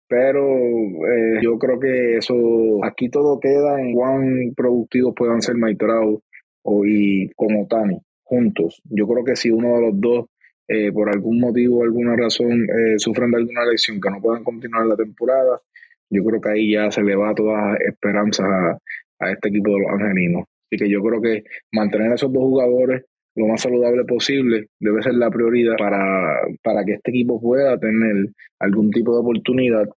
Pero 0.07 0.45
eh, 0.45 1.39
yo 1.41 1.57
creo 1.57 1.79
que 1.79 2.17
eso, 2.17 2.35
aquí 2.83 3.09
todo 3.09 3.39
queda 3.39 3.79
en 3.79 3.93
cuán 3.93 4.53
productivos 4.55 5.13
puedan 5.15 5.41
ser 5.41 5.55
Maitrao 5.55 6.21
o, 6.63 6.85
y 6.85 7.29
con 7.35 7.55
Otani 7.61 7.99
juntos. 8.23 8.81
Yo 8.85 9.07
creo 9.07 9.23
que 9.23 9.35
si 9.35 9.51
uno 9.51 9.75
de 9.75 9.81
los 9.81 9.99
dos, 9.99 10.25
eh, 10.67 10.91
por 10.91 11.09
algún 11.09 11.39
motivo 11.39 11.79
o 11.79 11.83
alguna 11.83 12.15
razón, 12.15 12.63
eh, 12.63 12.97
sufren 12.97 13.31
de 13.31 13.37
alguna 13.37 13.65
lesión 13.65 13.99
que 13.99 14.09
no 14.09 14.21
puedan 14.21 14.43
continuar 14.43 14.85
la 14.85 14.95
temporada, 14.95 15.61
yo 16.09 16.23
creo 16.23 16.41
que 16.41 16.49
ahí 16.49 16.71
ya 16.73 16.91
se 16.91 17.03
le 17.03 17.15
va 17.15 17.35
toda 17.35 17.75
esperanza 17.75 18.45
a, 18.45 18.77
a 19.19 19.31
este 19.31 19.49
equipo 19.49 19.71
de 19.71 19.79
los 19.79 19.91
angelinos. 19.91 20.45
Así 20.67 20.77
que 20.83 20.89
yo 20.89 21.01
creo 21.01 21.21
que 21.21 21.43
mantener 21.71 22.11
a 22.11 22.15
esos 22.15 22.31
dos 22.31 22.43
jugadores 22.43 23.03
lo 23.35 23.47
más 23.47 23.61
saludable 23.61 24.03
posible 24.05 24.67
debe 24.79 25.01
ser 25.01 25.13
la 25.15 25.29
prioridad 25.29 25.75
para, 25.77 26.41
para 26.63 26.83
que 26.83 26.93
este 26.93 27.11
equipo 27.11 27.39
pueda 27.41 27.77
tener 27.77 28.27
algún 28.59 28.91
tipo 28.91 29.13
de 29.13 29.19
oportunidad 29.21 29.89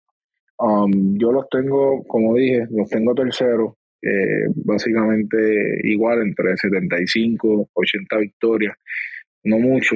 Um, 0.57 1.18
yo 1.18 1.32
los 1.32 1.49
tengo, 1.49 2.03
como 2.07 2.36
dije, 2.36 2.68
los 2.70 2.89
tengo 2.89 3.14
terceros, 3.14 3.74
eh, 4.04 4.47
básicamente 4.56 5.80
igual 5.84 6.22
entre 6.24 6.58
75, 6.58 7.70
80 7.74 8.18
victorias, 8.18 8.76
no 9.43 9.60
mucho. 9.60 9.95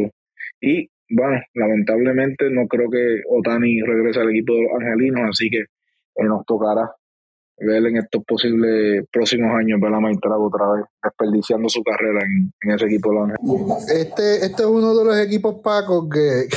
Y 0.62 0.90
bueno, 1.10 1.42
lamentablemente 1.54 2.50
no 2.50 2.68
creo 2.68 2.90
que 2.90 3.22
Otani 3.30 3.82
regrese 3.82 4.22
al 4.22 4.30
equipo 4.30 4.54
de 4.54 4.64
los 4.64 4.72
Angelinos, 4.82 5.30
así 5.30 5.50
que 5.50 5.60
eh, 5.60 6.24
nos 6.24 6.46
tocará 6.46 6.90
ver 7.60 7.86
en 7.88 7.98
estos 7.98 8.24
posibles 8.24 9.04
próximos 9.12 9.52
años 9.60 9.80
ver 9.82 9.92
a 9.92 10.00
Maitrago 10.00 10.48
otra 10.48 10.74
vez 10.74 10.86
desperdiciando 11.04 11.68
su 11.68 11.82
carrera 11.84 12.22
en, 12.24 12.72
ese 12.72 12.86
equipo 12.86 13.12
de 13.12 13.34
los 13.34 13.90
Este, 13.90 14.46
este 14.46 14.62
es 14.62 14.70
uno 14.70 14.96
de 14.96 15.04
los 15.04 15.20
equipos 15.20 15.56
Pacos 15.64 16.08
que, 16.14 16.48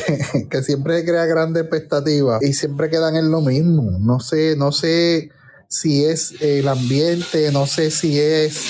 que, 0.49 0.63
siempre 0.63 1.05
crea 1.05 1.25
grandes 1.25 1.63
expectativas 1.63 2.43
y 2.43 2.53
siempre 2.53 2.91
quedan 2.91 3.17
en 3.17 3.31
lo 3.31 3.41
mismo. 3.41 3.99
No 3.99 4.21
sé, 4.21 4.57
no 4.57 4.73
sé 4.73 5.31
si 5.71 6.05
es 6.05 6.35
el 6.43 6.66
ambiente, 6.66 7.53
no 7.53 7.64
sé 7.64 7.93
si 7.93 8.18
es 8.18 8.61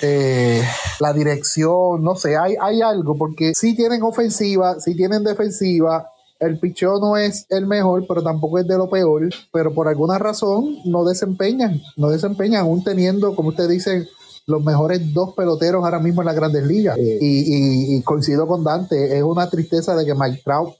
eh, 0.00 0.60
la 0.98 1.12
dirección, 1.12 2.02
no 2.02 2.16
sé, 2.16 2.36
hay, 2.36 2.56
hay 2.60 2.82
algo, 2.82 3.16
porque 3.16 3.54
si 3.54 3.76
tienen 3.76 4.02
ofensiva, 4.02 4.80
si 4.80 4.96
tienen 4.96 5.22
defensiva, 5.22 6.10
el 6.40 6.58
picheo 6.58 6.98
no 6.98 7.16
es 7.16 7.46
el 7.48 7.66
mejor, 7.66 8.04
pero 8.08 8.24
tampoco 8.24 8.58
es 8.58 8.66
de 8.66 8.76
lo 8.76 8.90
peor, 8.90 9.30
pero 9.52 9.72
por 9.72 9.86
alguna 9.86 10.18
razón 10.18 10.78
no 10.84 11.04
desempeñan, 11.04 11.80
no 11.96 12.10
desempeñan, 12.10 12.62
aún 12.62 12.82
teniendo, 12.82 13.36
como 13.36 13.50
usted 13.50 13.68
dice, 13.68 14.08
los 14.46 14.64
mejores 14.64 15.14
dos 15.14 15.34
peloteros 15.34 15.84
ahora 15.84 16.00
mismo 16.00 16.22
en 16.22 16.26
las 16.26 16.34
grandes 16.34 16.66
ligas. 16.66 16.98
y, 16.98 18.02
coincido 18.02 18.48
con 18.48 18.64
Dante, 18.64 19.16
es 19.16 19.22
una 19.22 19.48
tristeza 19.48 19.94
de 19.94 20.04
que 20.04 20.14
Mike 20.16 20.42
Trout 20.44 20.74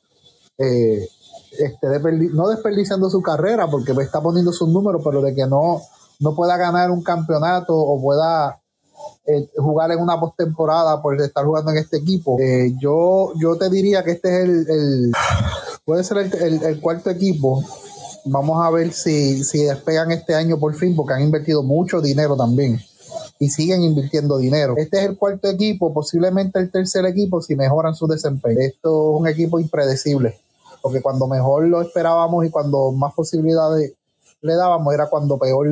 eh, 0.59 1.09
esté 1.59 1.89
no 2.33 2.49
desperdiciando 2.49 3.11
su 3.11 3.23
carrera, 3.23 3.69
porque 3.69 3.93
está 4.01 4.21
poniendo 4.21 4.53
sus 4.53 4.69
números, 4.69 5.03
pero 5.05 5.21
de 5.23 5.35
que 5.35 5.47
no, 5.47 5.83
no 6.21 6.35
pueda 6.35 6.57
ganar 6.57 6.91
un 6.91 7.03
campeonato 7.03 7.77
o 7.77 8.01
pueda 8.01 8.61
eh, 9.27 9.49
jugar 9.57 9.93
en 9.93 10.01
una 10.01 10.19
postemporada 10.19 11.01
por 11.03 11.21
estar 11.21 11.45
jugando 11.45 11.71
en 11.73 11.79
este 11.79 11.99
equipo. 11.99 12.39
Eh, 12.41 12.73
yo, 12.81 13.33
yo 13.41 13.57
te 13.57 13.69
diría 13.71 14.03
que 14.03 14.13
este 14.13 14.43
es 14.43 14.69
el, 14.69 15.13
puede 15.85 16.05
ser 16.05 16.19
el, 16.19 16.81
cuarto 16.81 17.11
equipo. 17.11 17.63
Vamos 18.25 18.65
a 18.65 18.71
ver 18.71 18.93
si, 18.93 19.43
si 19.45 19.65
despegan 19.65 20.13
este 20.13 20.35
año 20.35 20.59
por 20.59 20.75
fin, 20.75 20.95
porque 20.95 21.15
han 21.15 21.23
invertido 21.23 21.63
mucho 21.63 22.01
dinero 22.01 22.37
también 22.37 22.81
y 23.39 23.49
siguen 23.51 23.83
invirtiendo 23.83 24.39
dinero. 24.39 24.75
Este 24.77 24.99
es 24.99 25.05
el 25.09 25.17
cuarto 25.17 25.49
equipo, 25.49 25.93
posiblemente 25.93 26.61
el 26.61 26.71
tercer 26.71 27.05
equipo 27.07 27.43
si 27.43 27.57
mejoran 27.57 27.95
su 27.95 28.07
desempeño. 28.07 28.61
Esto 28.61 29.15
es 29.15 29.21
un 29.21 29.29
equipo 29.29 29.59
impredecible, 29.59 30.39
porque 30.83 31.01
cuando 31.01 31.27
mejor 31.27 31.67
lo 31.69 31.81
esperábamos 31.81 32.45
y 32.45 32.51
cuando 32.51 32.93
más 32.93 33.15
posibilidades 33.15 33.95
le 34.43 34.55
dábamos 34.55 34.93
era 34.93 35.09
cuando 35.09 35.39
peor 35.39 35.69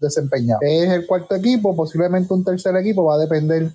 desempeñaba. 0.00 0.60
Es 0.62 0.88
el 0.90 1.06
cuarto 1.06 1.34
equipo, 1.34 1.74
posiblemente 1.74 2.32
un 2.32 2.44
tercer 2.44 2.76
equipo, 2.76 3.04
va 3.04 3.16
a 3.16 3.18
depender 3.18 3.72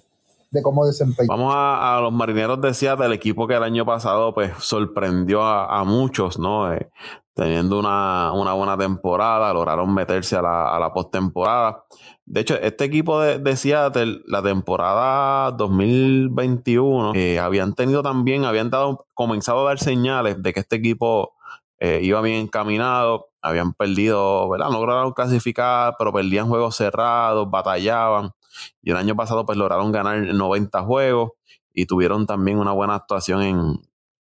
de 0.51 0.61
cómo 0.61 0.85
desempeña. 0.85 1.27
Vamos 1.27 1.53
a, 1.55 1.99
los 2.01 2.11
marineros 2.11 2.59
de 2.61 2.73
Seattle, 2.73 3.05
el 3.05 3.13
equipo 3.13 3.47
que 3.47 3.55
el 3.55 3.63
año 3.63 3.85
pasado 3.85 4.33
pues 4.33 4.51
sorprendió 4.59 5.43
a, 5.43 5.83
muchos, 5.83 6.39
¿no? 6.39 6.73
Eh, 6.73 6.89
teniendo 7.33 7.79
una, 7.79 8.31
buena 8.31 8.77
temporada, 8.77 9.53
lograron 9.53 9.93
meterse 9.93 10.35
a 10.35 10.41
la, 10.41 10.91
postemporada. 10.93 11.83
De 12.25 12.41
hecho, 12.41 12.55
este 12.59 12.85
equipo 12.85 13.21
de, 13.21 13.55
Seattle, 13.55 14.21
la 14.27 14.41
temporada 14.41 15.51
2021, 15.51 17.13
eh, 17.15 17.39
habían 17.39 17.73
tenido 17.73 18.03
también, 18.03 18.45
habían 18.45 18.69
dado, 18.69 19.05
comenzado 19.13 19.61
a 19.61 19.69
dar 19.69 19.79
señales 19.79 20.41
de 20.41 20.53
que 20.53 20.59
este 20.59 20.75
equipo 20.75 21.33
eh, 21.79 21.99
iba 22.03 22.21
bien 22.21 22.41
encaminado 22.41 23.29
habían 23.41 23.73
perdido, 23.73 24.49
¿verdad? 24.49 24.69
Lograron 24.71 25.13
clasificar, 25.13 25.95
pero 25.97 26.13
perdían 26.13 26.47
juegos 26.47 26.75
cerrados, 26.75 27.49
batallaban. 27.49 28.31
Y 28.81 28.91
el 28.91 28.97
año 28.97 29.15
pasado 29.15 29.45
pues 29.45 29.57
lograron 29.57 29.91
ganar 29.91 30.19
90 30.19 30.81
juegos 30.83 31.31
y 31.73 31.85
tuvieron 31.85 32.25
también 32.25 32.57
una 32.57 32.71
buena 32.71 32.95
actuación 32.95 33.41
en, 33.41 33.79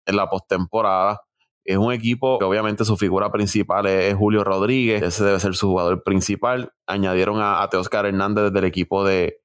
la 0.07 0.31
postemporada. 0.31 1.23
Es 1.65 1.79
un 1.79 1.93
equipo 1.93 2.39
que 2.39 2.45
obviamente 2.45 2.85
su 2.85 2.97
figura 2.97 3.33
principal 3.33 3.87
es, 3.87 4.15
Julio 4.15 4.45
Rodríguez, 4.45 5.03
ese 5.03 5.25
debe 5.25 5.41
ser 5.41 5.57
su 5.57 5.69
jugador 5.69 6.05
principal. 6.05 6.73
Añadieron 6.87 7.41
a, 7.41 7.63
a 7.63 7.69
Teoscar 7.69 8.07
Hernández 8.07 8.53
del 8.53 8.65
equipo 8.65 9.05
de, 9.05 9.41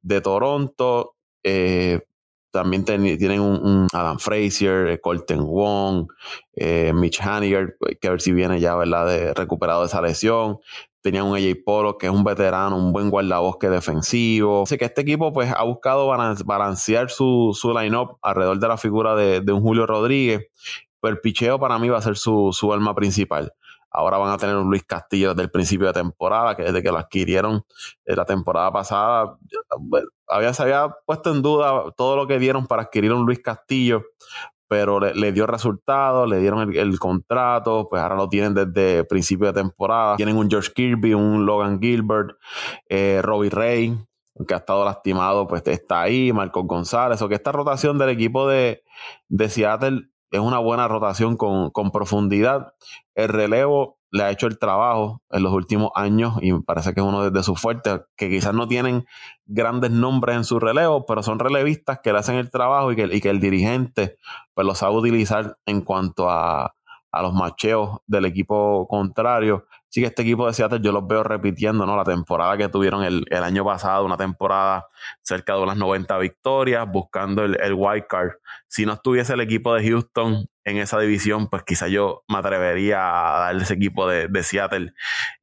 de 0.00 0.20
Toronto. 0.20 1.16
Eh, 1.42 2.00
también 2.56 2.84
tienen 2.84 3.40
un, 3.40 3.86
Adam 3.92 4.18
Frazier, 4.18 4.98
Colton 5.02 5.44
Wong, 5.44 6.08
eh, 6.54 6.92
Mitch 6.94 7.20
Haniger, 7.20 7.76
que 8.00 8.08
a 8.08 8.12
ver 8.12 8.22
si 8.22 8.32
viene 8.32 8.60
ya, 8.60 8.74
¿verdad?, 8.76 9.34
recuperado 9.36 9.80
de 9.80 9.88
esa 9.88 10.00
lesión. 10.00 10.56
Tenían 11.06 11.26
un 11.26 11.36
AJ 11.36 11.62
Polo, 11.64 11.98
que 11.98 12.06
es 12.06 12.12
un 12.12 12.24
veterano, 12.24 12.76
un 12.76 12.92
buen 12.92 13.10
guardabosque 13.10 13.70
defensivo. 13.70 14.64
Así 14.64 14.76
que 14.76 14.86
este 14.86 15.02
equipo, 15.02 15.32
pues, 15.32 15.52
ha 15.56 15.62
buscado 15.62 16.08
balancear 16.08 17.10
su, 17.10 17.56
su 17.56 17.72
line-up 17.72 18.18
alrededor 18.22 18.58
de 18.58 18.66
la 18.66 18.76
figura 18.76 19.14
de, 19.14 19.52
un 19.52 19.60
Julio 19.60 19.86
Rodríguez. 19.86 20.48
Pero 21.00 21.14
el 21.14 21.20
picheo 21.20 21.60
para 21.60 21.78
mí 21.78 21.88
va 21.88 21.98
a 21.98 22.02
ser 22.02 22.16
su, 22.16 22.50
su 22.52 22.72
arma 22.72 22.92
principal. 22.92 23.52
Ahora 23.88 24.18
van 24.18 24.32
a 24.32 24.36
tener 24.36 24.56
un 24.56 24.68
Luis 24.68 24.82
Castillo 24.82 25.28
desde 25.28 25.42
el 25.42 25.50
principio 25.52 25.86
de 25.86 25.92
temporada, 25.92 26.56
que 26.56 26.64
desde 26.64 26.82
que 26.82 26.90
lo 26.90 26.98
adquirieron 26.98 27.64
la 28.04 28.24
temporada 28.24 28.72
pasada, 28.72 29.38
había, 30.26 30.52
se 30.54 30.64
había 30.64 30.92
puesto 31.06 31.32
en 31.32 31.40
duda 31.40 31.92
todo 31.96 32.16
lo 32.16 32.26
que 32.26 32.40
dieron 32.40 32.66
para 32.66 32.82
adquirir 32.82 33.12
un 33.12 33.24
Luis 33.24 33.38
Castillo, 33.38 34.02
pero 34.68 35.00
le, 35.00 35.32
dio 35.32 35.46
resultados, 35.46 36.28
le 36.28 36.38
dieron 36.38 36.74
el, 36.74 36.98
contrato, 36.98 37.88
pues 37.88 38.02
ahora 38.02 38.16
lo 38.16 38.28
tienen 38.28 38.54
desde 38.54 39.04
principio 39.04 39.46
de 39.48 39.52
temporada. 39.52 40.16
Tienen 40.16 40.36
un 40.36 40.50
George 40.50 40.72
Kirby, 40.74 41.14
un 41.14 41.46
Logan 41.46 41.80
Gilbert, 41.80 42.36
eh, 42.88 43.20
Robbie 43.22 43.50
Ray, 43.50 43.96
que 44.46 44.54
ha 44.54 44.58
estado 44.58 44.84
lastimado, 44.84 45.46
pues 45.46 45.62
está 45.66 46.02
ahí, 46.02 46.32
Marcos 46.32 46.66
González, 46.66 47.22
o 47.22 47.28
que 47.28 47.36
esta 47.36 47.52
rotación 47.52 47.98
del 47.98 48.10
equipo 48.10 48.48
de, 48.48 48.82
de 49.28 49.48
Seattle 49.48 50.10
es 50.30 50.40
una 50.40 50.58
buena 50.58 50.88
rotación 50.88 51.36
con, 51.36 51.70
con 51.70 51.90
profundidad. 51.90 52.74
El 53.14 53.28
relevo 53.28 53.95
le 54.10 54.22
ha 54.22 54.30
hecho 54.30 54.46
el 54.46 54.58
trabajo 54.58 55.22
en 55.30 55.42
los 55.42 55.52
últimos 55.52 55.90
años 55.94 56.34
y 56.40 56.52
me 56.52 56.62
parece 56.62 56.94
que 56.94 57.00
es 57.00 57.06
uno 57.06 57.30
de, 57.30 57.42
sus 57.42 57.60
fuertes, 57.60 58.02
que 58.16 58.30
quizás 58.30 58.54
no 58.54 58.68
tienen 58.68 59.06
grandes 59.46 59.90
nombres 59.90 60.36
en 60.36 60.44
su 60.44 60.60
relevo, 60.60 61.06
pero 61.06 61.22
son 61.22 61.38
relevistas 61.38 62.00
que 62.02 62.12
le 62.12 62.18
hacen 62.18 62.36
el 62.36 62.50
trabajo 62.50 62.92
y 62.92 62.96
que, 62.96 63.04
y 63.04 63.20
que 63.20 63.30
el 63.30 63.40
dirigente 63.40 64.16
pues 64.54 64.66
lo 64.66 64.74
sabe 64.74 64.96
utilizar 64.96 65.58
en 65.66 65.80
cuanto 65.82 66.30
a, 66.30 66.76
a 67.16 67.22
los 67.22 67.32
macheos 67.32 67.98
del 68.06 68.26
equipo 68.26 68.86
contrario. 68.88 69.66
Sí 69.88 70.00
que 70.02 70.08
este 70.08 70.22
equipo 70.22 70.46
de 70.46 70.52
Seattle 70.52 70.80
yo 70.82 70.92
los 70.92 71.06
veo 71.06 71.22
repitiendo, 71.22 71.86
¿no? 71.86 71.96
La 71.96 72.04
temporada 72.04 72.56
que 72.58 72.68
tuvieron 72.68 73.02
el, 73.04 73.24
año 73.30 73.64
pasado, 73.64 74.04
una 74.04 74.18
temporada 74.18 74.86
cerca 75.22 75.54
de 75.54 75.62
unas 75.62 75.78
90 75.78 76.18
victorias, 76.18 76.86
buscando 76.90 77.42
el, 77.42 77.58
el 77.62 77.72
wild 77.72 78.06
card. 78.06 78.32
Si 78.68 78.84
no 78.84 78.92
estuviese 78.92 79.32
el 79.32 79.40
equipo 79.40 79.72
de 79.74 79.88
Houston 79.88 80.46
en 80.66 80.78
esa 80.78 80.98
división, 80.98 81.48
pues 81.48 81.62
quizá 81.62 81.86
yo 81.86 82.24
me 82.28 82.38
atrevería 82.38 82.98
a 82.98 83.38
darle 83.38 83.62
ese 83.62 83.74
equipo 83.74 84.08
de, 84.08 84.26
de 84.26 84.42
Seattle 84.42 84.92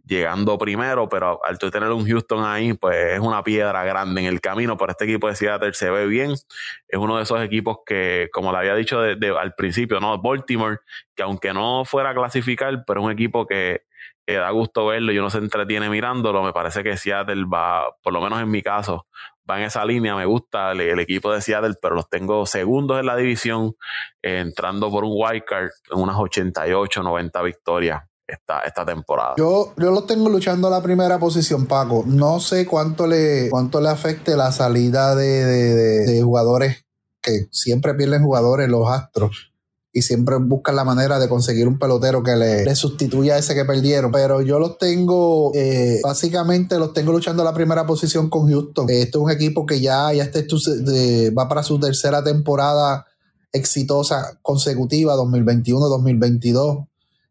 llegando 0.06 0.58
primero, 0.58 1.08
pero 1.08 1.40
al 1.46 1.58
tener 1.58 1.90
un 1.92 2.06
Houston 2.06 2.44
ahí, 2.44 2.74
pues 2.74 3.14
es 3.14 3.20
una 3.22 3.42
piedra 3.42 3.86
grande 3.86 4.20
en 4.20 4.28
el 4.28 4.42
camino, 4.42 4.78
pero 4.78 4.92
este 4.92 5.06
equipo 5.06 5.30
de 5.30 5.36
Seattle 5.36 5.74
se 5.74 5.90
ve 5.90 6.08
bien, 6.08 6.32
es 6.32 7.00
uno 7.00 7.16
de 7.16 7.24
esos 7.24 7.42
equipos 7.42 7.78
que, 7.86 8.30
como 8.34 8.52
le 8.52 8.58
había 8.58 8.76
dicho 8.76 9.00
al 9.00 9.56
principio, 9.56 10.02
¿no? 10.02 10.22
Baltimore, 10.22 10.80
que 11.16 11.24
aunque 11.24 11.54
no 11.54 11.86
fuera 11.86 12.10
a 12.10 12.14
clasificar, 12.14 12.84
pero 12.86 13.00
es 13.00 13.06
un 13.06 13.12
equipo 13.14 13.48
que, 13.48 13.84
da 14.28 14.50
gusto 14.52 14.88
verlo 14.88 15.14
y 15.14 15.20
uno 15.20 15.30
se 15.30 15.38
entretiene 15.38 15.90
mirándolo, 15.90 16.44
me 16.44 16.52
parece 16.52 16.84
que 16.84 16.98
Seattle 16.98 17.46
va, 17.46 17.96
por 18.02 18.12
lo 18.12 18.22
menos 18.22 18.42
en 18.42 18.52
mi 18.52 18.62
caso, 18.62 19.08
va 19.50 19.60
en 19.60 19.66
esa 19.66 19.86
línea, 19.86 20.16
me 20.16 20.26
gusta 20.26 20.72
el, 20.72 21.00
equipo 21.00 21.32
de 21.32 21.42
Seattle, 21.42 21.76
pero 21.82 21.96
los 21.96 22.10
tengo 22.10 22.46
segundos 22.46 23.00
en 23.00 23.06
la 23.06 23.16
división, 23.16 23.76
entrando 24.22 24.90
por 24.90 25.04
un 25.04 25.12
wildcard 25.14 25.70
en 25.92 26.00
unas 26.00 26.18
88, 26.18 27.04
90 27.04 27.42
victorias 27.42 28.04
esta, 28.26 28.62
esta 28.62 28.86
temporada. 28.86 29.36
Yo, 29.38 29.74
yo 29.78 29.92
los 29.92 30.08
tengo 30.08 30.30
luchando 30.30 30.68
a 30.68 30.72
la 30.72 30.82
primera 30.82 31.20
posición, 31.20 31.66
Paco. 31.66 32.04
No 32.06 32.40
sé 32.40 32.66
cuánto 32.66 33.06
le, 33.06 33.50
cuánto 33.50 33.82
le 33.82 33.90
afecte 33.90 34.36
la 34.36 34.52
salida 34.52 35.16
de, 35.16 36.22
jugadores 36.24 36.86
que 37.22 37.48
siempre 37.52 37.94
pierden 37.94 38.24
jugadores, 38.24 38.70
los 38.70 38.90
Astros 38.90 39.53
y 39.96 40.02
siempre 40.02 40.38
buscan 40.38 40.76
la 40.76 40.84
manera 40.84 41.20
de 41.20 41.30
conseguir 41.30 41.68
un 41.68 41.78
pelotero 41.78 42.24
que 42.24 42.36
le, 42.36 42.76
sustituya 42.76 43.36
a 43.36 43.38
ese 43.38 43.54
que 43.54 43.64
perdieron. 43.64 44.12
Pero 44.12 44.42
yo 44.42 44.58
los 44.58 44.80
tengo, 44.80 45.52
eh, 45.54 46.00
básicamente 46.04 46.80
los 46.80 46.94
tengo 46.94 47.12
luchando 47.12 47.44
la 47.44 47.54
primera 47.54 47.86
posición 47.86 48.28
con 48.28 48.50
Houston. 48.50 48.90
Este 48.90 49.10
es 49.10 49.16
un 49.16 49.30
equipo 49.30 49.68
que 49.68 49.80
ya, 49.80 50.12
ya 50.12 50.24
este, 50.24 51.30
va 51.30 51.48
para 51.48 51.62
su 51.62 51.80
tercera 51.80 52.24
temporada 52.24 53.06
exitosa 53.52 54.40
consecutiva, 54.42 55.16
2021-2022. 55.16 56.88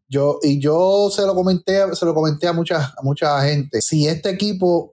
Yo, 0.07 0.39
y 0.41 0.59
yo 0.59 1.09
se 1.13 1.25
lo 1.25 1.35
comenté, 1.35 1.93
se 1.93 2.05
lo 2.05 2.13
comenté 2.13 2.47
a 2.47 2.53
mucha, 2.53 2.93
a 2.97 3.01
mucha 3.03 3.41
gente. 3.41 3.81
Si 3.81 4.07
este 4.07 4.29
equipo 4.29 4.92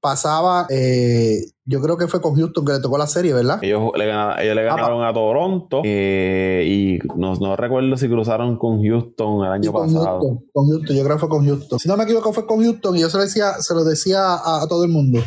pasaba, 0.00 0.66
eh, 0.68 1.46
yo 1.64 1.80
creo 1.80 1.96
que 1.96 2.08
fue 2.08 2.20
con 2.20 2.34
Houston 2.34 2.64
que 2.64 2.72
le 2.72 2.80
tocó 2.80 2.98
la 2.98 3.06
serie, 3.06 3.32
¿verdad? 3.32 3.58
Ellos 3.62 3.90
le, 3.96 4.06
ganaron, 4.06 4.38
ellos 4.40 4.54
le 4.54 4.60
ah, 4.62 4.76
ganaron 4.76 5.04
a 5.04 5.14
Toronto 5.14 5.82
eh, 5.84 6.64
y 6.66 6.98
no, 7.16 7.34
no, 7.36 7.56
recuerdo 7.56 7.96
si 7.96 8.08
cruzaron 8.08 8.58
con 8.58 8.82
Houston 8.82 9.44
el 9.44 9.52
año 9.52 9.72
pasado. 9.72 10.20
con 10.52 10.68
Houston, 10.68 10.96
yo 10.96 11.04
creo 11.04 11.16
que 11.16 11.20
fue 11.20 11.28
con 11.28 11.46
Houston. 11.46 11.78
Si 11.78 11.88
no 11.88 11.96
me 11.96 12.04
equivoco, 12.04 12.32
fue 12.32 12.46
con 12.46 12.62
Houston 12.62 12.96
y 12.96 13.00
yo 13.00 13.08
se 13.08 13.16
lo 13.16 13.22
decía, 13.22 13.54
se 13.60 13.74
lo 13.74 13.84
decía 13.84 14.34
a, 14.34 14.66
todo 14.68 14.84
el 14.84 14.90
mundo. 14.90 15.20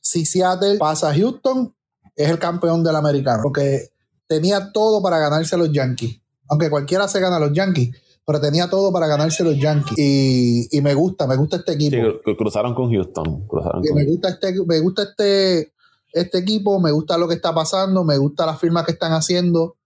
Si 0.00 0.26
Seattle 0.26 0.76
pasa 0.78 1.10
a 1.10 1.14
Houston, 1.14 1.74
es 2.14 2.28
el 2.28 2.38
campeón 2.38 2.84
del 2.84 2.96
americano, 2.96 3.40
porque 3.42 3.88
tenía 4.26 4.72
todo 4.72 5.02
para 5.02 5.18
ganarse 5.18 5.54
a 5.54 5.58
los 5.58 5.72
Yankees. 5.72 6.20
Aunque 6.50 6.70
cualquiera 6.70 7.08
se 7.08 7.20
gana 7.20 7.36
a 7.36 7.40
los 7.40 7.52
Yankees 7.52 7.90
pero 8.28 8.42
tenía 8.42 8.68
todo 8.68 8.92
para 8.92 9.06
ganarse 9.06 9.42
los 9.42 9.58
Yankees. 9.58 9.96
Y, 9.96 10.80
me 10.82 10.92
gusta, 10.92 11.26
me 11.26 11.34
gusta 11.34 11.56
este 11.56 11.72
equipo. 11.72 11.96
Sí, 11.96 12.36
cruzaron 12.36 12.74
con 12.74 12.92
Houston. 12.92 13.48
me 13.94 14.04
gusta, 14.04 14.28
este, 14.28 14.52
me 14.66 14.80
gusta 14.80 15.04
este, 15.04 15.72
este 16.12 16.36
equipo, 16.36 16.78
me 16.78 16.90
gusta 16.90 17.16
lo 17.16 17.26
que 17.26 17.36
está 17.36 17.54
pasando, 17.54 18.04
me 18.04 18.18
gusta 18.18 18.44
las 18.44 18.60
firmas 18.60 18.84
que 18.84 18.92
están 18.92 19.12
haciendo. 19.12 19.78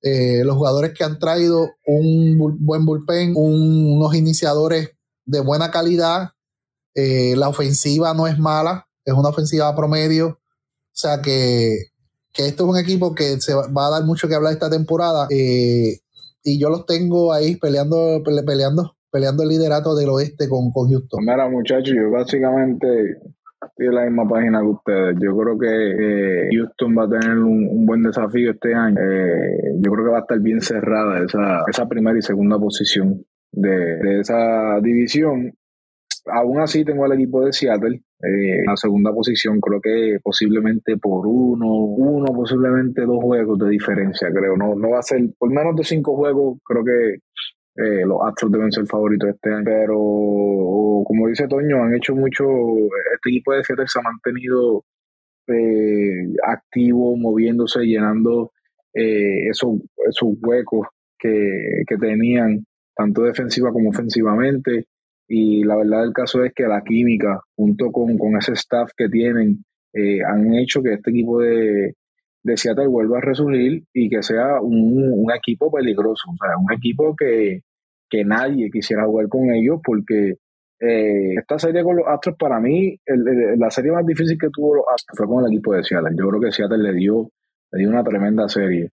Eh, 0.00 0.44
los 0.46 0.56
jugadores 0.56 0.94
que 0.96 1.04
han 1.04 1.18
traído 1.18 1.72
un 1.84 2.38
buen 2.60 2.86
bullpen, 2.86 3.34
unos 3.36 4.14
iniciadores 4.14 4.92
de 5.26 5.40
buena 5.40 5.70
calidad. 5.70 6.30
Eh, 6.94 7.34
la 7.36 7.50
ofensiva 7.50 8.14
no 8.14 8.26
es 8.26 8.38
mala, 8.38 8.88
es 9.04 9.12
una 9.12 9.28
ofensiva 9.28 9.76
promedio. 9.76 10.28
O 10.28 10.94
sea 10.94 11.20
que, 11.20 11.90
que 12.32 12.46
esto 12.46 12.64
es 12.64 12.70
un 12.70 12.78
equipo 12.78 13.14
que 13.14 13.42
se 13.42 13.52
va 13.52 13.88
a 13.88 13.90
dar 13.90 14.04
mucho 14.04 14.26
que 14.26 14.36
hablar 14.36 14.54
esta 14.54 14.70
temporada. 14.70 15.26
Eh, 15.28 16.00
y 16.42 16.60
yo 16.60 16.68
los 16.70 16.86
tengo 16.86 17.32
ahí 17.32 17.56
peleando, 17.56 18.22
peleando, 18.24 18.96
peleando 19.10 19.42
el 19.42 19.48
liderato 19.48 19.94
del 19.94 20.08
oeste 20.08 20.48
con, 20.48 20.70
con 20.72 20.88
Houston. 20.88 21.24
Mira, 21.24 21.48
muchachos, 21.48 21.94
yo 21.94 22.10
básicamente 22.10 22.86
estoy 23.66 23.86
en 23.86 23.94
la 23.94 24.04
misma 24.04 24.28
página 24.28 24.60
que 24.60 24.66
ustedes. 24.66 25.16
Yo 25.20 25.36
creo 25.36 25.58
que 25.58 26.46
eh, 26.46 26.48
Houston 26.52 26.96
va 26.96 27.04
a 27.04 27.20
tener 27.20 27.38
un, 27.38 27.86
buen 27.86 28.02
desafío 28.02 28.52
este 28.52 28.74
año. 28.74 28.96
Eh, 29.00 29.74
yo 29.80 29.92
creo 29.92 30.04
que 30.06 30.10
va 30.12 30.18
a 30.18 30.22
estar 30.22 30.40
bien 30.40 30.60
cerrada 30.60 31.22
esa, 31.24 31.62
esa 31.68 31.88
primera 31.88 32.18
y 32.18 32.22
segunda 32.22 32.58
posición 32.58 33.24
de, 33.52 33.96
de 33.96 34.20
esa 34.20 34.80
división. 34.82 35.52
Aún 36.26 36.60
así 36.60 36.84
tengo 36.84 37.04
al 37.04 37.12
equipo 37.12 37.44
de 37.44 37.52
Seattle 37.52 37.96
eh, 38.22 38.58
en 38.60 38.66
la 38.66 38.76
segunda 38.76 39.12
posición, 39.12 39.60
creo 39.60 39.80
que 39.80 40.18
posiblemente 40.22 40.96
por 40.98 41.26
uno, 41.26 41.66
uno, 41.66 42.26
posiblemente 42.34 43.02
dos 43.02 43.22
juegos 43.22 43.58
de 43.58 43.70
diferencia, 43.70 44.28
creo. 44.30 44.56
No, 44.56 44.74
no 44.74 44.90
va 44.90 44.98
a 44.98 45.02
ser, 45.02 45.22
por 45.38 45.50
menos 45.50 45.74
de 45.76 45.84
cinco 45.84 46.16
juegos, 46.16 46.58
creo 46.64 46.84
que 46.84 47.14
eh, 47.82 48.04
los 48.06 48.18
Astros 48.26 48.52
deben 48.52 48.70
ser 48.72 48.86
favoritos 48.86 49.30
este 49.30 49.50
año. 49.50 49.64
Pero, 49.64 49.96
como 51.04 51.28
dice 51.28 51.48
Toño, 51.48 51.82
han 51.82 51.94
hecho 51.94 52.14
mucho, 52.14 52.44
este 53.14 53.30
equipo 53.30 53.54
de 53.54 53.64
Seattle 53.64 53.86
se 53.88 53.98
ha 53.98 54.02
mantenido 54.02 54.84
eh, 55.46 56.26
activo, 56.46 57.16
moviéndose, 57.16 57.80
llenando 57.80 58.52
esos, 58.92 59.76
esos 60.08 60.28
huecos 60.42 60.88
que, 61.18 61.84
que 61.86 61.96
tenían, 61.96 62.66
tanto 62.94 63.22
defensiva 63.22 63.72
como 63.72 63.90
ofensivamente. 63.90 64.86
Y 65.32 65.62
la 65.62 65.76
verdad 65.76 66.02
del 66.02 66.12
caso 66.12 66.42
es 66.44 66.52
que 66.52 66.64
la 66.64 66.82
química, 66.82 67.40
junto 67.54 67.92
con, 67.92 68.18
ese 68.36 68.54
staff 68.54 68.90
que 68.96 69.08
tienen, 69.08 69.64
eh, 69.92 70.24
han 70.24 70.52
hecho 70.54 70.82
que 70.82 70.94
este 70.94 71.10
equipo 71.10 71.38
de, 71.38 71.94
de 72.42 72.56
Seattle 72.56 72.88
vuelva 72.88 73.18
a 73.18 73.20
resurgir 73.20 73.84
y 73.94 74.10
que 74.10 74.24
sea 74.24 74.60
un, 74.60 75.30
equipo 75.32 75.70
peligroso, 75.70 76.30
o 76.32 76.36
sea, 76.36 76.56
un 76.58 76.72
equipo 76.72 77.14
que, 77.16 77.62
nadie 78.24 78.72
quisiera 78.72 79.04
jugar 79.04 79.28
con 79.28 79.52
ellos 79.52 79.80
porque 79.84 80.34
eh, 80.80 81.34
esta 81.38 81.60
serie 81.60 81.84
con 81.84 81.96
los 81.96 82.08
Astros 82.08 82.34
para 82.36 82.58
mí, 82.58 82.98
la 83.06 83.70
serie 83.70 83.92
más 83.92 84.04
difícil 84.04 84.36
que 84.36 84.48
tuvo 84.50 84.74
los 84.74 84.84
Astros 84.92 85.16
fue 85.16 85.28
con 85.28 85.44
el 85.44 85.52
equipo 85.52 85.74
de 85.74 85.84
Seattle. 85.84 86.16
Yo 86.18 86.28
creo 86.28 86.40
que 86.40 86.50
Seattle 86.50 86.78
le 86.78 86.92
dio, 86.92 87.30
le 87.70 87.78
dio 87.78 87.88
una 87.88 88.02
tremenda 88.02 88.48
serie 88.48 88.90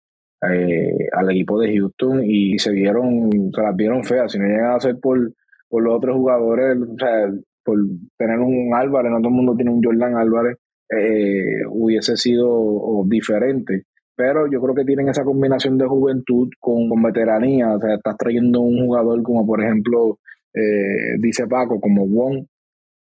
eh, 0.49 1.09
al 1.11 1.29
equipo 1.29 1.59
de 1.59 1.77
Houston 1.77 2.23
y 2.25 2.57
se 2.57 2.71
vieron, 2.71 3.29
se 3.53 3.61
las 3.61 3.75
vieron 3.75 4.03
feas, 4.03 4.31
si 4.31 4.39
no 4.39 4.45
llegan 4.45 4.71
a 4.71 4.79
ser 4.79 4.99
por 4.99 5.31
por 5.73 5.81
los 5.81 5.95
otros 5.95 6.15
jugadores, 6.15 6.77
o 6.77 6.95
sea, 6.99 7.33
por 7.65 7.79
tener 8.15 8.37
un 8.37 8.75
Álvarez, 8.75 9.11
no 9.11 9.17
todo 9.17 9.29
el 9.29 9.33
mundo 9.33 9.55
tiene 9.55 9.71
un 9.71 9.83
Jordan 9.83 10.15
Álvarez, 10.17 10.55
eh, 10.87 11.65
hubiese 11.67 12.15
sido 12.15 13.03
diferente. 13.07 13.85
Pero 14.15 14.45
yo 14.51 14.61
creo 14.61 14.75
que 14.75 14.85
tienen 14.85 15.09
esa 15.09 15.23
combinación 15.23 15.79
de 15.79 15.87
juventud 15.87 16.47
con, 16.59 16.87
veteranía. 17.01 17.73
O 17.73 17.79
sea, 17.79 17.95
estás 17.95 18.15
trayendo 18.17 18.61
un 18.61 18.85
jugador 18.85 19.23
como, 19.23 19.47
por 19.47 19.63
ejemplo, 19.63 20.19
eh, 20.53 21.17
dice 21.19 21.47
Paco, 21.47 21.79
como 21.81 22.05
Wong, 22.05 22.45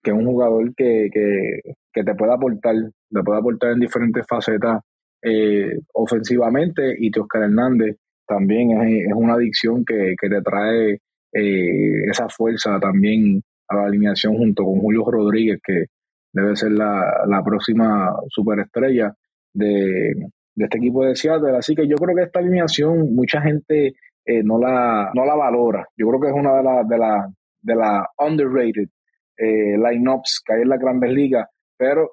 que 0.03 0.11
es 0.11 0.17
un 0.17 0.27
jugador 0.27 0.71
que, 0.75 1.09
te 1.91 2.13
puede 2.13 2.33
aportar, 2.33 2.75
te 2.75 3.23
puede 3.23 3.39
aportar 3.39 3.71
en 3.71 3.79
diferentes 3.79 4.23
facetas 4.29 4.79
eh, 5.23 5.71
ofensivamente. 5.95 6.95
Y 6.99 7.09
Oscar 7.17 7.45
Hernández 7.45 7.95
también 8.27 8.79
es, 8.79 9.07
es 9.07 9.13
una 9.15 9.33
adicción 9.33 9.83
que, 9.83 10.13
que 10.21 10.29
te 10.29 10.41
trae 10.43 10.99
eh, 11.33 12.09
esa 12.09 12.27
fuerza 12.29 12.79
también 12.79 13.41
a 13.67 13.75
la 13.75 13.85
alineación 13.85 14.35
junto 14.37 14.63
con 14.63 14.79
Julio 14.79 15.05
Rodríguez, 15.09 15.59
que 15.63 15.85
debe 16.33 16.55
ser 16.55 16.71
la, 16.71 17.23
la 17.27 17.43
próxima 17.43 18.15
superestrella 18.29 19.13
de, 19.53 20.13
de, 20.55 20.65
este 20.65 20.77
equipo 20.77 21.05
de 21.05 21.15
Seattle. 21.15 21.57
Así 21.57 21.75
que 21.75 21.87
yo 21.87 21.95
creo 21.97 22.15
que 22.15 22.23
esta 22.23 22.39
alineación 22.39 23.13
mucha 23.13 23.41
gente 23.41 23.93
eh, 24.25 24.43
no, 24.43 24.59
la, 24.59 25.11
no 25.13 25.25
la 25.25 25.35
valora. 25.35 25.87
Yo 25.95 26.07
creo 26.07 26.19
que 26.19 26.27
es 26.29 26.33
una 26.33 26.57
de 26.57 26.63
las 26.63 26.87
de 26.87 26.97
la, 26.97 27.29
de 27.61 27.75
la 27.75 28.07
underrated 28.17 28.89
eh, 29.37 29.77
lineups 29.77 30.41
que 30.45 30.53
hay 30.53 30.61
en 30.61 30.69
la 30.69 30.77
Grandes 30.77 31.11
Ligas, 31.11 31.47
pero 31.77 32.11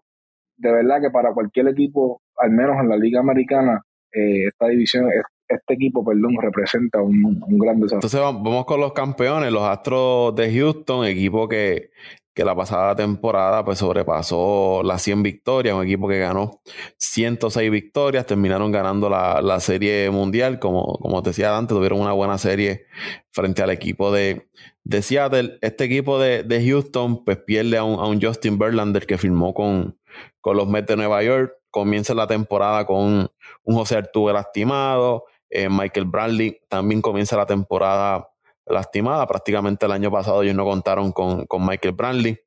de 0.57 0.73
verdad 0.73 1.01
que 1.01 1.11
para 1.11 1.33
cualquier 1.33 1.69
equipo, 1.69 2.23
al 2.39 2.51
menos 2.51 2.77
en 2.81 2.89
la 2.89 2.97
Liga 2.97 3.21
Americana, 3.21 3.83
esta 4.11 4.69
división, 4.69 5.11
este 5.49 5.75
equipo, 5.75 6.05
perdón, 6.05 6.37
representa 6.41 7.01
un, 7.01 7.43
un 7.47 7.59
gran 7.59 7.81
desafío. 7.81 7.99
Entonces 7.99 8.21
vamos 8.21 8.65
con 8.65 8.81
los 8.81 8.93
campeones, 8.93 9.53
los 9.53 9.63
Astros 9.63 10.35
de 10.35 10.53
Houston, 10.53 11.07
equipo 11.07 11.49
que, 11.49 11.91
que 12.37 12.45
la 12.45 12.55
pasada 12.55 12.95
temporada 12.95 13.65
pues 13.65 13.79
sobrepasó 13.79 14.83
las 14.85 15.01
100 15.01 15.23
victorias, 15.23 15.75
un 15.75 15.85
equipo 15.85 16.07
que 16.07 16.19
ganó 16.19 16.61
106 16.99 17.71
victorias, 17.71 18.27
terminaron 18.27 18.71
ganando 18.71 19.09
la, 19.09 19.59
serie 19.61 20.11
mundial, 20.11 20.59
como, 20.59 20.99
como 20.99 21.23
te 21.23 21.31
decía 21.31 21.57
antes, 21.57 21.75
tuvieron 21.75 21.99
una 21.99 22.13
buena 22.13 22.37
serie 22.37 22.85
frente 23.31 23.63
al 23.63 23.71
equipo 23.71 24.13
de, 24.13 24.49
de 24.85 25.01
Seattle. 25.01 25.59
Este 25.63 25.85
equipo 25.85 26.19
de, 26.19 26.45
Houston 26.69 27.25
pues 27.25 27.39
pierde 27.39 27.79
a 27.79 27.85
un, 27.85 27.99
a 27.99 28.07
un, 28.07 28.21
Justin 28.21 28.59
Verlander 28.59 29.07
que 29.07 29.17
firmó 29.17 29.55
con, 29.55 29.99
con 30.43 30.59
los 30.59 30.69
Mets 30.69 30.89
de 30.89 30.97
Nueva 30.99 31.23
York, 31.23 31.55
comienza 31.71 32.13
la 32.13 32.27
temporada 32.27 32.85
con 32.85 33.31
un 33.65 33.75
José 33.75 33.97
Arturo 33.97 34.35
lastimado, 34.35 35.25
eh, 35.51 35.69
Michael 35.69 36.07
Bradley 36.07 36.61
también 36.69 37.01
comienza 37.01 37.37
la 37.37 37.47
temporada 37.47 38.29
lastimada. 38.67 39.27
Prácticamente 39.27 39.87
el 39.87 39.93
año 39.93 40.11
pasado 40.11 40.43
ellos 40.43 40.55
no 40.55 40.65
contaron 40.65 41.13
con, 41.13 41.47
Michael 41.61 41.95
Brantley. 41.95 42.39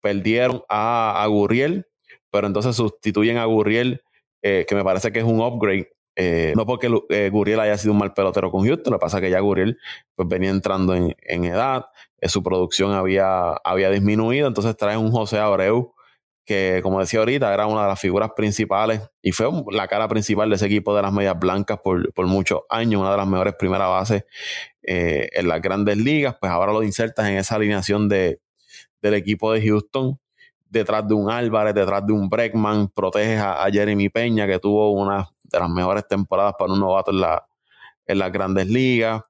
Perdieron 0.00 0.62
a, 0.68 1.22
a, 1.22 1.26
Gurriel, 1.26 1.86
pero 2.30 2.46
entonces 2.46 2.76
sustituyen 2.76 3.38
a 3.38 3.44
Gurriel, 3.44 4.02
eh, 4.42 4.64
que 4.68 4.74
me 4.74 4.84
parece 4.84 5.12
que 5.12 5.20
es 5.20 5.24
un 5.24 5.40
upgrade. 5.40 5.88
Eh, 6.20 6.52
no 6.56 6.66
porque 6.66 6.88
Gurriel 7.30 7.60
haya 7.60 7.78
sido 7.78 7.92
un 7.92 8.00
mal 8.00 8.12
pelotero 8.12 8.50
con 8.50 8.66
Houston, 8.66 8.92
lo 8.92 8.98
que 8.98 9.02
pasa 9.02 9.18
es 9.18 9.22
que 9.22 9.30
ya 9.30 9.38
Gurriel 9.38 9.78
pues, 10.16 10.28
venía 10.28 10.50
entrando 10.50 10.96
en, 10.96 11.44
edad, 11.44 11.86
su 12.22 12.42
producción 12.42 12.92
había, 12.92 13.52
había 13.62 13.88
disminuido, 13.90 14.48
entonces 14.48 14.76
traen 14.76 14.98
un 14.98 15.12
José 15.12 15.38
Abreu 15.38 15.94
que 16.48 16.80
como 16.82 16.98
decía 16.98 17.20
ahorita, 17.20 17.52
era 17.52 17.66
una 17.66 17.82
de 17.82 17.88
las 17.88 18.00
figuras 18.00 18.30
principales 18.34 19.02
y 19.20 19.32
fue 19.32 19.48
la 19.70 19.86
cara 19.86 20.08
principal 20.08 20.48
de 20.48 20.56
ese 20.56 20.64
equipo 20.64 20.96
de 20.96 21.02
las 21.02 21.12
medias 21.12 21.38
blancas 21.38 21.78
por, 21.84 22.10
por 22.14 22.26
muchos 22.26 22.60
años, 22.70 23.02
una 23.02 23.10
de 23.10 23.18
las 23.18 23.26
mejores 23.26 23.54
primeras 23.58 23.86
bases 23.86 24.24
eh, 24.82 25.28
en 25.34 25.46
las 25.46 25.60
grandes 25.60 25.98
ligas, 25.98 26.36
pues 26.40 26.50
ahora 26.50 26.72
lo 26.72 26.82
insertas 26.82 27.28
en 27.28 27.36
esa 27.36 27.56
alineación 27.56 28.08
de, 28.08 28.40
del 29.02 29.12
equipo 29.12 29.52
de 29.52 29.60
Houston, 29.60 30.18
detrás 30.70 31.06
de 31.06 31.12
un 31.12 31.30
Álvarez, 31.30 31.74
detrás 31.74 32.06
de 32.06 32.14
un 32.14 32.30
Breckman, 32.30 32.88
proteges 32.88 33.42
a, 33.42 33.68
Jeremy 33.70 34.08
Peña, 34.08 34.46
que 34.46 34.58
tuvo 34.58 34.92
una 34.92 35.28
de 35.42 35.58
las 35.60 35.68
mejores 35.68 36.08
temporadas 36.08 36.54
para 36.58 36.72
un 36.72 36.80
novato 36.80 37.10
en, 37.10 37.20
la, 37.20 37.46
en 38.06 38.18
las 38.18 38.32
grandes 38.32 38.68
ligas, 38.68 39.20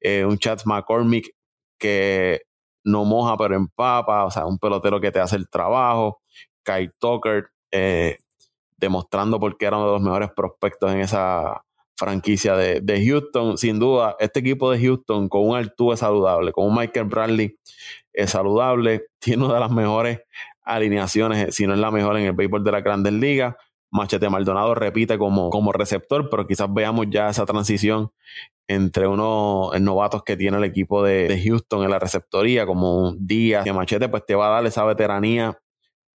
eh, 0.00 0.24
un 0.24 0.38
Chad 0.38 0.60
McCormick 0.64 1.34
que 1.76 2.40
no 2.82 3.04
moja 3.04 3.36
pero 3.36 3.56
empapa, 3.56 4.24
o 4.24 4.30
sea, 4.30 4.46
un 4.46 4.58
pelotero 4.58 5.02
que 5.02 5.12
te 5.12 5.20
hace 5.20 5.36
el 5.36 5.50
trabajo, 5.50 6.21
Kyle 6.62 6.90
Tucker, 6.98 7.48
eh, 7.70 8.18
demostrando 8.76 9.38
por 9.38 9.56
qué 9.56 9.66
era 9.66 9.76
uno 9.76 9.86
de 9.86 9.92
los 9.92 10.02
mejores 10.02 10.30
prospectos 10.34 10.92
en 10.92 11.00
esa 11.00 11.62
franquicia 11.96 12.56
de, 12.56 13.04
Houston. 13.06 13.56
Sin 13.56 13.78
duda, 13.78 14.16
este 14.18 14.40
equipo 14.40 14.70
de 14.70 14.80
Houston 14.80 15.28
con 15.28 15.48
un 15.48 15.56
Altuve 15.56 15.96
saludable, 15.96 16.52
con 16.52 16.66
un 16.66 16.74
Michael 16.74 17.06
Bradley 17.06 17.56
es 18.12 18.30
saludable, 18.30 19.06
tiene 19.18 19.44
una 19.44 19.54
de 19.54 19.60
las 19.60 19.70
mejores 19.70 20.20
alineaciones, 20.64 21.54
si 21.54 21.66
no 21.66 21.74
es 21.74 21.80
la 21.80 21.90
mejor 21.90 22.16
en 22.16 22.26
el 22.26 22.32
béisbol 22.32 22.64
de 22.64 22.72
la 22.72 22.80
Grandes 22.80 23.12
Ligas. 23.12 23.54
Machete 23.90 24.28
Maldonado 24.30 24.74
repite 24.74 25.18
como, 25.18 25.50
como 25.50 25.70
receptor, 25.70 26.30
pero 26.30 26.46
quizás 26.46 26.72
veamos 26.72 27.06
ya 27.10 27.28
esa 27.28 27.44
transición 27.44 28.10
entre 28.66 29.06
unos 29.06 29.78
novatos 29.80 30.22
que 30.24 30.36
tiene 30.36 30.56
el 30.56 30.64
equipo 30.64 31.02
de, 31.02 31.40
Houston 31.44 31.84
en 31.84 31.90
la 31.90 31.98
receptoría, 31.98 32.64
como 32.64 33.14
Díaz, 33.18 33.64
que 33.64 33.72
Machete 33.72 34.08
pues 34.08 34.24
te 34.24 34.34
va 34.34 34.46
a 34.46 34.50
dar 34.50 34.66
esa 34.66 34.84
veteranía 34.84 35.58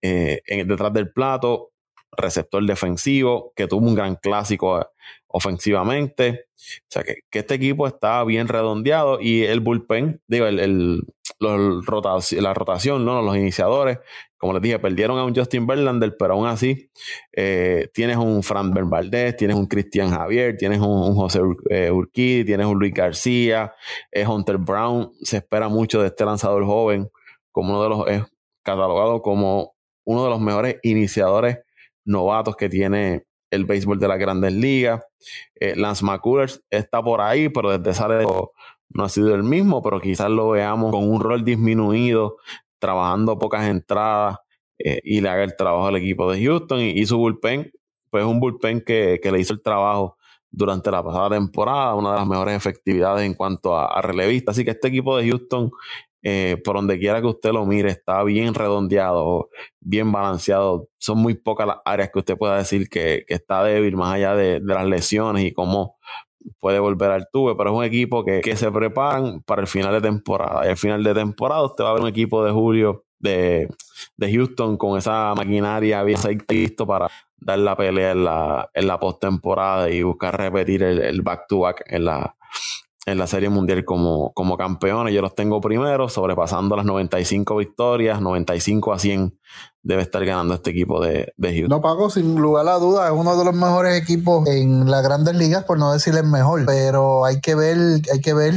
eh, 0.02 0.42
detrás 0.66 0.94
del 0.94 1.12
plato, 1.12 1.72
receptor 2.12 2.66
defensivo, 2.66 3.54
que 3.56 3.68
tuvo 3.68 3.88
un 3.88 3.96
gran 3.96 4.16
clásico 4.16 4.88
ofensivamente. 5.28 6.46
O 6.56 6.90
sea, 6.90 7.04
que, 7.04 7.20
este 7.32 7.56
equipo 7.56 7.88
está 7.88 8.24
bien 8.24 8.48
redondeado 8.48 9.20
y 9.22 9.44
el 9.44 9.60
bullpen, 9.60 10.22
digo, 10.28 10.48
el, 10.48 11.04
la 11.40 12.54
rotación, 12.54 13.06
¿no? 13.06 13.22
los 13.22 13.38
iniciadores, 13.38 14.00
como 14.38 14.54
les 14.54 14.62
dije, 14.62 14.80
perdieron 14.80 15.18
a 15.18 15.26
un 15.26 15.36
Justin 15.36 15.66
Verlander, 15.66 16.16
pero 16.18 16.34
aún 16.34 16.48
así 16.48 16.92
eh, 17.34 17.90
tienes 17.94 18.18
un 18.18 18.44
Fran 18.44 18.72
Valdez, 18.72 19.36
tienes 19.36 19.56
un 19.56 19.68
Cristian 19.68 20.12
Javier, 20.12 20.58
tienes 20.58 20.80
un, 20.80 21.16
José 21.16 21.42
eh, 21.70 21.92
Urquí, 21.92 22.44
tienes 22.46 22.68
un 22.68 22.78
Luis 22.78 22.94
García, 22.94 23.74
es 24.12 24.28
Hunter 24.28 24.58
Brown. 24.58 25.12
Se 25.22 25.38
espera 25.38 25.70
mucho 25.70 26.02
de 26.02 26.08
este 26.08 26.26
lanzador 26.26 26.66
joven, 26.66 27.10
como 27.52 27.74
uno 27.74 27.84
de 27.84 27.90
los, 27.90 28.08
es 28.10 28.24
catalogado 28.64 29.22
como 29.22 29.77
uno 30.08 30.24
de 30.24 30.30
los 30.30 30.40
mejores 30.40 30.78
iniciadores 30.84 31.60
novatos 32.06 32.56
que 32.56 32.70
tiene 32.70 33.26
el 33.52 33.66
béisbol 33.66 34.00
de 34.00 34.08
las 34.08 34.18
grandes 34.18 34.54
ligas. 34.54 35.04
Eh, 35.56 35.76
Lance 35.76 36.06
McCullers 36.06 36.64
está 36.70 37.04
por 37.04 37.20
ahí, 37.20 37.50
pero 37.50 37.78
desde 37.78 37.94
sale 37.94 38.26
no 38.90 39.04
ha 39.04 39.10
sido 39.10 39.36
el 39.36 39.44
mismo, 39.44 39.82
pero 39.82 40.00
quizás 40.00 40.30
lo 40.30 40.52
veamos 40.52 40.92
con 40.92 41.10
un 41.10 41.20
rol 41.20 41.44
disminuido, 41.44 42.38
trabajando 42.80 43.38
pocas 43.38 43.68
entradas 43.68 44.38
eh, 44.80 45.02
y 45.04 45.20
le 45.20 45.28
haga 45.28 45.44
el 45.44 45.58
trabajo 45.58 45.88
al 45.88 45.98
equipo 45.98 46.32
de 46.32 46.42
Houston. 46.42 46.80
Y, 46.80 47.06
su 47.06 47.18
bullpen, 47.18 47.70
pues 48.10 48.24
un 48.24 48.40
bullpen 48.40 48.80
que, 48.82 49.20
le 49.22 49.40
hizo 49.42 49.54
el 49.54 49.62
trabajo 49.62 50.18
durante 50.50 50.90
la 50.90 51.04
pasada 51.04 51.32
temporada, 51.32 51.96
una 51.96 52.12
de 52.12 52.20
las 52.20 52.28
mejores 52.28 52.56
efectividades 52.56 53.26
en 53.26 53.34
cuanto 53.34 53.76
a, 53.76 53.88
a 53.88 54.02
relevista. 54.02 54.52
Así 54.52 54.64
que 54.64 54.72
este 54.72 54.88
equipo 54.88 55.18
de 55.18 55.28
Houston 55.30 55.70
eh, 56.24 56.58
por 56.64 56.76
donde 56.76 57.00
quiera 57.00 57.22
que 57.22 57.28
usted 57.28 57.52
lo 57.52 57.66
mire, 57.66 57.90
está 57.90 58.24
bien 58.24 58.54
redondeado, 58.54 59.50
bien 59.80 60.12
balanceado. 60.12 60.88
Son 60.98 61.18
muy 61.18 61.36
pocas 61.36 61.68
las 61.68 61.78
áreas 61.86 62.10
que 62.12 62.20
usted 62.20 62.38
pueda 62.38 62.58
decir 62.58 62.90
que, 62.90 63.26
está 63.28 63.64
débil, 63.64 63.96
más 63.96 64.16
allá 64.16 64.36
de, 64.36 64.60
las 64.62 64.86
lesiones 64.88 65.46
y 65.46 65.54
cómo 65.54 65.98
puede 66.60 66.80
volver 66.80 67.12
al 67.12 67.28
tuve, 67.32 67.56
pero 67.56 67.72
es 67.72 67.78
un 67.78 67.84
equipo 67.84 68.24
que, 68.24 68.42
se 68.56 68.72
preparan 68.72 69.42
para 69.42 69.62
el 69.62 69.68
final 69.68 69.94
de 69.94 70.02
temporada. 70.02 70.66
Y 70.66 70.70
al 70.70 70.78
final 70.78 71.04
de 71.04 71.14
temporada 71.14 71.64
usted 71.64 71.84
va 71.84 71.92
a 71.92 71.94
ver 71.94 72.04
un 72.04 72.10
equipo 72.10 72.44
de 72.44 72.52
Julio 72.52 73.06
de, 73.20 73.68
Houston 74.20 74.78
con 74.78 74.98
esa 74.98 75.34
maquinaria 75.36 76.04
bien 76.04 76.20
listo 76.50 76.86
para 76.86 77.10
dar 77.38 77.60
la 77.60 77.76
pelea 77.76 78.12
en 78.12 78.24
la, 78.24 78.70
en 78.74 78.88
la 78.88 79.00
postemporada 79.00 79.90
y 79.90 80.04
buscar 80.04 80.38
repetir 80.38 80.84
el 80.84 81.22
back-to-back 81.22 81.84
en 81.88 82.06
la, 82.06 82.36
en 83.08 83.18
la 83.18 83.26
Serie 83.26 83.50
Mundial 83.50 83.86
como, 83.86 84.34
como 84.34 84.58
campeones. 84.58 85.14
Yo 85.14 85.22
los 85.22 85.34
tengo 85.34 85.62
primero, 85.62 86.10
sobrepasando 86.10 86.76
las 86.76 86.86
95 86.86 87.56
victorias, 87.56 88.22
95 88.22 88.94
a 88.94 89.00
100 89.00 89.40
debe 89.82 90.02
estar 90.02 90.24
ganando 90.26 90.54
este 90.54 90.72
equipo 90.72 91.02
de, 91.02 91.34
de 91.38 91.50
Houston. 91.54 91.70
No, 91.70 91.82
Paco, 91.82 92.10
sin 92.10 92.36
lugar 92.36 92.68
a 92.68 92.74
duda, 92.74 93.08
es 93.08 93.14
uno 93.14 93.38
de 93.38 93.46
los 93.46 93.56
mejores 93.56 94.00
equipos 94.02 94.46
en 94.50 94.92
las 94.92 95.02
grandes 95.04 95.36
ligas, 95.36 95.64
por 95.64 95.80
no 95.80 95.94
decir 95.94 96.16
el 96.16 96.26
mejor, 96.26 96.66
pero 96.66 97.24
hay 97.24 97.40
que 97.40 97.56
ver, 97.56 97.78
hay 98.12 98.20
que 98.20 98.34
ver 98.34 98.56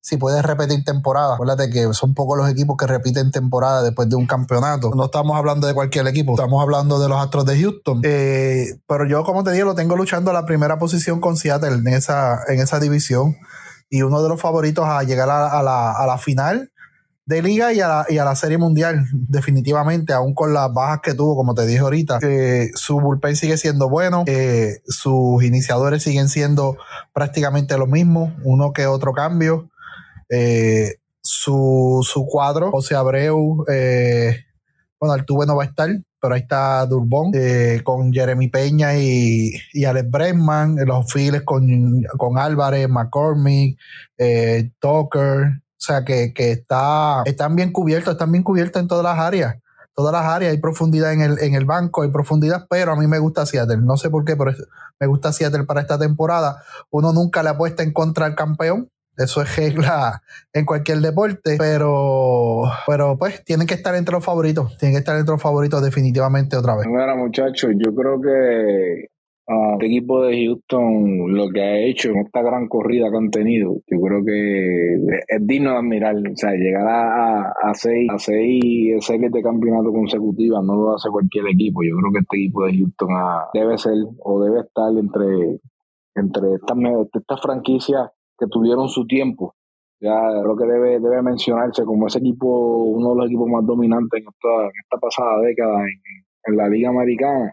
si 0.00 0.16
puedes 0.16 0.44
repetir 0.44 0.82
temporada. 0.82 1.34
Acuérdate 1.34 1.70
que 1.70 1.92
son 1.92 2.12
pocos 2.12 2.36
los 2.36 2.50
equipos 2.50 2.76
que 2.76 2.88
repiten 2.88 3.30
temporada 3.30 3.84
después 3.84 4.08
de 4.08 4.16
un 4.16 4.26
campeonato. 4.26 4.90
No 4.96 5.04
estamos 5.04 5.36
hablando 5.36 5.68
de 5.68 5.74
cualquier 5.74 6.08
equipo, 6.08 6.32
estamos 6.32 6.60
hablando 6.60 6.98
de 6.98 7.08
los 7.08 7.18
Astros 7.18 7.46
de 7.46 7.60
Houston. 7.60 8.00
Eh, 8.02 8.66
pero 8.88 9.06
yo, 9.06 9.22
como 9.22 9.44
te 9.44 9.52
digo, 9.52 9.64
lo 9.66 9.76
tengo 9.76 9.94
luchando 9.94 10.32
a 10.32 10.34
la 10.34 10.44
primera 10.44 10.80
posición 10.80 11.20
con 11.20 11.36
Seattle 11.36 11.74
en 11.74 11.86
esa, 11.86 12.40
en 12.48 12.58
esa 12.58 12.80
división 12.80 13.36
y 13.88 14.02
uno 14.02 14.22
de 14.22 14.28
los 14.28 14.40
favoritos 14.40 14.86
a 14.86 15.02
llegar 15.02 15.28
a, 15.30 15.62
la, 15.62 16.18
final 16.18 16.70
de 17.24 17.42
liga 17.42 17.72
y 17.72 17.80
a, 17.80 18.04
la, 18.08 18.36
serie 18.36 18.58
mundial, 18.58 19.04
definitivamente, 19.12 20.12
aún 20.12 20.34
con 20.34 20.52
las 20.52 20.72
bajas 20.72 21.00
que 21.02 21.14
tuvo, 21.14 21.36
como 21.36 21.54
te 21.54 21.66
dije 21.66 21.80
ahorita, 21.80 22.18
su 22.74 23.00
bullpen 23.00 23.36
sigue 23.36 23.56
siendo 23.56 23.88
bueno, 23.88 24.24
sus 24.86 25.42
iniciadores 25.42 26.02
siguen 26.02 26.28
siendo 26.28 26.76
prácticamente 27.12 27.78
lo 27.78 27.86
mismo, 27.86 28.34
uno 28.44 28.72
que 28.72 28.86
otro 28.86 29.12
cambio. 29.12 29.70
Eh, 30.28 30.96
su, 31.20 32.06
su, 32.08 32.26
cuadro, 32.26 32.70
José 32.70 32.94
Abreu, 32.94 33.64
eh, 33.68 34.44
bueno, 35.00 35.12
Altuve 35.12 35.46
no 35.46 35.56
va 35.56 35.64
a 35.64 35.66
estar, 35.66 35.90
pero 36.20 36.34
ahí 36.34 36.40
está 36.40 36.84
Durbón 36.86 37.30
eh, 37.34 37.80
con 37.84 38.12
Jeremy 38.12 38.48
Peña 38.48 38.96
y, 38.96 39.52
y 39.72 39.84
Alex 39.84 40.10
Bregman, 40.10 40.76
los 40.86 41.12
files 41.12 41.42
con, 41.42 42.02
con 42.16 42.38
Álvarez, 42.38 42.88
McCormick, 42.88 43.78
eh, 44.18 44.70
Tucker, 44.78 45.46
o 45.46 45.60
sea 45.78 46.04
que, 46.04 46.32
está, 46.36 47.22
están 47.26 47.54
bien 47.54 47.70
cubiertos, 47.70 48.12
están 48.12 48.32
bien 48.32 48.42
cubiertos 48.42 48.80
en 48.80 48.88
todas 48.88 49.04
las 49.04 49.18
áreas. 49.18 49.56
Todas 49.94 50.12
las 50.12 50.24
áreas 50.24 50.52
hay 50.52 50.58
profundidad 50.58 51.12
en 51.12 51.22
el, 51.22 51.38
en 51.38 51.54
el 51.54 51.64
banco, 51.64 52.02
hay 52.02 52.10
profundidad, 52.10 52.66
pero 52.68 52.92
a 52.92 52.96
mí 52.96 53.06
me 53.06 53.18
gusta 53.18 53.46
Seattle. 53.46 53.78
No 53.78 53.96
sé 53.96 54.10
por 54.10 54.24
qué, 54.24 54.36
pero 54.36 54.52
me 55.00 55.06
gusta 55.06 55.32
Seattle 55.32 55.64
para 55.64 55.80
esta 55.80 55.98
temporada. 55.98 56.62
Uno 56.90 57.12
nunca 57.12 57.42
le 57.42 57.50
apuesta 57.50 57.82
en 57.82 57.92
contra 57.92 58.26
al 58.26 58.34
campeón, 58.34 58.90
eso 59.16 59.42
es 59.42 59.56
regla 59.56 60.22
en 60.52 60.64
cualquier 60.64 60.98
deporte, 60.98 61.56
pero, 61.58 62.64
pero 62.86 63.16
pues 63.18 63.44
tienen 63.44 63.66
que 63.66 63.74
estar 63.74 63.94
entre 63.94 64.14
los 64.14 64.24
favoritos, 64.24 64.76
tienen 64.78 64.94
que 64.94 65.00
estar 65.00 65.16
entre 65.16 65.32
los 65.32 65.42
favoritos 65.42 65.82
definitivamente 65.82 66.56
otra 66.56 66.76
vez. 66.76 66.86
Mira 66.86 67.14
muchachos, 67.16 67.72
yo 67.76 67.94
creo 67.94 68.20
que 68.20 69.06
uh, 69.48 69.80
el 69.80 69.86
equipo 69.86 70.22
de 70.22 70.44
Houston 70.44 71.34
lo 71.34 71.48
que 71.48 71.62
ha 71.62 71.78
hecho 71.78 72.10
en 72.10 72.18
esta 72.18 72.42
gran 72.42 72.68
corrida 72.68 73.10
que 73.10 73.16
han 73.16 73.30
tenido, 73.30 73.76
yo 73.86 74.00
creo 74.00 74.24
que 74.24 74.94
es 75.28 75.46
digno 75.46 75.72
de 75.72 75.76
admirar. 75.78 76.16
O 76.16 76.36
sea, 76.36 76.52
llegar 76.52 76.86
a, 76.86 77.52
a, 77.62 77.74
seis, 77.74 78.08
a 78.10 78.18
seis 78.18 79.04
series 79.04 79.32
de 79.32 79.42
campeonato 79.42 79.92
consecutivas 79.92 80.62
no 80.64 80.74
lo 80.74 80.94
hace 80.94 81.08
cualquier 81.10 81.46
equipo. 81.48 81.82
Yo 81.82 81.96
creo 81.96 82.12
que 82.12 82.20
este 82.20 82.36
equipo 82.36 82.64
de 82.64 82.78
Houston 82.78 83.08
debe 83.54 83.78
ser 83.78 83.94
o 84.18 84.42
debe 84.42 84.60
estar 84.60 84.90
entre 84.98 85.60
entre 86.16 86.54
estas, 86.54 86.78
estas 87.12 87.40
franquicias 87.42 88.10
que 88.38 88.46
tuvieron 88.46 88.88
su 88.88 89.06
tiempo. 89.06 89.54
Ya 90.00 90.14
creo 90.42 90.56
que 90.56 90.66
debe, 90.66 91.00
debe 91.00 91.22
mencionarse 91.22 91.84
como 91.84 92.06
ese 92.06 92.18
equipo, 92.18 92.84
uno 92.84 93.10
de 93.10 93.16
los 93.16 93.26
equipos 93.26 93.48
más 93.48 93.64
dominantes 93.64 94.20
en 94.20 94.28
esta, 94.28 94.68
esta 94.82 94.98
pasada 94.98 95.40
década 95.40 95.84
en, 95.84 96.56
la 96.56 96.68
Liga 96.68 96.90
Americana. 96.90 97.52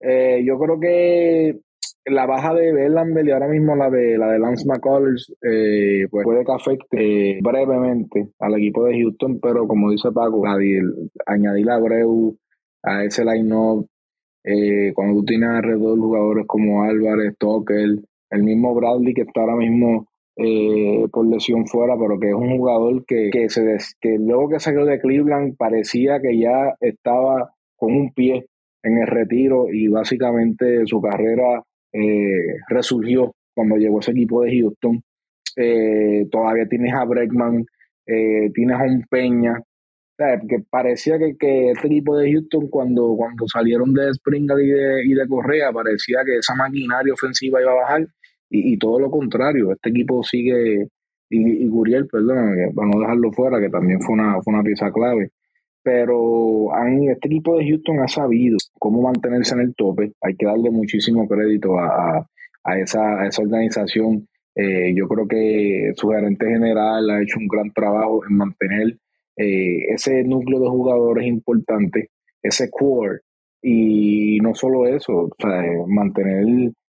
Eh, 0.00 0.42
yo 0.44 0.58
creo 0.58 0.80
que 0.80 1.60
la 2.06 2.26
baja 2.26 2.52
de 2.54 2.72
Bellamber 2.72 3.26
y 3.26 3.30
ahora 3.30 3.46
mismo 3.46 3.76
la 3.76 3.88
de 3.88 4.18
la 4.18 4.32
de 4.32 4.38
Lance 4.40 4.66
McCullers 4.66 5.32
eh, 5.40 6.08
pues 6.10 6.24
puede 6.24 6.44
que 6.44 6.52
afecte 6.52 7.38
brevemente 7.42 8.30
al 8.40 8.54
equipo 8.54 8.84
de 8.84 9.00
Houston, 9.00 9.38
pero 9.40 9.68
como 9.68 9.90
dice 9.90 10.10
Paco, 10.10 10.42
añadir 10.46 11.70
a 11.70 11.78
Breu 11.78 12.36
a 12.82 13.04
ese 13.04 13.24
line-up, 13.24 13.86
eh, 14.44 14.92
cuando 14.94 15.20
tú 15.20 15.26
tienes 15.26 15.50
alrededor 15.50 15.98
jugadores 15.98 16.46
como 16.48 16.82
Álvarez, 16.82 17.36
Toker, 17.38 18.00
el 18.32 18.42
mismo 18.42 18.74
Bradley 18.74 19.14
que 19.14 19.22
está 19.22 19.42
ahora 19.42 19.56
mismo 19.56 20.08
eh, 20.36 21.06
por 21.12 21.26
lesión 21.26 21.66
fuera, 21.66 21.94
pero 21.98 22.18
que 22.18 22.28
es 22.28 22.34
un 22.34 22.56
jugador 22.56 23.04
que, 23.04 23.30
que, 23.30 23.48
se 23.48 23.76
que 24.00 24.16
luego 24.18 24.48
que 24.48 24.60
salió 24.60 24.84
de 24.84 24.98
Cleveland 24.98 25.56
parecía 25.56 26.20
que 26.20 26.38
ya 26.38 26.74
estaba 26.80 27.52
con 27.76 27.94
un 27.94 28.12
pie 28.12 28.46
en 28.82 28.98
el 28.98 29.06
retiro 29.06 29.66
y 29.70 29.88
básicamente 29.88 30.86
su 30.86 31.00
carrera 31.00 31.62
eh, 31.92 32.56
resurgió 32.68 33.34
cuando 33.54 33.76
llegó 33.76 34.00
ese 34.00 34.12
equipo 34.12 34.42
de 34.42 34.58
Houston. 34.58 35.02
Eh, 35.56 36.26
todavía 36.30 36.66
tienes 36.66 36.94
a 36.94 37.04
Breckman, 37.04 37.66
eh, 38.06 38.50
tienes 38.54 38.76
a 38.76 38.84
un 38.84 39.04
Peña, 39.10 39.60
que 40.48 40.58
parecía 40.70 41.18
que, 41.18 41.36
que, 41.36 41.72
este 41.72 41.88
equipo 41.88 42.16
de 42.16 42.32
Houston 42.32 42.68
cuando, 42.68 43.14
cuando 43.16 43.46
salieron 43.48 43.92
de 43.92 44.14
Springer 44.14 44.58
y 44.60 44.70
de, 44.70 45.04
y 45.04 45.14
de 45.14 45.26
Correa, 45.26 45.72
parecía 45.72 46.20
que 46.24 46.36
esa 46.38 46.54
maquinaria 46.54 47.12
ofensiva 47.12 47.60
iba 47.60 47.72
a 47.72 47.82
bajar 47.82 48.06
y, 48.52 48.76
todo 48.78 49.00
lo 49.00 49.10
contrario, 49.10 49.72
este 49.72 49.90
equipo 49.90 50.22
sigue, 50.22 50.88
y, 51.30 51.64
y 51.64 51.68
Guriel, 51.68 52.06
perdón, 52.06 52.72
para 52.74 52.88
no 52.88 53.00
dejarlo 53.00 53.32
fuera, 53.32 53.60
que 53.60 53.70
también 53.70 54.00
fue 54.00 54.14
una, 54.14 54.40
fue 54.42 54.54
una 54.54 54.62
pieza 54.62 54.92
clave, 54.92 55.30
pero 55.82 56.74
han, 56.74 57.04
este 57.08 57.28
equipo 57.28 57.58
de 57.58 57.68
Houston 57.68 58.00
ha 58.00 58.08
sabido 58.08 58.56
cómo 58.78 59.02
mantenerse 59.02 59.54
en 59.54 59.62
el 59.62 59.74
tope. 59.74 60.12
Hay 60.20 60.36
que 60.36 60.46
darle 60.46 60.70
muchísimo 60.70 61.26
crédito 61.26 61.78
a, 61.78 62.26
a, 62.64 62.78
esa, 62.78 63.26
esa, 63.26 63.42
organización. 63.42 64.28
Eh, 64.54 64.94
yo 64.94 65.08
creo 65.08 65.26
que 65.26 65.92
su 65.96 66.10
gerente 66.10 66.46
general 66.46 67.10
ha 67.10 67.22
hecho 67.22 67.38
un 67.38 67.48
gran 67.48 67.72
trabajo 67.72 68.20
en 68.28 68.36
mantener 68.36 68.98
eh, 69.36 69.86
ese 69.94 70.22
núcleo 70.24 70.60
de 70.60 70.68
jugadores 70.68 71.26
importantes, 71.26 72.08
ese 72.42 72.70
core. 72.70 73.20
Y 73.62 74.38
no 74.40 74.54
solo 74.54 74.86
eso, 74.86 75.30
mantener 75.86 76.44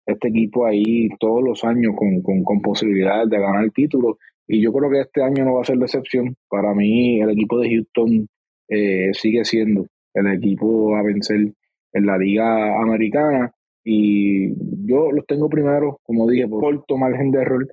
este 0.06 0.28
equipo 0.28 0.66
ahí 0.66 1.08
todos 1.18 1.42
los 1.42 1.64
años 1.64 1.94
con, 1.96 2.22
con, 2.22 2.60
posibilidades 2.62 3.28
de 3.28 3.38
ganar 3.38 3.64
el 3.64 3.72
título. 3.72 4.18
Y 4.46 4.62
yo 4.62 4.72
creo 4.72 4.90
que 4.90 5.00
este 5.00 5.22
año 5.22 5.44
no 5.44 5.54
va 5.54 5.62
a 5.62 5.64
ser 5.64 5.78
decepción. 5.78 6.36
Para 6.48 6.72
mí, 6.74 7.20
el 7.20 7.30
equipo 7.30 7.58
de 7.58 7.70
Houston 7.70 8.28
eh, 8.68 9.10
sigue 9.12 9.44
siendo 9.44 9.86
el 10.14 10.26
equipo 10.28 10.96
a 10.96 11.02
vencer 11.02 11.52
en 11.92 12.06
la 12.06 12.16
liga 12.16 12.80
americana 12.80 13.52
y 13.84 14.48
yo 14.86 15.12
los 15.12 15.26
tengo 15.26 15.48
primero, 15.48 16.00
como 16.02 16.28
dije, 16.28 16.48
por 16.48 16.60
corto 16.60 16.96
margen 16.96 17.30
de 17.30 17.40
error, 17.40 17.68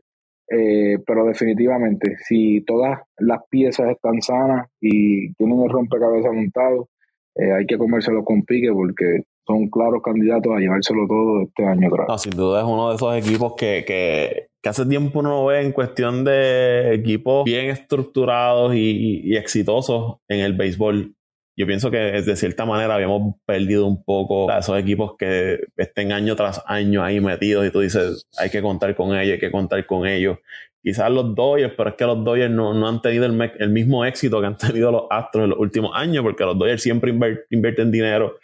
eh, 0.50 1.00
pero 1.08 1.26
definitivamente 1.26 2.18
si 2.20 2.62
todas 2.62 3.00
las 3.18 3.40
piezas 3.50 3.90
están 3.90 4.22
sanas 4.22 4.68
y 4.80 5.34
tienen 5.34 5.62
el 5.62 5.70
rompecabezas 5.70 6.34
montado, 6.34 6.90
eh, 7.36 7.52
hay 7.52 7.66
que 7.66 7.80
comérselo 7.80 8.24
con 8.24 8.44
pique 8.44 8.72
porque 8.72 9.24
son 9.46 9.70
claros 9.70 10.02
candidatos 10.02 10.54
a 10.56 10.60
llevárselo 10.60 11.08
todo 11.08 11.42
este 11.42 11.66
año 11.66 11.90
No, 12.08 12.18
sin 12.18 12.32
duda 12.32 12.62
es 12.62 12.66
uno 12.66 12.90
de 12.90 12.96
esos 12.96 13.16
equipos 13.16 13.54
que, 13.58 13.84
que, 13.86 14.48
que 14.62 14.70
hace 14.70 14.86
tiempo 14.86 15.20
uno 15.20 15.30
lo 15.32 15.46
ve 15.46 15.62
en 15.62 15.72
cuestión 15.72 16.24
de 16.24 16.94
equipos 16.94 17.44
bien 17.44 17.70
estructurados 17.70 18.74
y, 18.76 19.22
y, 19.24 19.36
exitosos 19.36 20.18
en 20.28 20.40
el 20.40 20.54
béisbol. 20.54 21.14
Yo 21.56 21.68
pienso 21.68 21.92
que 21.92 21.98
de 21.98 22.36
cierta 22.36 22.66
manera 22.66 22.96
habíamos 22.96 23.36
perdido 23.46 23.86
un 23.86 24.04
poco 24.04 24.50
a 24.50 24.60
esos 24.60 24.80
equipos 24.80 25.16
que 25.20 25.60
estén 25.78 26.12
año 26.12 26.36
tras 26.36 26.64
año 26.66 27.04
ahí 27.04 27.20
metidos 27.20 27.68
y 27.68 27.70
tú 27.70 27.82
dices, 27.82 28.26
hay 28.40 28.50
que 28.50 28.62
contar 28.62 28.96
con 28.96 29.16
ellos, 29.16 29.34
hay 29.34 29.40
que 29.40 29.52
contar 29.52 29.86
con 29.86 30.08
ellos. 30.08 30.40
Quizás 30.82 31.12
los 31.12 31.36
Dodgers, 31.36 31.74
pero 31.78 31.92
es 31.92 31.96
que 31.96 32.06
los 32.06 32.24
Dodgers 32.24 32.52
no, 32.52 32.74
no 32.74 32.88
han 32.88 33.02
tenido 33.02 33.26
el, 33.26 33.52
el, 33.60 33.70
mismo 33.70 34.04
éxito 34.04 34.42
que 34.42 34.48
han 34.48 34.58
tenido 34.58 34.92
los 34.92 35.04
Astros 35.12 35.44
en 35.44 35.52
los 35.52 35.60
últimos 35.60 35.92
años, 35.94 36.24
porque 36.24 36.44
los 36.44 36.58
Dodgers 36.58 36.82
siempre 36.82 37.14
invierten 37.52 37.92
dinero 37.92 38.36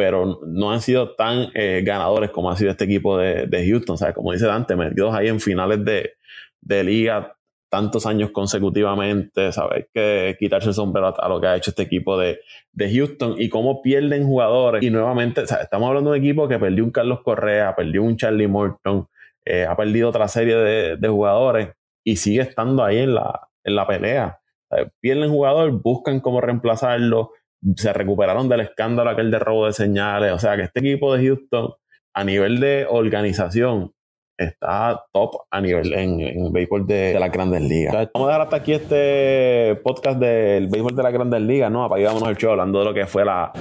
pero 0.00 0.40
no 0.46 0.72
han 0.72 0.80
sido 0.80 1.14
tan 1.14 1.48
eh, 1.52 1.82
ganadores 1.84 2.30
como 2.30 2.50
ha 2.50 2.56
sido 2.56 2.70
este 2.70 2.84
equipo 2.84 3.18
de, 3.18 3.66
Houston. 3.68 3.98
¿sabes? 3.98 4.14
Como 4.14 4.32
dice 4.32 4.46
Dante, 4.46 4.74
metidos 4.74 5.14
ahí 5.14 5.28
en 5.28 5.40
finales 5.40 5.84
de, 5.84 6.14
de 6.62 6.84
liga 6.84 7.36
tantos 7.68 8.06
años 8.06 8.30
consecutivamente, 8.30 9.52
¿sabes? 9.52 9.88
que 9.92 10.38
quitarse 10.38 10.68
el 10.68 10.74
sombrero 10.74 11.14
a, 11.22 11.28
lo 11.28 11.38
que 11.38 11.48
ha 11.48 11.56
hecho 11.56 11.68
este 11.70 11.82
equipo 11.82 12.16
de, 12.16 12.40
Houston 12.78 13.34
y 13.36 13.50
cómo 13.50 13.82
pierden 13.82 14.24
jugadores. 14.24 14.82
Y 14.82 14.88
nuevamente, 14.88 15.42
estamos 15.42 15.88
hablando 15.88 16.12
de 16.12 16.18
un 16.18 16.24
equipo 16.24 16.48
que 16.48 16.58
perdió 16.58 16.82
un 16.82 16.92
Carlos 16.92 17.20
Correa, 17.22 17.76
perdió 17.76 18.02
un 18.02 18.16
Charlie 18.16 18.48
Morton, 18.48 19.06
eh, 19.44 19.66
ha 19.66 19.76
perdido 19.76 20.08
otra 20.08 20.28
serie 20.28 20.56
de, 20.56 21.08
jugadores 21.08 21.68
y 22.02 22.16
sigue 22.16 22.40
estando 22.40 22.82
ahí 22.82 23.00
en 23.00 23.16
la, 23.16 23.48
en 23.64 23.76
la 23.76 23.86
pelea. 23.86 24.40
Pierden 25.00 25.28
jugador, 25.28 25.70
buscan 25.72 26.20
cómo 26.20 26.40
reemplazarlo, 26.40 27.32
se 27.76 27.92
recuperaron 27.92 28.48
del 28.48 28.60
escándalo 28.60 29.10
aquel 29.10 29.30
de 29.30 29.38
robo 29.38 29.66
de 29.66 29.72
señales. 29.72 30.32
O 30.32 30.38
sea 30.38 30.56
que 30.56 30.62
este 30.62 30.80
equipo 30.80 31.14
de 31.14 31.26
Houston, 31.26 31.72
a 32.14 32.24
nivel 32.24 32.60
de 32.60 32.86
organización, 32.88 33.92
está 34.36 35.04
top 35.12 35.42
a 35.50 35.60
nivel 35.60 35.92
en, 35.92 36.20
el 36.20 36.50
béisbol 36.50 36.86
de, 36.86 37.12
de 37.12 37.20
las 37.20 37.30
grandes 37.30 37.60
ligas. 37.60 38.08
Vamos 38.14 38.28
a 38.28 38.32
dejar 38.32 38.40
hasta 38.42 38.56
aquí 38.56 38.72
este 38.72 39.78
podcast 39.84 40.18
del 40.18 40.68
béisbol 40.68 40.96
de 40.96 41.02
las 41.02 41.12
grandes 41.12 41.42
ligas, 41.42 41.70
¿no? 41.70 41.84
Apagámonos 41.84 42.28
el 42.30 42.36
show 42.36 42.52
hablando 42.52 42.78
de 42.78 42.84
lo 42.86 42.94
que 42.94 43.06
fue 43.06 43.24
la, 43.24 43.52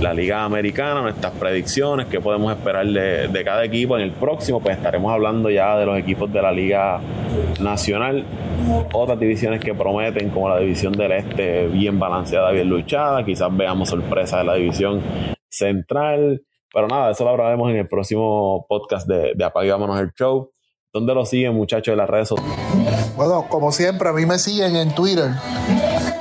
la 0.00 0.12
liga 0.12 0.44
americana, 0.44 1.00
nuestras 1.00 1.32
predicciones, 1.32 2.06
qué 2.06 2.20
podemos 2.20 2.52
esperar 2.52 2.86
de, 2.86 3.28
de, 3.28 3.44
cada 3.44 3.64
equipo. 3.64 3.96
En 3.96 4.02
el 4.02 4.12
próximo, 4.12 4.60
pues 4.60 4.76
estaremos 4.76 5.12
hablando 5.12 5.50
ya 5.50 5.76
de 5.76 5.86
los 5.86 5.98
equipos 5.98 6.32
de 6.32 6.42
la 6.42 6.52
liga 6.52 7.00
nacional. 7.60 8.24
Otras 8.92 9.18
divisiones 9.18 9.60
que 9.60 9.74
prometen, 9.74 10.30
como 10.30 10.48
la 10.48 10.58
división 10.58 10.92
del 10.92 11.12
este, 11.12 11.66
bien 11.68 11.98
balanceada, 11.98 12.50
bien 12.50 12.68
luchada. 12.68 13.24
Quizás 13.24 13.54
veamos 13.56 13.88
sorpresas 13.88 14.40
de 14.40 14.44
la 14.44 14.54
división 14.54 15.02
central. 15.48 16.42
Pero 16.72 16.88
nada, 16.88 17.10
eso 17.10 17.24
lo 17.24 17.30
hablaremos 17.30 17.70
en 17.70 17.76
el 17.76 17.88
próximo 17.88 18.66
podcast 18.68 19.08
de, 19.08 19.32
de 19.34 19.44
Apagámonos 19.44 19.98
el 19.98 20.12
Show. 20.12 20.50
¿Dónde 20.92 21.14
lo 21.14 21.26
siguen, 21.26 21.54
muchachos, 21.54 21.92
de 21.92 21.96
las 21.96 22.08
redes 22.08 22.28
sociales? 22.28 23.14
Bueno, 23.16 23.46
como 23.48 23.72
siempre, 23.72 24.08
a 24.08 24.12
mí 24.12 24.24
me 24.24 24.38
siguen 24.38 24.76
en 24.76 24.94
Twitter, 24.94 25.30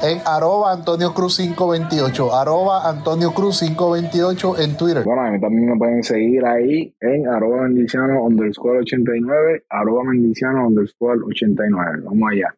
en 0.06 0.20
arroba 0.26 0.72
Antonio 0.72 1.14
Cruz 1.14 1.38
528, 1.38 2.36
arroba 2.36 2.88
Antonio 2.88 3.32
Cruz 3.34 3.60
528 3.60 4.60
en 4.60 4.78
Twitter. 4.78 5.04
Bueno, 5.04 5.22
a 5.24 5.32
mí 5.32 5.40
también 5.40 5.72
me 5.72 5.78
pueden 5.78 6.04
seguir 6.04 6.46
ahí 6.46 6.94
en 7.02 7.28
arroba 7.28 7.64
mendiciano 7.64 8.24
underscore 8.24 8.80
89, 8.80 9.64
arroba 9.70 10.04
mendiciano 10.04 10.68
underscore 10.68 11.20
89. 11.26 12.04
Vamos 12.04 12.32
allá. 12.32 12.56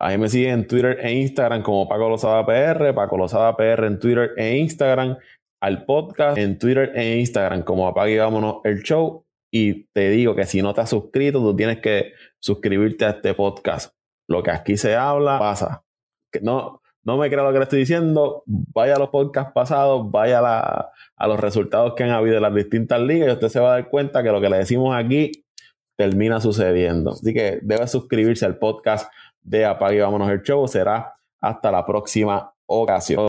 Ahí 0.00 0.16
me 0.16 0.28
siguen 0.30 0.60
en 0.60 0.66
Twitter 0.66 0.98
e 1.02 1.12
Instagram 1.12 1.62
como 1.62 1.86
Paco 1.86 2.08
Lozada 2.08 2.46
PR, 2.46 2.94
Paco 2.94 3.18
Lozada 3.18 3.54
PR 3.56 3.84
en 3.84 3.98
Twitter 3.98 4.30
e 4.38 4.56
Instagram 4.56 5.18
al 5.62 5.84
podcast 5.84 6.38
en 6.38 6.58
Twitter 6.58 6.92
e 6.94 7.18
Instagram 7.18 7.62
como 7.62 7.86
Apague 7.86 8.18
Vámonos 8.18 8.56
el 8.64 8.82
Show. 8.82 9.24
Y 9.52 9.84
te 9.92 10.08
digo 10.08 10.34
que 10.34 10.46
si 10.46 10.62
no 10.62 10.72
te 10.72 10.80
has 10.80 10.90
suscrito, 10.90 11.40
tú 11.40 11.54
tienes 11.54 11.80
que 11.80 12.12
suscribirte 12.40 13.04
a 13.04 13.10
este 13.10 13.34
podcast. 13.34 13.92
Lo 14.28 14.42
que 14.42 14.52
aquí 14.52 14.76
se 14.76 14.94
habla 14.94 15.38
pasa. 15.38 15.82
No, 16.42 16.80
no 17.02 17.16
me 17.16 17.28
creo 17.28 17.44
lo 17.44 17.52
que 17.52 17.58
le 17.58 17.64
estoy 17.64 17.80
diciendo. 17.80 18.42
Vaya 18.46 18.96
a 18.96 18.98
los 18.98 19.08
podcasts 19.08 19.52
pasados, 19.52 20.10
vaya 20.10 20.40
a, 20.40 20.90
a 21.16 21.26
los 21.26 21.40
resultados 21.40 21.94
que 21.94 22.04
han 22.04 22.10
habido 22.10 22.36
en 22.36 22.42
las 22.42 22.54
distintas 22.54 23.00
ligas 23.00 23.28
y 23.28 23.32
usted 23.32 23.48
se 23.48 23.60
va 23.60 23.68
a 23.68 23.72
dar 23.72 23.88
cuenta 23.88 24.22
que 24.22 24.30
lo 24.30 24.40
que 24.40 24.50
le 24.50 24.58
decimos 24.58 24.94
aquí 24.94 25.32
termina 25.96 26.40
sucediendo. 26.40 27.12
Así 27.12 27.34
que 27.34 27.58
debe 27.62 27.86
suscribirse 27.86 28.46
al 28.46 28.58
podcast 28.58 29.12
de 29.42 29.64
Apague 29.64 30.00
Vámonos 30.00 30.30
el 30.30 30.42
Show. 30.42 30.66
Será 30.68 31.12
hasta 31.40 31.70
la 31.70 31.84
próxima 31.84 32.54
ocasión. 32.66 33.26